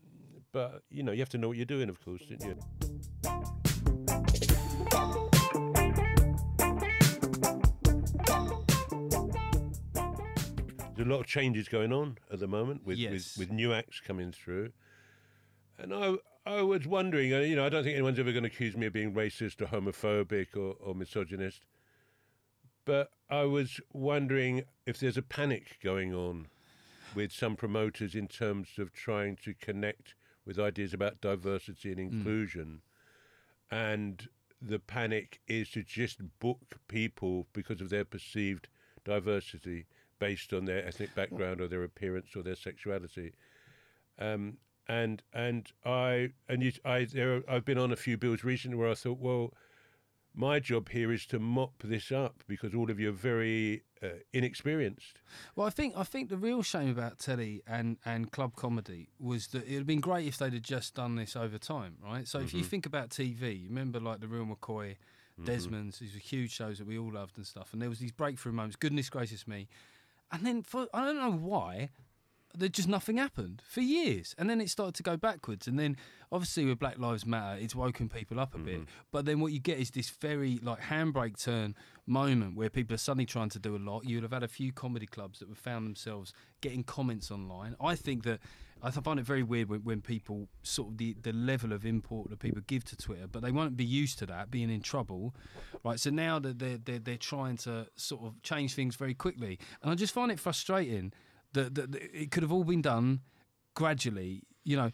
but 0.52 0.84
you 0.90 1.04
know, 1.04 1.12
you 1.12 1.20
have 1.20 1.30
to 1.30 1.38
know 1.38 1.48
what 1.50 1.58
you're 1.58 1.66
doing, 1.66 1.90
of 1.90 2.04
course, 2.04 2.26
didn't 2.26 2.46
you? 2.46 3.57
There's 10.98 11.08
a 11.08 11.12
lot 11.12 11.20
of 11.20 11.28
changes 11.28 11.70
going 11.70 11.94
on 11.94 12.18
at 12.34 12.40
the 12.40 12.48
moment 12.48 12.84
with, 12.84 12.98
Yes. 12.98 13.12
with, 13.12 13.36
with 13.38 13.52
new 13.52 13.72
acts 13.72 14.00
coming 14.00 14.32
through. 14.32 14.72
And 15.78 15.94
I, 15.94 16.16
I 16.44 16.64
was 16.64 16.88
wondering, 16.88 17.32
uh, 17.32 17.42
you 17.42 17.56
know, 17.56 17.64
I 17.64 17.70
don't 17.70 17.84
think 17.84 17.94
anyone's 17.94 18.18
ever 18.18 18.32
going 18.32 18.44
to 18.44 18.50
accuse 18.50 18.76
me 18.76 18.88
of 18.88 18.94
being 18.94 19.14
racist 19.14 19.62
or 19.62 19.68
homophobic 19.68 20.58
or, 20.58 20.76
or 20.80 20.96
misogynist. 20.96 21.62
But 22.84 23.12
I 23.30 23.44
was 23.44 23.80
wondering 23.94 24.64
if 24.88 25.00
there's 25.00 25.18
a 25.18 25.22
panic 25.22 25.78
going 25.84 26.16
on 26.16 26.48
with 27.14 27.32
some 27.32 27.56
promoters 27.56 28.16
in 28.16 28.28
terms 28.28 28.70
of 28.80 28.92
trying 28.92 29.36
to 29.44 29.54
connect 29.54 30.16
with 30.48 30.58
ideas 30.58 30.96
about 30.96 31.22
diversity 31.22 31.92
and 31.92 32.00
inclusion. 32.00 32.82
And 33.70 34.28
the 34.60 34.80
panic 34.80 35.42
is 35.48 35.70
to 35.72 35.84
just 35.84 36.22
book 36.40 36.80
people 36.88 37.46
because 37.54 37.82
of 37.82 37.90
their 37.90 38.06
perceived 38.06 38.68
diversity 39.06 39.86
based 40.20 40.54
on 40.54 40.66
their 40.66 40.86
ethnic 40.86 41.14
background 41.16 41.62
or 41.62 41.68
their 41.68 41.84
appearance 41.84 42.36
or 42.36 42.44
their 42.44 42.56
sexuality. 42.56 43.34
Um, 44.20 44.58
and 44.88 45.22
and 45.34 45.72
I 45.86 46.30
and 46.48 46.64
you, 46.64 46.72
I 46.86 47.06
there 47.06 47.38
are, 47.38 47.44
I've 47.50 47.66
been 47.66 47.78
on 47.78 47.92
a 47.92 47.98
few 47.98 48.18
bills 48.18 48.44
recently 48.44 48.78
where 48.78 48.90
I 48.90 48.94
thought, 48.94 49.20
well, 49.20 49.54
my 50.38 50.60
job 50.60 50.90
here 50.90 51.12
is 51.12 51.26
to 51.26 51.40
mop 51.40 51.84
this 51.84 52.12
up 52.12 52.44
because 52.48 52.74
all 52.76 52.92
of 52.92 53.00
you 53.00 53.10
are 53.10 53.14
very 53.14 53.84
uh, 54.04 54.10
inexperienced. 54.32 55.20
Well, 55.56 55.66
I 55.66 55.72
think 55.72 55.96
I 55.98 56.04
think 56.04 56.30
the 56.30 56.38
real 56.38 56.62
shame 56.62 56.90
about 56.90 57.18
telly 57.18 57.64
and, 57.68 57.98
and 58.06 58.32
club 58.32 58.56
comedy 58.56 59.10
was 59.20 59.48
that 59.48 59.64
it'd 59.64 59.80
have 59.80 59.88
been 59.88 60.00
great 60.00 60.28
if 60.28 60.38
they'd 60.38 60.54
have 60.54 60.62
just 60.62 60.94
done 60.94 61.16
this 61.16 61.36
over 61.36 61.58
time, 61.58 61.98
right? 62.04 62.28
So 62.28 62.40
if 62.40 62.54
you 62.54 62.64
think 62.64 62.86
about 62.86 63.10
TV, 63.10 63.62
you 63.64 63.70
remember 63.70 64.00
like 64.00 64.20
the 64.20 64.28
Real 64.28 64.46
McCoy, 64.46 64.96
Desmond's, 65.44 66.00
these 66.00 66.14
were 66.14 66.20
huge 66.20 66.52
shows 66.52 66.78
that 66.78 66.88
we 66.88 66.98
all 66.98 67.12
loved 67.12 67.38
and 67.38 67.46
stuff, 67.46 67.74
and 67.74 67.82
there 67.82 67.90
was 67.90 68.00
these 68.00 68.12
breakthrough 68.12 68.54
moments. 68.54 68.76
Goodness 68.76 69.10
gracious 69.10 69.48
me! 69.48 69.68
And 70.32 70.46
then 70.46 70.62
for 70.64 70.88
I 70.94 71.06
don't 71.06 71.18
know 71.18 71.32
why. 71.32 71.90
There 72.56 72.70
just 72.70 72.88
nothing 72.88 73.18
happened 73.18 73.62
for 73.68 73.82
years, 73.82 74.34
and 74.36 74.50
then 74.50 74.62
it 74.62 74.70
started 74.70 74.96
to 74.96 75.04
go 75.04 75.16
backwards. 75.16 75.68
And 75.68 75.78
then, 75.78 75.96
obviously, 76.32 76.66
with 76.66 76.80
Black 76.80 76.98
Lives 76.98 77.24
Matter, 77.24 77.60
it's 77.60 77.76
woken 77.76 78.10
people 78.10 78.40
up 78.40 78.56
a 78.56 78.58
bit. 78.58 78.76
Mm-hmm. 78.78 78.90
But 79.12 79.26
then 79.26 79.42
what 79.42 79.52
you 79.52 79.60
get 79.60 79.78
is 79.78 79.92
this 79.92 80.10
very 80.10 80.58
like 80.64 80.82
handbrake 80.82 81.40
turn 81.40 81.76
moment 82.08 82.56
where 82.56 82.72
people 82.72 82.96
are 82.96 83.00
suddenly 83.00 83.28
trying 83.28 83.50
to 83.50 83.60
do 83.60 83.76
a 83.76 83.78
lot. 83.78 84.06
You'd 84.06 84.24
have 84.24 84.32
had 84.32 84.42
a 84.42 84.48
few 84.48 84.72
comedy 84.72 85.06
clubs 85.06 85.38
that 85.40 85.50
have 85.50 85.58
found 85.58 85.86
themselves 85.86 86.34
getting 86.62 86.84
comments 86.84 87.30
online. 87.30 87.76
I 87.80 87.96
think 87.96 88.24
that 88.24 88.40
I 88.84 88.92
find 88.92 89.20
it 89.20 89.26
very 89.26 89.44
weird 89.44 89.70
when, 89.70 89.82
when 89.82 90.02
people 90.02 90.48
sort 90.64 90.90
of 90.90 90.98
the, 90.98 91.16
the 91.22 91.34
level 91.34 91.74
of 91.74 91.86
import 91.86 92.30
that 92.30 92.40
people 92.40 92.62
give 92.68 92.84
to 92.86 92.96
Twitter, 92.96 93.28
but 93.28 93.42
they 93.42 93.52
won't 93.52 93.76
be 93.76 93.86
used 93.86 94.20
to 94.20 94.26
that 94.28 94.52
being 94.52 94.70
in 94.70 94.82
trouble, 94.82 95.36
right? 95.84 96.00
So 96.00 96.10
now 96.10 96.40
that 96.40 96.60
they're, 96.60 96.78
they're 96.78 97.00
they're 97.00 97.18
trying 97.18 97.58
to 97.58 97.88
sort 97.96 98.24
of 98.24 98.42
change 98.44 98.76
things 98.76 98.96
very 98.96 99.14
quickly, 99.14 99.60
and 99.82 99.92
I 99.92 99.96
just 99.96 100.14
find 100.14 100.32
it 100.32 100.40
frustrating 100.40 101.14
that, 101.54 101.76
that, 101.76 101.92
that 101.92 102.02
it 102.14 102.32
could 102.32 102.44
have 102.44 102.52
all 102.52 102.64
been 102.64 102.82
done 102.82 103.22
gradually 103.74 104.42
you 104.64 104.76
know 104.76 104.92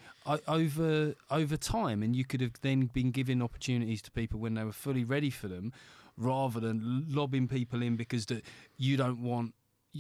over 0.48 1.16
over 1.32 1.56
time 1.58 2.04
and 2.04 2.18
you 2.18 2.26
could 2.26 2.42
have 2.42 2.52
then 2.62 2.88
been 2.88 3.12
giving 3.12 3.42
opportunities 3.42 4.02
to 4.02 4.12
people 4.12 4.38
when 4.38 4.56
they 4.56 4.64
were 4.64 4.74
fully 4.74 5.06
ready 5.06 5.30
for 5.30 5.48
them 5.48 5.72
rather 6.18 6.60
than 6.60 7.06
lobbing 7.10 7.48
people 7.48 7.82
in 7.82 7.96
because 7.96 8.28
that 8.28 8.44
you 8.78 8.96
don't 8.98 9.22
want 9.22 9.54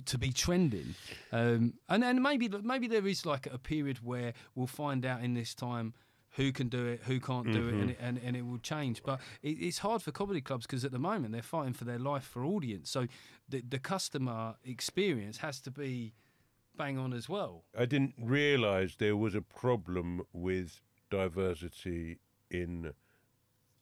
to 0.05 0.17
be 0.17 0.31
trending 0.31 0.95
um, 1.31 1.73
and 1.89 2.03
and 2.03 2.21
maybe 2.23 2.49
maybe 2.63 2.87
there 2.87 3.05
is 3.07 3.25
like 3.25 3.45
a 3.47 3.57
period 3.57 3.99
where 4.03 4.33
we'll 4.55 4.67
find 4.67 5.05
out 5.05 5.23
in 5.23 5.33
this 5.35 5.53
time 5.53 5.93
who 6.35 6.51
can 6.51 6.67
do 6.67 6.87
it, 6.87 6.99
who 7.03 7.19
can't 7.19 7.51
do 7.51 7.67
it, 7.67 7.75
and 7.75 7.91
it, 7.91 7.97
and, 8.01 8.19
and 8.25 8.35
it 8.35 8.41
will 8.41 8.57
change. 8.57 9.03
But 9.03 9.19
it, 9.43 9.49
it's 9.49 9.77
hard 9.77 10.01
for 10.01 10.11
comedy 10.11 10.41
clubs 10.41 10.65
because 10.65 10.83
at 10.83 10.91
the 10.91 10.97
moment 10.97 11.31
they're 11.31 11.43
fighting 11.43 11.73
for 11.73 11.85
their 11.85 11.99
life 11.99 12.23
for 12.23 12.43
audience. 12.43 12.89
So 12.89 13.05
the 13.47 13.61
the 13.61 13.77
customer 13.77 14.55
experience 14.65 15.37
has 15.37 15.59
to 15.61 15.69
be 15.69 16.15
bang 16.75 16.97
on 16.97 17.13
as 17.13 17.29
well. 17.29 17.65
I 17.77 17.85
didn't 17.85 18.15
realise 18.19 18.95
there 18.95 19.15
was 19.15 19.35
a 19.35 19.43
problem 19.43 20.23
with 20.33 20.81
diversity 21.11 22.17
in 22.49 22.93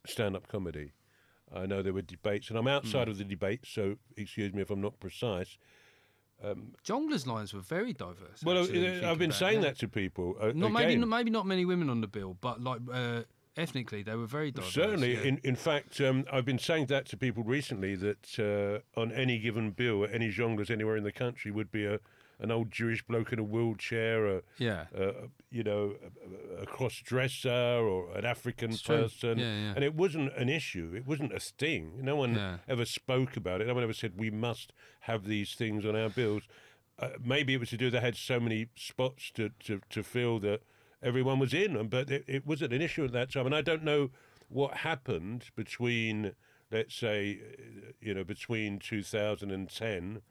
stand-up 0.06 0.50
comedy. 0.50 0.92
I 1.54 1.66
know 1.66 1.82
there 1.82 1.94
were 1.94 2.02
debates, 2.02 2.50
and 2.50 2.58
I'm 2.58 2.68
outside 2.68 3.06
Hmm. 3.08 3.12
of 3.12 3.18
the 3.18 3.24
debate, 3.24 3.62
so 3.66 3.96
excuse 4.18 4.54
me 4.54 4.62
if 4.62 4.70
I'm 4.70 4.82
not 4.82 5.00
precise. 5.00 5.58
Jongleurs 6.86 7.28
lines 7.28 7.54
were 7.54 7.62
very 7.62 7.94
diverse. 7.94 8.44
Well, 8.44 8.64
actually, 8.64 9.04
uh, 9.04 9.12
I've 9.12 9.20
been 9.20 9.32
saying 9.32 9.60
it. 9.60 9.64
that 9.64 9.78
to 9.80 9.88
people. 9.88 10.36
Uh, 10.40 10.52
Not 10.56 10.72
maybe 10.72 10.94
again. 10.94 11.10
maybe 11.10 11.30
not 11.30 11.46
many 11.46 11.66
women 11.66 11.90
on 11.90 12.02
the 12.02 12.08
bill, 12.08 12.38
but 12.42 12.62
like 12.62 12.82
uh, 12.92 13.22
ethnically 13.58 14.04
they 14.04 14.16
were 14.16 14.26
very 14.26 14.52
diverse. 14.52 14.74
Certainly, 14.74 15.14
yeah. 15.16 15.22
in 15.22 15.42
in 15.44 15.56
fact, 15.56 16.02
um, 16.02 16.26
I've 16.32 16.46
been 16.46 16.60
saying 16.60 16.88
that 16.88 17.06
to 17.08 17.18
people 17.18 17.44
recently 17.44 17.96
that 17.96 18.84
uh, 18.96 19.00
on 19.00 19.12
any 19.12 19.40
given 19.40 19.72
bill, 19.72 20.08
any 20.12 20.32
jongleurs 20.32 20.70
anywhere 20.70 20.98
in 20.98 21.04
the 21.04 21.12
country 21.12 21.52
would 21.52 21.72
be 21.72 21.86
a 21.86 22.00
an 22.42 22.52
old 22.52 22.72
Jewish 22.72 23.04
bloke 23.04 23.32
in 23.32 23.40
a 23.40 23.44
wheelchair, 23.44 24.26
a, 24.26 24.42
yeah. 24.58 24.86
a 24.96 25.14
you 25.52 25.64
know 25.64 25.96
a, 26.60 26.64
a 26.64 26.66
cross 26.66 27.02
dresser 27.04 27.50
or 27.50 28.12
an 28.18 28.26
African 28.26 28.72
It's 28.72 28.82
person, 28.82 29.38
Yeah, 29.38 29.46
yeah. 29.46 29.74
and 29.76 29.84
it 29.84 29.94
wasn't 29.94 30.34
an 30.38 30.50
issue. 30.50 30.94
It 30.96 31.06
wasn't 31.06 31.34
a 31.34 31.40
sting. 31.40 32.00
No 32.02 32.16
one 32.16 32.36
Yeah. 32.36 32.58
ever 32.68 32.86
spoke 32.86 33.36
about 33.38 33.62
it. 33.62 33.68
No 33.68 33.74
one 33.74 33.84
ever 33.84 33.94
said 33.94 34.14
we 34.18 34.32
must 34.32 34.72
have 35.02 35.26
these 35.26 35.54
things 35.54 35.86
on 35.86 35.96
our 35.96 36.10
bills. 36.10 36.44
Uh, 36.98 37.10
maybe 37.24 37.54
it 37.54 37.60
was 37.60 37.70
to 37.72 37.78
do 37.78 37.90
they 37.90 38.00
had 38.00 38.16
so 38.16 38.40
many 38.40 38.68
spots 38.76 39.32
to, 39.32 39.50
to, 39.66 39.82
to 39.90 40.04
fill 40.04 40.40
that 40.40 40.62
everyone 41.04 41.40
was 41.40 41.54
in, 41.54 41.88
but 41.88 42.10
it, 42.12 42.24
it 42.28 42.46
wasn't 42.46 42.72
an 42.72 42.82
issue 42.82 43.04
at 43.04 43.12
that 43.12 43.32
time. 43.32 43.46
And 43.46 43.56
I 43.56 43.62
don't 43.62 43.84
know 43.84 44.10
what 44.50 44.78
happened 44.78 45.46
between, 45.56 46.34
let's 46.72 46.94
say, 46.96 47.40
uh, 47.42 47.92
you 48.00 48.14
know, 48.14 48.24
between 48.24 48.78
2010 48.80 50.22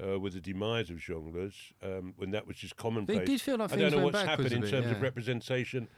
uh, 0.00 0.18
with 0.18 0.34
the 0.34 0.40
demise 0.40 0.90
of 0.90 0.96
jongleurs, 0.96 1.54
um, 1.82 2.14
when 2.16 2.30
that 2.30 2.46
was 2.46 2.56
just 2.56 2.76
commonplace. 2.76 3.26
did 3.26 3.40
feel 3.40 3.58
like 3.58 3.72
I 3.72 3.76
don't 3.76 3.92
know 3.92 4.04
what's 4.04 4.22
happened 4.22 4.52
in 4.52 4.60
bit, 4.62 4.70
terms 4.70 4.90
of 4.90 5.02
representation 5.02 5.88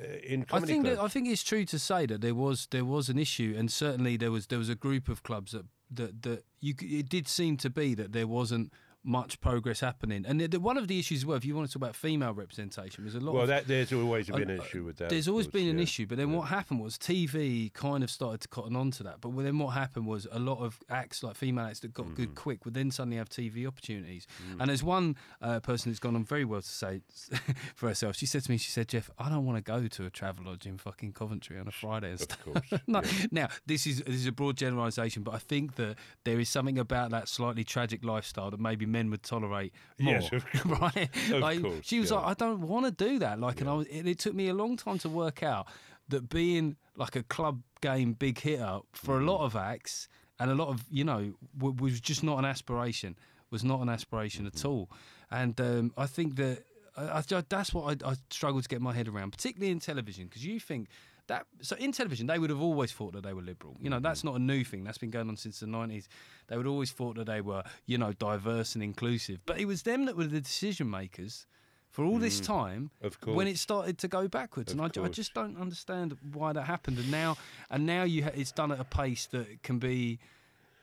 uh, 0.00 0.04
in 0.04 0.46
I 0.52 0.60
think 0.60 0.84
clubs. 0.84 0.96
that, 0.96 1.04
I 1.04 1.08
think 1.08 1.28
it's 1.28 1.42
true 1.42 1.64
to 1.64 1.78
say 1.78 2.06
that 2.06 2.20
there 2.20 2.34
was 2.34 2.68
there 2.70 2.84
was 2.84 3.08
an 3.08 3.18
issue, 3.18 3.54
and 3.56 3.70
certainly 3.70 4.16
there 4.16 4.30
was 4.30 4.46
there 4.48 4.58
was 4.58 4.68
a 4.68 4.74
group 4.74 5.08
of 5.08 5.22
clubs 5.22 5.52
that 5.52 5.66
that 5.90 6.22
that 6.22 6.44
you 6.60 6.74
it 6.80 7.08
did 7.08 7.28
seem 7.28 7.56
to 7.58 7.70
be 7.70 7.94
that 7.94 8.12
there 8.12 8.26
wasn't 8.26 8.72
much 9.04 9.40
progress 9.40 9.80
happening. 9.80 10.24
And 10.26 10.40
the, 10.40 10.46
the, 10.46 10.60
one 10.60 10.78
of 10.78 10.86
the 10.88 10.98
issues, 10.98 11.26
well, 11.26 11.36
if 11.36 11.44
you 11.44 11.54
want 11.56 11.66
to 11.68 11.72
talk 11.72 11.82
about 11.82 11.96
female 11.96 12.32
representation, 12.34 13.04
was 13.04 13.14
a 13.14 13.20
lot. 13.20 13.34
Well, 13.34 13.42
of, 13.42 13.48
that 13.48 13.66
there's 13.66 13.92
always 13.92 14.28
been 14.28 14.48
an 14.50 14.60
uh, 14.60 14.62
issue 14.62 14.84
with 14.84 14.96
that. 14.98 15.08
There's 15.10 15.26
always 15.28 15.46
course, 15.46 15.54
been 15.54 15.68
an 15.68 15.78
yeah. 15.78 15.82
issue, 15.82 16.06
but 16.06 16.18
then 16.18 16.30
Yeah. 16.30 16.36
what 16.38 16.48
happened 16.48 16.80
was 16.80 16.98
TV 16.98 17.72
kind 17.72 18.04
of 18.04 18.10
started 18.10 18.40
to 18.42 18.48
cotton 18.48 18.76
on 18.76 18.90
to 18.92 19.02
that. 19.02 19.20
But 19.20 19.36
then 19.42 19.58
what 19.58 19.70
happened 19.70 20.06
was 20.06 20.26
a 20.30 20.38
lot 20.38 20.58
of 20.58 20.78
acts, 20.88 21.22
like 21.22 21.36
female 21.36 21.66
acts 21.66 21.80
that 21.80 21.92
got 21.92 22.06
Mm-hmm. 22.06 22.14
good 22.14 22.34
quick, 22.34 22.64
would 22.64 22.74
then 22.74 22.90
suddenly 22.90 23.16
have 23.16 23.28
TV 23.28 23.66
opportunities. 23.66 24.26
Mm. 24.52 24.60
And 24.60 24.68
there's 24.68 24.82
one 24.84 25.16
uh, 25.40 25.60
person 25.60 25.90
who's 25.90 25.98
gone 26.00 26.14
on 26.16 26.24
very 26.24 26.44
well 26.44 26.60
to 26.62 26.68
say 26.68 27.00
for 27.74 27.88
herself. 27.88 28.16
She 28.16 28.26
said 28.26 28.42
to 28.44 28.50
me, 28.50 28.56
she 28.58 28.70
said, 28.70 28.88
Jeff, 28.88 29.10
I 29.18 29.28
don't 29.28 29.44
want 29.46 29.56
to 29.58 29.62
go 29.62 29.86
to 29.86 30.06
a 30.06 30.10
travel 30.10 30.44
lodge 30.46 30.66
in 30.66 30.78
fucking 30.78 31.12
Coventry 31.12 31.58
on 31.58 31.66
a 31.68 31.70
Friday 31.70 32.10
and 32.10 32.14
Of 32.20 32.20
stuff. 32.22 32.44
course. 32.44 32.80
No, 32.86 33.00
yeah. 33.02 33.26
Now, 33.30 33.48
this 33.66 33.86
is 33.86 33.98
this 34.02 34.16
is 34.16 34.26
a 34.26 34.32
broad 34.32 34.56
generalisation, 34.56 35.22
but 35.22 35.34
I 35.34 35.38
think 35.38 35.76
that 35.76 35.96
there 36.24 36.38
is 36.40 36.48
something 36.48 36.78
about 36.78 37.10
that 37.10 37.28
slightly 37.28 37.64
tragic 37.64 38.04
lifestyle 38.04 38.50
that 38.50 38.60
maybe 38.60 38.84
men 38.92 39.10
would 39.10 39.22
tolerate 39.22 39.72
more. 39.98 40.14
Yes, 40.14 40.30
of 40.32 40.44
course. 40.52 40.80
right? 40.80 41.08
Of 41.32 41.40
like, 41.40 41.62
course, 41.62 41.80
she 41.82 41.98
was 41.98 42.10
yeah. 42.10 42.18
like, 42.18 42.26
I 42.26 42.34
don't 42.34 42.60
want 42.60 42.86
to 42.86 42.92
do 42.92 43.18
that. 43.20 43.40
Like, 43.40 43.60
and 43.60 43.68
I 43.68 43.74
was, 43.74 43.86
it, 43.88 44.06
it 44.06 44.18
took 44.18 44.34
me 44.34 44.48
a 44.48 44.54
long 44.54 44.76
time 44.76 44.98
to 45.00 45.08
work 45.08 45.42
out 45.42 45.66
that 46.08 46.28
being 46.28 46.76
like 46.96 47.16
a 47.16 47.22
club 47.22 47.62
game 47.80 48.12
big 48.12 48.38
hitter 48.38 48.80
for 48.92 49.18
a 49.18 49.24
lot 49.24 49.40
Mm. 49.40 49.44
of 49.46 49.56
acts 49.56 50.08
and 50.38 50.50
a 50.50 50.54
lot 50.54 50.68
of 50.68 50.84
you 50.90 51.04
know 51.04 51.32
w- 51.58 51.76
was 51.80 52.00
just 52.00 52.22
not 52.22 52.38
an 52.38 52.44
aspiration. 52.44 53.16
Was 53.50 53.64
not 53.64 53.80
an 53.80 53.88
aspiration 53.88 54.44
Mm-hmm. 54.46 54.56
at 54.58 54.64
all. 54.64 54.90
And 55.30 55.60
um, 55.60 55.92
I 55.96 56.06
think 56.06 56.36
that 56.36 56.64
I, 56.96 57.18
I, 57.18 57.42
that's 57.48 57.72
what 57.72 58.02
I, 58.04 58.10
I 58.10 58.14
struggle 58.30 58.60
to 58.62 58.68
get 58.68 58.80
my 58.82 58.92
head 58.92 59.08
around, 59.08 59.30
particularly 59.32 59.72
in 59.72 59.78
television, 59.80 60.26
because 60.26 60.44
you 60.44 60.60
think 60.60 60.88
that 61.28 61.46
so 61.60 61.76
in 61.76 61.92
television 61.92 62.26
they 62.26 62.38
would 62.38 62.50
have 62.50 62.60
always 62.60 62.92
thought 62.92 63.12
that 63.12 63.22
they 63.22 63.32
were 63.32 63.42
liberal. 63.42 63.76
You 63.80 63.90
know, 63.90 63.96
Mm-hmm. 63.96 64.02
that's 64.04 64.24
not 64.24 64.34
a 64.36 64.38
new 64.38 64.64
thing. 64.64 64.84
That's 64.84 64.98
been 64.98 65.10
going 65.10 65.28
on 65.28 65.36
since 65.36 65.60
the 65.60 65.66
nineties. 65.66 66.08
They 66.48 66.56
would 66.56 66.66
always 66.66 66.90
thought 66.90 67.16
that 67.16 67.26
they 67.26 67.40
were, 67.40 67.62
you 67.86 67.98
know, 67.98 68.12
diverse 68.12 68.74
and 68.74 68.82
inclusive. 68.82 69.40
But 69.46 69.60
it 69.60 69.66
was 69.66 69.82
them 69.82 70.06
that 70.06 70.16
were 70.16 70.24
the 70.26 70.40
decision 70.40 70.90
makers 70.90 71.46
for 71.90 72.04
all 72.04 72.18
this 72.18 72.40
time 72.40 72.90
Mm. 73.02 73.06
Of 73.06 73.20
course. 73.20 73.36
when 73.36 73.46
it 73.48 73.58
started 73.58 73.98
to 73.98 74.08
go 74.08 74.26
backwards. 74.26 74.72
Of 74.72 74.78
and 74.80 74.98
I, 74.98 75.02
I 75.04 75.08
just 75.08 75.34
don't 75.34 75.58
understand 75.58 76.16
why 76.32 76.52
that 76.54 76.64
happened. 76.64 76.98
And 76.98 77.10
now, 77.10 77.36
and 77.70 77.84
now 77.86 78.02
you 78.04 78.24
ha- 78.24 78.30
it's 78.34 78.50
done 78.52 78.72
at 78.72 78.80
a 78.80 78.84
pace 78.84 79.26
that 79.26 79.62
can 79.62 79.78
be 79.78 80.18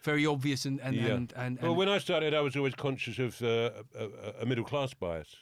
very 0.03 0.25
obvious 0.25 0.65
and 0.65 0.79
and 0.81 0.95
Yeah. 0.95 1.15
and, 1.15 1.33
and, 1.35 1.59
Well, 1.61 1.75
when 1.75 1.89
I 1.89 1.97
started, 1.97 2.33
I 2.33 2.41
was 2.41 2.55
always 2.55 2.75
conscious 2.75 3.19
of 3.19 3.41
uh, 3.41 3.71
a, 3.97 4.43
a 4.43 4.45
middle 4.45 4.63
class 4.63 4.93
bias 4.93 5.35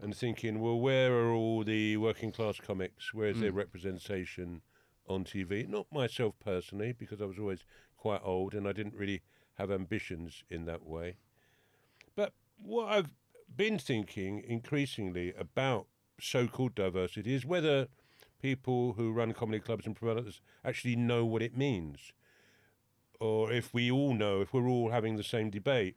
and 0.00 0.14
thinking, 0.16 0.60
well, 0.60 0.78
where 0.78 1.12
are 1.12 1.32
all 1.32 1.64
the 1.64 1.96
working 1.96 2.32
class 2.32 2.58
comics? 2.58 3.12
Where 3.12 3.28
is 3.28 3.40
their 3.40 3.52
mm. 3.52 3.56
representation 3.56 4.62
on 5.08 5.24
TV? 5.24 5.68
Not 5.68 5.86
myself 5.92 6.34
personally, 6.44 6.92
because 6.92 7.20
I 7.20 7.24
was 7.24 7.38
always 7.38 7.64
quite 7.96 8.20
old 8.22 8.54
and 8.54 8.68
I 8.68 8.72
didn't 8.72 8.94
really 8.94 9.22
have 9.54 9.70
ambitions 9.70 10.44
in 10.48 10.66
that 10.66 10.86
way. 10.86 11.16
But 12.14 12.32
what 12.62 12.88
I've 12.88 13.12
been 13.54 13.78
thinking 13.78 14.42
increasingly 14.46 15.34
about 15.34 15.86
so 16.20 16.46
called 16.46 16.74
diversity 16.74 17.34
is 17.34 17.44
whether 17.44 17.88
people 18.40 18.92
who 18.92 19.12
run 19.12 19.32
comedy 19.32 19.58
clubs 19.58 19.86
and 19.86 19.96
promoters 19.96 20.40
actually 20.64 20.94
know 20.94 21.24
what 21.24 21.42
it 21.42 21.56
means 21.56 22.12
or 23.20 23.52
if 23.52 23.74
we 23.74 23.90
all 23.90 24.14
know, 24.14 24.40
if 24.40 24.52
we're 24.52 24.68
all 24.68 24.90
having 24.90 25.16
the 25.16 25.24
same 25.24 25.50
debate, 25.50 25.96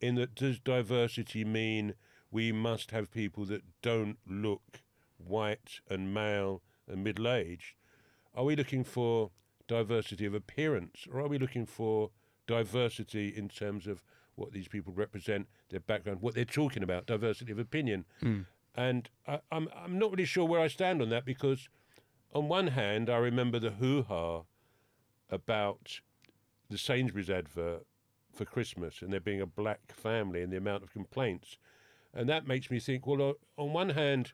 in 0.00 0.14
that 0.14 0.34
does 0.34 0.58
diversity 0.58 1.44
mean 1.44 1.94
we 2.30 2.52
must 2.52 2.90
have 2.90 3.10
people 3.10 3.44
that 3.46 3.62
don't 3.82 4.18
look 4.26 4.82
white 5.18 5.80
and 5.88 6.14
male 6.14 6.62
and 6.88 7.04
middle 7.04 7.28
aged? 7.28 7.74
Are 8.34 8.44
we 8.44 8.56
looking 8.56 8.84
for 8.84 9.30
diversity 9.66 10.26
of 10.26 10.34
appearance 10.34 11.06
or 11.12 11.20
are 11.20 11.28
we 11.28 11.38
looking 11.38 11.66
for 11.66 12.10
diversity 12.46 13.28
in 13.28 13.48
terms 13.48 13.86
of 13.86 14.02
what 14.34 14.52
these 14.52 14.68
people 14.68 14.92
represent, 14.92 15.46
their 15.68 15.80
background, 15.80 16.20
what 16.20 16.34
they're 16.34 16.44
talking 16.44 16.82
about, 16.82 17.06
diversity 17.06 17.52
of 17.52 17.58
opinion? 17.58 18.04
Hmm. 18.20 18.40
And 18.74 19.10
I, 19.26 19.40
I'm, 19.50 19.68
I'm 19.76 19.98
not 19.98 20.10
really 20.10 20.24
sure 20.24 20.44
where 20.44 20.60
I 20.60 20.68
stand 20.68 21.02
on 21.02 21.08
that 21.10 21.24
because, 21.24 21.68
on 22.32 22.48
one 22.48 22.68
hand, 22.68 23.10
I 23.10 23.16
remember 23.16 23.58
the 23.58 23.70
hoo 23.70 24.02
ha 24.02 24.42
about 25.28 26.00
the 26.68 26.78
Sainsbury's 26.78 27.30
advert 27.30 27.86
for 28.32 28.44
Christmas 28.44 29.02
and 29.02 29.12
there 29.12 29.20
being 29.20 29.40
a 29.40 29.46
black 29.46 29.92
family 29.92 30.42
and 30.42 30.52
the 30.52 30.56
amount 30.56 30.82
of 30.82 30.92
complaints. 30.92 31.58
And 32.14 32.28
that 32.28 32.46
makes 32.46 32.70
me 32.70 32.80
think 32.80 33.06
well, 33.06 33.34
on 33.56 33.72
one 33.72 33.90
hand, 33.90 34.32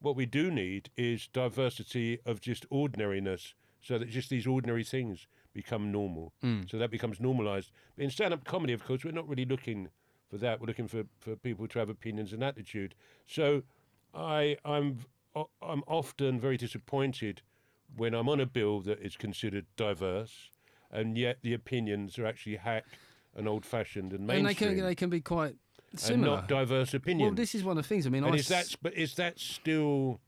what 0.00 0.16
we 0.16 0.26
do 0.26 0.50
need 0.50 0.90
is 0.96 1.28
diversity 1.28 2.18
of 2.24 2.40
just 2.40 2.66
ordinariness 2.70 3.54
so 3.80 3.98
that 3.98 4.08
just 4.08 4.30
these 4.30 4.46
ordinary 4.46 4.84
things 4.84 5.26
become 5.52 5.90
normal. 5.90 6.32
Mm. 6.44 6.70
So 6.70 6.76
that 6.78 6.90
becomes 6.90 7.20
normalized. 7.20 7.70
But 7.96 8.04
in 8.04 8.10
stand 8.10 8.34
up 8.34 8.44
comedy, 8.44 8.72
of 8.72 8.84
course, 8.84 9.04
we're 9.04 9.12
not 9.12 9.28
really 9.28 9.44
looking 9.44 9.88
for 10.28 10.38
that. 10.38 10.60
We're 10.60 10.66
looking 10.66 10.88
for, 10.88 11.04
for 11.18 11.36
people 11.36 11.66
to 11.68 11.78
have 11.78 11.88
opinions 11.88 12.32
and 12.32 12.42
attitude. 12.42 12.94
So 13.26 13.62
I, 14.14 14.56
I'm, 14.64 14.98
I'm 15.62 15.82
often 15.86 16.40
very 16.40 16.56
disappointed 16.56 17.42
when 17.96 18.14
I'm 18.14 18.28
on 18.28 18.40
a 18.40 18.46
bill 18.46 18.80
that 18.82 19.00
is 19.00 19.16
considered 19.16 19.66
diverse, 19.76 20.50
and 20.90 21.16
yet 21.16 21.38
the 21.42 21.54
opinions 21.54 22.18
are 22.18 22.26
actually 22.26 22.56
hack 22.56 22.84
and 23.34 23.46
old-fashioned 23.46 24.12
and 24.12 24.26
mainstream. 24.26 24.46
and 24.46 24.48
they 24.48 24.80
can 24.80 24.86
they 24.86 24.94
can 24.94 25.10
be 25.10 25.20
quite 25.20 25.56
and 26.02 26.14
similar. 26.14 26.36
not 26.36 26.48
diverse 26.48 26.94
opinions. 26.94 27.28
well, 27.30 27.34
this 27.34 27.54
is 27.54 27.62
one 27.64 27.78
of 27.78 27.84
the 27.84 27.88
things. 27.88 28.06
I 28.06 28.10
mean, 28.10 28.24
and 28.24 28.34
I 28.34 28.38
is 28.38 28.48
that 28.48 28.74
but 28.82 28.94
is 28.94 29.14
that 29.14 29.38
still 29.38 30.20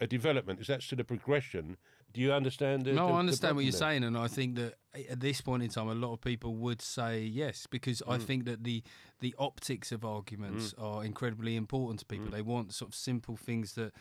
a 0.00 0.06
development? 0.06 0.60
Is 0.60 0.66
that 0.66 0.82
still 0.82 1.00
a 1.00 1.04
progression? 1.04 1.76
Do 2.12 2.20
you 2.22 2.32
understand? 2.32 2.84
The, 2.86 2.92
No, 2.92 3.08
the- 3.08 3.12
I 3.14 3.18
understand 3.18 3.56
what 3.56 3.64
you're 3.64 3.72
problem 3.72 3.90
saying, 3.92 4.04
and 4.04 4.16
I 4.16 4.26
think 4.28 4.54
that 4.56 4.74
at 5.10 5.20
this 5.20 5.40
point 5.42 5.62
in 5.62 5.68
time, 5.68 5.88
a 5.88 5.94
lot 5.94 6.12
of 6.14 6.20
people 6.22 6.54
would 6.56 6.80
say 6.80 7.20
yes, 7.22 7.66
because 7.70 8.00
Mm. 8.06 8.12
I 8.14 8.18
think 8.18 8.44
that 8.46 8.64
the 8.64 8.82
the 9.20 9.34
optics 9.38 9.92
of 9.92 10.04
arguments 10.04 10.74
are 10.78 11.02
incredibly 11.04 11.56
important 11.56 12.00
to 12.00 12.04
Mm. 12.06 12.08
people. 12.08 12.28
They 12.30 12.42
want 12.42 12.72
sort 12.74 12.90
of 12.90 12.94
simple 12.94 13.36
things 13.36 13.72
that, 13.74 13.92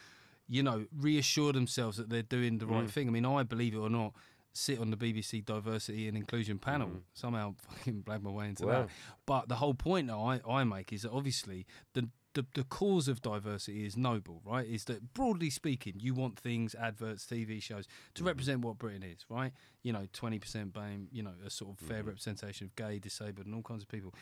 you 0.47 0.61
know, 0.61 0.85
reassure 0.93 1.51
themselves 1.53 1.95
that 1.97 2.09
they're 2.09 2.21
doing 2.21 2.57
the 2.59 2.65
Mm. 2.65 2.71
right 2.71 2.89
thing. 2.89 3.07
I 3.07 3.11
mean, 3.11 3.25
I 3.25 3.43
believe 3.43 3.73
it 3.73 3.77
or 3.79 3.89
not, 3.89 4.13
sit 4.55 4.79
on 4.79 4.89
the 4.91 4.97
BBC 4.97 5.43
diversity 5.45 6.07
and 6.07 6.15
inclusion 6.17 6.57
panel. 6.59 6.87
Mm-hmm. 6.87 6.97
Somehow, 7.13 7.55
fucking 7.69 8.03
blagged 8.03 8.23
my 8.23 8.31
way 8.31 8.47
into 8.49 8.65
Wow. 8.65 8.71
that. 8.83 8.89
But 9.25 9.49
the 9.49 9.55
whole 9.55 9.73
point 9.73 10.07
that 10.07 10.15
I, 10.15 10.39
I 10.49 10.63
make 10.63 10.91
is 10.93 11.01
that 11.03 11.11
obviously 11.11 11.65
the 11.93 12.09
the, 12.33 12.45
the 12.53 12.65
cause 12.65 13.07
of 13.07 13.21
diversity 13.21 13.85
is 13.85 13.95
noble, 13.95 14.41
right? 14.43 14.67
Is 14.67 14.83
that 14.85 15.13
broadly 15.13 15.49
speaking, 15.49 15.93
you 15.99 16.13
want 16.13 16.37
things, 16.37 16.75
adverts, 16.75 17.25
TV 17.25 17.61
shows 17.63 17.85
to 17.85 17.91
Mm-hmm. 18.19 18.27
represent 18.27 18.59
what 18.61 18.77
Britain 18.77 19.03
is, 19.03 19.25
right? 19.29 19.53
You 19.83 19.93
know, 19.93 20.05
twenty 20.11 20.39
percent 20.39 20.73
BAME, 20.73 21.07
you 21.13 21.23
know, 21.23 21.31
a 21.45 21.49
sort 21.49 21.71
of 21.71 21.77
Mm-hmm. 21.77 21.87
fair 21.93 22.03
representation 22.03 22.65
of 22.67 22.75
gay, 22.75 22.99
disabled, 22.99 23.45
and 23.45 23.55
all 23.55 23.61
kinds 23.61 23.83
of 23.83 23.87
people. 23.89 24.13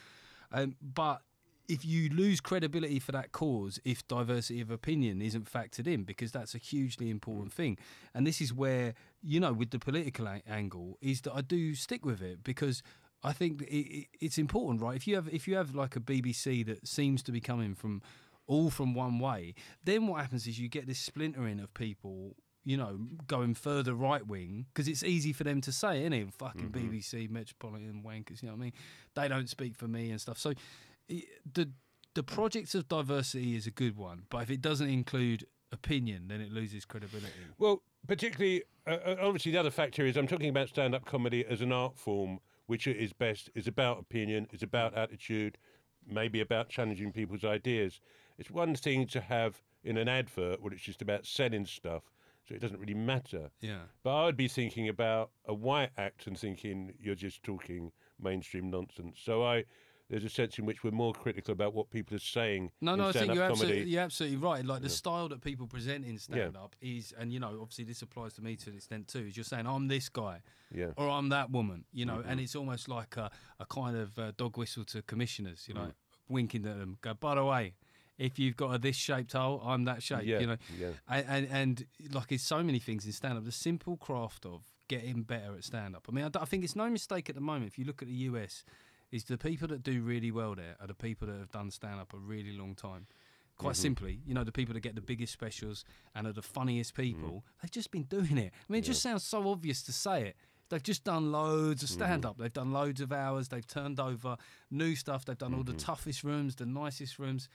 Um, 0.51 0.75
but 0.79 1.21
if 1.70 1.86
you 1.86 2.09
lose 2.09 2.41
credibility 2.41 2.99
for 2.99 3.11
that 3.14 3.32
cause, 3.32 3.80
if 3.86 4.07
diversity 4.07 4.59
of 4.61 4.70
opinion 4.70 5.22
isn't 5.22 5.51
factored 5.51 5.88
in, 5.88 6.03
because 6.03 6.32
that's 6.32 6.53
a 6.53 6.57
hugely 6.57 7.09
important 7.09 7.51
Mm. 7.51 7.55
thing, 7.55 7.78
and 8.14 8.28
this 8.28 8.41
is 8.41 8.53
where 8.53 8.93
you 9.22 9.39
know, 9.39 9.53
with 9.53 9.70
the 9.72 9.80
political 9.80 10.28
a- 10.28 10.41
angle, 10.47 10.97
is 11.01 11.22
that 11.22 11.34
I 11.34 11.41
do 11.41 11.74
stick 11.76 12.03
with 12.05 12.22
it 12.22 12.43
because 12.43 12.84
I 13.24 13.32
think 13.32 13.61
it, 13.61 13.66
it, 13.68 14.07
it's 14.20 14.38
important, 14.38 14.82
right? 14.82 14.97
If 14.97 15.07
you 15.07 15.16
have 15.16 15.30
if 15.34 15.47
you 15.47 15.55
have 15.55 15.74
like 15.74 15.95
a 15.95 16.01
BBC 16.01 16.66
that 16.66 16.86
seems 16.88 17.24
to 17.24 17.32
be 17.32 17.39
coming 17.39 17.74
from 17.76 18.01
all 18.47 18.70
from 18.70 18.93
one 18.93 19.20
way, 19.20 19.55
then 19.86 20.07
what 20.07 20.20
happens 20.20 20.45
is 20.45 20.59
you 20.59 20.68
get 20.68 20.86
this 20.88 20.99
splintering 20.99 21.59
of 21.61 21.74
people. 21.74 22.36
You 22.66 22.78
know, 22.78 22.97
going 23.28 23.55
further 23.55 23.93
right 23.93 24.26
wing 24.26 24.68
because 24.74 24.88
it's 24.88 25.03
easy 25.03 25.34
for 25.34 25.43
them 25.43 25.59
to 25.59 25.72
say, 25.74 25.99
isn't 25.99 26.14
it? 26.14 26.34
Fucking 26.34 26.70
BBC, 26.70 27.30
Metropolitan 27.30 28.03
wankers. 28.07 28.41
You 28.41 28.47
know 28.47 28.53
what 28.53 28.61
I 28.61 28.64
mean? 28.64 28.74
They 29.16 29.28
don't 29.28 29.49
speak 29.49 29.76
for 29.76 29.89
me 29.89 30.11
and 30.11 30.22
stuff. 30.22 30.38
So, 30.38 30.53
the 31.07 31.69
the 32.15 32.23
project 32.23 32.75
of 32.75 32.87
diversity 32.87 33.55
is 33.55 33.65
a 33.65 33.71
good 33.71 33.97
one, 33.97 34.23
but 34.29 34.43
if 34.43 34.51
it 34.51 34.61
doesn't 34.61 34.89
include 34.89 35.45
opinion, 35.71 36.27
then 36.27 36.41
it 36.41 36.51
loses 36.51 36.85
credibility. 36.85 37.31
Well, 37.57 37.81
particularly, 38.07 38.63
uh, 38.85 38.97
uh, 39.05 39.15
obviously, 39.21 39.51
the 39.51 39.57
other 39.57 39.71
factor 39.71 40.05
is 40.05 40.15
I'm 40.15 40.27
talking 40.27 40.49
about 40.49 40.69
stand 40.69 40.93
up 40.93 41.05
comedy 41.05 41.45
as 41.49 41.61
an 41.61 41.71
art 41.71 41.97
form, 41.97 42.39
which 42.67 42.87
its 42.87 43.13
best 43.13 43.49
is 43.55 43.67
about 43.67 43.99
opinion, 43.99 44.47
is 44.51 44.61
about 44.61 44.93
attitude, 44.95 45.57
maybe 46.07 46.39
about 46.39 46.69
challenging 46.69 47.11
people's 47.11 47.43
ideas. 47.43 47.99
It's 48.37 48.51
one 48.51 48.75
thing 48.75 49.07
to 49.07 49.21
have 49.21 49.61
in 49.83 49.97
an 49.97 50.07
advert 50.07 50.61
where 50.61 50.73
it's 50.73 50.83
just 50.83 51.01
about 51.01 51.25
selling 51.25 51.65
stuff, 51.65 52.03
so 52.47 52.55
it 52.55 52.61
doesn't 52.61 52.79
really 52.79 52.93
matter. 52.93 53.49
Yeah. 53.59 53.83
But 54.03 54.15
I 54.15 54.25
would 54.25 54.37
be 54.37 54.47
thinking 54.47 54.89
about 54.89 55.31
a 55.45 55.53
white 55.53 55.91
act 55.97 56.27
and 56.27 56.37
thinking 56.37 56.93
you're 56.99 57.15
just 57.15 57.43
talking 57.43 57.91
mainstream 58.21 58.69
nonsense. 58.69 59.19
So 59.23 59.43
I, 59.43 59.65
there's 60.09 60.23
a 60.23 60.29
sense 60.29 60.59
in 60.59 60.65
which 60.65 60.83
we're 60.83 60.91
more 60.91 61.13
critical 61.13 61.51
about 61.53 61.73
what 61.73 61.89
people 61.89 62.15
are 62.15 62.19
saying. 62.19 62.71
No, 62.81 62.95
no, 62.95 63.07
I 63.07 63.11
think 63.13 63.33
you're 63.33 63.47
comedy. 63.47 63.51
absolutely, 63.51 63.91
you're 63.91 64.01
absolutely 64.03 64.37
right. 64.37 64.65
Like 64.65 64.81
the 64.81 64.89
style 64.89 65.29
that 65.29 65.41
people 65.41 65.65
present 65.65 66.05
in 66.05 66.17
stand 66.19 66.55
up 66.57 66.75
is, 66.81 67.13
and 67.17 67.31
you 67.31 67.39
know, 67.39 67.57
obviously 67.61 67.85
this 67.85 68.01
applies 68.01 68.33
to 68.33 68.41
me 68.43 68.55
to 68.57 68.69
an 68.69 68.75
extent 68.75 69.07
too, 69.07 69.25
is 69.27 69.37
you're 69.37 69.43
saying, 69.43 69.65
I'm 69.65 69.87
this 69.87 70.09
guy 70.09 70.41
Yeah. 70.71 70.91
or 70.97 71.09
I'm 71.09 71.29
that 71.29 71.51
woman, 71.51 71.85
you 71.93 72.05
know, 72.05 72.17
Mm-hmm. 72.17 72.29
and 72.29 72.39
it's 72.39 72.55
almost 72.55 72.87
like 72.89 73.17
a, 73.17 73.31
a 73.59 73.65
kind 73.65 73.95
of 73.97 74.19
uh, 74.19 74.31
dog 74.37 74.57
whistle 74.57 74.83
to 74.85 75.01
commissioners, 75.01 75.65
you 75.67 75.73
know, 75.73 75.81
Mm. 75.81 75.93
winking 76.29 76.65
at 76.67 76.77
them, 76.77 76.97
go, 77.01 77.13
by 77.13 77.35
the 77.35 77.43
way, 77.45 77.73
if 78.17 78.37
you've 78.37 78.55
got 78.55 78.75
a 78.75 78.77
this 78.77 78.95
shaped 78.95 79.33
hole, 79.33 79.61
I'm 79.65 79.85
that 79.85 80.03
shape, 80.03 80.25
Yeah, 80.25 80.39
you 80.39 80.47
know. 80.47 80.57
yeah. 80.77 80.89
And, 81.09 81.25
and, 81.27 81.47
and 81.51 81.85
like 82.13 82.31
it's 82.31 82.43
so 82.43 82.61
many 82.61 82.79
things 82.79 83.05
in 83.05 83.11
stand 83.13 83.37
up, 83.37 83.45
the 83.45 83.51
simple 83.51 83.97
craft 83.97 84.45
of 84.45 84.61
getting 84.87 85.23
better 85.23 85.55
at 85.55 85.63
stand 85.63 85.95
up. 85.95 86.05
I 86.07 86.11
mean, 86.11 86.25
I, 86.25 86.39
I 86.41 86.45
think 86.45 86.63
it's 86.63 86.75
no 86.75 86.89
mistake 86.89 87.29
at 87.29 87.35
the 87.35 87.41
moment 87.41 87.67
if 87.67 87.79
you 87.79 87.85
look 87.85 88.01
at 88.01 88.07
the 88.07 88.13
US 88.29 88.63
is 89.14 89.26
the 89.26 89.38
people 89.38 89.68
that 89.68 89.84
do 89.84 90.01
really 90.01 90.32
well 90.32 90.55
there 90.55 90.76
are 90.82 90.88
the 90.88 90.95
people 90.95 91.28
that 91.28 91.38
have 91.38 91.51
done 91.51 91.70
stand 91.70 91.99
up 91.99 92.14
a 92.14 92.18
really 92.18 92.51
long 92.51 92.74
time. 92.74 93.05
Quite 93.57 93.76
Mhm. 93.76 93.82
simply, 93.82 94.22
you 94.26 94.34
know, 94.34 94.43
the 94.43 94.51
people 94.51 94.74
that 94.74 94.80
get 94.80 94.95
the 94.95 95.01
biggest 95.01 95.32
specials 95.32 95.86
and 96.16 96.26
are 96.26 96.34
the 96.34 96.41
funniest 96.41 96.95
mm. 96.95 97.03
people, 97.03 97.45
they've 97.61 97.70
just 97.70 97.91
been 97.91 98.05
doing 98.05 98.39
it. 98.39 98.51
I 98.51 98.74
mean, 98.74 98.80
it 98.80 98.86
just 98.86 99.03
sounds 99.03 99.24
so 99.24 99.47
obvious 99.47 99.84
to 99.84 99.93
say 99.93 100.30
it. 100.30 100.36
They've 100.70 100.82
just 100.82 101.03
done 101.03 101.32
loads 101.32 101.84
of 101.84 101.89
mm-hmm. 101.89 101.99
stand 101.99 102.26
up. 102.26 102.39
They've 102.39 102.51
done 102.51 102.72
loads 102.72 102.99
of 103.01 103.11
hours. 103.11 103.49
They've 103.49 103.68
turned 103.68 103.99
over 103.99 104.38
new 104.72 104.95
stuff. 104.95 105.26
They've 105.26 105.38
done 105.38 105.53
all 105.53 105.64
the 105.64 105.74
mm-hmm. 105.74 105.78
toughest 105.78 106.24
rooms, 106.24 106.55
the 106.55 106.66
nicest 106.66 107.20
rooms. 107.20 107.47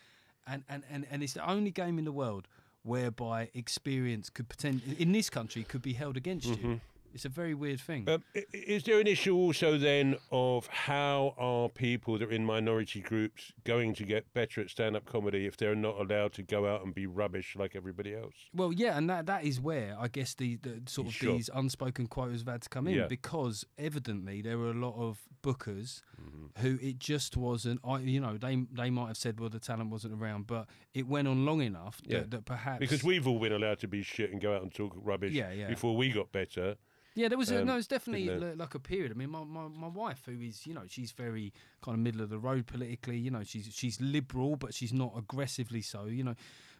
And, 0.46 0.62
and, 0.68 0.84
and, 0.88 1.04
and 1.10 1.24
it's 1.24 1.32
the 1.32 1.50
only 1.50 1.72
game 1.72 1.98
in 1.98 2.04
the 2.04 2.12
world 2.12 2.46
whereby 2.84 3.50
experience 3.54 4.30
could 4.30 4.48
potentially, 4.48 4.94
in 5.00 5.10
this 5.10 5.28
country, 5.28 5.64
could 5.64 5.82
be 5.82 5.94
held 5.94 6.16
against 6.16 6.46
you. 6.46 6.56
Mm-hmm. 6.56 6.74
It's 7.14 7.24
a 7.24 7.28
very 7.28 7.54
weird 7.54 7.80
thing. 7.80 8.08
Um, 8.08 8.22
is 8.52 8.84
there 8.84 9.00
an 9.00 9.06
issue 9.06 9.34
also 9.34 9.78
then 9.78 10.16
of 10.30 10.66
how 10.68 11.34
are 11.38 11.68
people 11.68 12.18
that 12.18 12.28
are 12.28 12.32
in 12.32 12.44
minority 12.44 13.00
groups 13.00 13.52
going 13.64 13.94
to 13.94 14.04
get 14.04 14.32
better 14.34 14.60
at 14.60 14.70
stand-up 14.70 15.04
comedy 15.04 15.46
if 15.46 15.56
they're 15.56 15.74
not 15.74 15.96
allowed 15.98 16.32
to 16.34 16.42
go 16.42 16.66
out 16.72 16.84
and 16.84 16.94
be 16.94 17.06
rubbish 17.06 17.56
like 17.56 17.74
everybody 17.74 18.14
else? 18.14 18.34
Well, 18.54 18.72
yeah, 18.72 18.96
and 18.96 19.08
that 19.10 19.26
that 19.26 19.44
is 19.44 19.60
where 19.60 19.96
I 19.98 20.08
guess 20.08 20.34
the, 20.34 20.56
the 20.56 20.82
sort 20.86 21.08
of 21.08 21.14
Sure. 21.14 21.32
these 21.34 21.50
unspoken 21.54 22.06
quotas 22.06 22.42
have 22.42 22.48
had 22.48 22.62
to 22.62 22.68
come 22.68 22.86
in 22.86 22.94
Yeah. 22.94 23.06
because 23.08 23.64
evidently 23.78 24.42
there 24.42 24.58
were 24.58 24.70
a 24.70 24.74
lot 24.74 24.94
of 24.96 25.20
bookers 25.42 26.02
Mm-hmm. 26.20 26.60
who 26.62 26.78
it 26.84 26.98
just 26.98 27.36
wasn't. 27.36 27.80
I 27.84 27.98
you 28.00 28.20
know 28.20 28.36
they 28.36 28.64
they 28.72 28.90
might 28.90 29.06
have 29.08 29.16
said 29.16 29.38
well 29.40 29.48
the 29.48 29.60
talent 29.60 29.90
wasn't 29.90 30.14
around, 30.20 30.46
but 30.48 30.66
it 30.92 31.06
went 31.06 31.28
on 31.28 31.44
long 31.46 31.60
enough 31.62 32.00
Yeah. 32.04 32.20
that, 32.20 32.30
that 32.32 32.44
perhaps 32.44 32.80
Because 32.80 33.04
we've 33.04 33.26
all 33.26 33.38
been 33.38 33.52
allowed 33.52 33.78
to 33.80 33.88
be 33.88 34.02
shit 34.02 34.32
and 34.32 34.40
go 34.40 34.54
out 34.54 34.62
and 34.62 34.74
talk 34.74 34.92
rubbish 34.96 35.32
yeah. 35.32 35.68
before 35.68 35.96
we 35.96 36.10
got 36.10 36.32
better. 36.32 36.76
Yeah, 37.14 37.28
there 37.28 37.38
was 37.38 37.50
a, 37.50 37.60
Um, 37.60 37.66
no, 37.66 37.76
it's 37.76 37.86
definitely 37.88 38.24
isn't 38.28 38.40
there? 38.40 38.50
li- 38.50 38.56
like 38.56 38.74
a 38.74 38.78
period. 38.78 39.10
I 39.10 39.14
mean, 39.14 39.30
my, 39.30 39.42
my, 39.42 39.66
my 39.68 39.88
wife, 39.88 40.22
who 40.26 40.40
is 40.40 40.66
you 40.66 40.74
know, 40.74 40.84
she's 40.88 41.10
very 41.12 41.52
kind 41.82 41.94
of 41.96 42.00
middle 42.00 42.20
of 42.20 42.30
the 42.30 42.38
road 42.38 42.66
politically. 42.66 43.18
You 43.18 43.30
know, 43.30 43.42
she's 43.44 43.68
she's 43.72 44.00
liberal, 44.00 44.56
but 44.56 44.74
she's 44.74 44.92
not 44.92 45.12
aggressively 45.16 45.82
so. 45.82 46.04
You 46.06 46.24
know, 46.24 46.34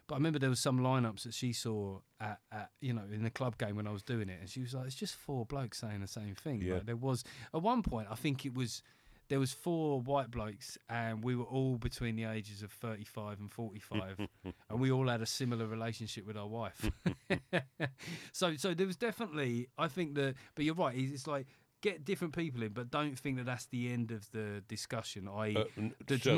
but 0.07 0.15
I 0.15 0.17
remember 0.17 0.39
there 0.39 0.49
was 0.49 0.61
some 0.61 0.79
lineups 0.79 1.23
that 1.23 1.33
she 1.33 1.51
saw 1.53 1.99
at, 2.21 2.39
at 2.51 2.69
you 2.79 2.93
know 2.93 3.03
in 3.11 3.23
the 3.23 3.29
club 3.29 3.57
game 3.57 3.75
when 3.75 3.87
I 3.87 3.91
was 3.91 4.03
doing 4.03 4.29
it, 4.29 4.39
and 4.39 4.49
she 4.49 4.61
was 4.61 4.73
like, 4.73 4.85
"It's 4.85 4.95
just 4.95 5.15
four 5.15 5.45
blokes 5.45 5.79
saying 5.79 5.99
the 6.01 6.07
same 6.07 6.35
thing." 6.35 6.61
Yeah. 6.61 6.75
Like, 6.75 6.85
there 6.85 6.95
was 6.95 7.23
at 7.53 7.61
one 7.61 7.83
point, 7.83 8.07
I 8.09 8.15
think 8.15 8.45
it 8.45 8.53
was. 8.53 8.81
There 9.29 9.39
was 9.39 9.53
four 9.53 10.01
white 10.01 10.31
blokes, 10.31 10.77
and 10.89 11.23
we 11.23 11.35
were 11.35 11.45
all 11.45 11.77
between 11.77 12.15
the 12.15 12.25
ages 12.25 12.63
of 12.63 12.71
thirty-five 12.71 13.39
and 13.39 13.51
forty-five, 13.51 14.27
and 14.69 14.79
we 14.79 14.91
all 14.91 15.07
had 15.07 15.21
a 15.21 15.25
similar 15.25 15.67
relationship 15.67 16.25
with 16.25 16.35
our 16.35 16.47
wife. 16.47 16.89
so, 18.31 18.55
so 18.57 18.73
there 18.73 18.87
was 18.87 18.97
definitely, 18.97 19.69
I 19.77 19.87
think 19.87 20.15
that, 20.15 20.33
but 20.55 20.65
you're 20.65 20.73
right. 20.75 20.95
It's 20.97 21.27
like 21.27 21.45
get 21.81 22.03
different 22.03 22.35
people 22.35 22.63
in, 22.63 22.73
but 22.73 22.89
don't 22.89 23.17
think 23.17 23.37
that 23.37 23.45
that's 23.45 23.67
the 23.67 23.91
end 23.93 24.11
of 24.11 24.29
the 24.31 24.63
discussion. 24.67 25.27
I, 25.29 25.53
Uh, 25.53 25.63
n- 25.77 25.93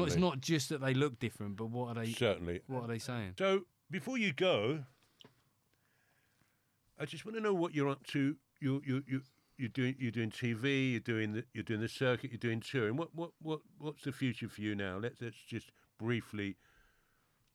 it's 0.06 0.16
not 0.18 0.40
just 0.42 0.70
that 0.70 0.82
they 0.82 0.94
look 0.94 1.18
different, 1.18 1.56
but 1.56 1.68
what 1.68 1.96
are 1.98 2.04
they? 2.06 2.12
Certainly. 2.12 2.62
What 2.68 2.84
are 2.84 2.88
they 2.88 3.00
saying? 3.00 3.36
So 3.38 3.62
before 3.90 4.18
you 4.18 4.34
go, 4.34 4.84
I 7.00 7.06
just 7.06 7.26
want 7.26 7.36
to 7.38 7.42
know 7.42 7.54
what 7.54 7.74
you're 7.74 7.90
up 7.90 8.06
to. 8.08 8.36
You 8.60 8.82
you 8.86 9.04
you 9.08 9.22
you're 9.62 9.70
doing 9.70 9.96
you're 10.00 10.12
doing 10.12 10.32
TV. 10.32 10.92
You're 10.92 11.00
doing 11.00 11.34
the 11.34 11.46
you're 11.54 11.64
doing 11.64 11.82
the 11.82 11.88
circuit. 11.88 12.32
You're 12.32 12.40
doing 12.40 12.60
touring. 12.60 12.98
What 12.98 13.10
what 13.14 13.32
what 13.42 13.60
what's 13.78 14.04
the 14.04 14.12
future 14.12 14.50
for 14.50 14.62
you 14.62 14.76
now? 14.76 14.98
Let's 14.98 15.22
let's 15.22 15.38
just 15.48 15.72
briefly 16.00 16.56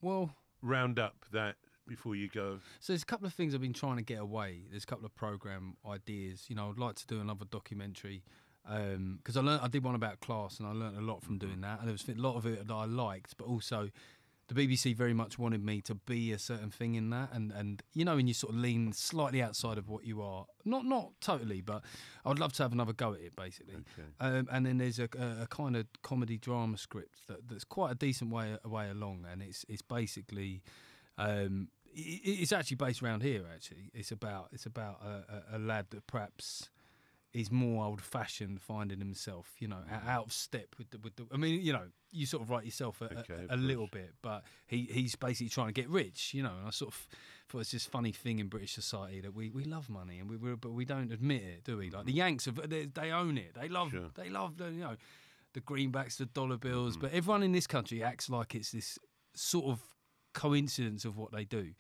Well, 0.01 0.31
round 0.63 0.99
up 1.01 1.25
that 1.33 1.57
before 1.89 2.15
you 2.15 2.29
go. 2.29 2.61
So 2.79 2.93
there's 2.93 3.03
a 3.03 3.07
couple 3.07 3.27
of 3.27 3.35
things 3.35 3.55
I've 3.55 3.61
been 3.61 3.73
trying 3.73 3.97
to 3.97 4.03
get 4.03 4.21
away. 4.21 4.63
There's 4.71 4.85
a 4.85 4.87
couple 4.87 5.05
of 5.05 5.15
program 5.15 5.77
ideas. 5.89 6.45
You 6.49 6.55
know, 6.55 6.71
I'd 6.71 6.79
like 6.79 6.95
to 6.97 7.07
do 7.07 7.21
another 7.21 7.45
documentary 7.45 8.23
um, 8.69 9.19
because 9.19 9.37
I 9.37 9.41
learned 9.41 9.63
I 9.63 9.69
did 9.69 9.85
one 9.85 9.95
about 9.95 10.21
class 10.21 10.61
and 10.61 10.69
I 10.69 10.73
learned 10.73 10.97
a 10.97 11.01
lot 11.01 11.23
from 11.23 11.39
doing 11.39 11.59
mm. 11.59 11.63
that. 11.63 11.81
And 11.81 11.89
there 11.89 11.93
was 11.93 12.09
a 12.09 12.15
lot 12.15 12.37
of 12.37 12.47
it 12.47 12.67
that 12.67 12.75
I 12.75 12.85
liked, 12.85 13.37
but 13.37 13.47
also 13.47 13.91
the 14.49 14.55
BBC 14.55 14.95
very 14.95 15.13
much 15.13 15.39
wanted 15.39 15.65
me 15.65 15.81
to 15.83 15.95
be 15.95 16.33
a 16.33 16.39
certain 16.39 16.71
thing 16.71 16.95
in 16.95 17.11
that. 17.11 17.31
And 17.33 17.53
and 17.53 17.83
you 17.95 18.05
know, 18.05 18.17
when 18.17 18.29
you 18.29 18.35
sort 18.35 18.53
of 18.53 18.61
lean 18.61 18.93
slightly 18.93 19.43
outside 19.43 19.79
of 19.79 19.89
what 19.89 20.05
you 20.05 20.23
are, 20.23 20.47
not 20.65 20.85
not 20.85 21.13
totally, 21.21 21.61
but 21.61 21.83
I 22.25 22.29
would 22.29 22.39
love 22.39 22.53
to 22.55 22.63
have 22.63 22.73
another 22.73 22.93
go 22.93 23.15
at 23.15 23.21
it 23.21 23.35
basically. 23.35 23.75
Okay. 23.75 24.09
Um, 24.21 24.49
and 24.51 24.65
then 24.67 24.79
there's 24.79 24.99
a, 24.99 25.09
a, 25.19 25.43
a 25.43 25.47
kind 25.49 25.77
of 25.77 25.87
comedy 26.03 26.39
drama 26.39 26.79
script 26.79 27.27
that, 27.29 27.49
that's 27.49 27.65
quite 27.65 27.93
a 27.93 27.97
decent 27.97 28.31
way 28.31 28.57
way 28.65 28.89
along, 28.89 29.27
and 29.31 29.43
it's 29.43 29.65
it's 29.69 29.83
basically 29.83 30.63
um, 31.19 31.69
it's 31.97 32.53
actually 32.53 32.77
based 32.77 33.03
around 33.03 33.23
here. 33.23 33.45
Actually, 33.53 33.91
it's 33.95 34.13
about 34.13 34.49
it's 34.53 34.67
about 34.67 35.01
a, 35.03 35.55
a, 35.55 35.57
a 35.57 35.59
lad 35.59 35.87
that 35.91 36.07
perhaps 36.07 36.71
is 37.37 37.53
more 37.53 37.85
old 37.85 38.01
fashioned, 38.01 38.61
finding 38.61 38.99
himself, 38.99 39.53
you 39.59 39.69
know, 39.69 39.83
o- 39.91 40.11
out 40.11 40.27
of 40.27 40.33
step 40.33 40.75
with 40.79 40.91
the 40.91 40.99
with 40.99 41.17
the. 41.17 41.27
I 41.33 41.37
mean, 41.37 41.61
you 41.61 41.73
know, 41.73 41.85
you 42.11 42.25
sort 42.25 42.43
of 42.43 42.51
write 42.51 42.65
yourself 42.65 43.03
a, 43.03 43.05
a- 43.05 43.19
Okay, 43.19 43.47
a, 43.51 43.55
of 43.55 43.61
little 43.61 43.89
bit, 43.93 44.15
but 44.23 44.45
he 44.67 44.89
he's 44.91 45.15
basically 45.15 45.51
trying 45.51 45.69
to 45.69 45.73
get 45.73 45.89
rich, 45.91 46.33
you 46.33 46.43
know. 46.43 46.53
And 46.59 46.67
I 46.67 46.71
sort 46.71 46.95
of 46.95 47.07
thought 47.49 47.61
it's 47.61 47.73
this 47.73 47.85
funny 47.85 48.13
thing 48.13 48.39
in 48.39 48.49
British 48.49 48.73
society 48.73 49.21
that 49.21 49.35
we, 49.35 49.51
we 49.51 49.65
love 49.65 49.89
money 49.91 50.19
and 50.19 50.31
we 50.31 50.37
we 50.37 50.55
but 50.57 50.73
we 50.73 50.85
don't 50.85 51.13
admit 51.13 51.43
it, 51.43 51.65
do 51.65 51.77
we? 51.77 51.91
Like 51.91 52.07
the 52.07 52.13
mm-hmm. 52.13 52.19
Yanks, 52.19 52.47
have, 52.47 52.69
they, 52.69 52.87
they 52.87 53.11
own 53.13 53.37
it. 53.37 53.55
They 53.55 53.69
love 53.69 53.91
Sure. 53.91 54.11
they 54.15 54.31
love 54.31 54.57
the, 54.57 54.71
you 54.71 54.81
know 54.81 54.97
the 55.53 55.61
greenbacks, 55.61 56.17
the 56.17 56.27
dollar 56.27 56.57
bills, 56.57 56.95
mm-hmm. 56.95 57.03
but 57.03 57.13
everyone 57.13 57.43
in 57.43 57.53
this 57.53 57.67
country 57.67 58.03
acts 58.03 58.29
like 58.29 58.55
it's 58.55 58.73
this 58.73 58.99
sort 59.35 59.67
of 59.67 59.81
coincidence 60.35 61.05
of 61.05 61.17
what 61.17 61.33
they 61.33 61.45
do. 61.45 61.73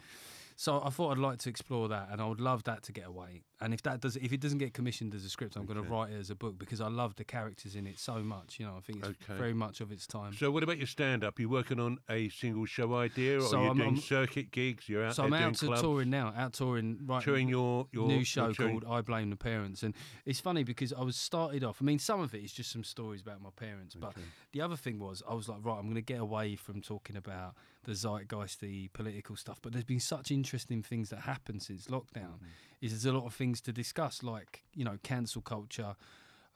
So 0.58 0.80
I 0.82 0.88
thought 0.88 1.12
I'd 1.12 1.18
like 1.18 1.38
to 1.40 1.50
explore 1.50 1.86
that, 1.88 2.08
and 2.10 2.18
I 2.18 2.26
would 2.26 2.40
love 2.40 2.64
that 2.64 2.82
to 2.84 2.92
get 2.92 3.06
away. 3.06 3.42
And 3.60 3.74
if 3.74 3.82
that 3.82 4.00
does, 4.00 4.16
if 4.16 4.32
it 4.32 4.40
doesn't 4.40 4.56
get 4.56 4.72
commissioned 4.72 5.14
as 5.14 5.22
a 5.24 5.28
script, 5.28 5.54
I'm 5.54 5.66
going 5.66 5.82
to 5.82 5.86
write 5.88 6.12
it 6.12 6.18
as 6.18 6.30
a 6.30 6.34
book 6.34 6.58
because 6.58 6.80
I 6.80 6.88
love 6.88 7.14
the 7.16 7.24
characters 7.24 7.76
in 7.76 7.86
it 7.86 7.98
so 7.98 8.20
much. 8.20 8.58
You 8.58 8.64
know, 8.66 8.74
I 8.76 8.80
think 8.80 9.00
it's 9.04 9.08
Okay. 9.22 9.36
very 9.38 9.52
much 9.52 9.82
of 9.82 9.92
its 9.92 10.06
time. 10.06 10.32
So 10.32 10.50
what 10.50 10.62
about 10.62 10.78
your 10.78 10.86
stand-up? 10.86 11.38
You 11.38 11.50
working 11.50 11.78
on 11.78 11.98
a 12.08 12.30
single 12.30 12.64
show 12.64 12.94
idea, 12.94 13.36
or 13.38 13.42
So 13.42 13.58
are 13.58 13.68
you 13.68 13.74
doing 13.74 13.86
I'm- 13.88 13.96
circuit 13.98 14.50
gigs? 14.50 14.88
You're 14.88 15.04
out 15.04 15.14
so 15.14 15.24
I'm 15.24 15.30
doing 15.30 15.42
out 15.42 15.54
to 15.56 15.66
clubs, 15.66 15.82
touring 15.82 16.08
now, 16.10 16.32
out 16.34 16.54
touring 16.54 17.00
right 17.06 17.22
touring 17.22 17.48
your 17.50 17.86
your 17.92 18.08
new 18.08 18.24
show 18.24 18.50
touring- 18.54 18.80
called 18.80 18.90
I 18.90 19.02
Blame 19.02 19.28
the 19.28 19.36
Parents. 19.36 19.82
And 19.82 19.94
it's 20.24 20.40
funny 20.40 20.64
because 20.64 20.90
I 20.94 21.02
was 21.02 21.16
started 21.16 21.64
off, 21.64 21.82
I 21.82 21.84
mean, 21.84 21.98
some 21.98 22.20
of 22.20 22.34
it 22.34 22.42
is 22.42 22.52
just 22.52 22.70
some 22.72 22.82
stories 22.82 23.20
about 23.20 23.42
my 23.42 23.50
parents, 23.56 23.94
but 23.94 24.16
the 24.52 24.62
other 24.62 24.76
thing 24.76 24.98
was 24.98 25.22
I 25.28 25.34
was 25.34 25.50
like, 25.50 25.62
right, 25.62 25.76
I'm 25.78 25.84
going 25.84 25.96
to 25.96 26.00
get 26.00 26.20
away 26.20 26.56
from 26.56 26.80
talking 26.80 27.16
about 27.16 27.54
the 27.86 27.94
zeitgeist, 27.94 28.60
the 28.60 28.88
political 28.88 29.34
stuff, 29.36 29.58
but 29.62 29.72
there's 29.72 29.84
been 29.84 30.00
such 30.00 30.30
interesting 30.30 30.82
things 30.82 31.08
that 31.08 31.20
happened 31.20 31.62
since 31.62 31.86
lockdown. 31.86 32.38
Is 32.82 32.90
there's 32.92 33.06
a 33.06 33.12
lot 33.18 33.26
of 33.26 33.34
things 33.34 33.60
to 33.62 33.72
discuss, 33.72 34.22
like, 34.22 34.62
you 34.74 34.84
know, 34.84 34.98
cancel 35.02 35.40
culture, 35.40 35.96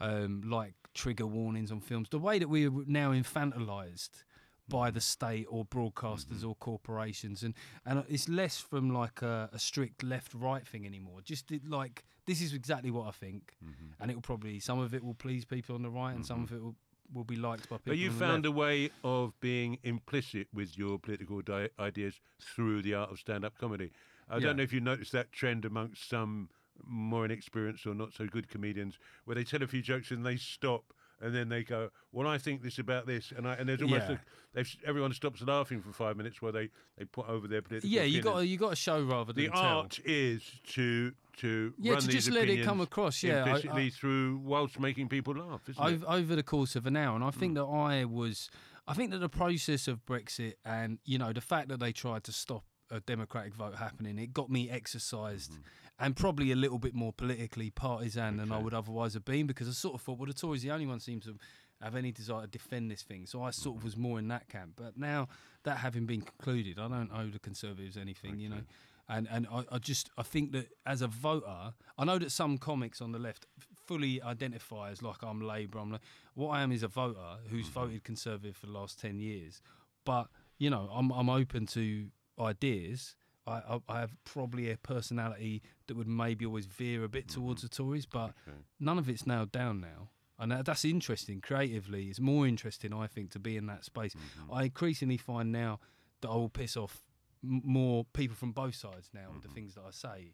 um, 0.00 0.42
like 0.44 0.74
trigger 0.94 1.26
warnings 1.26 1.72
on 1.72 1.80
films, 1.80 2.08
the 2.10 2.18
way 2.18 2.38
that 2.38 2.48
we 2.48 2.66
are 2.66 2.72
now 2.86 3.12
infantilized 3.12 4.24
by 4.68 4.90
the 4.90 5.00
state 5.00 5.46
or 5.50 5.64
broadcasters 5.64 6.44
or 6.48 6.54
corporations 6.54 7.42
and 7.42 7.54
and 7.84 8.04
it's 8.08 8.28
less 8.28 8.58
from 8.58 8.94
like 8.94 9.20
a, 9.20 9.48
a 9.52 9.58
strict 9.58 10.02
left 10.04 10.32
right 10.32 10.64
thing 10.66 10.86
anymore. 10.86 11.20
Just 11.24 11.50
like 11.66 12.04
this 12.26 12.40
is 12.40 12.54
exactly 12.54 12.90
what 12.92 13.08
i 13.08 13.10
think 13.10 13.56
Mm-hmm. 13.64 14.00
and 14.00 14.10
it 14.10 14.14
will 14.14 14.22
probably 14.22 14.60
some 14.60 14.78
of 14.78 14.94
it 14.94 15.02
will 15.02 15.14
please 15.14 15.44
people 15.44 15.74
on 15.74 15.82
the 15.82 15.90
right 15.90 16.14
and 16.14 16.24
some 16.24 16.44
of 16.44 16.52
it 16.52 16.62
will, 16.62 16.76
will 17.12 17.24
be 17.24 17.36
liked 17.36 17.68
by 17.68 17.76
people 17.76 17.92
But 17.92 17.98
you 17.98 18.10
found 18.10 18.46
a 18.46 18.50
way 18.50 18.90
of 19.04 19.38
being 19.40 19.78
implicit 19.82 20.48
with 20.52 20.76
your 20.78 20.98
political 20.98 21.40
di- 21.42 21.68
ideas 21.78 22.20
through 22.40 22.82
the 22.82 22.94
art 22.94 23.10
of 23.10 23.18
stand-up 23.18 23.58
comedy. 23.58 23.90
I 24.28 24.36
Yeah. 24.36 24.40
don't 24.46 24.56
know 24.56 24.62
if 24.62 24.72
you 24.72 24.80
noticed 24.80 25.12
that 25.12 25.32
trend 25.32 25.64
amongst 25.64 26.08
some 26.08 26.50
more 26.84 27.24
inexperienced 27.24 27.86
or 27.86 27.94
not 27.94 28.12
so 28.14 28.26
good 28.26 28.48
comedians, 28.48 28.98
where 29.24 29.34
they 29.34 29.44
tell 29.44 29.62
a 29.62 29.66
few 29.66 29.82
jokes 29.82 30.10
and 30.10 30.24
they 30.24 30.36
stop. 30.36 30.94
And 31.20 31.34
then 31.34 31.48
they 31.48 31.62
go, 31.62 31.90
"Well, 32.12 32.26
I 32.26 32.38
think 32.38 32.62
this 32.62 32.78
about 32.78 33.06
this," 33.06 33.32
and 33.36 33.46
I, 33.46 33.54
and 33.54 33.68
there's 33.68 33.82
almost 33.82 34.08
Yeah. 34.08 34.14
a, 34.14 34.18
they've, 34.54 34.76
everyone 34.86 35.12
stops 35.12 35.42
laughing 35.42 35.82
for 35.82 35.92
five 35.92 36.16
minutes 36.16 36.40
while 36.40 36.52
they, 36.52 36.70
they 36.96 37.04
put 37.04 37.28
over 37.28 37.46
their 37.46 37.62
political. 37.62 37.90
yeah 37.90 38.02
you 38.02 38.22
got 38.22 38.38
you 38.40 38.56
got 38.56 38.70
to 38.70 38.76
show 38.76 39.02
rather 39.02 39.32
than 39.32 39.44
the 39.44 39.50
tell. 39.50 39.60
art 39.60 40.00
is 40.04 40.42
to 40.68 41.12
to 41.38 41.74
Yeah, 41.78 41.96
to 41.96 42.08
just 42.08 42.30
let 42.30 42.48
it 42.48 42.64
come 42.64 42.80
across, 42.80 43.22
yeah, 43.22 43.36
I- 43.36 43.46
implicitly 43.46 43.86
I- 43.86 43.90
through 43.90 44.40
whilst 44.44 44.78
making 44.78 45.08
people 45.08 45.34
laugh, 45.34 45.68
isn't 45.68 45.82
it? 45.82 45.86
over, 45.86 46.06
over 46.08 46.36
the 46.36 46.42
course 46.42 46.76
of 46.76 46.86
an 46.86 46.96
hour. 46.96 47.14
And 47.14 47.24
I 47.24 47.30
think 47.30 47.52
hmm. 47.52 47.58
that 47.58 47.66
I 47.66 48.04
was, 48.04 48.50
I 48.86 48.94
think 48.94 49.10
that 49.10 49.18
the 49.18 49.28
process 49.28 49.88
of 49.88 50.04
Brexit 50.06 50.54
and 50.64 50.98
you 51.04 51.18
know 51.18 51.32
the 51.32 51.40
fact 51.40 51.68
that 51.68 51.80
they 51.80 51.92
tried 51.92 52.24
to 52.24 52.32
stop 52.32 52.64
a 52.90 53.00
democratic 53.00 53.54
vote 53.54 53.76
happening, 53.76 54.18
it 54.18 54.32
got 54.32 54.50
me 54.50 54.68
exercised 54.68 55.52
hmm. 55.52 55.60
And 56.00 56.16
probably 56.16 56.50
a 56.50 56.56
little 56.56 56.78
bit 56.78 56.94
more 56.94 57.12
politically 57.12 57.70
partisan 57.70 58.38
than 58.38 58.50
I 58.50 58.58
would 58.58 58.72
otherwise 58.72 59.14
have 59.14 59.24
been 59.24 59.46
because 59.46 59.68
I 59.68 59.72
sort 59.72 59.94
of 59.94 60.00
thought, 60.00 60.18
well, 60.18 60.26
the 60.26 60.32
Tories 60.32 60.62
the 60.62 60.70
only 60.70 60.86
one 60.86 60.98
seems 60.98 61.26
to 61.26 61.36
have 61.82 61.94
any 61.94 62.10
desire 62.10 62.42
to 62.42 62.46
defend 62.46 62.90
this 62.90 63.02
thing. 63.02 63.26
So 63.26 63.42
I 63.42 63.50
sort 63.50 63.76
of 63.76 63.82
mm. 63.82 63.84
was 63.84 63.96
more 63.96 64.18
in 64.18 64.28
that 64.28 64.48
camp. 64.48 64.72
But 64.76 64.98
now 64.98 65.28
that 65.64 65.78
having 65.78 66.06
been 66.06 66.22
concluded, 66.22 66.78
I 66.78 66.88
don't 66.88 67.10
owe 67.14 67.28
the 67.28 67.38
Conservatives 67.38 67.96
anything, 67.96 68.40
you 68.40 68.48
know. 68.48 68.62
And 69.08 69.28
and 69.30 69.46
I, 69.52 69.64
I 69.72 69.78
just 69.78 70.08
I 70.16 70.22
think 70.22 70.52
that 70.52 70.68
as 70.86 71.02
a 71.02 71.08
voter, 71.08 71.74
I 71.98 72.04
know 72.04 72.18
that 72.18 72.32
some 72.32 72.58
comics 72.58 73.00
on 73.02 73.12
the 73.12 73.18
left 73.18 73.44
fully 73.86 74.22
identify 74.22 74.90
as 74.90 75.02
like 75.02 75.22
I'm 75.22 75.40
Labour. 75.40 75.80
I'm 75.80 75.92
like, 75.92 76.02
what 76.34 76.50
I 76.50 76.62
am 76.62 76.72
is 76.72 76.82
a 76.82 76.88
voter 76.88 77.38
who's 77.50 77.66
mm-hmm. 77.66 77.80
voted 77.80 78.04
Conservative 78.04 78.56
for 78.56 78.66
the 78.66 78.72
last 78.72 79.00
ten 79.00 79.18
years. 79.18 79.60
But 80.04 80.28
you 80.58 80.70
know, 80.70 80.88
I'm 80.92 81.10
I'm 81.10 81.28
open 81.28 81.66
to 81.68 82.06
ideas. 82.38 83.16
I, 83.46 83.52
I, 83.52 83.80
I 83.88 84.00
have 84.00 84.12
probably 84.24 84.70
a 84.70 84.76
personality 84.76 85.62
that 85.86 85.96
would 85.96 86.06
maybe 86.08 86.44
always 86.46 86.66
veer 86.66 87.04
a 87.04 87.08
bit 87.08 87.28
towards 87.28 87.62
the 87.62 87.68
Tories, 87.68 88.06
but 88.06 88.32
none 88.78 88.98
of 88.98 89.08
it's 89.08 89.26
nailed 89.26 89.52
down 89.52 89.80
now. 89.80 90.10
And 90.38 90.52
that's 90.52 90.84
interesting 90.86 91.40
creatively. 91.42 92.06
It's 92.06 92.20
more 92.20 92.46
interesting, 92.46 92.94
I 92.94 93.06
think, 93.06 93.30
to 93.32 93.38
be 93.38 93.56
in 93.58 93.66
that 93.66 93.84
space. 93.84 94.14
Mm-hmm. 94.14 94.52
I 94.54 94.62
increasingly 94.64 95.18
find 95.18 95.52
now 95.52 95.80
that 96.22 96.28
I 96.28 96.34
will 96.34 96.48
piss 96.48 96.76
off 96.78 97.02
m- 97.44 97.60
more 97.64 98.06
people 98.14 98.36
from 98.36 98.52
both 98.52 98.74
sides 98.74 99.10
now 99.12 99.28
with 99.28 99.40
Mm-hmm. 99.42 99.48
the 99.48 99.54
things 99.54 99.74
that 99.74 99.82
I 99.86 99.90
say. 99.90 100.32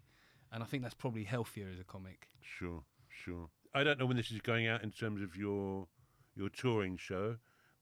And 0.53 0.63
I 0.63 0.67
think 0.67 0.85
that's 0.85 0.95
probably 0.95 1.25
healthier 1.25 1.69
as 1.73 1.81
a 1.81 1.85
comic. 1.85 2.29
Sure, 2.41 2.85
sure. 3.09 3.49
I 3.75 3.83
don't 3.83 3.99
know 3.99 4.07
when 4.07 4.17
this 4.17 4.31
is 4.31 4.41
going 4.41 4.69
out 4.69 4.83
in 4.85 4.91
terms 4.93 5.23
of 5.23 5.37
your 5.37 5.89
your 6.37 6.51
touring 6.51 6.97
show, 6.99 7.37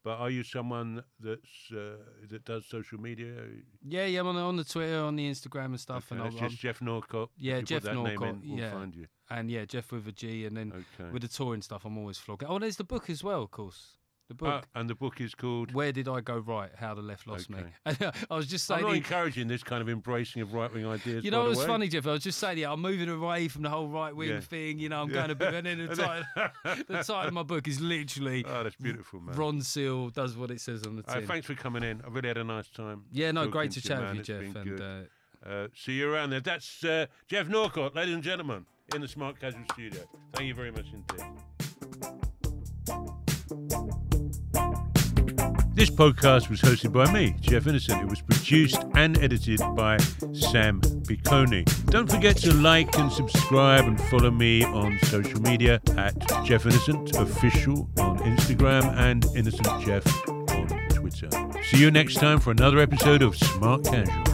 but 0.05 0.19
are 0.19 0.31
you 0.31 0.43
someone 0.45 1.03
that's 1.19 1.73
uh, 1.73 1.97
that 2.29 2.45
does 2.45 2.67
social 2.67 3.01
media? 3.01 3.33
Yeah, 3.83 4.05
yeah, 4.07 4.21
I'm 4.21 4.27
on 4.29 4.35
the, 4.37 4.41
on 4.43 4.57
the 4.57 4.65
Twitter, 4.65 5.01
on 5.01 5.17
the 5.17 5.29
Instagram 5.29 5.67
and 5.67 5.81
stuff. 5.81 6.13
Okay, 6.13 6.21
and 6.21 6.31
that's 6.31 6.43
I'll, 6.43 6.49
just 6.49 6.61
Geoff 6.61 6.81
Norcott. 6.83 7.31
Yeah, 7.39 7.61
Jeff 7.63 7.83
put 7.83 7.89
that 7.89 7.95
name 7.97 8.05
Norcott, 8.05 8.29
in, 8.29 8.51
we'll 8.51 8.59
yeah. 8.61 8.71
find 8.73 8.95
you. 8.95 9.07
and 9.31 9.51
yeah, 9.51 9.65
Geoff 9.65 9.91
with 9.93 10.07
a 10.07 10.13
G, 10.13 10.45
and 10.47 10.57
then 10.57 10.73
Okay. 11.01 11.11
with 11.11 11.23
the 11.23 11.29
touring 11.29 11.63
stuff, 11.63 11.85
I'm 11.85 11.97
always 11.99 12.19
flogging. 12.19 12.49
Oh, 12.49 12.59
there's 12.59 12.77
the 12.77 12.85
book 12.85 13.09
as 13.11 13.25
well, 13.25 13.43
of 13.43 13.51
course. 13.51 13.97
The 14.29 14.35
book. 14.35 14.65
Ah, 14.75 14.81
and 14.81 14.89
the 14.89 14.95
book 14.95 15.21
is 15.21 15.35
called. 15.35 15.75
Where 15.75 15.93
did 15.93 16.09
I 16.09 16.23
go 16.23 16.39
right? 16.39 16.71
How 16.75 16.95
the 16.95 17.03
left 17.03 17.27
lost 17.27 17.51
me. 17.51 17.59
Okay. 17.87 18.11
I 18.31 18.35
was 18.37 18.47
just 18.47 18.65
saying. 18.67 18.81
I'm 18.81 18.87
not 18.89 18.97
encouraging 18.97 19.49
this 19.49 19.63
kind 19.63 19.83
of 19.83 19.89
embracing 19.91 20.41
of 20.41 20.55
right 20.55 20.73
wing 20.73 20.87
ideas. 20.87 21.23
you 21.25 21.31
know 21.31 21.45
what's 21.45 21.59
way. 21.61 21.67
funny, 21.67 21.89
Jeff? 21.89 22.07
I 22.07 22.13
was 22.13 22.23
just 22.23 22.39
saying, 22.39 22.57
yeah, 22.57 22.73
I'm 22.73 22.81
moving 22.81 23.11
away 23.11 23.49
from 23.49 23.63
the 23.63 23.69
whole 23.69 23.87
right 23.89 24.17
wing 24.17 24.31
Yeah. 24.31 24.41
thing. 24.41 24.79
You 24.79 24.89
know, 24.89 25.03
I'm 25.03 25.11
Yeah. 25.11 25.15
going 25.15 25.31
a 25.33 25.35
bit. 25.35 25.53
And 25.55 25.67
then 25.67 25.87
the 25.87 25.95
title, 25.97 26.25
the 26.89 26.95
title 27.03 27.21
of 27.21 27.33
my 27.35 27.43
book 27.43 27.69
is 27.69 27.81
literally 27.83 28.45
Oh, 28.49 28.63
that's 28.65 28.77
beautiful, 28.77 29.21
man. 29.21 29.35
Ronseal 29.37 30.11
does 30.15 30.37
what 30.39 30.51
it 30.51 30.61
says 30.63 30.85
on 30.87 30.97
the 30.97 31.05
Uh, 31.07 31.17
tin. 31.17 31.27
thanks 31.27 31.47
for 31.47 31.55
coming 31.55 31.83
in. 31.83 32.01
I 32.03 32.09
really 32.09 32.29
had 32.29 32.39
a 32.39 32.45
nice 32.45 32.71
time. 32.71 33.05
yeah, 33.13 33.31
no, 33.31 33.47
great 33.49 33.73
to 33.73 33.83
chat 33.83 34.01
with 34.01 34.17
you, 34.17 34.23
Jeff. 34.23 34.57
And 34.57 34.81
uh, 34.81 35.01
Uh, 35.47 35.69
see 35.77 35.93
you 35.93 36.11
around 36.11 36.31
there. 36.31 36.41
That's 36.41 36.83
uh, 36.83 37.05
Geoff 37.29 37.49
Norcott, 37.49 37.95
ladies 37.95 38.15
and 38.15 38.23
gentlemen, 38.23 38.65
in 38.95 39.03
the 39.03 39.09
Smart 39.09 39.39
Casual 39.39 39.65
Studio. 39.75 40.01
Thank 40.33 40.49
you 40.49 40.55
very 40.55 40.71
much 40.73 40.87
indeed. 40.95 41.27
This 45.85 45.95
podcast 45.95 46.49
was 46.49 46.63
hosted 46.63 46.93
by 46.93 47.13
me, 47.13 47.37
Jeff 47.43 47.67
Innocent. 47.67 48.01
It 48.01 48.09
was 48.09 48.23
produced 48.23 48.83
and 48.95 49.19
edited 49.19 49.61
by 49.77 49.99
Sam 50.33 50.81
Piccone. 50.81 51.67
Don't 51.91 52.11
forget 52.11 52.39
to 52.39 52.55
like 52.55 52.97
and 52.99 53.13
subscribe 53.13 53.85
and 53.85 54.01
follow 54.05 54.31
me 54.31 54.65
on 54.65 54.99
social 55.03 55.43
media 55.43 55.83
at 55.99 56.15
Jeff 56.43 56.65
Innocent 56.65 57.15
Official 57.17 57.87
on 57.99 58.17
Instagram 58.21 58.97
and 58.97 59.27
Innocent 59.37 59.85
Jeff 59.85 60.07
on 60.27 60.69
Twitter. 60.89 61.29
See 61.65 61.81
you 61.81 61.91
next 61.91 62.15
time 62.15 62.41
for 62.41 62.51
another 62.51 62.79
episode 62.79 63.21
of 63.21 63.37
Smart 63.37 63.85
Casual. 63.85 64.34